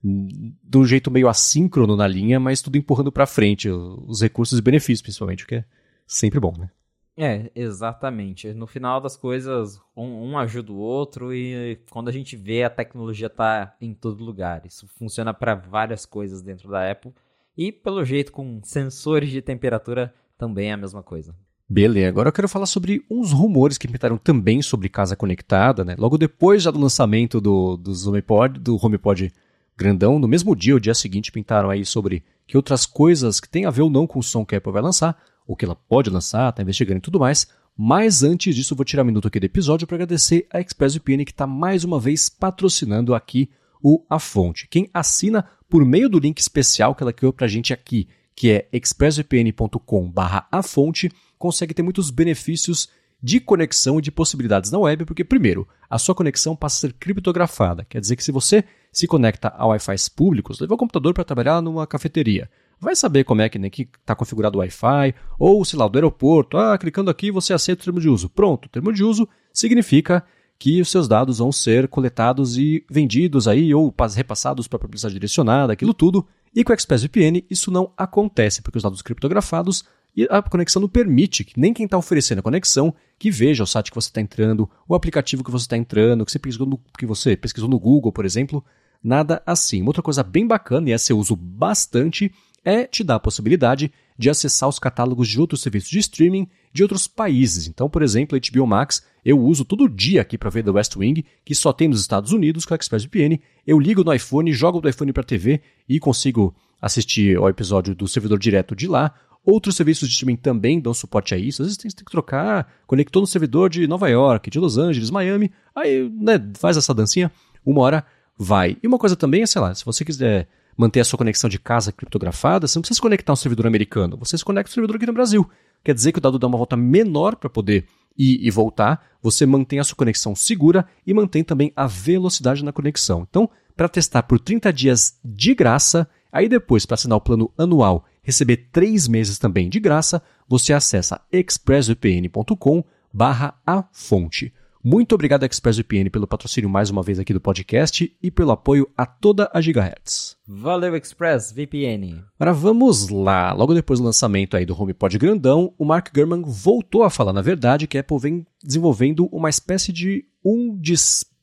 de 0.00 0.78
um 0.78 0.84
jeito 0.84 1.10
meio 1.10 1.28
assíncrono 1.28 1.96
na 1.96 2.06
linha, 2.06 2.38
mas 2.38 2.62
tudo 2.62 2.78
empurrando 2.78 3.10
para 3.10 3.26
frente, 3.26 3.68
os 3.68 4.22
recursos 4.22 4.58
e 4.58 4.62
benefícios 4.62 5.02
principalmente, 5.02 5.42
o 5.42 5.46
que 5.46 5.56
é 5.56 5.64
sempre 6.06 6.38
bom, 6.38 6.54
né? 6.56 6.70
É, 7.16 7.50
exatamente. 7.52 8.52
No 8.54 8.66
final 8.68 9.00
das 9.00 9.16
coisas, 9.16 9.80
um, 9.96 10.30
um, 10.30 10.38
ajuda 10.38 10.72
o 10.72 10.76
outro 10.76 11.34
e 11.34 11.80
quando 11.90 12.08
a 12.08 12.12
gente 12.12 12.36
vê 12.36 12.62
a 12.62 12.70
tecnologia 12.70 13.28
tá 13.28 13.74
em 13.80 13.92
todo 13.92 14.22
lugar. 14.22 14.64
Isso 14.66 14.86
funciona 14.86 15.34
para 15.34 15.56
várias 15.56 16.06
coisas 16.06 16.42
dentro 16.42 16.70
da 16.70 16.88
Apple 16.88 17.12
e 17.56 17.72
pelo 17.72 18.04
jeito 18.04 18.30
com 18.30 18.60
sensores 18.62 19.30
de 19.30 19.42
temperatura 19.42 20.14
também 20.38 20.70
é 20.70 20.74
a 20.74 20.76
mesma 20.76 21.02
coisa. 21.02 21.34
Beleza, 21.68 22.08
agora 22.08 22.28
eu 22.28 22.32
quero 22.32 22.48
falar 22.48 22.66
sobre 22.66 23.02
uns 23.10 23.32
rumores 23.32 23.78
que 23.78 23.88
pintaram 23.88 24.18
também 24.18 24.60
sobre 24.60 24.88
casa 24.88 25.16
conectada, 25.16 25.84
né? 25.84 25.94
Logo 25.98 26.18
depois 26.18 26.62
já 26.62 26.70
do 26.70 26.78
lançamento 26.78 27.40
do, 27.40 27.76
do 27.76 27.92
HomePod, 28.08 28.60
do 28.60 28.76
HomePod 28.76 29.32
grandão, 29.76 30.18
no 30.18 30.28
mesmo 30.28 30.54
dia, 30.54 30.76
o 30.76 30.80
dia 30.80 30.94
seguinte, 30.94 31.32
pintaram 31.32 31.70
aí 31.70 31.84
sobre 31.84 32.22
que 32.46 32.56
outras 32.56 32.86
coisas 32.86 33.40
que 33.40 33.48
tem 33.48 33.64
a 33.64 33.70
ver 33.70 33.82
ou 33.82 33.90
não 33.90 34.06
com 34.06 34.18
o 34.18 34.22
som 34.22 34.44
que 34.44 34.54
a 34.54 34.58
Apple 34.58 34.72
vai 34.72 34.82
lançar 34.82 35.16
o 35.46 35.56
que 35.56 35.64
ela 35.64 35.74
pode 35.74 36.10
lançar, 36.10 36.50
está 36.50 36.62
investigando 36.62 36.98
e 36.98 37.02
tudo 37.02 37.18
mais. 37.18 37.48
Mas 37.76 38.22
antes 38.22 38.54
disso, 38.54 38.76
vou 38.76 38.84
tirar 38.84 39.02
um 39.02 39.06
minuto 39.06 39.26
aqui 39.26 39.40
do 39.40 39.46
episódio 39.46 39.86
para 39.86 39.96
agradecer 39.96 40.46
a 40.52 40.60
ExpressVPN 40.60 41.24
que 41.24 41.32
está 41.32 41.46
mais 41.46 41.82
uma 41.82 41.98
vez 41.98 42.28
patrocinando 42.28 43.14
aqui 43.14 43.48
o 43.82 44.04
A 44.08 44.18
Fonte. 44.18 44.68
Quem 44.68 44.90
assina 44.94 45.44
por 45.68 45.84
meio 45.84 46.08
do 46.08 46.20
link 46.20 46.38
especial 46.38 46.94
que 46.94 47.02
ela 47.02 47.12
criou 47.12 47.32
para 47.32 47.46
a 47.46 47.48
gente 47.48 47.72
aqui, 47.72 48.06
que 48.34 48.50
é 48.50 48.68
expressvpn.com/afonte, 48.72 51.10
consegue 51.38 51.74
ter 51.74 51.82
muitos 51.82 52.10
benefícios 52.10 52.88
de 53.22 53.40
conexão 53.40 53.98
e 53.98 54.02
de 54.02 54.10
possibilidades 54.10 54.70
na 54.70 54.78
web, 54.78 55.04
porque, 55.06 55.24
primeiro, 55.24 55.66
a 55.88 55.98
sua 55.98 56.14
conexão 56.14 56.54
passa 56.54 56.76
a 56.76 56.80
ser 56.80 56.92
criptografada. 56.92 57.86
Quer 57.88 58.00
dizer 58.00 58.16
que 58.16 58.24
se 58.24 58.30
você 58.30 58.64
se 58.92 59.06
conecta 59.06 59.52
a 59.56 59.66
Wi-Fi 59.66 59.94
públicos, 60.14 60.60
leva 60.60 60.74
o 60.74 60.76
computador 60.76 61.14
para 61.14 61.24
trabalhar 61.24 61.62
numa 61.62 61.86
cafeteria, 61.86 62.50
vai 62.78 62.94
saber 62.94 63.24
como 63.24 63.40
é 63.40 63.48
que 63.48 63.58
né, 63.58 63.68
está 63.68 64.14
configurado 64.14 64.58
o 64.58 64.60
Wi-Fi, 64.60 65.14
ou, 65.38 65.64
sei 65.64 65.78
lá, 65.78 65.88
do 65.88 65.96
aeroporto, 65.96 66.58
ah, 66.58 66.76
clicando 66.76 67.10
aqui 67.10 67.30
você 67.30 67.54
aceita 67.54 67.80
o 67.80 67.84
termo 67.84 68.00
de 68.00 68.08
uso. 68.08 68.28
Pronto, 68.28 68.66
o 68.66 68.68
termo 68.68 68.92
de 68.92 69.02
uso 69.02 69.26
significa 69.52 70.22
que 70.58 70.80
os 70.80 70.90
seus 70.90 71.08
dados 71.08 71.38
vão 71.38 71.50
ser 71.50 71.88
coletados 71.88 72.56
e 72.56 72.84
vendidos 72.90 73.48
aí, 73.48 73.74
ou 73.74 73.92
repassados 74.14 74.68
para 74.68 74.78
publicidade 74.78 75.14
direcionada, 75.14 75.72
aquilo 75.72 75.94
tudo. 75.94 76.26
E 76.54 76.62
com 76.62 76.72
o 76.72 76.74
ExpressVPN 76.74 77.44
isso 77.50 77.70
não 77.70 77.92
acontece, 77.96 78.62
porque 78.62 78.78
os 78.78 78.82
dados 78.82 79.02
criptografados 79.02 79.84
e 80.16 80.26
a 80.30 80.40
conexão 80.42 80.80
não 80.80 80.88
permite 80.88 81.44
que 81.44 81.58
nem 81.58 81.72
quem 81.72 81.84
está 81.84 81.98
oferecendo 81.98 82.38
a 82.38 82.42
conexão 82.42 82.94
que 83.18 83.30
veja 83.30 83.64
o 83.64 83.66
site 83.66 83.90
que 83.90 83.94
você 83.94 84.08
está 84.08 84.20
entrando, 84.20 84.68
o 84.88 84.94
aplicativo 84.94 85.42
que 85.42 85.50
você 85.50 85.64
está 85.64 85.76
entrando, 85.76 86.24
que 86.24 86.30
você 86.30 86.38
pesquisou 86.38 86.66
no, 86.66 86.80
que 86.98 87.06
você 87.06 87.36
pesquisou 87.36 87.68
no 87.68 87.78
Google, 87.78 88.12
por 88.12 88.24
exemplo, 88.24 88.64
nada 89.02 89.42
assim. 89.44 89.80
Uma 89.80 89.90
outra 89.90 90.02
coisa 90.02 90.22
bem 90.22 90.46
bacana, 90.46 90.88
e 90.88 90.92
essa 90.92 91.12
eu 91.12 91.18
uso 91.18 91.34
bastante, 91.34 92.32
é 92.64 92.86
te 92.86 93.04
dar 93.04 93.16
a 93.16 93.20
possibilidade 93.20 93.92
de 94.16 94.30
acessar 94.30 94.68
os 94.68 94.78
catálogos 94.78 95.28
de 95.28 95.40
outros 95.40 95.60
serviços 95.60 95.90
de 95.90 95.98
streaming 95.98 96.48
de 96.72 96.82
outros 96.82 97.06
países. 97.06 97.68
Então, 97.68 97.90
por 97.90 98.02
exemplo, 98.02 98.36
a 98.36 98.40
HBO 98.40 98.66
Max, 98.66 99.04
eu 99.24 99.38
uso 99.40 99.64
todo 99.64 99.88
dia 99.88 100.22
aqui 100.22 100.38
para 100.38 100.50
ver 100.50 100.64
The 100.64 100.70
West 100.70 100.96
Wing, 100.96 101.24
que 101.44 101.54
só 101.54 101.72
tem 101.72 101.88
nos 101.88 102.00
Estados 102.00 102.32
Unidos 102.32 102.64
com 102.64 102.74
a 102.74 102.76
ExpressVPN. 102.76 103.40
Eu 103.66 103.78
ligo 103.78 104.02
no 104.02 104.12
iPhone, 104.12 104.52
jogo 104.52 104.80
do 104.80 104.88
iPhone 104.88 105.12
para 105.12 105.22
TV 105.22 105.60
e 105.88 106.00
consigo 106.00 106.54
assistir 106.80 107.36
ao 107.36 107.48
episódio 107.48 107.94
do 107.94 108.08
servidor 108.08 108.38
direto 108.38 108.74
de 108.74 108.86
lá. 108.86 109.14
Outros 109.44 109.76
serviços 109.76 110.08
de 110.08 110.14
streaming 110.14 110.36
também 110.36 110.80
dão 110.80 110.94
suporte 110.94 111.34
a 111.34 111.38
isso. 111.38 111.62
Às 111.62 111.68
vezes 111.68 111.76
tem, 111.76 111.90
tem 111.90 112.04
que 112.04 112.10
trocar, 112.10 112.72
conectou 112.86 113.20
no 113.20 113.26
servidor 113.26 113.68
de 113.68 113.86
Nova 113.86 114.08
York, 114.08 114.48
de 114.48 114.58
Los 114.58 114.78
Angeles, 114.78 115.10
Miami, 115.10 115.52
aí 115.74 116.10
né, 116.10 116.42
faz 116.54 116.76
essa 116.76 116.94
dancinha, 116.94 117.30
uma 117.64 117.82
hora 117.82 118.06
vai. 118.38 118.76
E 118.82 118.86
uma 118.86 118.98
coisa 118.98 119.16
também 119.16 119.42
é, 119.42 119.46
sei 119.46 119.60
lá, 119.60 119.74
se 119.74 119.84
você 119.84 120.04
quiser 120.04 120.48
manter 120.76 121.00
a 121.00 121.04
sua 121.04 121.18
conexão 121.18 121.48
de 121.48 121.58
casa 121.58 121.92
criptografada, 121.92 122.66
você 122.66 122.78
não 122.78 122.82
precisa 122.82 122.96
se 122.96 123.02
conectar 123.02 123.32
a 123.32 123.34
um 123.34 123.36
servidor 123.36 123.66
americano, 123.66 124.16
você 124.16 124.36
se 124.36 124.44
conecta 124.44 124.70
ao 124.70 124.74
servidor 124.74 124.96
aqui 124.96 125.06
no 125.06 125.12
Brasil. 125.12 125.48
Quer 125.84 125.94
dizer 125.94 126.12
que 126.12 126.18
o 126.18 126.22
dado 126.22 126.38
dá 126.38 126.46
uma 126.46 126.56
volta 126.56 126.76
menor 126.76 127.36
para 127.36 127.50
poder 127.50 127.86
ir 128.16 128.38
e 128.42 128.50
voltar, 128.50 129.06
você 129.22 129.44
mantém 129.44 129.78
a 129.78 129.84
sua 129.84 129.96
conexão 129.96 130.34
segura 130.34 130.86
e 131.06 131.12
mantém 131.12 131.44
também 131.44 131.72
a 131.76 131.86
velocidade 131.86 132.64
na 132.64 132.72
conexão. 132.72 133.26
Então, 133.28 133.48
para 133.76 133.88
testar 133.88 134.22
por 134.22 134.38
30 134.38 134.72
dias 134.72 135.18
de 135.24 135.54
graça, 135.54 136.08
aí 136.32 136.48
depois 136.48 136.86
para 136.86 136.94
assinar 136.94 137.18
o 137.18 137.20
plano 137.20 137.50
anual, 137.58 138.06
receber 138.24 138.68
3 138.72 139.06
meses 139.06 139.38
também 139.38 139.68
de 139.68 139.78
graça, 139.78 140.20
você 140.48 140.72
acessa 140.72 141.20
expressvpn.com 141.30 142.82
barra 143.12 143.54
a 143.64 143.84
fonte. 143.92 144.52
Muito 144.86 145.14
obrigado, 145.14 145.44
ExpressVPN, 145.44 146.10
pelo 146.10 146.26
patrocínio 146.26 146.68
mais 146.68 146.90
uma 146.90 147.02
vez 147.02 147.18
aqui 147.18 147.32
do 147.32 147.40
podcast 147.40 148.14
e 148.22 148.30
pelo 148.30 148.50
apoio 148.50 148.86
a 148.94 149.06
toda 149.06 149.50
a 149.50 149.58
Gigahertz. 149.58 150.36
Valeu, 150.46 150.94
ExpressVPN. 150.94 152.22
Agora 152.38 152.52
vamos 152.52 153.08
lá. 153.08 153.54
Logo 153.54 153.72
depois 153.72 153.98
do 153.98 154.04
lançamento 154.04 154.54
aí 154.54 154.66
do 154.66 154.78
HomePod 154.78 155.16
grandão, 155.16 155.72
o 155.78 155.86
Mark 155.86 156.12
Gurman 156.14 156.42
voltou 156.42 157.02
a 157.02 157.08
falar, 157.08 157.32
na 157.32 157.40
verdade, 157.40 157.86
que 157.86 157.96
a 157.96 158.02
Apple 158.02 158.18
vem 158.18 158.46
desenvolvendo 158.62 159.26
uma 159.32 159.48
espécie 159.48 159.90
de 159.90 160.26
um 160.44 160.76
display 160.78 161.33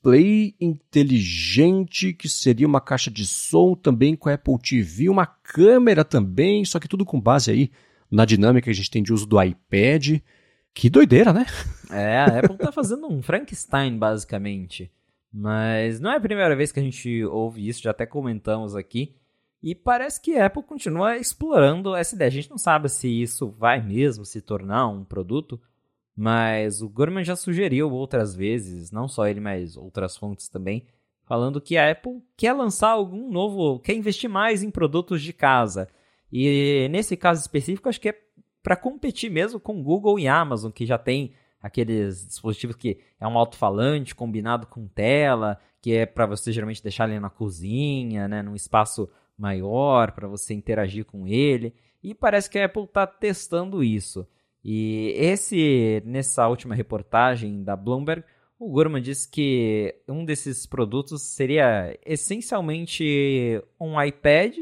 inteligente, 0.60 2.14
que 2.14 2.28
seria 2.28 2.68
uma 2.68 2.82
caixa 2.82 3.12
de 3.12 3.26
som 3.26 3.76
também 3.76 4.16
com 4.16 4.30
Apple 4.30 4.58
TV, 4.58 5.10
uma 5.10 5.26
câmera 5.26 6.04
também, 6.04 6.66
só 6.66 6.80
que 6.80 6.88
tudo 6.88 7.06
com 7.06 7.20
base 7.20 7.52
aí 7.52 7.72
na 8.10 8.26
dinâmica 8.26 8.66
que 8.66 8.70
a 8.72 8.74
gente 8.74 8.89
tem 8.89 9.04
de 9.04 9.14
uso 9.14 9.26
do 9.26 9.41
iPad. 9.41 10.20
Que 10.74 10.89
doideira, 10.89 11.32
né? 11.32 11.45
É, 11.93 12.20
a 12.20 12.39
Apple 12.39 12.58
tá 12.58 12.72
fazendo 12.72 13.06
um 13.06 13.22
Frankenstein, 13.22 13.97
basicamente. 13.97 14.89
Mas 15.30 15.99
não 15.99 16.10
é 16.10 16.16
a 16.16 16.22
primeira 16.22 16.56
vez 16.56 16.72
que 16.72 16.80
a 16.80 16.84
gente 16.84 17.26
ouve 17.26 17.68
isso, 17.68 17.82
já 17.82 17.91
até 17.91 18.06
comentamos 18.06 18.78
aqui. 18.78 19.14
E 19.62 19.76
parece 19.76 20.22
que 20.22 20.38
a 20.38 20.45
Apple 20.45 20.64
continua 20.64 21.18
explorando 21.18 21.93
essa 21.93 22.16
ideia. 22.16 22.30
A 22.30 22.32
gente 22.32 22.49
não 22.49 22.58
sabe 22.58 22.88
se 22.88 23.10
isso 23.10 23.49
vai 23.49 23.82
mesmo 23.82 24.24
se 24.24 24.41
tornar 24.41 24.88
um 24.88 25.04
produto, 25.04 25.60
mas 26.16 26.82
o 26.82 26.89
Gurman 26.89 27.24
já 27.24 27.36
sugeriu 27.36 27.91
outras 27.91 28.36
vezes, 28.36 28.91
não 28.91 29.07
só 29.07 29.28
ele, 29.28 29.39
mas 29.39 29.78
outras 29.78 30.18
fontes 30.18 30.49
também, 30.49 30.86
falando 31.24 31.62
que 31.62 31.78
a 31.78 31.91
Apple 31.91 32.22
quer 32.36 32.53
lançar 32.53 32.89
algum 32.89 33.32
novo, 33.32 33.80
quer 33.80 33.93
investir 33.93 34.30
mais 34.30 34.64
em 34.64 34.70
produtos 34.70 35.22
de 35.22 35.34
casa. 35.34 35.88
E 36.32 36.88
nesse 36.91 37.16
caso 37.18 37.41
específico, 37.41 37.89
acho 37.89 37.99
que 38.01 38.09
é 38.09 38.22
para 38.62 38.76
competir 38.76 39.32
mesmo 39.32 39.59
com 39.59 39.82
Google 39.82 40.20
e 40.20 40.28
Amazon, 40.28 40.72
que 40.72 40.86
já 40.86 40.97
tem 40.97 41.34
aqueles 41.62 42.26
dispositivos 42.28 42.76
que 42.76 42.99
é 43.20 43.28
um 43.28 43.38
alto-falante 43.38 44.16
combinado 44.16 44.68
com 44.68 44.88
tela, 44.88 45.59
que 45.82 45.93
é 45.93 46.05
para 46.05 46.26
você 46.26 46.51
geralmente 46.51 46.84
deixar 46.84 47.09
ele 47.09 47.20
na 47.20 47.30
cozinha, 47.30 48.28
né, 48.28 48.41
num 48.41 48.55
espaço 48.55 49.09
maior 49.38 50.12
para 50.12 50.28
você 50.28 50.53
interagir 50.53 51.05
com 51.05 51.28
ele. 51.28 51.74
E 52.03 52.14
parece 52.14 52.49
que 52.49 52.59
a 52.59 52.66
Apple 52.66 52.84
está 52.84 53.05
testando 53.05 53.84
isso. 53.84 54.28
E 54.64 55.14
esse 55.16 56.01
nessa 56.05 56.47
última 56.47 56.76
reportagem 56.76 57.64
da 57.64 57.76
Bloomberg, 57.76 58.24
o 58.59 58.70
Gurman 58.70 59.01
disse 59.01 59.30
que 59.30 59.95
um 60.07 60.24
desses 60.24 60.66
produtos 60.68 61.24
seria 61.24 61.97
essencialmente 62.05 63.62
um 63.80 63.99
iPad 64.01 64.55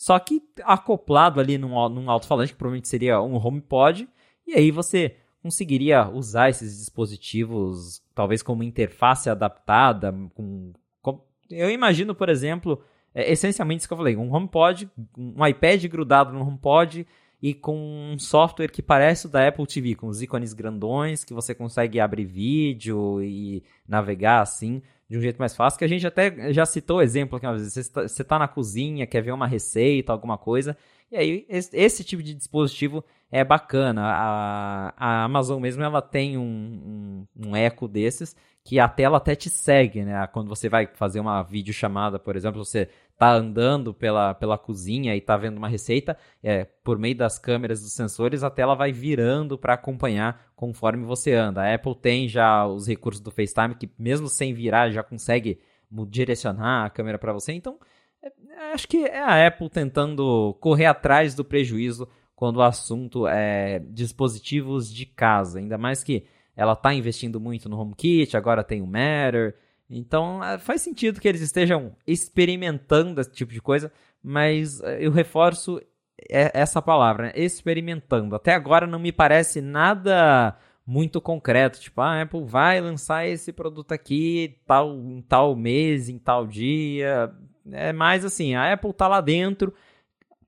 só 0.00 0.18
que 0.18 0.42
acoplado 0.62 1.40
ali 1.40 1.58
num, 1.58 1.88
num 1.90 2.10
alto-falante, 2.10 2.52
que 2.52 2.58
provavelmente 2.58 2.88
seria 2.88 3.20
um 3.20 3.36
HomePod, 3.36 4.08
e 4.46 4.54
aí 4.54 4.70
você 4.70 5.14
conseguiria 5.42 6.08
usar 6.08 6.48
esses 6.48 6.78
dispositivos, 6.78 8.02
talvez 8.14 8.42
com 8.42 8.54
uma 8.54 8.64
interface 8.64 9.28
adaptada, 9.28 10.10
com, 10.34 10.72
com 11.02 11.20
eu 11.50 11.70
imagino, 11.70 12.14
por 12.14 12.30
exemplo, 12.30 12.82
é, 13.14 13.30
essencialmente 13.30 13.80
isso 13.80 13.88
que 13.88 13.92
eu 13.92 13.98
falei, 13.98 14.16
um 14.16 14.34
HomePod, 14.34 14.90
um 15.18 15.46
iPad 15.46 15.84
grudado 15.84 16.32
no 16.32 16.40
HomePod 16.40 17.06
e 17.42 17.54
com 17.54 18.12
um 18.12 18.18
software 18.18 18.68
que 18.68 18.82
parece 18.82 19.26
o 19.26 19.28
da 19.28 19.46
Apple 19.48 19.66
TV, 19.66 19.94
com 19.94 20.08
os 20.08 20.20
ícones 20.20 20.52
grandões 20.52 21.24
que 21.24 21.32
você 21.32 21.54
consegue 21.54 21.98
abrir 21.98 22.24
vídeo 22.24 23.22
e 23.22 23.62
navegar 23.88 24.40
assim 24.40 24.82
de 25.08 25.18
um 25.18 25.20
jeito 25.20 25.38
mais 25.38 25.56
fácil, 25.56 25.78
que 25.78 25.84
a 25.84 25.88
gente 25.88 26.06
até 26.06 26.52
já 26.52 26.64
citou 26.64 26.98
o 26.98 27.02
exemplo 27.02 27.36
aqui 27.36 27.44
uma 27.44 27.56
vez. 27.56 27.72
Você 27.72 27.80
está, 27.80 28.04
está 28.04 28.38
na 28.38 28.46
cozinha, 28.46 29.06
quer 29.06 29.22
ver 29.22 29.32
uma 29.32 29.46
receita, 29.46 30.12
alguma 30.12 30.38
coisa, 30.38 30.76
e 31.10 31.16
aí 31.16 31.46
esse, 31.48 31.76
esse 31.76 32.04
tipo 32.04 32.22
de 32.22 32.32
dispositivo 32.32 33.04
é 33.30 33.42
bacana. 33.42 34.02
A, 34.04 34.94
a 34.96 35.24
Amazon 35.24 35.60
mesmo 35.60 35.82
ela 35.82 36.00
tem 36.00 36.38
um, 36.38 37.26
um, 37.36 37.48
um 37.48 37.56
eco 37.56 37.88
desses 37.88 38.36
que 38.62 38.78
a 38.78 38.88
tela 38.88 39.16
até 39.16 39.34
te 39.34 39.50
segue, 39.50 40.04
né? 40.04 40.26
Quando 40.28 40.48
você 40.48 40.68
vai 40.68 40.86
fazer 40.86 41.18
uma 41.18 41.42
videochamada, 41.42 42.18
por 42.18 42.36
exemplo, 42.36 42.64
você 42.64 42.88
tá 43.20 43.34
andando 43.34 43.92
pela, 43.92 44.32
pela 44.32 44.56
cozinha 44.56 45.14
e 45.14 45.20
tá 45.20 45.36
vendo 45.36 45.58
uma 45.58 45.68
receita, 45.68 46.16
é, 46.42 46.64
por 46.64 46.98
meio 46.98 47.14
das 47.14 47.38
câmeras 47.38 47.82
dos 47.82 47.92
sensores, 47.92 48.42
a 48.42 48.48
tela 48.48 48.74
vai 48.74 48.92
virando 48.92 49.58
para 49.58 49.74
acompanhar 49.74 50.50
conforme 50.56 51.04
você 51.04 51.34
anda. 51.34 51.60
A 51.60 51.74
Apple 51.74 51.94
tem 51.94 52.26
já 52.26 52.66
os 52.66 52.88
recursos 52.88 53.20
do 53.20 53.30
FaceTime 53.30 53.74
que 53.74 53.90
mesmo 53.98 54.26
sem 54.26 54.54
virar 54.54 54.88
já 54.88 55.02
consegue 55.02 55.60
direcionar 56.08 56.86
a 56.86 56.88
câmera 56.88 57.18
para 57.18 57.34
você. 57.34 57.52
Então, 57.52 57.78
é, 58.22 58.72
acho 58.72 58.88
que 58.88 59.04
é 59.04 59.20
a 59.20 59.46
Apple 59.46 59.68
tentando 59.68 60.56
correr 60.58 60.86
atrás 60.86 61.34
do 61.34 61.44
prejuízo 61.44 62.08
quando 62.34 62.56
o 62.56 62.62
assunto 62.62 63.26
é 63.26 63.80
dispositivos 63.90 64.90
de 64.90 65.04
casa, 65.04 65.58
ainda 65.58 65.76
mais 65.76 66.02
que 66.02 66.24
ela 66.56 66.72
está 66.72 66.94
investindo 66.94 67.38
muito 67.38 67.68
no 67.68 67.78
HomeKit, 67.78 68.34
agora 68.34 68.64
tem 68.64 68.80
o 68.80 68.86
Matter, 68.86 69.54
então 69.90 70.42
é, 70.42 70.58
faz 70.58 70.82
sentido 70.82 71.20
que 71.20 71.26
eles 71.26 71.40
estejam 71.40 71.96
experimentando 72.06 73.20
esse 73.20 73.32
tipo 73.32 73.52
de 73.52 73.60
coisa, 73.60 73.92
mas 74.22 74.80
é, 74.80 75.04
eu 75.04 75.10
reforço 75.10 75.80
essa 76.28 76.82
palavra, 76.82 77.26
né? 77.26 77.32
experimentando. 77.34 78.36
Até 78.36 78.54
agora 78.54 78.86
não 78.86 78.98
me 78.98 79.10
parece 79.10 79.60
nada 79.60 80.56
muito 80.86 81.20
concreto, 81.20 81.80
tipo, 81.80 82.00
ah, 82.00 82.14
a 82.14 82.22
Apple 82.22 82.44
vai 82.44 82.80
lançar 82.80 83.26
esse 83.26 83.52
produto 83.52 83.92
aqui 83.92 84.58
tal, 84.66 84.94
em 84.96 85.22
tal 85.22 85.54
mês, 85.56 86.08
em 86.08 86.18
tal 86.18 86.46
dia. 86.46 87.32
É 87.70 87.92
mais 87.92 88.24
assim, 88.24 88.54
a 88.54 88.72
Apple 88.72 88.92
tá 88.92 89.06
lá 89.06 89.20
dentro, 89.20 89.72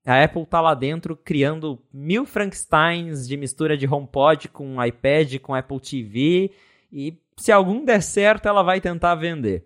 a 0.04 0.22
Apple 0.24 0.44
tá 0.44 0.60
lá 0.60 0.74
dentro 0.74 1.16
criando 1.16 1.80
mil 1.92 2.26
Frankensteins 2.26 3.26
de 3.28 3.36
mistura 3.36 3.76
de 3.76 3.86
HomePod 3.86 4.48
com 4.48 4.84
iPad, 4.84 5.38
com 5.38 5.54
Apple 5.54 5.80
TV 5.80 6.50
e 6.90 7.21
se 7.36 7.52
algum 7.52 7.84
der 7.84 8.02
certo, 8.02 8.46
ela 8.46 8.62
vai 8.62 8.80
tentar 8.80 9.14
vender. 9.14 9.64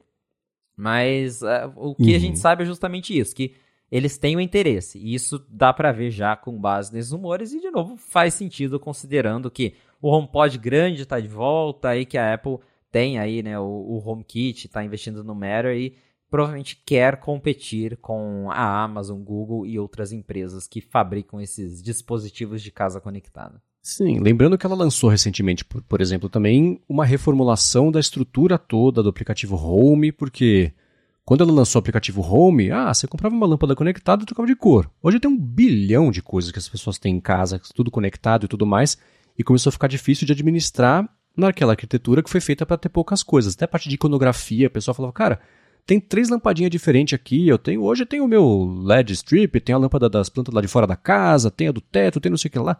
Mas 0.76 1.42
uh, 1.42 1.72
o 1.76 1.94
que 1.94 2.10
uhum. 2.10 2.16
a 2.16 2.18
gente 2.18 2.38
sabe 2.38 2.62
é 2.62 2.66
justamente 2.66 3.18
isso, 3.18 3.34
que 3.34 3.54
eles 3.90 4.18
têm 4.18 4.36
o 4.36 4.40
interesse. 4.40 4.98
E 4.98 5.14
isso 5.14 5.44
dá 5.48 5.72
para 5.72 5.92
ver 5.92 6.10
já 6.10 6.36
com 6.36 6.60
base 6.60 6.92
nesses 6.92 7.12
rumores. 7.12 7.52
E, 7.52 7.60
de 7.60 7.70
novo, 7.70 7.96
faz 7.96 8.34
sentido 8.34 8.78
considerando 8.78 9.50
que 9.50 9.74
o 10.00 10.10
HomePod 10.10 10.58
grande 10.58 11.02
está 11.02 11.18
de 11.20 11.28
volta 11.28 11.96
e 11.96 12.04
que 12.04 12.18
a 12.18 12.34
Apple 12.34 12.58
tem 12.90 13.18
aí 13.18 13.42
né, 13.42 13.58
o, 13.58 13.64
o 13.64 14.02
HomeKit, 14.08 14.66
está 14.66 14.84
investindo 14.84 15.22
no 15.22 15.34
Matter 15.34 15.76
e 15.76 15.96
provavelmente 16.28 16.82
quer 16.84 17.18
competir 17.18 17.96
com 17.98 18.50
a 18.50 18.82
Amazon, 18.82 19.22
Google 19.22 19.66
e 19.66 19.78
outras 19.78 20.12
empresas 20.12 20.66
que 20.66 20.80
fabricam 20.80 21.40
esses 21.40 21.82
dispositivos 21.82 22.62
de 22.62 22.70
casa 22.70 23.00
conectada. 23.00 23.62
Sim, 23.86 24.18
lembrando 24.18 24.58
que 24.58 24.66
ela 24.66 24.74
lançou 24.74 25.08
recentemente, 25.08 25.64
por, 25.64 25.80
por 25.80 26.00
exemplo, 26.00 26.28
também 26.28 26.80
uma 26.88 27.04
reformulação 27.04 27.92
da 27.92 28.00
estrutura 28.00 28.58
toda 28.58 29.00
do 29.00 29.08
aplicativo 29.08 29.54
Home, 29.54 30.10
porque 30.10 30.72
quando 31.24 31.44
ela 31.44 31.52
lançou 31.52 31.78
o 31.78 31.82
aplicativo 31.82 32.20
Home, 32.20 32.72
ah, 32.72 32.92
você 32.92 33.06
comprava 33.06 33.32
uma 33.32 33.46
lâmpada 33.46 33.76
conectada 33.76 34.24
e 34.24 34.26
trocava 34.26 34.48
de 34.48 34.56
cor. 34.56 34.90
Hoje 35.00 35.20
tem 35.20 35.30
um 35.30 35.38
bilhão 35.38 36.10
de 36.10 36.20
coisas 36.20 36.50
que 36.50 36.58
as 36.58 36.68
pessoas 36.68 36.98
têm 36.98 37.14
em 37.14 37.20
casa, 37.20 37.60
tudo 37.76 37.88
conectado 37.88 38.46
e 38.46 38.48
tudo 38.48 38.66
mais, 38.66 38.98
e 39.38 39.44
começou 39.44 39.68
a 39.68 39.72
ficar 39.72 39.86
difícil 39.86 40.26
de 40.26 40.32
administrar 40.32 41.08
naquela 41.36 41.74
arquitetura 41.74 42.24
que 42.24 42.30
foi 42.30 42.40
feita 42.40 42.66
para 42.66 42.76
ter 42.76 42.88
poucas 42.88 43.22
coisas. 43.22 43.54
Até 43.54 43.66
a 43.66 43.68
parte 43.68 43.88
de 43.88 43.94
iconografia, 43.94 44.66
a 44.66 44.70
pessoa 44.70 44.96
falava, 44.96 45.12
cara, 45.12 45.38
tem 45.86 46.00
três 46.00 46.28
lampadinhas 46.28 46.72
diferentes 46.72 47.14
aqui, 47.14 47.46
eu 47.46 47.56
tenho, 47.56 47.84
hoje 47.84 48.02
eu 48.02 48.06
tenho 48.06 48.24
o 48.24 48.28
meu 48.28 48.82
LED 48.82 49.12
strip, 49.12 49.60
tem 49.60 49.76
a 49.76 49.78
lâmpada 49.78 50.10
das 50.10 50.28
plantas 50.28 50.52
lá 50.52 50.60
de 50.60 50.66
fora 50.66 50.88
da 50.88 50.96
casa, 50.96 51.52
tem 51.52 51.68
a 51.68 51.72
do 51.72 51.80
teto, 51.80 52.18
tem 52.18 52.30
não 52.30 52.36
sei 52.36 52.48
o 52.48 52.50
que 52.50 52.58
lá. 52.58 52.76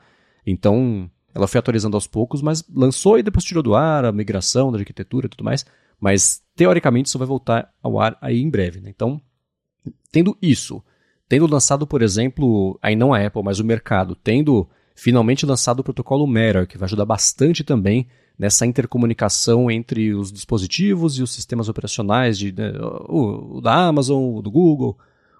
Então, 0.47 1.11
ela 1.35 1.49
foi 1.49 1.59
atualizando 1.59 1.97
aos 1.97 2.07
poucos, 2.07 2.41
mas 2.41 2.65
lançou 2.73 3.19
e 3.19 3.23
depois 3.23 3.45
tirou 3.45 3.63
do 3.63 3.75
ar 3.75 4.05
a 4.05 4.13
migração 4.13 4.71
da 4.71 4.79
arquitetura 4.79 5.27
e 5.27 5.29
tudo 5.29 5.45
mais. 5.45 5.67
Mas, 6.01 6.43
teoricamente, 6.55 7.09
isso 7.09 7.19
vai 7.19 7.27
voltar 7.27 7.73
ao 7.83 7.99
ar 7.99 8.17
aí 8.21 8.41
em 8.41 8.49
breve. 8.49 8.81
Né? 8.81 8.91
Então, 8.91 9.21
tendo 10.13 10.37
isso, 10.41 10.83
tendo 11.29 11.47
lançado, 11.47 11.87
por 11.87 12.03
exemplo, 12.03 12.79
aí 12.81 12.95
não 12.95 13.13
a 13.13 13.27
Apple, 13.27 13.43
mas 13.43 13.59
o 13.59 13.65
mercado, 13.65 14.15
tendo 14.15 14.69
finalmente 14.95 15.45
lançado 15.45 15.81
o 15.81 15.85
protocolo 15.85 16.27
Matter, 16.27 16.67
que 16.67 16.79
vai 16.79 16.87
ajudar 16.87 17.05
bastante 17.05 17.65
também 17.65 18.07
nessa 18.39 18.67
intercomunicação 18.67 19.71
entre 19.71 20.15
os 20.15 20.31
dispositivos 20.31 21.19
e 21.19 21.23
os 21.23 21.33
sistemas 21.33 21.69
operacionais 21.69 22.39
de, 22.39 22.53
né, 22.53 22.73
o, 23.09 23.59
o, 23.59 23.61
da 23.61 23.75
Amazon, 23.75 24.37
o 24.37 24.43
do 24.43 24.51
Google, 24.51 24.97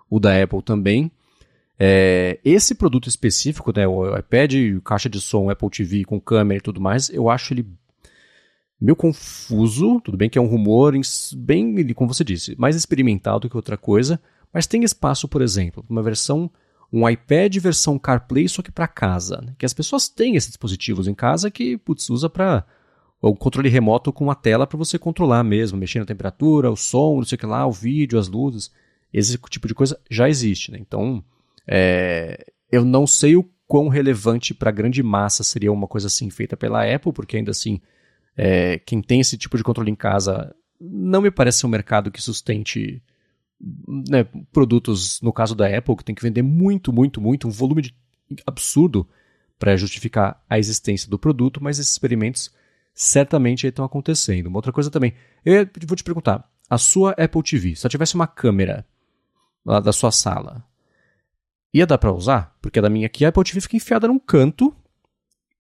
o 0.09 0.19
da 0.19 0.43
Apple 0.43 0.63
também. 0.63 1.11
É, 1.79 2.41
esse 2.45 2.75
produto 2.75 3.09
específico, 3.09 3.73
né, 3.75 3.87
o 3.87 4.17
iPad, 4.17 4.55
caixa 4.83 5.09
de 5.09 5.21
som, 5.21 5.51
Apple 5.51 5.71
TV 5.71 6.05
com 6.05 6.21
câmera 6.21 6.59
e 6.59 6.63
tudo 6.63 6.81
mais, 6.81 7.11
eu 7.11 7.29
acho 7.29 7.53
ele 7.53 7.67
meio 8.81 8.97
confuso. 8.97 10.01
Tudo 10.01 10.17
bem 10.17 10.31
que 10.31 10.39
é 10.39 10.41
um 10.41 10.47
rumor 10.47 10.95
bem, 11.37 11.95
como 11.95 12.13
você 12.13 12.25
disse, 12.25 12.55
mais 12.59 12.77
experimental 12.77 13.41
do 13.41 13.49
que 13.49 13.57
outra 13.57 13.77
coisa, 13.77 14.21
mas 14.53 14.67
tem 14.67 14.83
espaço, 14.85 15.29
por 15.29 15.43
exemplo, 15.43 15.85
uma 15.89 16.03
versão, 16.03 16.51
um 16.93 17.09
iPad 17.09 17.57
versão 17.57 17.99
CarPlay, 17.99 18.49
só 18.49 18.63
que 18.63 18.73
para 18.73 18.89
casa. 18.89 19.43
Né? 19.43 19.55
Que 19.59 19.67
as 19.67 19.75
pessoas 19.75 20.09
têm 20.09 20.37
esses 20.37 20.51
dispositivos 20.51 21.07
em 21.09 21.15
casa 21.15 21.51
que 21.51 21.77
putz, 21.77 22.09
usa 22.09 22.31
para 22.31 22.65
o 23.21 23.35
controle 23.35 23.69
remoto 23.69 24.13
com 24.13 24.25
uma 24.25 24.35
tela 24.35 24.67
para 24.67 24.79
você 24.79 24.99
controlar 24.99 25.43
mesmo, 25.43 25.79
mexer 25.79 25.99
na 25.99 26.07
temperatura, 26.07 26.71
o 26.71 26.77
som, 26.77 27.17
não 27.17 27.25
sei 27.25 27.37
o 27.37 27.39
que 27.39 27.47
lá, 27.47 27.67
o 27.67 27.73
vídeo, 27.73 28.19
as 28.19 28.29
luzes. 28.29 28.71
Esse 29.13 29.39
tipo 29.51 29.67
de 29.67 29.75
coisa 29.75 29.99
já 30.11 30.29
existe. 30.29 30.71
Né? 30.71 30.79
Então, 30.81 31.25
é, 31.67 32.47
eu 32.71 32.85
não 32.85 33.07
sei 33.07 33.37
o 33.37 33.49
quão 33.67 33.89
relevante 33.89 34.55
para 34.55 34.71
a 34.71 34.73
grande 34.73 35.03
massa 35.03 35.43
seria 35.43 35.73
uma 35.73 35.89
coisa 35.89 36.07
assim 36.07 36.31
feita 36.31 36.57
pela 36.57 36.85
Apple, 36.85 37.13
porque 37.13 37.37
ainda 37.37 37.51
assim, 37.51 37.81
é, 38.37 38.79
quem 38.79 39.03
tem 39.03 39.21
esse 39.21 39.37
tipo 39.37 39.57
de 39.57 39.65
controle 39.65 39.91
em 39.91 39.97
casa 39.97 40.55
não 40.81 41.23
me 41.23 41.31
parece 41.31 41.67
um 41.67 41.69
mercado 41.69 42.11
que 42.11 42.23
sustente 42.23 43.03
né, 44.09 44.25
produtos, 44.53 45.21
no 45.21 45.33
caso 45.33 45.55
da 45.55 45.67
Apple, 45.67 45.97
que 45.97 46.05
tem 46.05 46.15
que 46.15 46.23
vender 46.23 46.43
muito, 46.43 46.93
muito, 46.93 47.21
muito, 47.21 47.49
um 47.49 47.51
volume 47.51 47.83
de, 47.83 47.97
absurdo 48.47 49.09
para 49.59 49.77
justificar 49.77 50.43
a 50.49 50.59
existência 50.59 51.09
do 51.09 51.19
produto, 51.19 51.63
mas 51.63 51.79
esses 51.79 51.93
experimentos 51.93 52.55
certamente 52.93 53.67
estão 53.67 53.85
acontecendo. 53.85 54.47
Uma 54.47 54.59
outra 54.59 54.73
coisa 54.73 54.91
também, 54.91 55.15
eu 55.45 55.67
vou 55.87 55.97
te 55.97 56.05
perguntar, 56.05 56.49
a 56.69 56.79
sua 56.79 57.13
Apple 57.13 57.43
TV, 57.43 57.75
se 57.75 57.87
ela 57.87 57.91
tivesse 57.91 58.15
uma 58.15 58.27
câmera 58.27 58.87
lá 59.65 59.81
da 59.81 59.93
sua 59.93 60.13
sala, 60.13 60.65
ia 61.73 61.87
dar 61.87 61.99
para 61.99 62.13
usar? 62.13 62.55
Porque 62.61 62.79
a 62.79 62.83
da 62.83 62.91
minha 62.91 63.07
aqui, 63.07 63.25
a 63.25 63.29
Apple 63.29 63.45
TV 63.45 63.61
fica 63.61 63.77
enfiada 63.77 64.09
num 64.09 64.19
canto, 64.19 64.75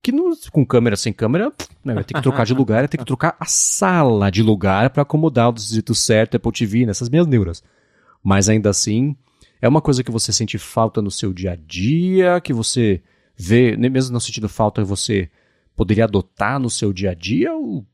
que 0.02 0.12
no, 0.12 0.36
com 0.52 0.64
câmera, 0.64 0.96
sem 0.96 1.12
câmera, 1.12 1.52
né, 1.84 1.94
vai 1.94 2.04
ter 2.04 2.14
que 2.14 2.22
trocar 2.22 2.46
de 2.46 2.54
lugar, 2.54 2.80
vai 2.80 2.88
ter 2.88 2.98
que 2.98 3.04
trocar 3.04 3.36
a 3.40 3.44
sala 3.44 4.30
de 4.30 4.42
lugar 4.42 4.90
para 4.90 5.02
acomodar 5.02 5.52
o 5.52 5.58
jeito 5.58 5.94
certo, 5.94 6.36
Apple 6.36 6.52
TV, 6.52 6.86
nessas 6.86 7.08
minhas 7.08 7.26
neuras. 7.26 7.62
Mas 8.22 8.48
ainda 8.48 8.70
assim, 8.70 9.16
é 9.60 9.68
uma 9.68 9.80
coisa 9.80 10.04
que 10.04 10.10
você 10.10 10.32
sente 10.32 10.58
falta 10.58 11.02
no 11.02 11.10
seu 11.10 11.32
dia 11.32 11.52
a 11.52 11.56
dia, 11.56 12.40
que 12.40 12.52
você 12.52 13.02
vê, 13.36 13.76
mesmo 13.76 14.12
não 14.12 14.20
sentindo 14.20 14.48
falta, 14.48 14.84
você 14.84 15.30
poderia 15.74 16.04
adotar 16.04 16.58
no 16.58 16.70
seu 16.70 16.92
dia 16.92 17.10
a 17.10 17.14
dia, 17.14 17.52
ou 17.52 17.86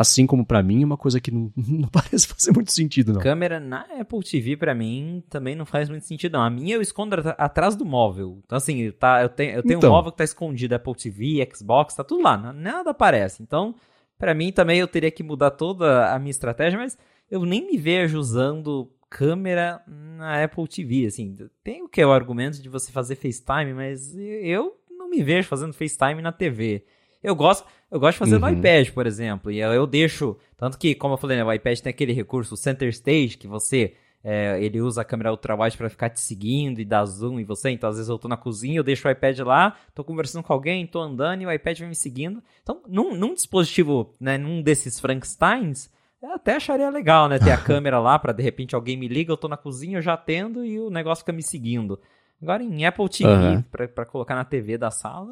assim 0.00 0.26
como 0.26 0.46
para 0.46 0.62
mim, 0.62 0.82
uma 0.82 0.96
coisa 0.96 1.20
que 1.20 1.30
não, 1.30 1.52
não, 1.54 1.86
parece 1.88 2.26
fazer 2.26 2.52
muito 2.52 2.72
sentido, 2.72 3.12
não. 3.12 3.20
Câmera 3.20 3.60
na 3.60 3.82
Apple 4.00 4.22
TV, 4.22 4.56
para 4.56 4.74
mim, 4.74 5.22
também 5.28 5.54
não 5.54 5.66
faz 5.66 5.90
muito 5.90 6.06
sentido, 6.06 6.32
não. 6.32 6.42
A 6.42 6.48
minha 6.48 6.76
eu 6.76 6.80
escondo 6.80 7.14
atrás 7.36 7.76
do 7.76 7.84
móvel. 7.84 8.40
Então, 8.46 8.56
assim, 8.56 8.90
tá, 8.92 9.20
eu 9.20 9.28
tenho, 9.28 9.56
eu 9.56 9.62
tenho 9.62 9.76
então. 9.76 9.90
um 9.90 9.92
móvel 9.92 10.10
que 10.10 10.16
tá 10.16 10.24
escondido, 10.24 10.74
Apple 10.74 10.94
TV, 10.94 11.46
Xbox, 11.54 11.94
tá 11.94 12.02
tudo 12.02 12.22
lá, 12.22 12.38
nada 12.54 12.90
aparece. 12.90 13.42
Então, 13.42 13.74
para 14.18 14.32
mim 14.32 14.50
também 14.50 14.78
eu 14.78 14.88
teria 14.88 15.10
que 15.10 15.22
mudar 15.22 15.50
toda 15.50 16.10
a 16.14 16.18
minha 16.18 16.30
estratégia, 16.30 16.78
mas 16.78 16.96
eu 17.30 17.44
nem 17.44 17.66
me 17.66 17.76
vejo 17.76 18.18
usando 18.18 18.90
câmera 19.10 19.82
na 19.86 20.42
Apple 20.42 20.66
TV, 20.66 21.04
assim. 21.04 21.36
Tem 21.62 21.82
o 21.82 21.88
que 21.88 22.00
é 22.00 22.06
o 22.06 22.12
argumento 22.12 22.62
de 22.62 22.70
você 22.70 22.90
fazer 22.90 23.16
FaceTime, 23.16 23.74
mas 23.74 24.16
eu 24.16 24.80
não 24.88 25.10
me 25.10 25.22
vejo 25.22 25.46
fazendo 25.46 25.74
FaceTime 25.74 26.22
na 26.22 26.32
TV. 26.32 26.86
Eu 27.22 27.34
gosto, 27.34 27.66
eu 27.90 28.00
gosto 28.00 28.14
de 28.14 28.18
fazer 28.18 28.34
uhum. 28.36 28.40
no 28.40 28.50
iPad, 28.50 28.90
por 28.90 29.06
exemplo, 29.06 29.50
e 29.50 29.58
eu, 29.58 29.72
eu, 29.72 29.86
deixo, 29.86 30.36
tanto 30.56 30.78
que, 30.78 30.94
como 30.94 31.14
eu 31.14 31.18
falei, 31.18 31.36
né, 31.36 31.44
o 31.44 31.52
iPad 31.52 31.78
tem 31.78 31.90
aquele 31.90 32.12
recurso, 32.12 32.54
o 32.54 32.56
Center 32.56 32.88
Stage, 32.88 33.36
que 33.36 33.46
você, 33.46 33.94
é, 34.24 34.62
ele 34.62 34.80
usa 34.80 35.02
a 35.02 35.04
câmera 35.04 35.30
ultrawide 35.30 35.76
para 35.76 35.90
ficar 35.90 36.08
te 36.08 36.20
seguindo 36.20 36.80
e 36.80 36.84
dar 36.84 37.04
zoom 37.04 37.38
em 37.38 37.44
você, 37.44 37.70
então 37.70 37.90
às 37.90 37.96
vezes 37.96 38.08
eu 38.08 38.18
tô 38.18 38.26
na 38.26 38.36
cozinha, 38.36 38.78
eu 38.78 38.82
deixo 38.82 39.06
o 39.06 39.10
iPad 39.10 39.38
lá, 39.40 39.76
tô 39.94 40.02
conversando 40.02 40.42
com 40.42 40.52
alguém, 40.52 40.86
tô 40.86 41.00
andando 41.00 41.42
e 41.42 41.46
o 41.46 41.52
iPad 41.52 41.78
vem 41.78 41.88
me 41.88 41.94
seguindo. 41.94 42.42
Então, 42.62 42.82
num, 42.88 43.14
num 43.14 43.34
dispositivo, 43.34 44.14
né, 44.18 44.38
num 44.38 44.62
desses 44.62 44.98
Frankensteins, 44.98 45.90
eu 46.22 46.32
até 46.32 46.56
acharia 46.56 46.90
legal, 46.90 47.28
né? 47.28 47.38
Ter 47.38 47.50
a 47.50 47.56
câmera 47.62 47.98
lá 47.98 48.18
para 48.18 48.32
de 48.32 48.42
repente 48.42 48.74
alguém 48.74 48.96
me 48.96 49.08
liga, 49.08 49.32
eu 49.32 49.38
tô 49.38 49.48
na 49.48 49.56
cozinha, 49.56 49.98
eu 49.98 50.02
já 50.02 50.14
atendo 50.14 50.64
e 50.64 50.78
o 50.78 50.90
negócio 50.90 51.22
fica 51.22 51.32
me 51.32 51.42
seguindo. 51.42 51.98
Agora 52.42 52.62
em 52.62 52.84
Apple 52.86 53.08
TV, 53.08 53.30
uhum. 53.30 53.62
para 53.62 54.06
colocar 54.06 54.34
na 54.34 54.44
TV 54.44 54.78
da 54.78 54.90
sala, 54.90 55.30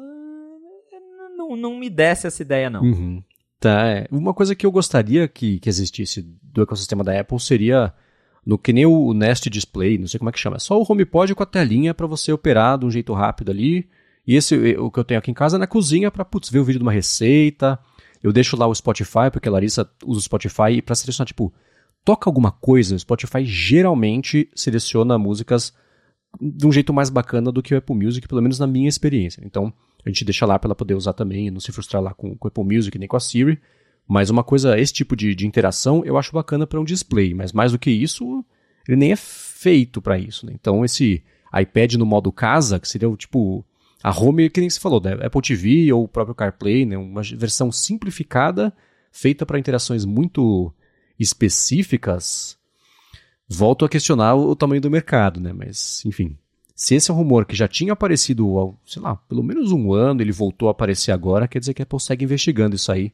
não, 1.49 1.71
não 1.71 1.79
me 1.79 1.89
desce 1.89 2.27
essa 2.27 2.41
ideia, 2.41 2.69
não. 2.69 2.81
Uhum. 2.81 3.23
Tá, 3.59 3.87
é. 3.87 4.07
Uma 4.11 4.33
coisa 4.33 4.55
que 4.55 4.65
eu 4.65 4.71
gostaria 4.71 5.27
que, 5.27 5.59
que 5.59 5.69
existisse 5.69 6.21
do 6.41 6.61
ecossistema 6.61 7.03
da 7.03 7.19
Apple 7.19 7.39
seria 7.39 7.93
no 8.45 8.57
que 8.57 8.71
nem 8.71 8.85
o 8.85 9.13
Nest 9.13 9.49
Display, 9.49 9.97
não 9.97 10.07
sei 10.07 10.17
como 10.17 10.29
é 10.29 10.33
que 10.33 10.39
chama, 10.39 10.55
é 10.55 10.59
só 10.59 10.79
o 10.79 10.85
HomePod 10.89 11.35
com 11.35 11.43
a 11.43 11.45
telinha 11.45 11.93
para 11.93 12.07
você 12.07 12.31
operar 12.31 12.77
de 12.77 12.85
um 12.85 12.91
jeito 12.91 13.13
rápido 13.13 13.51
ali. 13.51 13.87
E 14.25 14.35
esse 14.35 14.55
o 14.77 14.89
que 14.89 14.99
eu 14.99 15.03
tenho 15.03 15.19
aqui 15.19 15.31
em 15.31 15.33
casa 15.33 15.57
é 15.57 15.59
na 15.59 15.67
cozinha 15.67 16.09
para 16.09 16.23
putz, 16.23 16.49
ver 16.49 16.59
o 16.59 16.63
vídeo 16.63 16.79
de 16.79 16.83
uma 16.83 16.91
receita, 16.91 17.79
eu 18.23 18.31
deixo 18.31 18.57
lá 18.57 18.67
o 18.67 18.75
Spotify, 18.75 19.29
porque 19.31 19.47
a 19.47 19.51
Larissa 19.51 19.89
usa 20.05 20.19
o 20.19 20.23
Spotify, 20.23 20.71
e 20.73 20.81
pra 20.81 20.95
selecionar, 20.95 21.27
tipo, 21.27 21.53
toca 22.03 22.29
alguma 22.29 22.51
coisa, 22.51 22.95
o 22.95 22.99
Spotify 22.99 23.45
geralmente 23.45 24.49
seleciona 24.55 25.17
músicas 25.17 25.73
de 26.39 26.67
um 26.67 26.71
jeito 26.71 26.93
mais 26.93 27.09
bacana 27.09 27.51
do 27.51 27.61
que 27.61 27.73
o 27.73 27.77
Apple 27.77 27.95
Music, 27.95 28.27
pelo 28.27 28.41
menos 28.41 28.59
na 28.59 28.67
minha 28.67 28.89
experiência. 28.89 29.41
Então, 29.45 29.73
a 30.05 30.09
gente 30.09 30.23
deixa 30.23 30.45
lá 30.45 30.57
para 30.57 30.69
ela 30.69 30.75
poder 30.75 30.95
usar 30.95 31.13
também, 31.13 31.51
não 31.51 31.59
se 31.59 31.71
frustrar 31.71 32.01
lá 32.01 32.13
com, 32.13 32.35
com 32.35 32.47
o 32.47 32.49
Apple 32.49 32.63
Music 32.63 32.97
nem 32.97 33.07
com 33.07 33.17
a 33.17 33.19
Siri. 33.19 33.59
Mas 34.07 34.29
uma 34.29 34.43
coisa, 34.43 34.79
esse 34.79 34.93
tipo 34.93 35.15
de, 35.15 35.35
de 35.35 35.45
interação 35.45 36.03
eu 36.03 36.17
acho 36.17 36.31
bacana 36.31 36.65
para 36.65 36.79
um 36.79 36.83
display, 36.83 37.33
mas 37.33 37.51
mais 37.51 37.71
do 37.71 37.79
que 37.79 37.91
isso, 37.91 38.43
ele 38.87 38.97
nem 38.97 39.11
é 39.11 39.15
feito 39.15 40.01
para 40.01 40.17
isso. 40.17 40.45
Né? 40.45 40.53
Então, 40.55 40.83
esse 40.83 41.23
iPad 41.53 41.93
no 41.95 42.05
modo 42.05 42.31
casa, 42.31 42.79
que 42.79 42.87
seria 42.87 43.09
o 43.09 43.17
tipo 43.17 43.63
a 44.01 44.17
Home, 44.17 44.49
que 44.49 44.61
nem 44.61 44.69
se 44.69 44.79
falou, 44.79 45.01
né? 45.01 45.13
Apple 45.21 45.41
TV 45.41 45.91
ou 45.91 46.05
o 46.05 46.07
próprio 46.07 46.33
CarPlay, 46.33 46.85
né? 46.85 46.97
uma 46.97 47.21
versão 47.21 47.69
simplificada, 47.69 48.73
feita 49.11 49.45
para 49.45 49.59
interações 49.59 50.05
muito 50.05 50.73
específicas. 51.19 52.57
Volto 53.47 53.83
a 53.83 53.89
questionar 53.89 54.35
o 54.35 54.55
tamanho 54.55 54.81
do 54.81 54.89
mercado, 54.89 55.41
né? 55.41 55.51
Mas, 55.51 56.01
enfim. 56.05 56.37
Se 56.79 56.95
esse 56.95 57.11
é 57.11 57.13
um 57.13 57.17
rumor 57.17 57.45
que 57.45 57.57
já 57.57 57.67
tinha 57.67 57.91
aparecido 57.91 58.77
sei 58.85 59.01
lá, 59.01 59.17
pelo 59.17 59.43
menos 59.43 59.73
um 59.73 59.91
ano, 59.91 60.21
ele 60.21 60.31
voltou 60.31 60.69
a 60.69 60.71
aparecer 60.71 61.11
agora, 61.11 61.45
quer 61.45 61.59
dizer 61.59 61.73
que 61.73 61.81
a 61.81 61.83
Apple 61.83 61.99
segue 61.99 62.23
investigando 62.23 62.73
isso 62.73 62.89
aí 62.89 63.11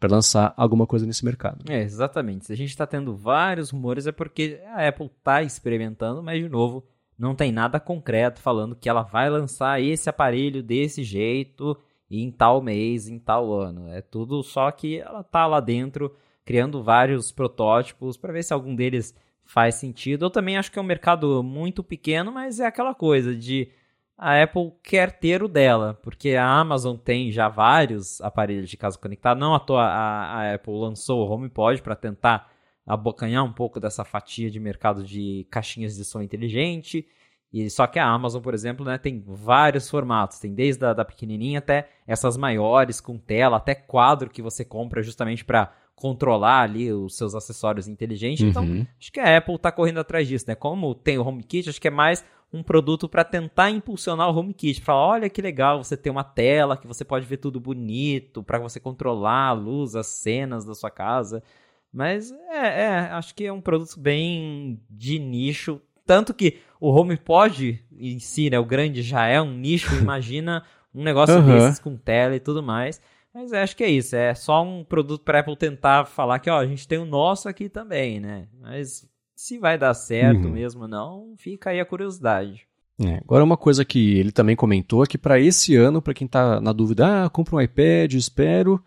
para 0.00 0.10
lançar 0.10 0.52
alguma 0.56 0.84
coisa 0.84 1.06
nesse 1.06 1.24
mercado. 1.24 1.64
É, 1.70 1.80
exatamente. 1.80 2.46
Se 2.46 2.52
a 2.52 2.56
gente 2.56 2.70
está 2.70 2.84
tendo 2.84 3.14
vários 3.14 3.70
rumores 3.70 4.08
é 4.08 4.10
porque 4.10 4.60
a 4.66 4.88
Apple 4.88 5.06
está 5.16 5.44
experimentando, 5.44 6.24
mas 6.24 6.42
de 6.42 6.48
novo, 6.48 6.84
não 7.16 7.36
tem 7.36 7.52
nada 7.52 7.78
concreto 7.78 8.40
falando 8.40 8.74
que 8.74 8.88
ela 8.88 9.02
vai 9.02 9.30
lançar 9.30 9.80
esse 9.80 10.10
aparelho 10.10 10.60
desse 10.60 11.04
jeito 11.04 11.78
em 12.10 12.32
tal 12.32 12.60
mês, 12.60 13.06
em 13.06 13.20
tal 13.20 13.52
ano. 13.52 13.88
É 13.90 14.00
tudo 14.00 14.42
só 14.42 14.68
que 14.72 14.98
ela 14.98 15.22
tá 15.22 15.46
lá 15.46 15.60
dentro 15.60 16.12
criando 16.44 16.82
vários 16.82 17.30
protótipos 17.30 18.16
para 18.16 18.32
ver 18.32 18.42
se 18.42 18.52
algum 18.52 18.74
deles 18.74 19.14
faz 19.44 19.76
sentido. 19.76 20.24
Eu 20.24 20.30
também 20.30 20.56
acho 20.56 20.70
que 20.70 20.78
é 20.78 20.82
um 20.82 20.84
mercado 20.84 21.42
muito 21.42 21.82
pequeno, 21.82 22.32
mas 22.32 22.60
é 22.60 22.66
aquela 22.66 22.94
coisa 22.94 23.34
de 23.34 23.70
a 24.16 24.42
Apple 24.42 24.72
quer 24.82 25.18
ter 25.18 25.42
o 25.42 25.48
dela, 25.48 25.98
porque 26.02 26.30
a 26.30 26.46
Amazon 26.46 26.96
tem 26.96 27.32
já 27.32 27.48
vários 27.48 28.20
aparelhos 28.20 28.70
de 28.70 28.76
casa 28.76 28.98
conectado. 28.98 29.38
Não 29.38 29.54
à 29.54 29.60
toa 29.60 29.82
a, 29.82 30.40
a 30.40 30.54
Apple 30.54 30.72
lançou 30.72 31.26
o 31.26 31.30
HomePod 31.30 31.82
para 31.82 31.96
tentar 31.96 32.50
abocanhar 32.86 33.44
um 33.44 33.52
pouco 33.52 33.80
dessa 33.80 34.04
fatia 34.04 34.50
de 34.50 34.60
mercado 34.60 35.02
de 35.02 35.46
caixinhas 35.50 35.96
de 35.96 36.04
som 36.04 36.22
inteligente. 36.22 37.06
E 37.52 37.70
só 37.70 37.86
que 37.86 37.98
a 37.98 38.06
Amazon, 38.06 38.42
por 38.42 38.52
exemplo, 38.52 38.84
né, 38.84 38.98
tem 38.98 39.22
vários 39.24 39.88
formatos, 39.88 40.40
tem 40.40 40.52
desde 40.52 40.84
a 40.84 40.92
da 40.92 41.04
pequenininha 41.04 41.60
até 41.60 41.88
essas 42.06 42.36
maiores 42.36 43.00
com 43.00 43.16
tela, 43.16 43.58
até 43.58 43.74
quadro 43.74 44.28
que 44.28 44.42
você 44.42 44.64
compra 44.64 45.02
justamente 45.02 45.44
para 45.44 45.72
controlar 45.94 46.62
ali 46.62 46.92
os 46.92 47.16
seus 47.16 47.34
acessórios 47.34 47.88
inteligentes. 47.88 48.44
Então, 48.44 48.64
uhum. 48.64 48.76
Então, 48.78 48.86
acho 48.98 49.12
que 49.12 49.20
a 49.20 49.36
Apple 49.36 49.54
está 49.54 49.70
correndo 49.70 50.00
atrás 50.00 50.26
disso, 50.26 50.44
né? 50.48 50.54
Como 50.54 50.94
tem 50.94 51.18
o 51.18 51.26
HomeKit, 51.26 51.68
acho 51.68 51.80
que 51.80 51.88
é 51.88 51.90
mais 51.90 52.24
um 52.52 52.62
produto 52.62 53.08
para 53.08 53.24
tentar 53.24 53.70
impulsionar 53.70 54.30
o 54.30 54.38
HomeKit, 54.38 54.80
falar, 54.80 55.06
olha 55.06 55.28
que 55.28 55.42
legal, 55.42 55.82
você 55.82 55.96
tem 55.96 56.10
uma 56.10 56.22
tela 56.22 56.76
que 56.76 56.86
você 56.86 57.04
pode 57.04 57.26
ver 57.26 57.38
tudo 57.38 57.58
bonito, 57.58 58.42
para 58.44 58.58
você 58.58 58.78
controlar 58.78 59.48
a 59.48 59.52
luz, 59.52 59.96
as 59.96 60.06
cenas 60.06 60.64
da 60.64 60.74
sua 60.74 60.90
casa. 60.90 61.42
Mas 61.92 62.32
é, 62.50 62.82
é, 62.82 62.98
acho 63.12 63.34
que 63.34 63.44
é 63.44 63.52
um 63.52 63.60
produto 63.60 63.98
bem 63.98 64.80
de 64.88 65.18
nicho. 65.18 65.80
Tanto 66.06 66.34
que 66.34 66.58
o 66.80 66.90
HomePod 66.90 67.82
em 67.96 68.18
si, 68.18 68.50
né, 68.50 68.58
o 68.58 68.64
grande 68.64 69.02
já 69.02 69.26
é 69.26 69.40
um 69.40 69.52
nicho, 69.52 69.94
imagina 69.98 70.64
um 70.94 71.02
negócio 71.02 71.36
uhum. 71.36 71.46
desses 71.46 71.78
com 71.78 71.96
tela 71.96 72.36
e 72.36 72.40
tudo 72.40 72.62
mais. 72.62 73.00
Mas 73.34 73.52
acho 73.52 73.76
que 73.76 73.82
é 73.82 73.90
isso, 73.90 74.14
é 74.14 74.32
só 74.32 74.62
um 74.62 74.84
produto 74.84 75.24
para 75.24 75.40
Apple 75.40 75.56
tentar 75.56 76.04
falar 76.04 76.38
que 76.38 76.48
ó, 76.48 76.58
a 76.58 76.66
gente 76.66 76.86
tem 76.86 76.98
o 76.98 77.04
nosso 77.04 77.48
aqui 77.48 77.68
também, 77.68 78.20
né? 78.20 78.46
Mas 78.60 79.08
se 79.34 79.58
vai 79.58 79.76
dar 79.76 79.92
certo 79.92 80.44
uhum. 80.44 80.52
mesmo 80.52 80.86
não, 80.86 81.34
fica 81.36 81.70
aí 81.70 81.80
a 81.80 81.84
curiosidade. 81.84 82.66
É, 82.98 83.16
agora 83.16 83.42
uma 83.42 83.56
coisa 83.56 83.84
que 83.84 84.18
ele 84.18 84.30
também 84.30 84.54
comentou 84.54 85.02
é 85.02 85.06
que 85.06 85.18
para 85.18 85.40
esse 85.40 85.74
ano, 85.74 86.00
para 86.00 86.14
quem 86.14 86.28
tá 86.28 86.60
na 86.60 86.72
dúvida, 86.72 87.24
ah, 87.24 87.28
compra 87.28 87.56
um 87.56 87.60
iPad, 87.60 88.14
espero. 88.14 88.82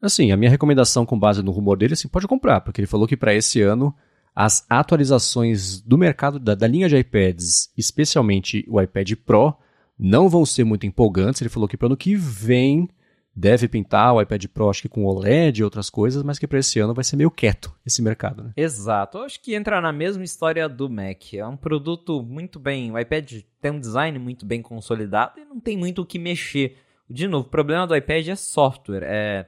Assim, 0.00 0.32
a 0.32 0.36
minha 0.36 0.50
recomendação 0.50 1.04
com 1.04 1.18
base 1.18 1.42
no 1.42 1.50
rumor 1.50 1.76
dele, 1.76 1.92
assim, 1.92 2.08
pode 2.08 2.26
comprar, 2.26 2.62
porque 2.62 2.80
ele 2.80 2.86
falou 2.86 3.06
que 3.06 3.18
para 3.18 3.34
esse 3.34 3.60
ano 3.60 3.94
as 4.34 4.64
atualizações 4.70 5.82
do 5.82 5.98
mercado 5.98 6.38
da, 6.38 6.54
da, 6.54 6.66
linha 6.66 6.88
de 6.88 6.96
iPads, 6.96 7.70
especialmente 7.76 8.64
o 8.66 8.80
iPad 8.80 9.12
Pro, 9.26 9.54
não 9.98 10.28
vão 10.28 10.46
ser 10.46 10.64
muito 10.64 10.86
empolgantes. 10.86 11.42
Ele 11.42 11.50
falou 11.50 11.68
que 11.68 11.76
para 11.76 11.84
o 11.84 11.88
ano 11.88 11.96
que 11.96 12.16
vem 12.16 12.88
deve 13.34 13.68
pintar 13.68 14.14
o 14.14 14.20
iPad 14.20 14.44
Pro, 14.46 14.68
acho 14.68 14.82
que 14.82 14.88
com 14.88 15.04
OLED 15.04 15.60
e 15.60 15.64
outras 15.64 15.88
coisas, 15.88 16.22
mas 16.22 16.38
que 16.38 16.46
para 16.46 16.58
esse 16.58 16.78
ano 16.78 16.94
vai 16.94 17.04
ser 17.04 17.16
meio 17.16 17.30
quieto 17.30 17.74
esse 17.86 18.02
mercado, 18.02 18.42
né? 18.42 18.52
Exato. 18.56 19.18
Eu 19.18 19.24
acho 19.24 19.40
que 19.40 19.54
entra 19.54 19.80
na 19.80 19.92
mesma 19.92 20.24
história 20.24 20.68
do 20.68 20.88
Mac. 20.88 21.34
É 21.34 21.46
um 21.46 21.56
produto 21.56 22.22
muito 22.22 22.58
bem. 22.58 22.90
O 22.90 22.98
iPad 22.98 23.40
tem 23.60 23.70
um 23.70 23.80
design 23.80 24.18
muito 24.18 24.44
bem 24.44 24.60
consolidado 24.60 25.40
e 25.40 25.44
não 25.44 25.60
tem 25.60 25.76
muito 25.76 26.02
o 26.02 26.06
que 26.06 26.18
mexer. 26.18 26.76
De 27.08 27.26
novo, 27.26 27.46
o 27.46 27.50
problema 27.50 27.86
do 27.86 27.96
iPad 27.96 28.28
é 28.28 28.36
software. 28.36 29.02
É... 29.04 29.46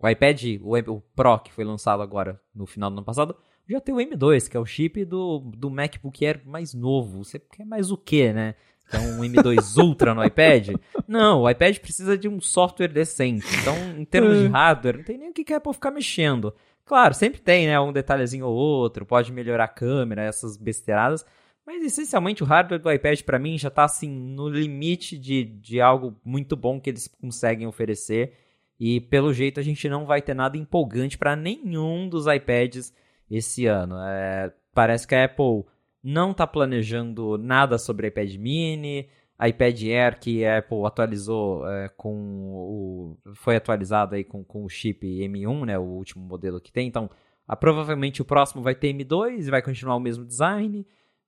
O 0.00 0.08
iPad, 0.08 0.42
o 0.88 1.00
Pro, 1.14 1.38
que 1.38 1.52
foi 1.52 1.64
lançado 1.64 2.02
agora 2.02 2.40
no 2.54 2.66
final 2.66 2.90
do 2.90 2.94
ano 2.94 3.04
passado, 3.04 3.36
já 3.68 3.80
tem 3.80 3.94
o 3.94 3.98
M2, 3.98 4.48
que 4.48 4.56
é 4.56 4.60
o 4.60 4.66
chip 4.66 5.04
do, 5.04 5.38
do 5.38 5.70
MacBook 5.70 6.24
Air 6.26 6.42
mais 6.44 6.74
novo. 6.74 7.24
Você 7.24 7.38
quer 7.38 7.64
mais 7.64 7.90
o 7.90 7.96
quê, 7.96 8.32
né? 8.32 8.54
Então, 8.86 9.02
um 9.02 9.20
M2 9.20 9.76
Ultra 9.82 10.14
no 10.14 10.24
iPad? 10.24 10.76
Não, 11.08 11.42
o 11.42 11.50
iPad 11.50 11.78
precisa 11.78 12.16
de 12.16 12.28
um 12.28 12.40
software 12.40 12.88
decente. 12.88 13.46
Então, 13.60 13.74
em 13.98 14.04
termos 14.04 14.38
de 14.38 14.46
é. 14.46 14.48
hardware, 14.48 14.98
não 14.98 15.04
tem 15.04 15.18
nem 15.18 15.30
o 15.30 15.32
que 15.32 15.52
a 15.52 15.56
Apple 15.56 15.72
ficar 15.72 15.90
mexendo. 15.90 16.54
Claro, 16.84 17.14
sempre 17.14 17.40
tem, 17.40 17.66
né? 17.66 17.80
Um 17.80 17.92
detalhezinho 17.92 18.46
ou 18.46 18.54
outro, 18.54 19.06
pode 19.06 19.32
melhorar 19.32 19.64
a 19.64 19.68
câmera, 19.68 20.22
essas 20.22 20.56
besteiradas. 20.56 21.24
Mas 21.66 21.82
essencialmente 21.82 22.42
o 22.42 22.46
hardware 22.46 22.80
do 22.80 22.92
iPad 22.92 23.22
para 23.22 23.38
mim 23.38 23.56
já 23.56 23.70
tá 23.70 23.84
assim 23.84 24.10
no 24.10 24.48
limite 24.48 25.16
de, 25.16 25.44
de 25.44 25.80
algo 25.80 26.14
muito 26.22 26.56
bom 26.56 26.78
que 26.78 26.90
eles 26.90 27.08
conseguem 27.08 27.66
oferecer. 27.66 28.34
E 28.78 29.00
pelo 29.00 29.32
jeito 29.32 29.58
a 29.58 29.62
gente 29.62 29.88
não 29.88 30.04
vai 30.04 30.20
ter 30.20 30.34
nada 30.34 30.58
empolgante 30.58 31.16
para 31.16 31.34
nenhum 31.34 32.06
dos 32.06 32.26
iPads 32.26 32.92
esse 33.30 33.66
ano. 33.66 33.96
É, 33.98 34.52
parece 34.74 35.06
que 35.06 35.14
a 35.14 35.24
Apple 35.24 35.64
não 36.04 36.32
está 36.32 36.46
planejando 36.46 37.38
nada 37.38 37.78
sobre 37.78 38.08
iPad 38.08 38.34
mini, 38.36 39.08
iPad 39.42 39.82
Air 39.84 40.20
que 40.20 40.44
a 40.44 40.58
Apple 40.58 40.84
atualizou 40.84 41.66
é, 41.66 41.88
com 41.96 42.14
o 42.14 43.18
foi 43.34 43.56
atualizado 43.56 44.14
aí 44.14 44.22
com, 44.22 44.44
com 44.44 44.64
o 44.64 44.68
chip 44.68 45.04
M1, 45.06 45.64
né, 45.64 45.78
o 45.78 45.82
último 45.82 46.22
modelo 46.24 46.60
que 46.60 46.70
tem. 46.70 46.86
Então, 46.86 47.10
a, 47.48 47.56
provavelmente 47.56 48.22
o 48.22 48.24
próximo 48.24 48.62
vai 48.62 48.74
ter 48.74 48.92
M2 48.92 49.46
e 49.46 49.50
vai 49.50 49.62
continuar 49.62 49.96
o 49.96 50.00
mesmo 50.00 50.24
design. 50.24 50.86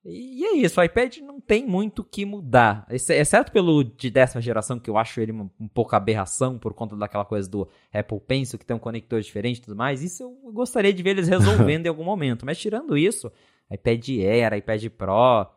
E 0.09 0.45
é 0.45 0.55
isso, 0.55 0.79
o 0.79 0.83
iPad 0.83 1.17
não 1.17 1.41
tem 1.41 1.67
muito 1.67 1.99
o 1.99 2.05
que 2.05 2.23
mudar. 2.23 2.87
Exceto 2.89 3.51
pelo 3.51 3.83
de 3.83 4.09
décima 4.09 4.41
geração, 4.41 4.79
que 4.79 4.89
eu 4.89 4.97
acho 4.97 5.19
ele 5.19 5.33
um, 5.33 5.49
um 5.59 5.67
pouco 5.67 5.95
aberração 5.97 6.57
por 6.57 6.73
conta 6.73 6.95
daquela 6.95 7.25
coisa 7.25 7.49
do 7.49 7.67
Apple 7.93 8.21
Pencil, 8.21 8.57
que 8.57 8.65
tem 8.65 8.75
um 8.75 8.79
conector 8.79 9.19
diferente 9.19 9.57
e 9.57 9.61
tudo 9.63 9.75
mais. 9.75 10.01
Isso 10.01 10.23
eu 10.23 10.51
gostaria 10.53 10.93
de 10.93 11.03
ver 11.03 11.09
eles 11.09 11.27
resolvendo 11.27 11.87
em 11.87 11.89
algum 11.89 12.05
momento. 12.05 12.45
Mas 12.45 12.57
tirando 12.57 12.97
isso, 12.97 13.29
iPad 13.71 14.09
Air, 14.09 14.53
iPad 14.53 14.85
Pro, 14.89 15.47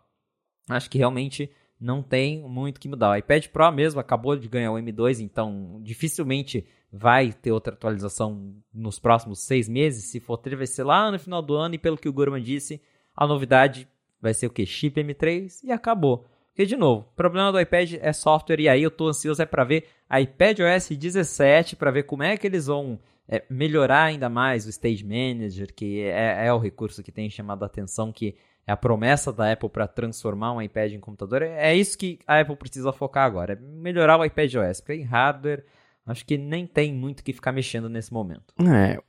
acho 0.68 0.90
que 0.90 0.98
realmente 0.98 1.50
não 1.80 2.02
tem 2.02 2.42
muito 2.42 2.78
que 2.78 2.88
mudar. 2.88 3.10
O 3.10 3.16
iPad 3.16 3.46
Pro 3.48 3.72
mesmo 3.72 4.00
acabou 4.00 4.36
de 4.36 4.48
ganhar 4.48 4.72
o 4.72 4.76
M2, 4.76 5.20
então 5.20 5.80
dificilmente 5.82 6.66
vai 6.92 7.32
ter 7.32 7.52
outra 7.52 7.74
atualização 7.74 8.54
nos 8.72 8.98
próximos 8.98 9.40
seis 9.40 9.68
meses. 9.68 10.04
Se 10.10 10.20
for 10.20 10.36
ter, 10.36 10.56
vai 10.56 10.66
ser 10.66 10.84
lá 10.84 11.10
no 11.10 11.18
final 11.18 11.40
do 11.40 11.54
ano. 11.54 11.74
E 11.74 11.78
pelo 11.78 11.96
que 11.96 12.08
o 12.08 12.12
Gurman 12.12 12.42
disse, 12.42 12.82
a 13.16 13.26
novidade 13.26 13.88
vai 14.20 14.34
ser 14.34 14.46
o 14.46 14.50
que? 14.50 14.66
Chip 14.66 15.00
M3 15.00 15.60
e 15.64 15.72
acabou. 15.72 16.26
Porque, 16.48 16.66
de 16.66 16.76
novo, 16.76 17.06
o 17.12 17.14
problema 17.16 17.52
do 17.52 17.60
iPad 17.60 17.94
é 18.00 18.12
software, 18.12 18.60
e 18.60 18.68
aí 18.68 18.82
eu 18.82 18.90
tô 18.90 19.08
ansioso 19.08 19.40
é 19.40 19.46
para 19.46 19.64
ver 19.64 19.86
iPad 20.12 20.58
OS 20.60 20.88
17, 20.90 21.76
para 21.76 21.90
ver 21.90 22.02
como 22.02 22.22
é 22.22 22.36
que 22.36 22.46
eles 22.46 22.66
vão 22.66 22.98
é, 23.30 23.44
melhorar 23.48 24.04
ainda 24.04 24.28
mais 24.28 24.66
o 24.66 24.70
Stage 24.70 25.04
Manager, 25.04 25.72
que 25.72 26.02
é, 26.02 26.46
é, 26.46 26.52
o 26.52 26.58
recurso 26.58 27.00
que 27.00 27.12
tem 27.12 27.30
chamado 27.30 27.62
a 27.62 27.66
atenção, 27.66 28.10
que 28.10 28.34
é 28.66 28.72
a 28.72 28.76
promessa 28.76 29.32
da 29.32 29.52
Apple 29.52 29.68
para 29.68 29.86
transformar 29.86 30.52
um 30.52 30.60
iPad 30.60 30.92
em 30.92 31.00
computador. 31.00 31.42
É, 31.42 31.70
é 31.70 31.76
isso 31.76 31.96
que 31.96 32.18
a 32.26 32.40
Apple 32.40 32.56
precisa 32.56 32.92
focar 32.92 33.24
agora, 33.24 33.52
é 33.52 33.56
melhorar 33.56 34.18
o 34.18 34.24
iPad 34.24 34.52
OS, 34.56 34.80
porque 34.80 34.94
em 34.94 35.04
hardware 35.04 35.64
acho 36.04 36.26
que 36.26 36.36
nem 36.36 36.66
tem 36.66 36.92
muito 36.92 37.22
que 37.22 37.32
ficar 37.32 37.52
mexendo 37.52 37.88
nesse 37.88 38.12
momento. 38.12 38.52
É, 38.58 39.00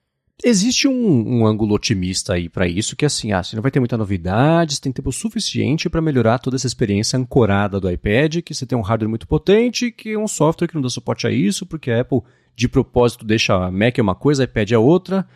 Existe 0.44 0.88
um, 0.88 1.38
um, 1.38 1.46
ângulo 1.46 1.76
otimista 1.76 2.34
aí 2.34 2.50
para 2.50 2.68
isso, 2.68 2.96
que 2.96 3.06
é 3.06 3.08
assim, 3.08 3.32
ah, 3.32 3.44
você 3.44 3.56
não 3.56 3.62
vai 3.62 3.70
ter 3.70 3.80
muita 3.80 3.98
novidade, 3.98 4.74
você 4.74 4.82
tem 4.82 4.92
tempo 4.92 5.12
suficiente 5.12 5.88
para 5.88 6.02
melhorar 6.02 6.40
toda 6.40 6.56
essa 6.56 6.66
experiência 6.66 7.18
ancorada 7.18 7.80
do 7.80 7.90
iPad, 7.90 8.42
que 8.42 8.54
você 8.54 8.66
tem 8.66 8.76
um 8.76 8.82
hardware 8.82 9.10
muito 9.10 9.28
potente, 9.28 9.92
que 9.92 10.14
é 10.14 10.18
um 10.18 10.28
software 10.28 10.68
que 10.68 10.74
não 10.74 10.82
dá 10.82 10.90
suporte 10.90 11.28
a 11.28 11.32
isso, 11.32 11.66
porque 11.66 11.92
a 11.92 12.02
Apple, 12.02 12.22
de 12.56 12.68
propósito, 12.68 13.24
deixa 13.24 13.54
a 13.54 13.70
Mac 13.70 14.00
é 14.00 14.02
uma 14.02 14.16
coisa, 14.16 14.44
a 14.44 14.46
iPad 14.46 14.72
é 14.72 14.78
outra, 14.78 15.28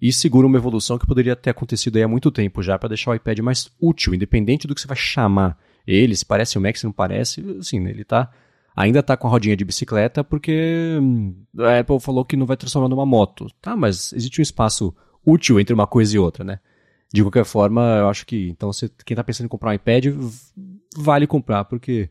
e 0.00 0.12
segura 0.12 0.46
uma 0.46 0.58
evolução 0.58 0.98
que 0.98 1.06
poderia 1.06 1.34
ter 1.34 1.50
acontecido 1.50 1.96
aí 1.96 2.02
há 2.02 2.08
muito 2.08 2.30
tempo 2.30 2.62
já, 2.62 2.78
para 2.78 2.90
deixar 2.90 3.12
o 3.12 3.14
iPad 3.14 3.38
mais 3.38 3.70
útil, 3.80 4.14
independente 4.14 4.66
do 4.66 4.74
que 4.74 4.80
você 4.80 4.86
vai 4.86 4.96
chamar 4.96 5.58
ele, 5.86 6.14
se 6.14 6.24
parece 6.24 6.58
o 6.58 6.60
Mac, 6.60 6.76
se 6.76 6.84
não 6.84 6.92
parece, 6.92 7.40
assim, 7.58 7.86
ele 7.86 8.02
está 8.02 8.30
ainda 8.74 9.00
está 9.00 9.16
com 9.16 9.26
a 9.26 9.30
rodinha 9.30 9.56
de 9.56 9.64
bicicleta 9.64 10.22
porque 10.22 10.98
hum, 11.00 11.34
a 11.58 11.78
Apple 11.78 12.00
falou 12.00 12.24
que 12.24 12.36
não 12.36 12.46
vai 12.46 12.56
transformar 12.56 12.88
numa 12.88 13.06
moto. 13.06 13.46
Tá, 13.60 13.76
mas 13.76 14.12
existe 14.12 14.40
um 14.40 14.42
espaço 14.42 14.94
útil 15.24 15.60
entre 15.60 15.74
uma 15.74 15.86
coisa 15.86 16.14
e 16.14 16.18
outra, 16.18 16.44
né? 16.44 16.60
De 17.12 17.22
qualquer 17.22 17.44
forma, 17.44 17.96
eu 17.98 18.08
acho 18.08 18.24
que 18.24 18.48
então 18.50 18.72
você, 18.72 18.88
quem 19.04 19.14
está 19.14 19.24
pensando 19.24 19.46
em 19.46 19.48
comprar 19.48 19.70
um 19.70 19.74
iPad 19.74 20.06
vale 20.96 21.26
comprar 21.26 21.64
porque 21.64 22.08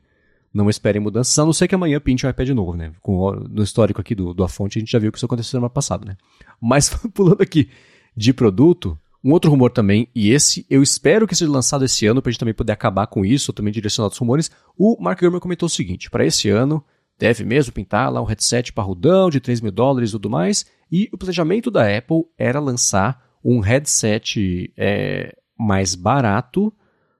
não 0.54 0.70
esperem 0.70 1.02
mudanças, 1.02 1.38
a 1.38 1.46
não 1.46 1.54
ser 1.54 1.68
que 1.68 1.76
amanhã 1.76 2.00
pinte 2.00 2.26
um 2.26 2.30
iPad 2.30 2.50
novo, 2.50 2.76
né? 2.76 2.92
Com, 3.02 3.32
no 3.32 3.64
histórico 3.64 4.02
aqui 4.02 4.16
do, 4.16 4.34
do 4.34 4.44
Afonte, 4.44 4.78
a 4.78 4.82
gente 4.82 4.92
já 4.92 5.00
viu 5.00 5.12
que 5.12 5.18
isso 5.18 5.26
aconteceu 5.26 5.52
semana 5.52 5.70
passada, 5.70 6.06
né? 6.06 6.18
Mas 6.60 6.90
pulando 7.14 7.42
aqui 7.42 7.70
de 8.16 8.34
produto, 8.34 8.98
um 9.24 9.32
outro 9.32 9.52
rumor 9.52 9.72
também, 9.72 10.08
e 10.16 10.32
esse 10.32 10.66
eu 10.70 10.82
espero 10.82 11.28
que 11.28 11.36
seja 11.36 11.52
lançado 11.52 11.84
esse 11.84 12.06
ano 12.06 12.22
para 12.22 12.32
gente 12.32 12.40
também 12.40 12.54
poder 12.54 12.72
acabar 12.72 13.06
com 13.08 13.26
isso, 13.26 13.52
também 13.52 13.74
direcionar 13.74 14.10
os 14.10 14.18
rumores. 14.18 14.50
O 14.78 14.98
Mark 15.02 15.20
Gurman 15.20 15.42
comentou 15.42 15.68
o 15.68 15.70
seguinte: 15.70 16.10
para 16.10 16.26
esse 16.26 16.50
ano 16.50 16.84
deve 17.18 17.44
mesmo 17.44 17.74
pintar 17.74 18.12
lá 18.12 18.22
um 18.22 18.26
headset 18.26 18.72
parrudão 18.72 19.30
de 19.30 19.42
3 19.42 19.60
mil 19.60 19.72
dólares 19.72 20.10
e 20.10 20.14
tudo 20.14 20.30
mais. 20.30 20.66
E 20.90 21.10
o 21.12 21.18
planejamento 21.18 21.70
da 21.70 21.98
Apple 21.98 22.24
era 22.38 22.60
lançar 22.60 23.22
um 23.44 23.60
headset 23.60 24.74
é, 24.78 25.36
mais 25.58 25.96
barato, 25.96 26.74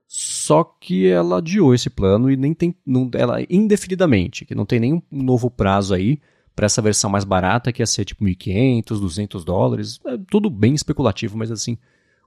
só 0.08 0.64
que 0.64 1.06
ela 1.06 1.38
adiou 1.38 1.74
esse 1.74 1.90
plano 1.90 2.30
e 2.30 2.36
nem 2.36 2.54
tem. 2.54 2.74
Não, 2.84 3.10
ela 3.14 3.42
indefinidamente, 3.48 4.46
que 4.46 4.54
não 4.54 4.64
tem 4.64 4.80
nenhum 4.80 5.02
novo 5.10 5.50
prazo 5.50 5.92
aí 5.92 6.18
para 6.56 6.66
essa 6.66 6.82
versão 6.82 7.08
mais 7.08 7.24
barata, 7.24 7.72
que 7.72 7.80
ia 7.80 7.86
ser 7.86 8.04
tipo 8.04 8.24
1.500, 8.24 9.00
200 9.00 9.44
dólares. 9.44 10.00
É 10.06 10.18
tudo 10.30 10.50
bem 10.50 10.74
especulativo, 10.74 11.36
mas 11.38 11.50
assim, 11.50 11.78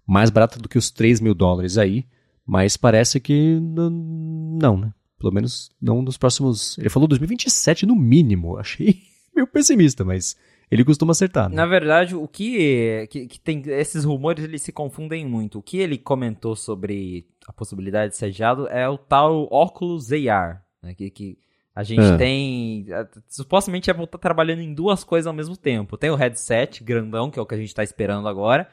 mais 0.06 0.30
barata 0.30 0.60
do 0.60 0.70
que 0.70 0.78
os 0.78 0.92
3 0.92 1.20
mil 1.20 1.34
dólares 1.34 1.78
aí. 1.78 2.06
Mas 2.46 2.76
parece 2.76 3.20
que 3.20 3.60
não, 3.62 4.78
né? 4.78 4.94
Pelo 5.18 5.34
menos 5.34 5.72
não 5.82 6.02
nos 6.02 6.18
próximos. 6.18 6.78
Ele 6.78 6.90
falou 6.90 7.08
2027 7.08 7.86
no 7.86 7.96
mínimo. 7.96 8.58
Achei 8.60 9.02
meio 9.34 9.48
pessimista, 9.48 10.04
mas 10.04 10.36
ele 10.70 10.84
costuma 10.84 11.12
acertar. 11.12 11.50
Né? 11.50 11.56
Na 11.56 11.66
verdade, 11.66 12.16
o 12.16 12.28
que, 12.28 13.08
que, 13.10 13.28
que, 13.28 13.40
tem. 13.40 13.64
Esses 13.68 14.04
rumores 14.04 14.44
eles 14.44 14.62
se 14.62 14.72
confundem 14.72 15.26
muito. 15.26 15.60
O 15.60 15.62
que 15.62 15.78
ele 15.78 15.98
comentou 15.98 16.56
sobre 16.56 17.28
a 17.48 17.54
possibilidade 17.54 18.12
de 18.12 18.18
ser 18.18 18.26
adiado 18.26 18.68
é 18.68 18.88
o 18.88 18.98
tal 18.98 19.48
Oculus 19.50 20.12
AR, 20.12 20.62
né? 20.82 20.94
Que, 20.94 21.10
que 21.10 21.38
a 21.76 21.84
gente 21.84 22.04
é. 22.04 22.18
tem. 22.18 22.86
Supostamente 23.28 23.90
a 23.90 23.94
Apple 23.94 24.08
tá 24.08 24.18
trabalhando 24.18 24.62
em 24.62 24.74
duas 24.74 25.04
coisas 25.04 25.28
ao 25.28 25.34
mesmo 25.34 25.56
tempo. 25.56 25.98
Tem 25.98 26.10
o 26.10 26.16
headset 26.16 26.84
grandão, 26.84 27.32
que 27.32 27.40
é 27.40 27.42
o 27.42 27.46
que 27.46 27.56
a 27.56 27.58
gente 27.58 27.74
tá 27.74 27.84
esperando 27.84 28.28
agora. 28.28 28.70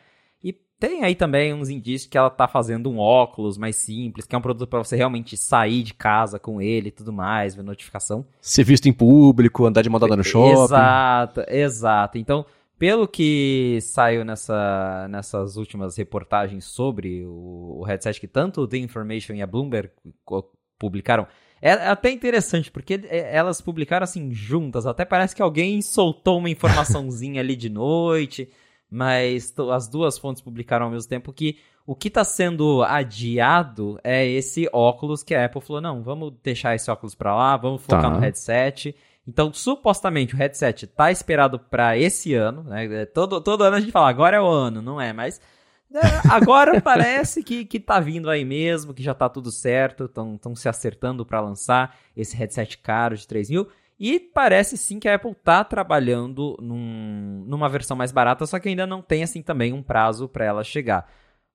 Tem 0.80 1.04
aí 1.04 1.14
também 1.14 1.52
uns 1.52 1.68
indícios 1.68 2.10
que 2.10 2.16
ela 2.16 2.30
tá 2.30 2.48
fazendo 2.48 2.90
um 2.90 2.98
óculos 2.98 3.58
mais 3.58 3.76
simples, 3.76 4.24
que 4.24 4.34
é 4.34 4.38
um 4.38 4.40
produto 4.40 4.66
para 4.66 4.78
você 4.78 4.96
realmente 4.96 5.36
sair 5.36 5.82
de 5.82 5.92
casa 5.92 6.38
com 6.38 6.58
ele 6.58 6.88
e 6.88 6.90
tudo 6.90 7.12
mais, 7.12 7.54
ver 7.54 7.62
notificação. 7.62 8.24
Ser 8.40 8.64
visto 8.64 8.88
em 8.88 8.92
público, 8.92 9.66
andar 9.66 9.82
de 9.82 9.90
moda 9.90 10.06
no 10.16 10.24
shopping. 10.24 10.62
Exato, 10.62 11.44
exato. 11.46 12.16
Então, 12.16 12.46
pelo 12.78 13.06
que 13.06 13.78
saiu 13.82 14.24
nessa, 14.24 15.06
nessas 15.10 15.58
últimas 15.58 15.98
reportagens 15.98 16.64
sobre 16.64 17.26
o, 17.26 17.80
o 17.80 17.84
headset 17.84 18.18
que 18.18 18.26
tanto 18.26 18.62
o 18.62 18.66
The 18.66 18.78
Information 18.78 19.34
e 19.34 19.42
a 19.42 19.46
Bloomberg 19.46 19.90
publicaram, 20.78 21.26
é 21.60 21.72
até 21.72 22.10
interessante, 22.10 22.70
porque 22.70 23.02
é, 23.04 23.36
elas 23.36 23.60
publicaram 23.60 24.04
assim 24.04 24.32
juntas. 24.32 24.86
Até 24.86 25.04
parece 25.04 25.36
que 25.36 25.42
alguém 25.42 25.82
soltou 25.82 26.38
uma 26.38 26.48
informaçãozinha 26.48 27.42
ali 27.42 27.54
de 27.54 27.68
noite, 27.68 28.48
mas 28.90 29.54
as 29.72 29.88
duas 29.88 30.18
fontes 30.18 30.42
publicaram 30.42 30.86
ao 30.86 30.92
mesmo 30.92 31.08
tempo 31.08 31.32
que 31.32 31.58
o 31.86 31.94
que 31.94 32.08
está 32.08 32.24
sendo 32.24 32.82
adiado 32.82 33.98
é 34.04 34.26
esse 34.26 34.68
óculos 34.72 35.22
que 35.22 35.34
a 35.34 35.44
Apple 35.44 35.60
falou: 35.60 35.80
não, 35.80 36.02
vamos 36.02 36.32
deixar 36.42 36.74
esse 36.74 36.90
óculos 36.90 37.14
para 37.14 37.34
lá, 37.34 37.56
vamos 37.56 37.82
focar 37.82 38.02
tá. 38.02 38.10
no 38.10 38.18
headset. 38.18 38.94
Então, 39.26 39.52
supostamente, 39.52 40.34
o 40.34 40.36
headset 40.36 40.86
está 40.86 41.10
esperado 41.10 41.58
para 41.58 41.96
esse 41.96 42.34
ano, 42.34 42.64
né? 42.64 43.06
Todo, 43.06 43.40
todo 43.40 43.62
ano 43.62 43.76
a 43.76 43.80
gente 43.80 43.92
fala, 43.92 44.08
agora 44.08 44.36
é 44.36 44.40
o 44.40 44.46
ano, 44.46 44.82
não 44.82 45.00
é, 45.00 45.12
mas 45.12 45.40
É, 45.92 46.00
agora 46.30 46.78
parece 46.82 47.42
que, 47.42 47.64
que 47.64 47.80
tá 47.80 47.98
vindo 47.98 48.30
aí 48.30 48.44
mesmo, 48.44 48.94
que 48.94 49.02
já 49.02 49.12
tá 49.12 49.28
tudo 49.28 49.50
certo, 49.50 50.04
estão 50.04 50.54
se 50.54 50.68
acertando 50.68 51.26
para 51.26 51.40
lançar 51.40 51.98
esse 52.16 52.36
headset 52.36 52.78
caro 52.78 53.16
de 53.16 53.26
3 53.26 53.50
mil. 53.50 53.68
E 54.00 54.18
parece 54.18 54.78
sim 54.78 54.98
que 54.98 55.06
a 55.06 55.16
Apple 55.16 55.34
tá 55.34 55.62
trabalhando 55.62 56.56
num, 56.58 57.44
numa 57.46 57.68
versão 57.68 57.94
mais 57.94 58.10
barata, 58.10 58.46
só 58.46 58.58
que 58.58 58.70
ainda 58.70 58.86
não 58.86 59.02
tem 59.02 59.22
assim 59.22 59.42
também 59.42 59.74
um 59.74 59.82
prazo 59.82 60.26
para 60.26 60.46
ela 60.46 60.64
chegar. 60.64 61.06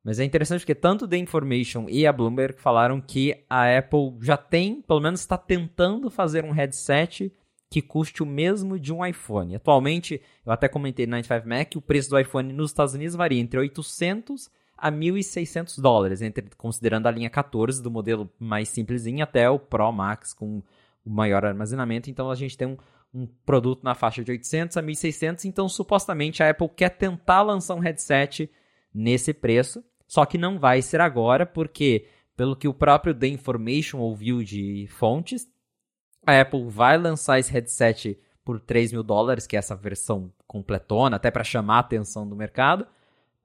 Mas 0.03 0.19
é 0.19 0.23
interessante 0.23 0.59
porque 0.59 0.76
tanto 0.76 1.07
The 1.07 1.17
Information 1.17 1.88
e 1.89 2.05
a 2.05 2.13
Bloomberg 2.13 2.61
falaram 2.61 3.01
que 3.01 3.43
a 3.49 3.76
Apple 3.76 4.13
já 4.22 4.38
tem, 4.38 4.80
pelo 4.84 4.99
menos 4.99 5.22
está 5.22 5.39
tentando 5.39 6.11
fazer 6.11 6.45
um 6.45 6.51
headset 6.51 7.34
que 7.67 7.81
custe 7.81 8.22
o 8.22 8.27
mesmo 8.27 8.77
de 8.80 8.93
um 8.93 9.03
iPhone. 9.03 9.55
Atualmente, 9.55 10.22
eu 10.45 10.51
até 10.51 10.67
comentei 10.67 11.07
no 11.07 11.13
95 11.13 11.49
Mac, 11.49 11.76
o 11.76 11.81
preço 11.81 12.11
do 12.11 12.19
iPhone 12.19 12.53
nos 12.53 12.69
Estados 12.69 12.93
Unidos 12.93 13.15
varia 13.15 13.41
entre 13.41 13.59
800 13.59 14.51
a 14.77 14.91
1.600 14.91 15.81
dólares, 15.81 16.22
entre, 16.22 16.45
considerando 16.55 17.07
a 17.07 17.11
linha 17.11 17.30
14 17.30 17.81
do 17.81 17.89
modelo 17.89 18.30
mais 18.38 18.69
simplesinho 18.69 19.23
até 19.23 19.49
o 19.49 19.57
Pro 19.57 19.91
Max 19.91 20.31
com 20.31 20.61
o 21.06 21.10
maior 21.10 21.45
armazenamento. 21.45 22.10
Então 22.10 22.30
a 22.30 22.36
gente 22.36 22.57
tem 22.57 22.68
um, 22.68 22.77
um 23.14 23.27
produto 23.45 23.84
na 23.84 23.94
faixa 23.94 24.23
de 24.23 24.32
800 24.32 24.77
a 24.77 24.84
1.600. 24.84 25.45
Então 25.45 25.69
supostamente 25.69 26.41
a 26.41 26.49
Apple 26.49 26.69
quer 26.69 26.90
tentar 26.90 27.41
lançar 27.41 27.76
um 27.76 27.80
headset 27.80 28.49
nesse 28.94 29.34
preço. 29.34 29.84
Só 30.07 30.26
que 30.26 30.38
não 30.38 30.60
vai 30.60 30.82
ser 30.82 31.02
agora, 31.02 31.45
porque, 31.45 32.07
pelo 32.38 32.56
que 32.56 32.68
o 32.68 32.73
próprio 32.73 33.14
The 33.14 33.27
Information 33.27 33.99
ouviu 33.99 34.44
de 34.44 34.88
fontes, 34.90 35.48
a 36.26 36.41
Apple 36.41 36.68
vai 36.69 36.98
lançar 36.98 37.40
esse 37.40 37.52
headset 37.52 38.19
por 38.44 38.60
3 38.60 38.91
mil 38.91 39.03
dólares, 39.03 39.48
que 39.48 39.56
é 39.56 39.60
essa 39.60 39.76
versão 39.76 40.32
completona, 40.48 41.15
até 41.15 41.32
para 41.32 41.44
chamar 41.44 41.77
a 41.77 41.80
atenção 41.80 42.27
do 42.27 42.36
mercado, 42.36 42.88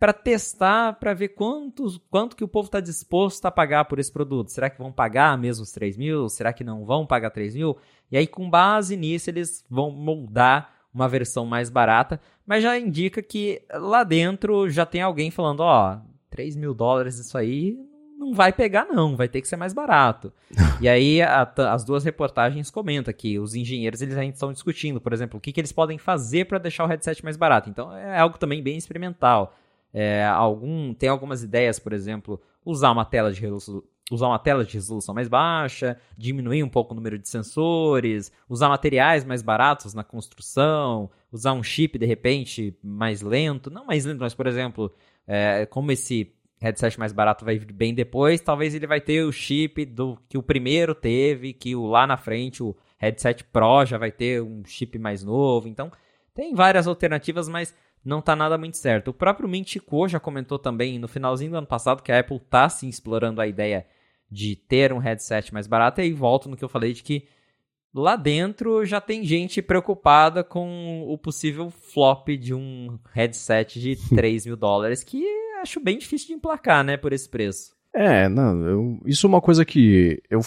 para 0.00 0.14
testar, 0.14 0.94
para 0.94 1.12
ver 1.12 1.28
quantos, 1.28 2.00
quanto 2.10 2.34
que 2.34 2.42
o 2.42 2.48
povo 2.48 2.66
está 2.66 2.80
disposto 2.80 3.44
a 3.44 3.50
pagar 3.50 3.84
por 3.84 3.98
esse 3.98 4.10
produto. 4.10 4.48
Será 4.48 4.70
que 4.70 4.78
vão 4.78 4.90
pagar 4.90 5.36
mesmo 5.36 5.62
os 5.62 5.72
3 5.72 5.98
mil? 5.98 6.26
Será 6.30 6.54
que 6.54 6.64
não 6.64 6.86
vão 6.86 7.06
pagar 7.06 7.28
3 7.28 7.54
mil? 7.54 7.76
E 8.10 8.16
aí, 8.16 8.26
com 8.26 8.48
base 8.48 8.96
nisso, 8.96 9.28
eles 9.28 9.62
vão 9.68 9.90
moldar 9.90 10.72
uma 10.92 11.06
versão 11.06 11.44
mais 11.44 11.68
barata, 11.68 12.18
mas 12.46 12.62
já 12.62 12.76
indica 12.78 13.22
que 13.22 13.62
lá 13.72 14.02
dentro 14.02 14.68
já 14.70 14.86
tem 14.86 15.02
alguém 15.02 15.30
falando, 15.30 15.60
ó, 15.60 16.00
3 16.30 16.56
mil 16.56 16.74
dólares 16.74 17.18
isso 17.18 17.36
aí 17.36 17.78
não 18.18 18.34
vai 18.34 18.52
pegar 18.52 18.84
não, 18.84 19.16
vai 19.16 19.28
ter 19.28 19.40
que 19.40 19.48
ser 19.48 19.56
mais 19.56 19.72
barato. 19.72 20.32
e 20.80 20.88
aí 20.88 21.22
a, 21.22 21.50
as 21.72 21.84
duas 21.84 22.04
reportagens 22.04 22.70
comentam 22.70 23.14
que 23.14 23.38
os 23.38 23.54
engenheiros 23.54 24.02
eles 24.02 24.16
ainda 24.16 24.34
estão 24.34 24.52
discutindo, 24.52 25.00
por 25.00 25.12
exemplo, 25.12 25.38
o 25.38 25.40
que, 25.40 25.52
que 25.52 25.60
eles 25.60 25.72
podem 25.72 25.96
fazer 25.96 26.46
para 26.46 26.58
deixar 26.58 26.84
o 26.84 26.86
headset 26.86 27.22
mais 27.22 27.36
barato. 27.36 27.70
Então 27.70 27.94
é 27.94 28.18
algo 28.18 28.38
também 28.38 28.62
bem 28.62 28.76
experimental. 28.76 29.56
É, 29.92 30.24
algum, 30.24 30.94
tem 30.94 31.08
algumas 31.08 31.42
ideias, 31.42 31.78
por 31.78 31.92
exemplo, 31.92 32.40
usar 32.64 32.92
uma 32.92 33.04
tela 33.04 33.32
de 33.32 33.44
usar 34.10 34.26
uma 34.26 34.38
tela 34.38 34.64
de 34.64 34.74
resolução 34.74 35.14
mais 35.14 35.28
baixa, 35.28 35.96
diminuir 36.18 36.64
um 36.64 36.68
pouco 36.68 36.92
o 36.92 36.96
número 36.96 37.16
de 37.16 37.28
sensores, 37.28 38.32
usar 38.48 38.68
materiais 38.68 39.24
mais 39.24 39.40
baratos 39.40 39.94
na 39.94 40.02
construção, 40.02 41.08
usar 41.30 41.52
um 41.52 41.62
chip 41.62 41.96
de 41.96 42.06
repente 42.06 42.76
mais 42.82 43.22
lento, 43.22 43.70
não 43.70 43.86
mais 43.86 44.04
lento, 44.04 44.20
mas 44.20 44.34
por 44.34 44.46
exemplo, 44.48 44.92
é, 45.26 45.64
como 45.66 45.92
esse 45.92 46.34
headset 46.60 46.98
mais 46.98 47.12
barato 47.12 47.44
vai 47.44 47.56
vir 47.56 47.72
bem 47.72 47.94
depois, 47.94 48.40
talvez 48.40 48.74
ele 48.74 48.86
vai 48.86 49.00
ter 49.00 49.24
o 49.24 49.32
chip 49.32 49.84
do 49.86 50.18
que 50.28 50.36
o 50.36 50.42
primeiro 50.42 50.94
teve, 50.94 51.52
que 51.52 51.74
o 51.74 51.86
lá 51.86 52.06
na 52.06 52.16
frente 52.16 52.62
o 52.62 52.76
headset 52.98 53.44
Pro 53.44 53.86
já 53.86 53.96
vai 53.96 54.12
ter 54.12 54.42
um 54.42 54.62
chip 54.64 54.98
mais 54.98 55.24
novo. 55.24 55.66
Então, 55.68 55.90
tem 56.34 56.54
várias 56.54 56.86
alternativas, 56.86 57.48
mas 57.48 57.74
não 58.04 58.20
tá 58.20 58.34
nada 58.34 58.56
muito 58.56 58.76
certo. 58.76 59.08
O 59.08 59.14
próprio 59.14 59.48
Mintico 59.48 60.08
já 60.08 60.18
comentou 60.18 60.58
também 60.58 60.98
no 60.98 61.08
finalzinho 61.08 61.50
do 61.50 61.58
ano 61.58 61.66
passado 61.66 62.02
que 62.02 62.10
a 62.12 62.20
Apple 62.20 62.40
tá 62.40 62.68
sim 62.68 62.88
explorando 62.88 63.40
a 63.40 63.46
ideia 63.46 63.86
de 64.30 64.56
ter 64.56 64.92
um 64.92 64.98
headset 64.98 65.52
mais 65.52 65.66
barato 65.66 66.00
e 66.00 66.04
aí 66.04 66.12
volto 66.12 66.48
no 66.48 66.56
que 66.56 66.64
eu 66.64 66.68
falei 66.68 66.92
de 66.92 67.02
que 67.02 67.26
lá 67.92 68.16
dentro 68.16 68.84
já 68.84 69.00
tem 69.00 69.24
gente 69.24 69.60
preocupada 69.60 70.44
com 70.44 71.04
o 71.08 71.18
possível 71.18 71.70
flop 71.70 72.28
de 72.28 72.54
um 72.54 72.98
headset 73.12 73.80
de 73.80 73.96
3 74.14 74.46
mil 74.46 74.56
dólares, 74.56 75.02
que 75.02 75.22
acho 75.60 75.80
bem 75.80 75.98
difícil 75.98 76.28
de 76.28 76.34
emplacar, 76.34 76.84
né, 76.84 76.96
por 76.96 77.12
esse 77.12 77.28
preço. 77.28 77.74
É, 77.92 78.28
não, 78.28 78.64
eu, 78.64 79.00
isso 79.04 79.26
é 79.26 79.28
uma 79.28 79.40
coisa 79.40 79.64
que 79.64 80.22
eu 80.30 80.40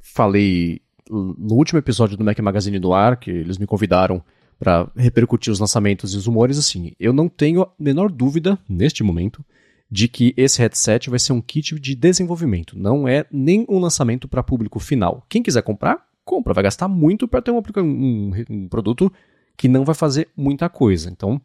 falei 0.00 0.82
no 1.10 1.54
último 1.54 1.78
episódio 1.78 2.16
do 2.16 2.22
Mac 2.22 2.38
Magazine 2.38 2.78
do 2.78 2.92
Ar, 2.92 3.16
que 3.16 3.30
eles 3.30 3.58
me 3.58 3.66
convidaram 3.66 4.22
para 4.60 4.92
repercutir 4.94 5.50
os 5.50 5.58
lançamentos 5.58 6.12
e 6.12 6.18
os 6.18 6.26
rumores, 6.26 6.58
assim, 6.58 6.92
eu 7.00 7.14
não 7.14 7.30
tenho 7.30 7.62
a 7.62 7.70
menor 7.78 8.12
dúvida, 8.12 8.58
neste 8.68 9.02
momento, 9.02 9.42
de 9.90 10.06
que 10.06 10.34
esse 10.36 10.60
headset 10.60 11.08
vai 11.08 11.18
ser 11.18 11.32
um 11.32 11.40
kit 11.40 11.80
de 11.80 11.94
desenvolvimento, 11.94 12.78
não 12.78 13.08
é 13.08 13.24
nem 13.32 13.64
um 13.70 13.78
lançamento 13.78 14.28
para 14.28 14.42
público 14.42 14.78
final. 14.78 15.24
Quem 15.30 15.42
quiser 15.42 15.62
comprar, 15.62 16.06
compra, 16.26 16.52
vai 16.52 16.62
gastar 16.62 16.88
muito 16.88 17.26
para 17.26 17.40
ter 17.40 17.50
um, 17.50 17.62
um, 17.78 18.32
um, 18.50 18.68
produto 18.68 19.10
que 19.56 19.66
não 19.66 19.82
vai 19.82 19.94
fazer 19.94 20.28
muita 20.36 20.68
coisa. 20.68 21.08
Então, 21.08 21.40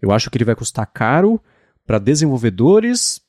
eu 0.00 0.12
acho 0.12 0.30
que 0.30 0.38
ele 0.38 0.44
vai 0.44 0.54
custar 0.54 0.86
caro 0.86 1.42
para 1.84 1.98
desenvolvedores 1.98 3.20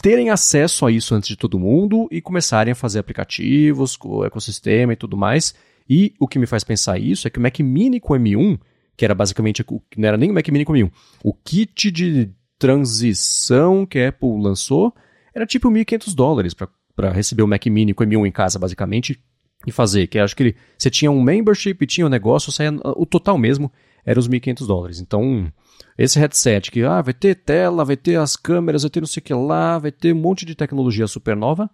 terem 0.00 0.30
acesso 0.30 0.86
a 0.86 0.92
isso 0.92 1.16
antes 1.16 1.28
de 1.28 1.36
todo 1.36 1.58
mundo 1.58 2.06
e 2.12 2.20
começarem 2.20 2.70
a 2.72 2.76
fazer 2.76 3.00
aplicativos, 3.00 3.98
o 4.04 4.24
ecossistema 4.24 4.92
e 4.92 4.96
tudo 4.96 5.16
mais. 5.16 5.52
E 5.88 6.14
o 6.18 6.26
que 6.26 6.38
me 6.38 6.46
faz 6.46 6.64
pensar 6.64 6.98
isso 6.98 7.26
é 7.26 7.30
que 7.30 7.38
o 7.38 7.42
Mac 7.42 7.58
Mini 7.60 8.00
com 8.00 8.14
M1, 8.14 8.58
que 8.96 9.04
era 9.04 9.14
basicamente, 9.14 9.64
não 9.96 10.08
era 10.08 10.16
nem 10.16 10.30
o 10.30 10.34
Mac 10.34 10.48
Mini 10.48 10.64
com 10.64 10.72
M1, 10.72 10.90
o 11.22 11.32
kit 11.32 11.90
de 11.90 12.30
transição 12.58 13.84
que 13.86 13.98
a 13.98 14.08
Apple 14.08 14.40
lançou 14.40 14.94
era 15.34 15.46
tipo 15.46 15.70
1.500 15.70 16.14
dólares 16.14 16.54
para 16.54 17.12
receber 17.12 17.42
o 17.42 17.46
Mac 17.46 17.64
Mini 17.66 17.92
com 17.92 18.04
M1 18.04 18.26
em 18.26 18.32
casa, 18.32 18.58
basicamente, 18.58 19.20
e 19.66 19.70
fazer. 19.70 20.06
Que 20.06 20.18
acho 20.18 20.34
que 20.34 20.42
ele, 20.42 20.56
você 20.78 20.90
tinha 20.90 21.10
um 21.10 21.22
membership, 21.22 21.86
tinha 21.86 22.06
um 22.06 22.10
negócio, 22.10 22.50
saia, 22.50 22.72
o 22.96 23.04
total 23.04 23.36
mesmo 23.36 23.70
era 24.04 24.18
os 24.18 24.28
1.500 24.28 24.66
dólares. 24.66 25.00
Então, 25.00 25.52
esse 25.98 26.18
headset 26.18 26.70
que 26.70 26.82
ah, 26.84 27.02
vai 27.02 27.12
ter 27.12 27.34
tela, 27.34 27.84
vai 27.84 27.96
ter 27.96 28.16
as 28.16 28.36
câmeras, 28.36 28.82
vai 28.82 28.90
ter 28.90 29.00
não 29.00 29.06
sei 29.06 29.20
o 29.20 29.24
que 29.24 29.34
lá, 29.34 29.78
vai 29.78 29.90
ter 29.90 30.14
um 30.14 30.20
monte 30.20 30.46
de 30.46 30.54
tecnologia 30.54 31.06
super 31.06 31.36
nova, 31.36 31.68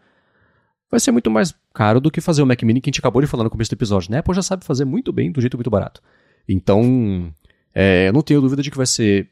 vai 0.92 1.00
ser 1.00 1.10
muito 1.10 1.30
mais 1.30 1.54
caro 1.72 1.98
do 2.00 2.10
que 2.10 2.20
fazer 2.20 2.42
o 2.42 2.46
Mac 2.46 2.62
Mini 2.62 2.78
que 2.78 2.90
a 2.90 2.92
gente 2.92 3.00
acabou 3.00 3.22
de 3.22 3.26
falar 3.26 3.44
no 3.44 3.50
começo 3.50 3.70
do 3.70 3.74
episódio. 3.74 4.10
Né? 4.10 4.18
A 4.18 4.20
Apple 4.20 4.34
já 4.34 4.42
sabe 4.42 4.62
fazer 4.62 4.84
muito 4.84 5.10
bem, 5.10 5.32
do 5.32 5.40
jeito 5.40 5.56
muito 5.56 5.70
barato. 5.70 6.02
Então, 6.46 7.32
é, 7.74 8.08
eu 8.08 8.12
não 8.12 8.20
tenho 8.20 8.42
dúvida 8.42 8.62
de 8.62 8.70
que 8.70 8.76
vai 8.76 8.84
ser 8.84 9.30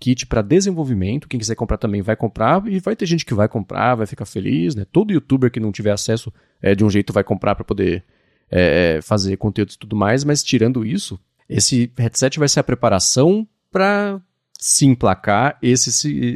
kit 0.00 0.26
para 0.26 0.40
desenvolvimento. 0.40 1.28
Quem 1.28 1.38
quiser 1.38 1.54
comprar 1.54 1.76
também 1.76 2.00
vai 2.00 2.16
comprar 2.16 2.66
e 2.66 2.80
vai 2.80 2.96
ter 2.96 3.04
gente 3.04 3.26
que 3.26 3.34
vai 3.34 3.46
comprar, 3.46 3.94
vai 3.94 4.06
ficar 4.06 4.24
feliz, 4.24 4.74
né? 4.74 4.86
Todo 4.90 5.12
youtuber 5.12 5.50
que 5.50 5.60
não 5.60 5.70
tiver 5.70 5.92
acesso 5.92 6.32
é, 6.62 6.74
de 6.74 6.82
um 6.82 6.88
jeito 6.88 7.12
vai 7.12 7.22
comprar 7.22 7.54
para 7.54 7.64
poder 7.64 8.02
é, 8.50 9.00
fazer 9.02 9.36
conteúdo 9.36 9.72
e 9.72 9.78
tudo 9.78 9.94
mais. 9.94 10.24
Mas 10.24 10.42
tirando 10.42 10.84
isso, 10.84 11.20
esse 11.46 11.92
headset 11.98 12.38
vai 12.38 12.48
ser 12.48 12.60
a 12.60 12.64
preparação 12.64 13.46
para 13.70 14.18
se 14.58 14.86
emplacar 14.86 15.58
esse, 15.62 15.90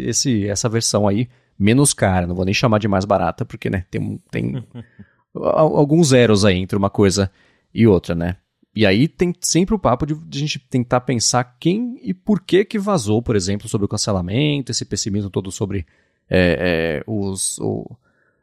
esse, 0.07 0.47
essa 0.47 0.69
versão 0.69 1.09
aí 1.09 1.29
menos 1.59 1.93
cara. 1.93 2.27
Não 2.27 2.35
vou 2.35 2.45
nem 2.45 2.55
chamar 2.55 2.79
de 2.79 2.89
mais 2.89 3.05
barata, 3.05 3.45
porque 3.45 3.71
né, 3.71 3.85
tem, 3.91 4.21
tem 4.31 4.65
alguns 5.35 6.09
zeros 6.09 6.45
aí 6.45 6.57
entre 6.57 6.77
uma 6.77 6.91
coisa 6.91 7.31
e 7.73 7.87
outra, 7.87 8.15
né? 8.15 8.37
E 8.75 8.85
aí 8.85 9.09
tem 9.09 9.33
sempre 9.41 9.75
o 9.75 9.79
papo 9.79 10.05
de, 10.05 10.15
de, 10.15 10.39
a 10.39 10.41
gente 10.41 10.59
tentar 10.59 11.01
pensar 11.01 11.57
quem 11.59 11.99
e 12.03 12.13
por 12.13 12.43
que 12.43 12.63
que 12.63 12.79
vazou, 12.79 13.23
por 13.23 13.35
exemplo, 13.35 13.69
sobre 13.69 13.87
o 13.87 13.89
cancelamento, 13.89 14.71
esse 14.71 14.85
pessimismo 14.85 15.31
todo 15.31 15.51
sobre 15.51 15.87
é, 16.29 17.01
é, 17.01 17.05
os, 17.07 17.59
o, 17.59 17.91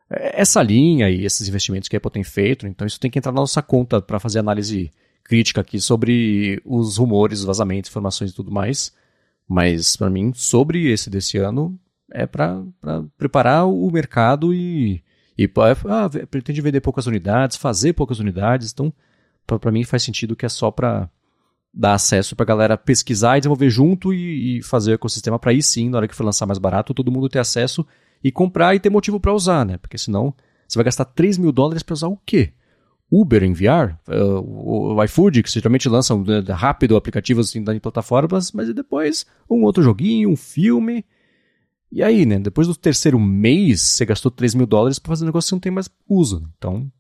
essa 0.10 0.64
linha 0.64 1.08
e 1.08 1.24
esses 1.24 1.48
investimentos 1.48 1.88
que 1.88 1.96
a 1.96 1.98
Apple 1.98 2.10
tem 2.10 2.24
feito. 2.24 2.66
Então 2.66 2.88
isso 2.88 3.00
tem 3.00 3.12
que 3.12 3.20
entrar 3.20 3.32
na 3.32 3.42
nossa 3.42 3.62
conta 3.62 4.02
para 4.02 4.20
fazer 4.20 4.40
análise 4.40 4.92
crítica 5.24 5.62
aqui 5.62 5.80
sobre 5.80 6.60
os 6.66 6.98
rumores, 6.98 7.44
vazamentos, 7.44 7.92
informações 7.92 8.32
e 8.32 8.36
tudo 8.36 8.52
mais. 8.52 8.92
Mas 9.48 9.96
para 9.96 10.10
mim, 10.10 10.32
sobre 10.34 10.92
esse 10.92 11.12
desse 11.12 11.38
ano, 11.38 11.78
é 12.14 12.28
para 12.28 12.64
preparar 13.18 13.68
o 13.68 13.90
mercado 13.92 14.54
e, 14.54 15.04
e 15.38 15.50
ah, 15.90 16.10
pretende 16.30 16.62
vender 16.62 16.80
poucas 16.80 17.08
unidades, 17.08 17.58
fazer 17.58 17.94
poucas 17.94 18.20
unidades. 18.20 18.72
Então 18.72 18.94
para 19.46 19.72
mim 19.72 19.84
faz 19.84 20.04
sentido 20.04 20.36
que 20.36 20.46
é 20.46 20.50
só 20.50 20.70
para 20.70 21.10
dar 21.74 21.96
acesso 21.96 22.36
para 22.36 22.44
a 22.44 22.48
galera 22.48 22.78
pesquisar 22.78 23.38
e 23.38 23.42
desenvolver 23.42 23.70
junto 23.70 24.14
e, 24.14 24.60
e 24.60 24.64
fazer 24.64 24.92
o 24.92 24.94
ecossistema 24.94 25.40
para 25.40 25.52
aí 25.52 25.64
sim, 25.64 25.90
na 25.90 25.98
hora 25.98 26.08
que 26.08 26.16
for 26.16 26.24
lançar 26.24 26.46
mais 26.46 26.60
barato, 26.60 26.94
todo 26.94 27.12
mundo 27.12 27.28
ter 27.28 27.40
acesso 27.40 27.86
e 28.24 28.32
comprar 28.32 28.76
e 28.76 28.80
ter 28.80 28.92
motivo 28.92 29.20
para 29.20 29.34
usar, 29.34 29.66
né? 29.66 29.78
Porque 29.78 29.98
senão 29.98 30.34
você 30.68 30.78
vai 30.78 30.86
gastar 30.86 31.06
3 31.06 31.40
mil 31.40 31.52
dólares 31.52 31.82
para 31.82 31.94
usar 31.94 32.08
o 32.08 32.20
quê? 32.24 32.54
Uber 33.12 33.44
em 33.44 33.54
VR, 33.54 33.96
uh, 34.08 34.96
o 34.96 35.04
iFood, 35.04 35.44
que 35.44 35.52
geralmente 35.52 35.90
lançam 35.90 36.24
né, 36.24 36.44
rápido 36.50 36.96
aplicativos 36.96 37.50
assim, 37.50 37.64
em 37.68 37.80
plataformas, 37.80 38.52
mas 38.52 38.74
depois 38.74 39.26
um 39.50 39.64
outro 39.64 39.84
joguinho, 39.84 40.30
um 40.30 40.36
filme. 40.36 41.06
E 41.94 42.02
aí, 42.02 42.26
né? 42.26 42.40
Depois 42.40 42.68
do 42.68 42.76
terceiro 42.76 43.20
mês, 43.20 43.80
você 43.80 44.04
gastou 44.04 44.32
3 44.32 44.56
mil 44.56 44.66
dólares 44.66 44.98
para 44.98 45.10
fazer 45.10 45.26
um 45.26 45.28
negócio 45.28 45.50
que 45.50 45.54
não 45.54 45.60
tem 45.60 45.72
mais 45.72 45.88
uso. 46.10 46.42
Então, 46.58 46.92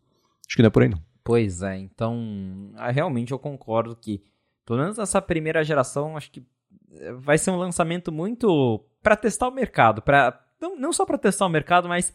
acho 0.47 0.55
que 0.55 0.61
não 0.61 0.67
é 0.67 0.69
por 0.69 0.83
aí 0.83 0.89
não. 0.89 1.01
Pois 1.23 1.63
é, 1.63 1.77
então 1.77 2.71
ah, 2.75 2.91
realmente 2.91 3.31
eu 3.31 3.39
concordo 3.39 3.95
que, 3.95 4.21
pelo 4.65 4.77
menos 4.77 4.97
nessa 4.97 5.19
primeira 5.19 5.63
geração, 5.63 6.15
acho 6.15 6.29
que 6.29 6.45
eh, 6.91 7.13
vai 7.13 7.37
ser 7.37 7.49
um 7.49 7.55
lançamento 7.55 8.11
muito 8.11 8.85
para 9.01 9.15
testar 9.15 9.47
o 9.47 9.51
mercado, 9.51 10.01
para 10.01 10.39
não, 10.61 10.77
não 10.77 10.93
só 10.93 11.05
para 11.05 11.17
testar 11.17 11.45
o 11.45 11.49
mercado, 11.49 11.87
mas 11.87 12.13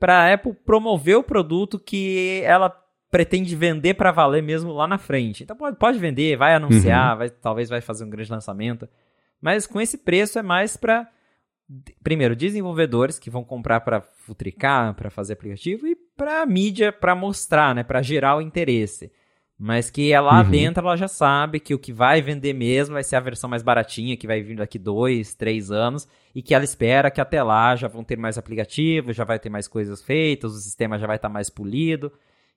para 0.00 0.18
a 0.18 0.32
Apple 0.32 0.54
promover 0.64 1.16
o 1.16 1.22
produto 1.22 1.78
que 1.78 2.40
ela 2.44 2.70
pretende 3.10 3.54
vender 3.54 3.94
para 3.94 4.10
valer 4.10 4.42
mesmo 4.42 4.72
lá 4.72 4.88
na 4.88 4.98
frente. 4.98 5.44
Então 5.44 5.54
pode, 5.54 5.76
pode 5.76 5.98
vender, 5.98 6.36
vai 6.36 6.54
anunciar, 6.54 7.12
uhum. 7.12 7.18
vai, 7.18 7.30
talvez 7.30 7.68
vai 7.68 7.82
fazer 7.82 8.04
um 8.04 8.10
grande 8.10 8.32
lançamento, 8.32 8.88
mas 9.40 9.66
com 9.66 9.80
esse 9.80 9.98
preço 9.98 10.38
é 10.38 10.42
mais 10.42 10.78
para 10.78 11.06
primeiro 12.02 12.36
desenvolvedores 12.36 13.18
que 13.18 13.30
vão 13.30 13.44
comprar 13.44 13.80
para 13.80 14.00
futricar, 14.00 14.94
para 14.94 15.10
fazer 15.10 15.32
aplicativo 15.32 15.86
e 15.86 15.96
para 16.16 16.46
mídia 16.46 16.92
para 16.92 17.14
mostrar, 17.14 17.74
né, 17.74 17.82
para 17.82 18.02
gerar 18.02 18.36
o 18.36 18.40
interesse. 18.40 19.10
Mas 19.58 19.90
que 19.90 20.12
é 20.12 20.20
lá 20.20 20.42
uhum. 20.42 20.50
dentro 20.50 20.84
ela 20.86 20.96
já 20.96 21.08
sabe 21.08 21.58
que 21.58 21.74
o 21.74 21.78
que 21.78 21.92
vai 21.92 22.20
vender 22.20 22.52
mesmo 22.52 22.92
vai 22.92 23.02
ser 23.02 23.16
a 23.16 23.20
versão 23.20 23.48
mais 23.48 23.62
baratinha, 23.62 24.16
que 24.16 24.26
vai 24.26 24.42
vir 24.42 24.56
daqui 24.56 24.78
dois, 24.78 25.34
três 25.34 25.70
anos, 25.70 26.06
e 26.34 26.42
que 26.42 26.54
ela 26.54 26.64
espera 26.64 27.10
que 27.10 27.22
até 27.22 27.42
lá 27.42 27.74
já 27.74 27.88
vão 27.88 28.04
ter 28.04 28.18
mais 28.18 28.36
aplicativos, 28.36 29.16
já 29.16 29.24
vai 29.24 29.38
ter 29.38 29.48
mais 29.48 29.66
coisas 29.66 30.02
feitas, 30.02 30.52
o 30.52 30.58
sistema 30.58 30.98
já 30.98 31.06
vai 31.06 31.16
estar 31.16 31.28
tá 31.28 31.32
mais 31.32 31.48
polido. 31.48 32.12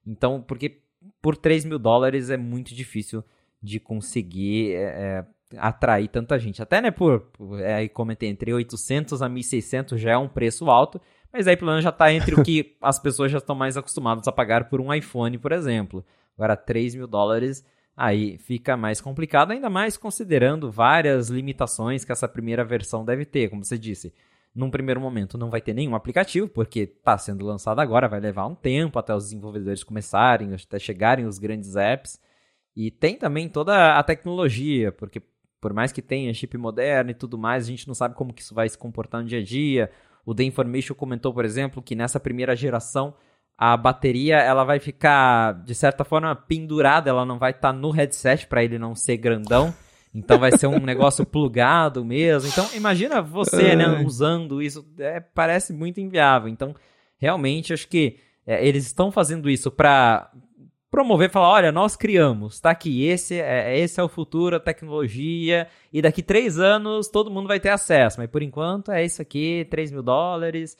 Então, 0.06 0.42
porque 0.42 0.82
por 1.22 1.38
3 1.38 1.64
mil 1.66 1.80
dólares 1.80 2.30
é 2.30 2.38
muito 2.38 2.76
difícil 2.76 3.24
de 3.62 3.80
conseguir 3.80 4.74
é, 4.74 4.82
é, 4.82 5.26
atrair 5.58 6.08
tanta 6.08 6.38
gente. 6.38 6.62
Até, 6.62 6.82
né, 6.82 6.92
por, 6.92 7.22
por 7.22 7.60
é, 7.60 7.88
comentei, 7.88 8.30
entre 8.30 8.54
800 8.54 9.22
a 9.22 9.30
1.600 9.30 9.98
já 9.98 10.12
é 10.12 10.18
um 10.18 10.28
preço 10.28 10.70
alto, 10.70 11.02
mas 11.32 11.48
aí 11.48 11.56
pelo 11.56 11.72
menos 11.72 11.84
já 11.84 11.90
está 11.90 12.12
entre 12.12 12.36
o 12.36 12.44
que 12.44 12.76
as 12.82 13.00
pessoas 13.00 13.32
já 13.32 13.38
estão 13.38 13.56
mais 13.56 13.78
acostumadas 13.78 14.28
a 14.28 14.32
pagar 14.32 14.70
por 14.70 14.82
um 14.82 14.94
iPhone, 14.94 15.38
por 15.38 15.52
exemplo. 15.52 16.04
Agora, 16.38 16.56
3 16.56 16.96
mil 16.96 17.08
dólares, 17.08 17.66
aí 17.96 18.38
fica 18.38 18.78
mais 18.78 19.02
complicado, 19.02 19.52
ainda 19.52 19.70
mais 19.70 19.98
considerando 19.98 20.72
várias 20.72 21.30
limitações 21.30 22.06
que 22.06 22.12
essa 22.12 22.28
primeira 22.28 22.64
versão 22.64 23.04
deve 23.04 23.26
ter, 23.26 23.50
como 23.50 23.64
você 23.64 23.78
disse. 23.78 24.14
Num 24.56 24.72
primeiro 24.72 25.00
momento 25.00 25.38
não 25.38 25.50
vai 25.50 25.62
ter 25.62 25.74
nenhum 25.74 25.96
aplicativo, 25.96 26.48
porque 26.48 26.80
está 26.80 27.18
sendo 27.18 27.46
lançado 27.46 27.80
agora, 27.80 28.08
vai 28.08 28.20
levar 28.20 28.48
um 28.48 28.56
tempo 28.56 28.98
até 28.98 29.14
os 29.14 29.26
desenvolvedores 29.26 29.84
começarem, 29.84 30.54
até 30.54 30.80
chegarem 30.80 31.26
os 31.26 31.38
grandes 31.38 31.76
apps. 31.76 32.20
E 32.76 32.90
tem 32.90 33.16
também 33.16 33.50
toda 33.50 33.96
a 33.96 34.04
tecnologia, 34.04 34.92
porque 34.92 35.22
por 35.60 35.74
mais 35.74 35.92
que 35.92 36.02
tenha 36.02 36.34
chip 36.34 36.58
moderno 36.58 37.12
e 37.12 37.14
tudo 37.14 37.38
mais, 37.38 37.66
a 37.66 37.68
gente 37.68 37.88
não 37.88 37.94
sabe 37.94 38.16
como 38.16 38.34
que 38.34 38.42
isso 38.42 38.56
vai 38.56 38.68
se 38.70 38.78
comportar 38.78 39.22
no 39.22 39.28
dia 39.28 39.40
a 39.40 39.44
dia. 39.44 39.92
O 40.26 40.34
The 40.34 40.44
Information 40.44 40.94
comentou, 40.96 41.34
por 41.34 41.44
exemplo, 41.46 41.82
que 41.82 41.96
nessa 41.96 42.20
primeira 42.20 42.56
geração 42.56 43.14
a 43.58 43.76
bateria 43.76 44.38
ela 44.38 44.64
vai 44.64 44.80
ficar 44.80 45.64
de 45.66 45.76
certa 45.76 46.06
forma 46.06 46.34
pendurada, 46.34 47.10
ela 47.10 47.26
não 47.26 47.38
vai 47.38 47.52
estar 47.52 47.74
tá 47.74 47.78
no 47.78 47.92
headset 47.92 48.48
para 48.48 48.64
ele 48.64 48.80
não 48.80 48.96
ser 48.96 49.18
grandão. 49.18 49.74
Então 50.16 50.40
vai 50.40 50.58
ser 50.58 50.68
um 50.68 50.80
negócio 50.80 51.26
plugado 51.28 52.04
mesmo. 52.06 52.50
Então 52.50 52.66
imagina 52.74 53.22
você 53.22 53.76
né, 53.76 54.02
usando 54.04 54.62
isso, 54.62 54.88
é, 54.98 55.20
parece 55.20 55.74
muito 55.74 56.00
inviável. 56.00 56.48
Então 56.48 56.74
realmente 57.18 57.74
acho 57.74 57.88
que 57.88 58.18
é, 58.48 58.66
eles 58.66 58.86
estão 58.86 59.12
fazendo 59.12 59.50
isso 59.50 59.70
para 59.70 60.32
promover, 60.92 61.30
falar, 61.30 61.50
olha, 61.50 61.72
nós 61.72 61.96
criamos, 61.96 62.60
tá 62.60 62.72
aqui, 62.72 63.06
esse 63.06 63.40
é, 63.40 63.78
esse 63.78 64.00
é 64.00 64.04
o 64.04 64.10
futuro, 64.10 64.56
a 64.56 64.60
tecnologia, 64.60 65.68
e 65.94 66.02
daqui 66.02 66.24
três 66.24 66.60
anos 66.60 67.08
todo 67.08 67.30
mundo 67.32 67.48
vai 67.48 67.60
ter 67.60 67.70
acesso, 67.70 68.20
mas 68.20 68.30
por 68.30 68.42
enquanto 68.42 68.92
é 68.92 69.04
isso 69.04 69.22
aqui, 69.22 69.68
3 69.70 69.92
mil 69.92 70.02
dólares, 70.02 70.76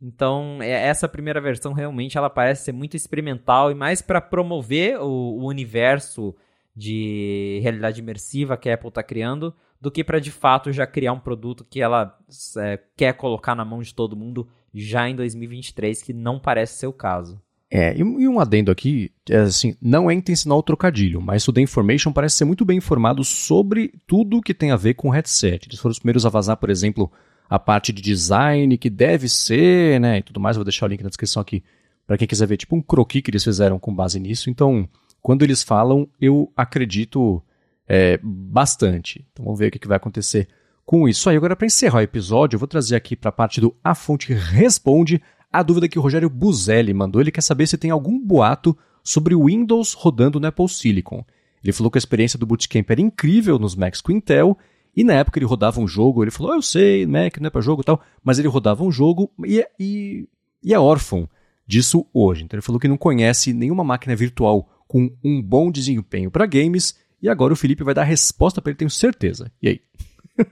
então, 0.00 0.58
é, 0.60 0.70
essa 0.70 1.08
primeira 1.08 1.40
versão 1.40 1.72
realmente 1.72 2.18
ela 2.18 2.28
parece 2.28 2.64
ser 2.64 2.72
muito 2.72 2.94
experimental 2.94 3.70
e 3.70 3.74
mais 3.74 4.02
para 4.02 4.20
promover 4.20 5.00
o, 5.00 5.06
o, 5.06 5.46
universo 5.46 6.34
de 6.76 7.60
realidade 7.62 8.00
imersiva 8.00 8.56
que 8.56 8.68
a 8.68 8.74
Apple 8.74 8.88
está 8.88 9.02
criando 9.02 9.54
do 9.80 9.90
que 9.90 10.04
para 10.04 10.18
de 10.18 10.30
fato 10.30 10.72
já 10.72 10.86
criar 10.86 11.12
um 11.14 11.20
produto 11.20 11.64
que 11.64 11.80
ela 11.80 12.18
é, 12.58 12.78
quer 12.94 13.14
colocar 13.14 13.54
na 13.54 13.64
mão 13.64 13.80
de 13.80 13.94
todo 13.94 14.16
mundo 14.16 14.46
já 14.74 15.08
em 15.08 15.16
2023, 15.16 16.02
que 16.02 16.12
não 16.12 16.38
parece 16.38 16.78
ser 16.78 16.86
o 16.86 16.92
caso. 16.92 17.40
É, 17.70 17.96
e 17.96 18.02
um 18.04 18.38
adendo 18.38 18.70
aqui, 18.70 19.10
é 19.28 19.38
assim, 19.38 19.76
não 19.80 20.10
é 20.10 20.14
intencional 20.14 20.58
o 20.58 20.62
trocadilho, 20.62 21.20
mas 21.20 21.48
o 21.48 21.52
The 21.52 21.60
Information 21.60 22.12
parece 22.12 22.36
ser 22.36 22.44
muito 22.44 22.64
bem 22.64 22.78
informado 22.78 23.24
sobre 23.24 23.92
tudo 24.06 24.42
que 24.42 24.54
tem 24.54 24.70
a 24.70 24.76
ver 24.76 24.94
com 24.94 25.08
o 25.08 25.10
headset. 25.10 25.68
Eles 25.68 25.80
foram 25.80 25.90
os 25.90 25.98
primeiros 25.98 26.24
a 26.24 26.28
vazar, 26.28 26.56
por 26.56 26.70
exemplo, 26.70 27.10
a 27.48 27.58
parte 27.58 27.92
de 27.92 28.00
design 28.00 28.78
que 28.78 28.88
deve 28.88 29.28
ser, 29.28 29.98
né, 29.98 30.18
e 30.18 30.22
tudo 30.22 30.38
mais. 30.38 30.56
vou 30.56 30.64
deixar 30.64 30.86
o 30.86 30.88
link 30.88 31.02
na 31.02 31.08
descrição 31.08 31.42
aqui 31.42 31.64
para 32.06 32.18
quem 32.18 32.28
quiser 32.28 32.46
ver, 32.46 32.56
tipo 32.56 32.76
um 32.76 32.82
croquis 32.82 33.22
que 33.22 33.30
eles 33.30 33.42
fizeram 33.42 33.78
com 33.78 33.94
base 33.94 34.20
nisso. 34.20 34.50
Então, 34.50 34.88
quando 35.22 35.42
eles 35.42 35.62
falam, 35.62 36.08
eu 36.20 36.52
acredito 36.56 37.42
é, 37.88 38.18
bastante. 38.22 39.26
Então, 39.32 39.44
vamos 39.44 39.58
ver 39.58 39.68
o 39.68 39.70
que, 39.70 39.78
que 39.78 39.88
vai 39.88 39.96
acontecer 39.96 40.48
com 40.84 41.08
isso. 41.08 41.28
Aí, 41.28 41.36
agora 41.36 41.56
para 41.56 41.66
encerrar 41.66 41.98
o 41.98 42.02
episódio, 42.02 42.56
eu 42.56 42.60
vou 42.60 42.68
trazer 42.68 42.94
aqui 42.94 43.16
para 43.16 43.30
a 43.30 43.32
parte 43.32 43.60
do 43.60 43.74
A 43.82 43.94
Fonte 43.94 44.32
Responde 44.32 45.20
a 45.54 45.62
dúvida 45.62 45.88
que 45.88 45.98
o 45.98 46.02
Rogério 46.02 46.28
Buzelli 46.28 46.92
mandou. 46.92 47.22
Ele 47.22 47.30
quer 47.30 47.40
saber 47.40 47.68
se 47.68 47.78
tem 47.78 47.92
algum 47.92 48.18
boato 48.18 48.76
sobre 49.04 49.36
o 49.36 49.44
Windows 49.44 49.92
rodando 49.92 50.40
no 50.40 50.46
Apple 50.48 50.68
Silicon. 50.68 51.24
Ele 51.62 51.72
falou 51.72 51.92
que 51.92 51.96
a 51.96 52.00
experiência 52.00 52.36
do 52.36 52.44
Bootcamp 52.44 52.90
era 52.90 53.00
incrível 53.00 53.56
nos 53.56 53.76
Macs 53.76 54.00
com 54.00 54.10
Intel 54.10 54.58
e 54.96 55.04
na 55.04 55.14
época 55.14 55.38
ele 55.38 55.46
rodava 55.46 55.80
um 55.80 55.86
jogo, 55.86 56.24
ele 56.24 56.32
falou, 56.32 56.52
oh, 56.52 56.56
eu 56.56 56.62
sei, 56.62 57.06
Mac 57.06 57.38
não 57.38 57.46
é 57.46 57.50
para 57.50 57.60
jogo 57.60 57.82
e 57.82 57.84
tal, 57.84 58.02
mas 58.22 58.40
ele 58.40 58.48
rodava 58.48 58.82
um 58.82 58.90
jogo 58.90 59.30
e, 59.44 59.64
e, 59.78 60.28
e 60.62 60.74
é 60.74 60.78
órfão 60.78 61.28
disso 61.64 62.04
hoje. 62.12 62.42
Então 62.42 62.56
ele 62.56 62.64
falou 62.64 62.80
que 62.80 62.88
não 62.88 62.96
conhece 62.96 63.52
nenhuma 63.52 63.84
máquina 63.84 64.16
virtual 64.16 64.68
com 64.88 65.08
um 65.22 65.40
bom 65.40 65.70
desempenho 65.70 66.32
para 66.32 66.46
games, 66.46 66.96
e 67.22 67.28
agora 67.28 67.52
o 67.52 67.56
Felipe 67.56 67.84
vai 67.84 67.94
dar 67.94 68.02
a 68.02 68.04
resposta 68.04 68.60
para 68.60 68.70
ele, 68.70 68.78
tenho 68.78 68.90
certeza. 68.90 69.50
E 69.62 69.68
aí? 69.68 69.80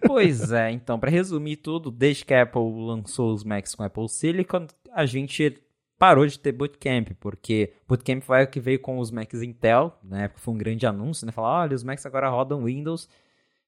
Pois 0.07 0.53
é, 0.53 0.71
então, 0.71 0.99
para 0.99 1.11
resumir 1.11 1.57
tudo, 1.57 1.91
desde 1.91 2.25
que 2.25 2.35
a 2.35 2.43
Apple 2.43 2.63
lançou 2.87 3.33
os 3.33 3.43
Macs 3.43 3.75
com 3.75 3.83
Apple 3.83 4.09
Silicon, 4.09 4.67
a 4.93 5.05
gente 5.07 5.63
parou 5.99 6.27
de 6.27 6.39
ter 6.39 6.53
Bootcamp, 6.53 7.11
porque 7.21 7.73
Bootcamp 7.89 8.23
foi 8.23 8.45
o 8.45 8.49
que 8.49 8.61
veio 8.61 8.81
com 8.81 8.99
os 8.99 9.11
Macs 9.11 9.43
Intel, 9.43 9.97
na 10.03 10.23
época 10.23 10.41
foi 10.41 10.55
um 10.55 10.59
grande 10.59 10.87
anúncio, 10.87 11.27
né? 11.27 11.33
Falar, 11.33 11.63
olha, 11.63 11.75
os 11.75 11.83
Macs 11.83 12.07
agora 12.07 12.29
rodam 12.29 12.65
Windows, 12.65 13.09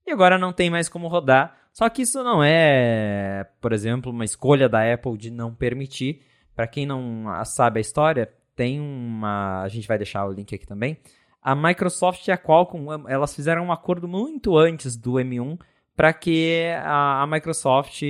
e 0.07 0.13
agora 0.13 0.39
não 0.39 0.53
tem 0.53 0.71
mais 0.71 0.89
como 0.89 1.09
rodar. 1.09 1.57
Só 1.73 1.89
que 1.89 2.03
isso 2.03 2.23
não 2.23 2.43
é, 2.43 3.47
por 3.61 3.73
exemplo, 3.73 4.13
uma 4.13 4.25
escolha 4.25 4.69
da 4.69 4.93
Apple 4.93 5.17
de 5.17 5.31
não 5.31 5.55
permitir. 5.55 6.23
Para 6.55 6.67
quem 6.67 6.87
não 6.87 7.25
sabe 7.45 7.79
a 7.79 7.81
história, 7.81 8.33
tem 8.55 8.81
uma. 8.81 9.63
A 9.63 9.69
gente 9.69 9.89
vai 9.89 9.99
deixar 9.99 10.27
o 10.27 10.33
link 10.33 10.55
aqui 10.55 10.67
também. 10.67 10.99
A 11.43 11.55
Microsoft 11.55 12.27
e 12.29 12.33
a 12.33 12.39
Qualcomm 12.39 13.09
elas 13.09 13.35
fizeram 13.35 13.67
um 13.67 13.73
acordo 13.73 14.07
muito 14.07 14.57
antes 14.57 14.97
do 14.97 15.15
M1 15.15 15.59
para 15.97 16.13
que 16.13 16.65
a, 16.83 17.23
a 17.23 17.27
Microsoft, 17.27 18.03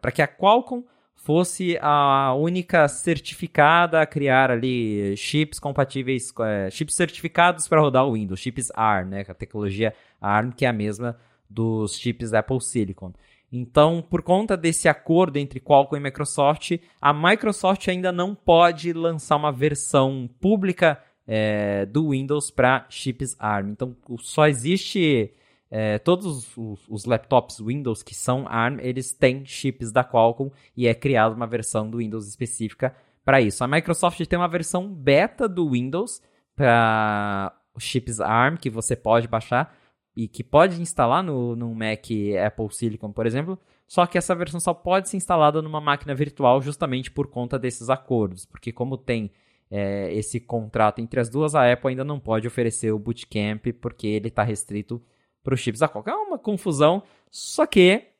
para 0.00 0.12
que 0.12 0.22
a 0.22 0.28
Qualcomm 0.28 0.84
fosse 1.14 1.78
a 1.80 2.34
única 2.34 2.88
certificada 2.88 4.00
a 4.00 4.06
criar 4.06 4.50
ali 4.50 5.16
chips 5.16 5.58
compatíveis, 5.60 6.32
é, 6.40 6.68
chips 6.70 6.96
certificados 6.96 7.68
para 7.68 7.80
rodar 7.80 8.04
o 8.06 8.14
Windows, 8.14 8.40
chips 8.40 8.72
ARM, 8.74 9.08
né, 9.08 9.24
a 9.28 9.34
tecnologia 9.34 9.94
ARM 10.20 10.50
que 10.50 10.66
é 10.66 10.68
a 10.68 10.72
mesma 10.72 11.16
dos 11.48 11.96
chips 11.96 12.32
Apple 12.32 12.60
Silicon. 12.60 13.12
Então, 13.52 14.02
por 14.02 14.22
conta 14.22 14.56
desse 14.56 14.88
acordo 14.88 15.36
entre 15.36 15.60
Qualcomm 15.60 15.98
e 15.98 16.02
Microsoft, 16.02 16.72
a 17.00 17.12
Microsoft 17.12 17.86
ainda 17.86 18.10
não 18.10 18.34
pode 18.34 18.92
lançar 18.92 19.36
uma 19.36 19.52
versão 19.52 20.28
pública 20.40 20.98
é, 21.26 21.84
do 21.86 22.10
Windows 22.10 22.50
para 22.50 22.86
chips 22.88 23.36
ARM. 23.38 23.70
Então, 23.70 23.94
só 24.18 24.48
existe 24.48 25.30
é, 25.74 25.98
todos 25.98 26.54
os, 26.54 26.86
os, 26.86 27.06
laptops 27.06 27.58
Windows 27.58 28.02
que 28.02 28.14
são 28.14 28.46
ARM, 28.46 28.78
eles 28.80 29.14
têm 29.14 29.42
chips 29.46 29.90
da 29.90 30.04
Qualcomm 30.04 30.50
e 30.76 30.86
é 30.86 30.92
criada 30.92 31.34
uma 31.34 31.46
versão 31.46 31.88
do 31.88 31.96
Windows 31.96 32.28
específica 32.28 32.94
para 33.24 33.40
isso. 33.40 33.64
A 33.64 33.66
Microsoft 33.66 34.22
tem 34.26 34.38
uma 34.38 34.48
versão 34.48 34.86
beta 34.92 35.48
do 35.48 35.70
Windows 35.70 36.20
para 36.54 37.58
chips 37.78 38.20
ARM 38.20 38.58
que 38.58 38.68
você 38.68 38.94
pode 38.94 39.26
baixar 39.26 39.74
e 40.14 40.28
que 40.28 40.44
pode 40.44 40.78
instalar 40.78 41.24
no, 41.24 41.56
no 41.56 41.74
Mac 41.74 42.04
Apple 42.46 42.70
Silicon, 42.70 43.10
por 43.10 43.24
exemplo, 43.24 43.58
só 43.88 44.04
que 44.04 44.18
essa 44.18 44.34
versão 44.34 44.60
só 44.60 44.74
pode 44.74 45.08
ser 45.08 45.16
instalada 45.16 45.62
numa 45.62 45.80
máquina 45.80 46.14
virtual 46.14 46.60
justamente 46.60 47.10
por 47.10 47.28
conta 47.28 47.58
desses 47.58 47.88
acordos, 47.88 48.44
porque 48.44 48.72
como 48.72 48.98
tem 48.98 49.30
é, 49.70 50.12
esse 50.12 50.38
contrato 50.38 51.00
entre 51.00 51.18
as 51.18 51.30
duas, 51.30 51.54
a 51.54 51.72
Apple 51.72 51.88
ainda 51.88 52.04
não 52.04 52.20
pode 52.20 52.46
oferecer 52.46 52.92
o 52.92 52.98
Bootcamp 52.98 53.68
porque 53.80 54.06
ele 54.06 54.28
está 54.28 54.42
restrito 54.42 55.00
para 55.42 55.54
os 55.54 55.60
chips 55.60 55.80
da 55.80 55.88
Qualcomm. 55.88 56.12
É 56.12 56.16
uma 56.16 56.38
confusão, 56.38 57.02
só 57.30 57.66
que 57.66 58.12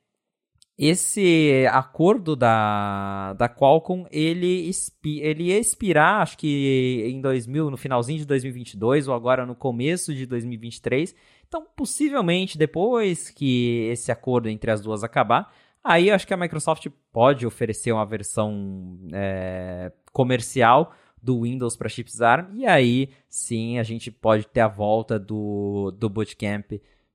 esse 0.78 1.66
acordo 1.70 2.35
da, 2.35 3.35
da 3.35 3.49
Qualcomm, 3.49 4.07
ele, 4.11 4.69
expi, 4.69 5.20
ele 5.20 5.44
ia 5.44 5.59
expirar, 5.59 6.23
acho 6.23 6.39
que 6.39 7.05
em 7.07 7.20
2000, 7.20 7.70
no 7.70 7.77
finalzinho 7.77 8.19
de 8.19 8.24
2022 8.24 9.07
ou 9.07 9.15
agora 9.15 9.44
no 9.44 9.55
começo 9.55 10.15
de 10.15 10.27
2023. 10.27 11.15
Então, 11.47 11.66
possivelmente, 11.77 12.57
depois 12.57 13.28
que 13.31 13.89
esse 13.93 14.11
acordo 14.11 14.49
entre 14.49 14.70
as 14.70 14.81
duas 14.81 15.05
acabar, 15.05 15.53
aí 15.85 16.11
acho 16.11 16.27
que 16.27 16.35
a 16.35 16.39
Microsoft 16.39 16.86
pode 17.12 17.47
oferecer 17.47 17.93
uma 17.93 18.07
versão 18.07 18.99
é, 19.12 19.93
comercial 20.12 20.94
do 21.23 21.43
Windows 21.43 21.77
para 21.77 21.89
chips 21.89 22.20
ARM, 22.20 22.57
e 22.57 22.66
aí 22.66 23.11
sim 23.28 23.78
a 23.78 23.82
gente 23.85 24.11
pode 24.11 24.47
ter 24.49 24.61
a 24.61 24.66
volta 24.66 25.19
do, 25.19 25.93
do 25.97 26.09
Bootcamp 26.09 26.73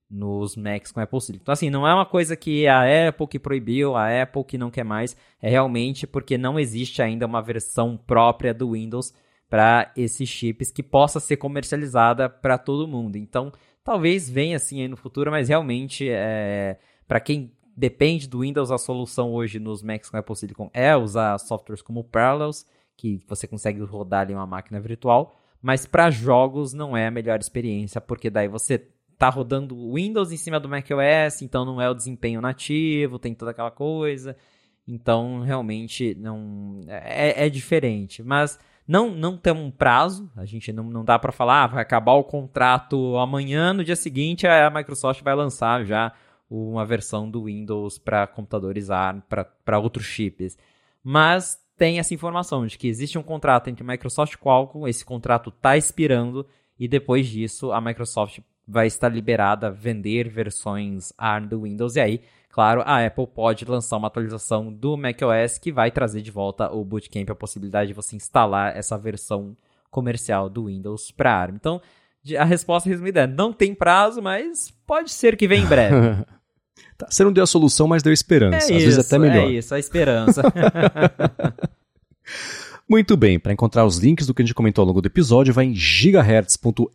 nos 0.09 0.55
Macs 0.55 0.91
com 0.91 0.99
Apple 0.99 1.21
Silicon. 1.21 1.43
Então, 1.43 1.53
assim, 1.53 1.69
não 1.69 1.87
é 1.87 1.93
uma 1.93 2.05
coisa 2.05 2.35
que 2.35 2.67
a 2.67 3.09
Apple 3.09 3.27
que 3.27 3.39
proibiu, 3.39 3.95
a 3.95 4.21
Apple 4.21 4.43
que 4.43 4.57
não 4.57 4.71
quer 4.71 4.83
mais, 4.83 5.15
é 5.41 5.49
realmente 5.49 6.07
porque 6.07 6.37
não 6.37 6.59
existe 6.59 7.01
ainda 7.01 7.25
uma 7.25 7.41
versão 7.41 7.97
própria 7.97 8.53
do 8.53 8.71
Windows 8.71 9.13
para 9.49 9.91
esses 9.95 10.27
chips 10.27 10.71
que 10.71 10.83
possa 10.83 11.19
ser 11.19 11.37
comercializada 11.37 12.29
para 12.29 12.57
todo 12.57 12.87
mundo. 12.87 13.17
Então, 13.17 13.51
talvez 13.83 14.29
venha 14.29 14.57
assim 14.57 14.81
aí 14.81 14.87
no 14.87 14.97
futuro, 14.97 15.31
mas 15.31 15.49
realmente, 15.49 16.07
é, 16.09 16.77
para 17.07 17.19
quem 17.19 17.51
depende 17.75 18.27
do 18.27 18.39
Windows, 18.39 18.71
a 18.71 18.77
solução 18.77 19.33
hoje 19.33 19.59
nos 19.59 19.83
Macs 19.83 20.09
com 20.09 20.17
Apple 20.17 20.35
Silicon 20.35 20.69
é 20.73 20.95
usar 20.95 21.37
softwares 21.37 21.81
como 21.81 22.03
Parallels, 22.03 22.65
que 22.95 23.21
você 23.27 23.47
consegue 23.47 23.79
rodar 23.81 24.21
ali 24.21 24.33
uma 24.33 24.47
máquina 24.47 24.79
virtual, 24.79 25.39
mas 25.61 25.85
para 25.85 26.09
jogos 26.09 26.73
não 26.73 26.97
é 26.97 27.07
a 27.07 27.11
melhor 27.11 27.39
experiência, 27.39 28.01
porque 28.01 28.29
daí 28.29 28.47
você 28.47 28.83
tá 29.17 29.29
rodando 29.29 29.93
Windows 29.93 30.31
em 30.31 30.37
cima 30.37 30.59
do 30.59 30.69
macOS, 30.69 31.41
então 31.41 31.65
não 31.65 31.81
é 31.81 31.89
o 31.89 31.93
desempenho 31.93 32.41
nativo, 32.41 33.19
tem 33.19 33.33
toda 33.33 33.51
aquela 33.51 33.71
coisa. 33.71 34.35
Então, 34.87 35.41
realmente, 35.41 36.15
não 36.15 36.81
é, 36.87 37.45
é 37.45 37.49
diferente. 37.49 38.23
Mas 38.23 38.59
não 38.87 39.11
não 39.11 39.37
tem 39.37 39.53
um 39.53 39.69
prazo, 39.69 40.31
a 40.35 40.45
gente 40.45 40.71
não, 40.71 40.85
não 40.85 41.03
dá 41.03 41.19
para 41.19 41.31
falar, 41.31 41.63
ah, 41.63 41.67
vai 41.67 41.81
acabar 41.81 42.13
o 42.13 42.23
contrato 42.23 43.17
amanhã, 43.17 43.73
no 43.73 43.83
dia 43.83 43.95
seguinte 43.95 44.47
a 44.47 44.69
Microsoft 44.69 45.21
vai 45.21 45.35
lançar 45.35 45.83
já 45.85 46.13
uma 46.49 46.85
versão 46.85 47.29
do 47.29 47.43
Windows 47.43 47.97
para 47.97 48.25
computadores 48.25 48.89
ARM, 48.89 49.21
para 49.65 49.79
outros 49.79 50.05
chips. 50.05 50.57
Mas 51.03 51.59
tem 51.77 51.99
essa 51.99 52.13
informação 52.13 52.65
de 52.65 52.77
que 52.77 52.87
existe 52.87 53.17
um 53.17 53.23
contrato 53.23 53.69
entre 53.69 53.83
Microsoft 53.83 54.33
e 54.33 54.37
Qualcomm, 54.37 54.87
esse 54.87 55.03
contrato 55.03 55.49
está 55.49 55.75
expirando 55.75 56.45
e 56.79 56.87
depois 56.87 57.27
disso 57.27 57.71
a 57.73 57.81
Microsoft 57.81 58.39
vai 58.67 58.87
estar 58.87 59.09
liberada 59.09 59.67
a 59.67 59.71
vender 59.71 60.27
versões 60.27 61.13
ARM 61.17 61.47
do 61.47 61.61
Windows. 61.61 61.95
E 61.95 62.01
aí, 62.01 62.21
claro, 62.49 62.81
a 62.85 63.05
Apple 63.05 63.27
pode 63.27 63.63
lançar 63.65 63.97
uma 63.97 64.07
atualização 64.07 64.71
do 64.73 64.97
macOS 64.97 65.57
que 65.57 65.71
vai 65.71 65.89
trazer 65.89 66.21
de 66.21 66.31
volta 66.31 66.71
o 66.71 66.83
Bootcamp, 66.83 67.29
a 67.29 67.35
possibilidade 67.35 67.89
de 67.89 67.93
você 67.93 68.15
instalar 68.15 68.75
essa 68.75 68.97
versão 68.97 69.55
comercial 69.89 70.49
do 70.49 70.65
Windows 70.65 71.11
para 71.11 71.33
ARM. 71.33 71.55
Então, 71.55 71.81
a 72.37 72.43
resposta 72.43 72.89
resumida 72.89 73.21
é: 73.21 73.27
não 73.27 73.53
tem 73.53 73.73
prazo, 73.73 74.21
mas 74.21 74.71
pode 74.85 75.11
ser 75.11 75.37
que 75.37 75.47
venha 75.47 75.63
em 75.63 75.67
breve. 75.67 75.95
tá, 76.97 77.07
você 77.09 77.23
não 77.23 77.31
deu 77.31 77.43
a 77.43 77.47
solução, 77.47 77.87
mas 77.87 78.03
deu 78.03 78.11
esperança. 78.11 78.57
É 78.57 78.59
Às 78.59 78.69
isso, 78.69 78.85
vezes 78.85 79.07
até 79.07 79.17
melhor. 79.17 79.47
É 79.47 79.51
isso, 79.51 79.73
a 79.73 79.79
esperança. 79.79 80.41
Muito 82.89 83.17
bem, 83.17 83.37
para 83.37 83.51
encontrar 83.51 83.85
os 83.85 83.97
links 83.97 84.25
do 84.25 84.33
que 84.33 84.41
a 84.41 84.45
gente 84.45 84.53
comentou 84.53 84.81
ao 84.81 84.87
longo 84.87 85.01
do 85.01 85.07
episódio, 85.07 85.53
vai 85.53 85.65
em 85.65 85.75
gigahertz.fm 85.75 86.87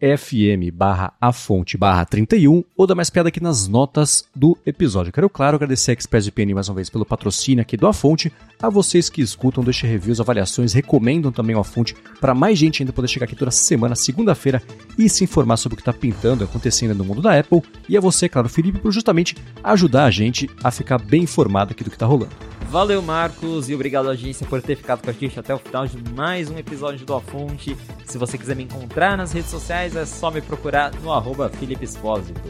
barra 0.72 1.12
a 1.20 1.32
fonte 1.34 1.76
barra 1.76 2.06
31 2.06 2.64
ou 2.74 2.86
dá 2.86 2.94
mais 2.94 3.10
piada 3.10 3.28
aqui 3.28 3.42
nas 3.42 3.68
notas 3.68 4.24
do 4.34 4.56
episódio. 4.64 5.12
Quero, 5.12 5.28
claro, 5.28 5.56
agradecer 5.56 5.90
a 5.90 5.94
ExpressVPN 5.94 6.54
mais 6.54 6.70
uma 6.70 6.76
vez 6.76 6.88
pelo 6.88 7.04
patrocínio 7.04 7.60
aqui 7.60 7.76
do 7.76 7.86
A 7.86 7.92
Fonte, 7.92 8.32
a 8.62 8.70
vocês 8.70 9.10
que 9.10 9.20
escutam, 9.20 9.62
deixem 9.62 9.90
reviews, 9.90 10.18
avaliações, 10.18 10.72
recomendam 10.72 11.30
também 11.30 11.54
o 11.54 11.60
A 11.60 11.64
Fonte 11.64 11.94
para 12.18 12.34
mais 12.34 12.58
gente 12.58 12.82
ainda 12.82 12.92
poder 12.94 13.08
chegar 13.08 13.24
aqui 13.24 13.36
toda 13.36 13.50
semana, 13.50 13.94
segunda-feira, 13.94 14.62
e 14.96 15.10
se 15.10 15.24
informar 15.24 15.58
sobre 15.58 15.74
o 15.74 15.76
que 15.76 15.82
está 15.82 15.92
pintando, 15.92 16.42
acontecendo 16.42 16.94
no 16.94 17.04
mundo 17.04 17.20
da 17.20 17.38
Apple, 17.38 17.60
e 17.86 17.98
a 17.98 18.00
você, 18.00 18.30
claro, 18.30 18.48
Felipe, 18.48 18.78
por 18.78 18.92
justamente 18.92 19.36
ajudar 19.62 20.04
a 20.04 20.10
gente 20.10 20.48
a 20.64 20.70
ficar 20.70 20.96
bem 20.96 21.24
informado 21.24 21.72
aqui 21.72 21.84
do 21.84 21.90
que 21.90 21.96
está 21.96 22.06
rolando. 22.06 22.51
Valeu, 22.72 23.02
Marcos, 23.02 23.68
e 23.68 23.74
obrigado, 23.74 24.08
agência, 24.08 24.46
por 24.46 24.62
ter 24.62 24.76
ficado 24.76 25.02
com 25.02 25.10
a 25.10 25.12
gente 25.12 25.38
até 25.38 25.54
o 25.54 25.58
final 25.58 25.86
de 25.86 25.98
mais 26.14 26.48
um 26.48 26.56
episódio 26.56 27.04
do 27.04 27.14
A 27.14 27.20
Fonte. 27.20 27.76
Se 28.06 28.16
você 28.16 28.38
quiser 28.38 28.56
me 28.56 28.62
encontrar 28.62 29.14
nas 29.14 29.30
redes 29.30 29.50
sociais, 29.50 29.94
é 29.94 30.06
só 30.06 30.30
me 30.30 30.40
procurar 30.40 30.90
no 31.02 31.12
arroba 31.12 31.50
Felipe 31.50 31.84
Espósito. 31.84 32.40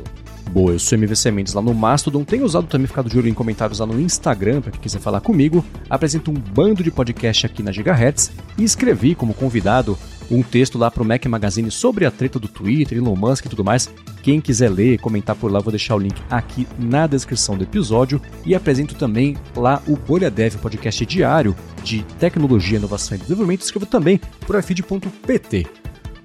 Boa, 0.53 0.71
eu 0.71 0.79
sou 0.79 0.97
MVC 0.97 1.33
Mendes 1.33 1.55
lá 1.55 1.61
no 1.61 1.75
Mastodon, 1.75 2.23
tenho 2.23 2.45
usado 2.45 2.69
também, 2.69 2.87
ficado 2.87 3.11
de 3.11 3.19
olho 3.19 3.27
em 3.27 3.35
comentários 3.35 3.81
lá 3.81 3.87
no 3.87 4.01
Instagram, 4.01 4.61
para 4.61 4.71
quem 4.71 4.81
quiser 4.81 5.01
falar 5.01 5.21
comigo. 5.21 5.65
Apresento 5.91 6.31
um 6.31 6.35
bando 6.35 6.85
de 6.85 6.93
podcast 6.93 7.47
aqui 7.47 7.61
na 7.61 7.73
Gigahertz 7.73 8.31
e 8.57 8.63
escrevi 8.63 9.17
como 9.17 9.35
convidado 9.35 9.99
um 10.31 10.43
texto 10.43 10.79
lá 10.79 10.91
pro 10.91 11.05
Mac 11.05 11.25
Magazine 11.27 11.71
sobre 11.71 12.07
a 12.07 12.11
treta 12.11 12.39
do 12.39 12.49
Twitter, 12.49 12.99
Elon 12.99 13.17
Musk 13.17 13.47
e 13.47 13.49
tudo 13.49 13.65
mais. 13.65 13.89
Quem 14.23 14.41
quiser 14.41 14.71
ler, 14.71 15.01
comentar 15.01 15.35
por 15.35 15.51
lá, 15.51 15.59
vou 15.59 15.73
deixar 15.73 15.97
o 15.97 15.99
link 15.99 16.21
aqui 16.31 16.67
na 16.79 17.07
descrição 17.07 17.57
do 17.57 17.65
episódio. 17.65 18.21
E 18.45 18.55
apresento 18.55 18.95
também 18.95 19.37
lá 19.57 19.83
o 19.87 19.97
Bolha 19.97 20.31
Dev, 20.31 20.57
podcast 20.57 21.05
diário 21.05 21.57
de 21.83 22.03
tecnologia, 22.19 22.79
inovação 22.79 23.17
e 23.17 23.21
desenvolvimento. 23.21 23.63
Escrevo 23.63 23.87
também 23.87 24.21
por 24.47 24.57
afid.pt. 24.57 25.67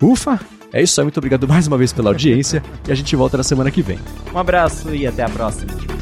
Ufa! 0.01 0.39
É 0.73 0.83
isso 0.83 0.99
aí, 0.99 1.05
muito 1.05 1.17
obrigado 1.17 1.47
mais 1.47 1.65
uma 1.65 1.77
vez 1.77 1.93
pela 1.93 2.09
audiência 2.09 2.61
e 2.87 2.91
a 2.91 2.95
gente 2.95 3.15
volta 3.15 3.37
na 3.37 3.43
semana 3.43 3.71
que 3.71 3.81
vem. 3.81 3.97
Um 4.33 4.37
abraço 4.37 4.93
e 4.93 5.07
até 5.07 5.23
a 5.23 5.29
próxima. 5.29 5.96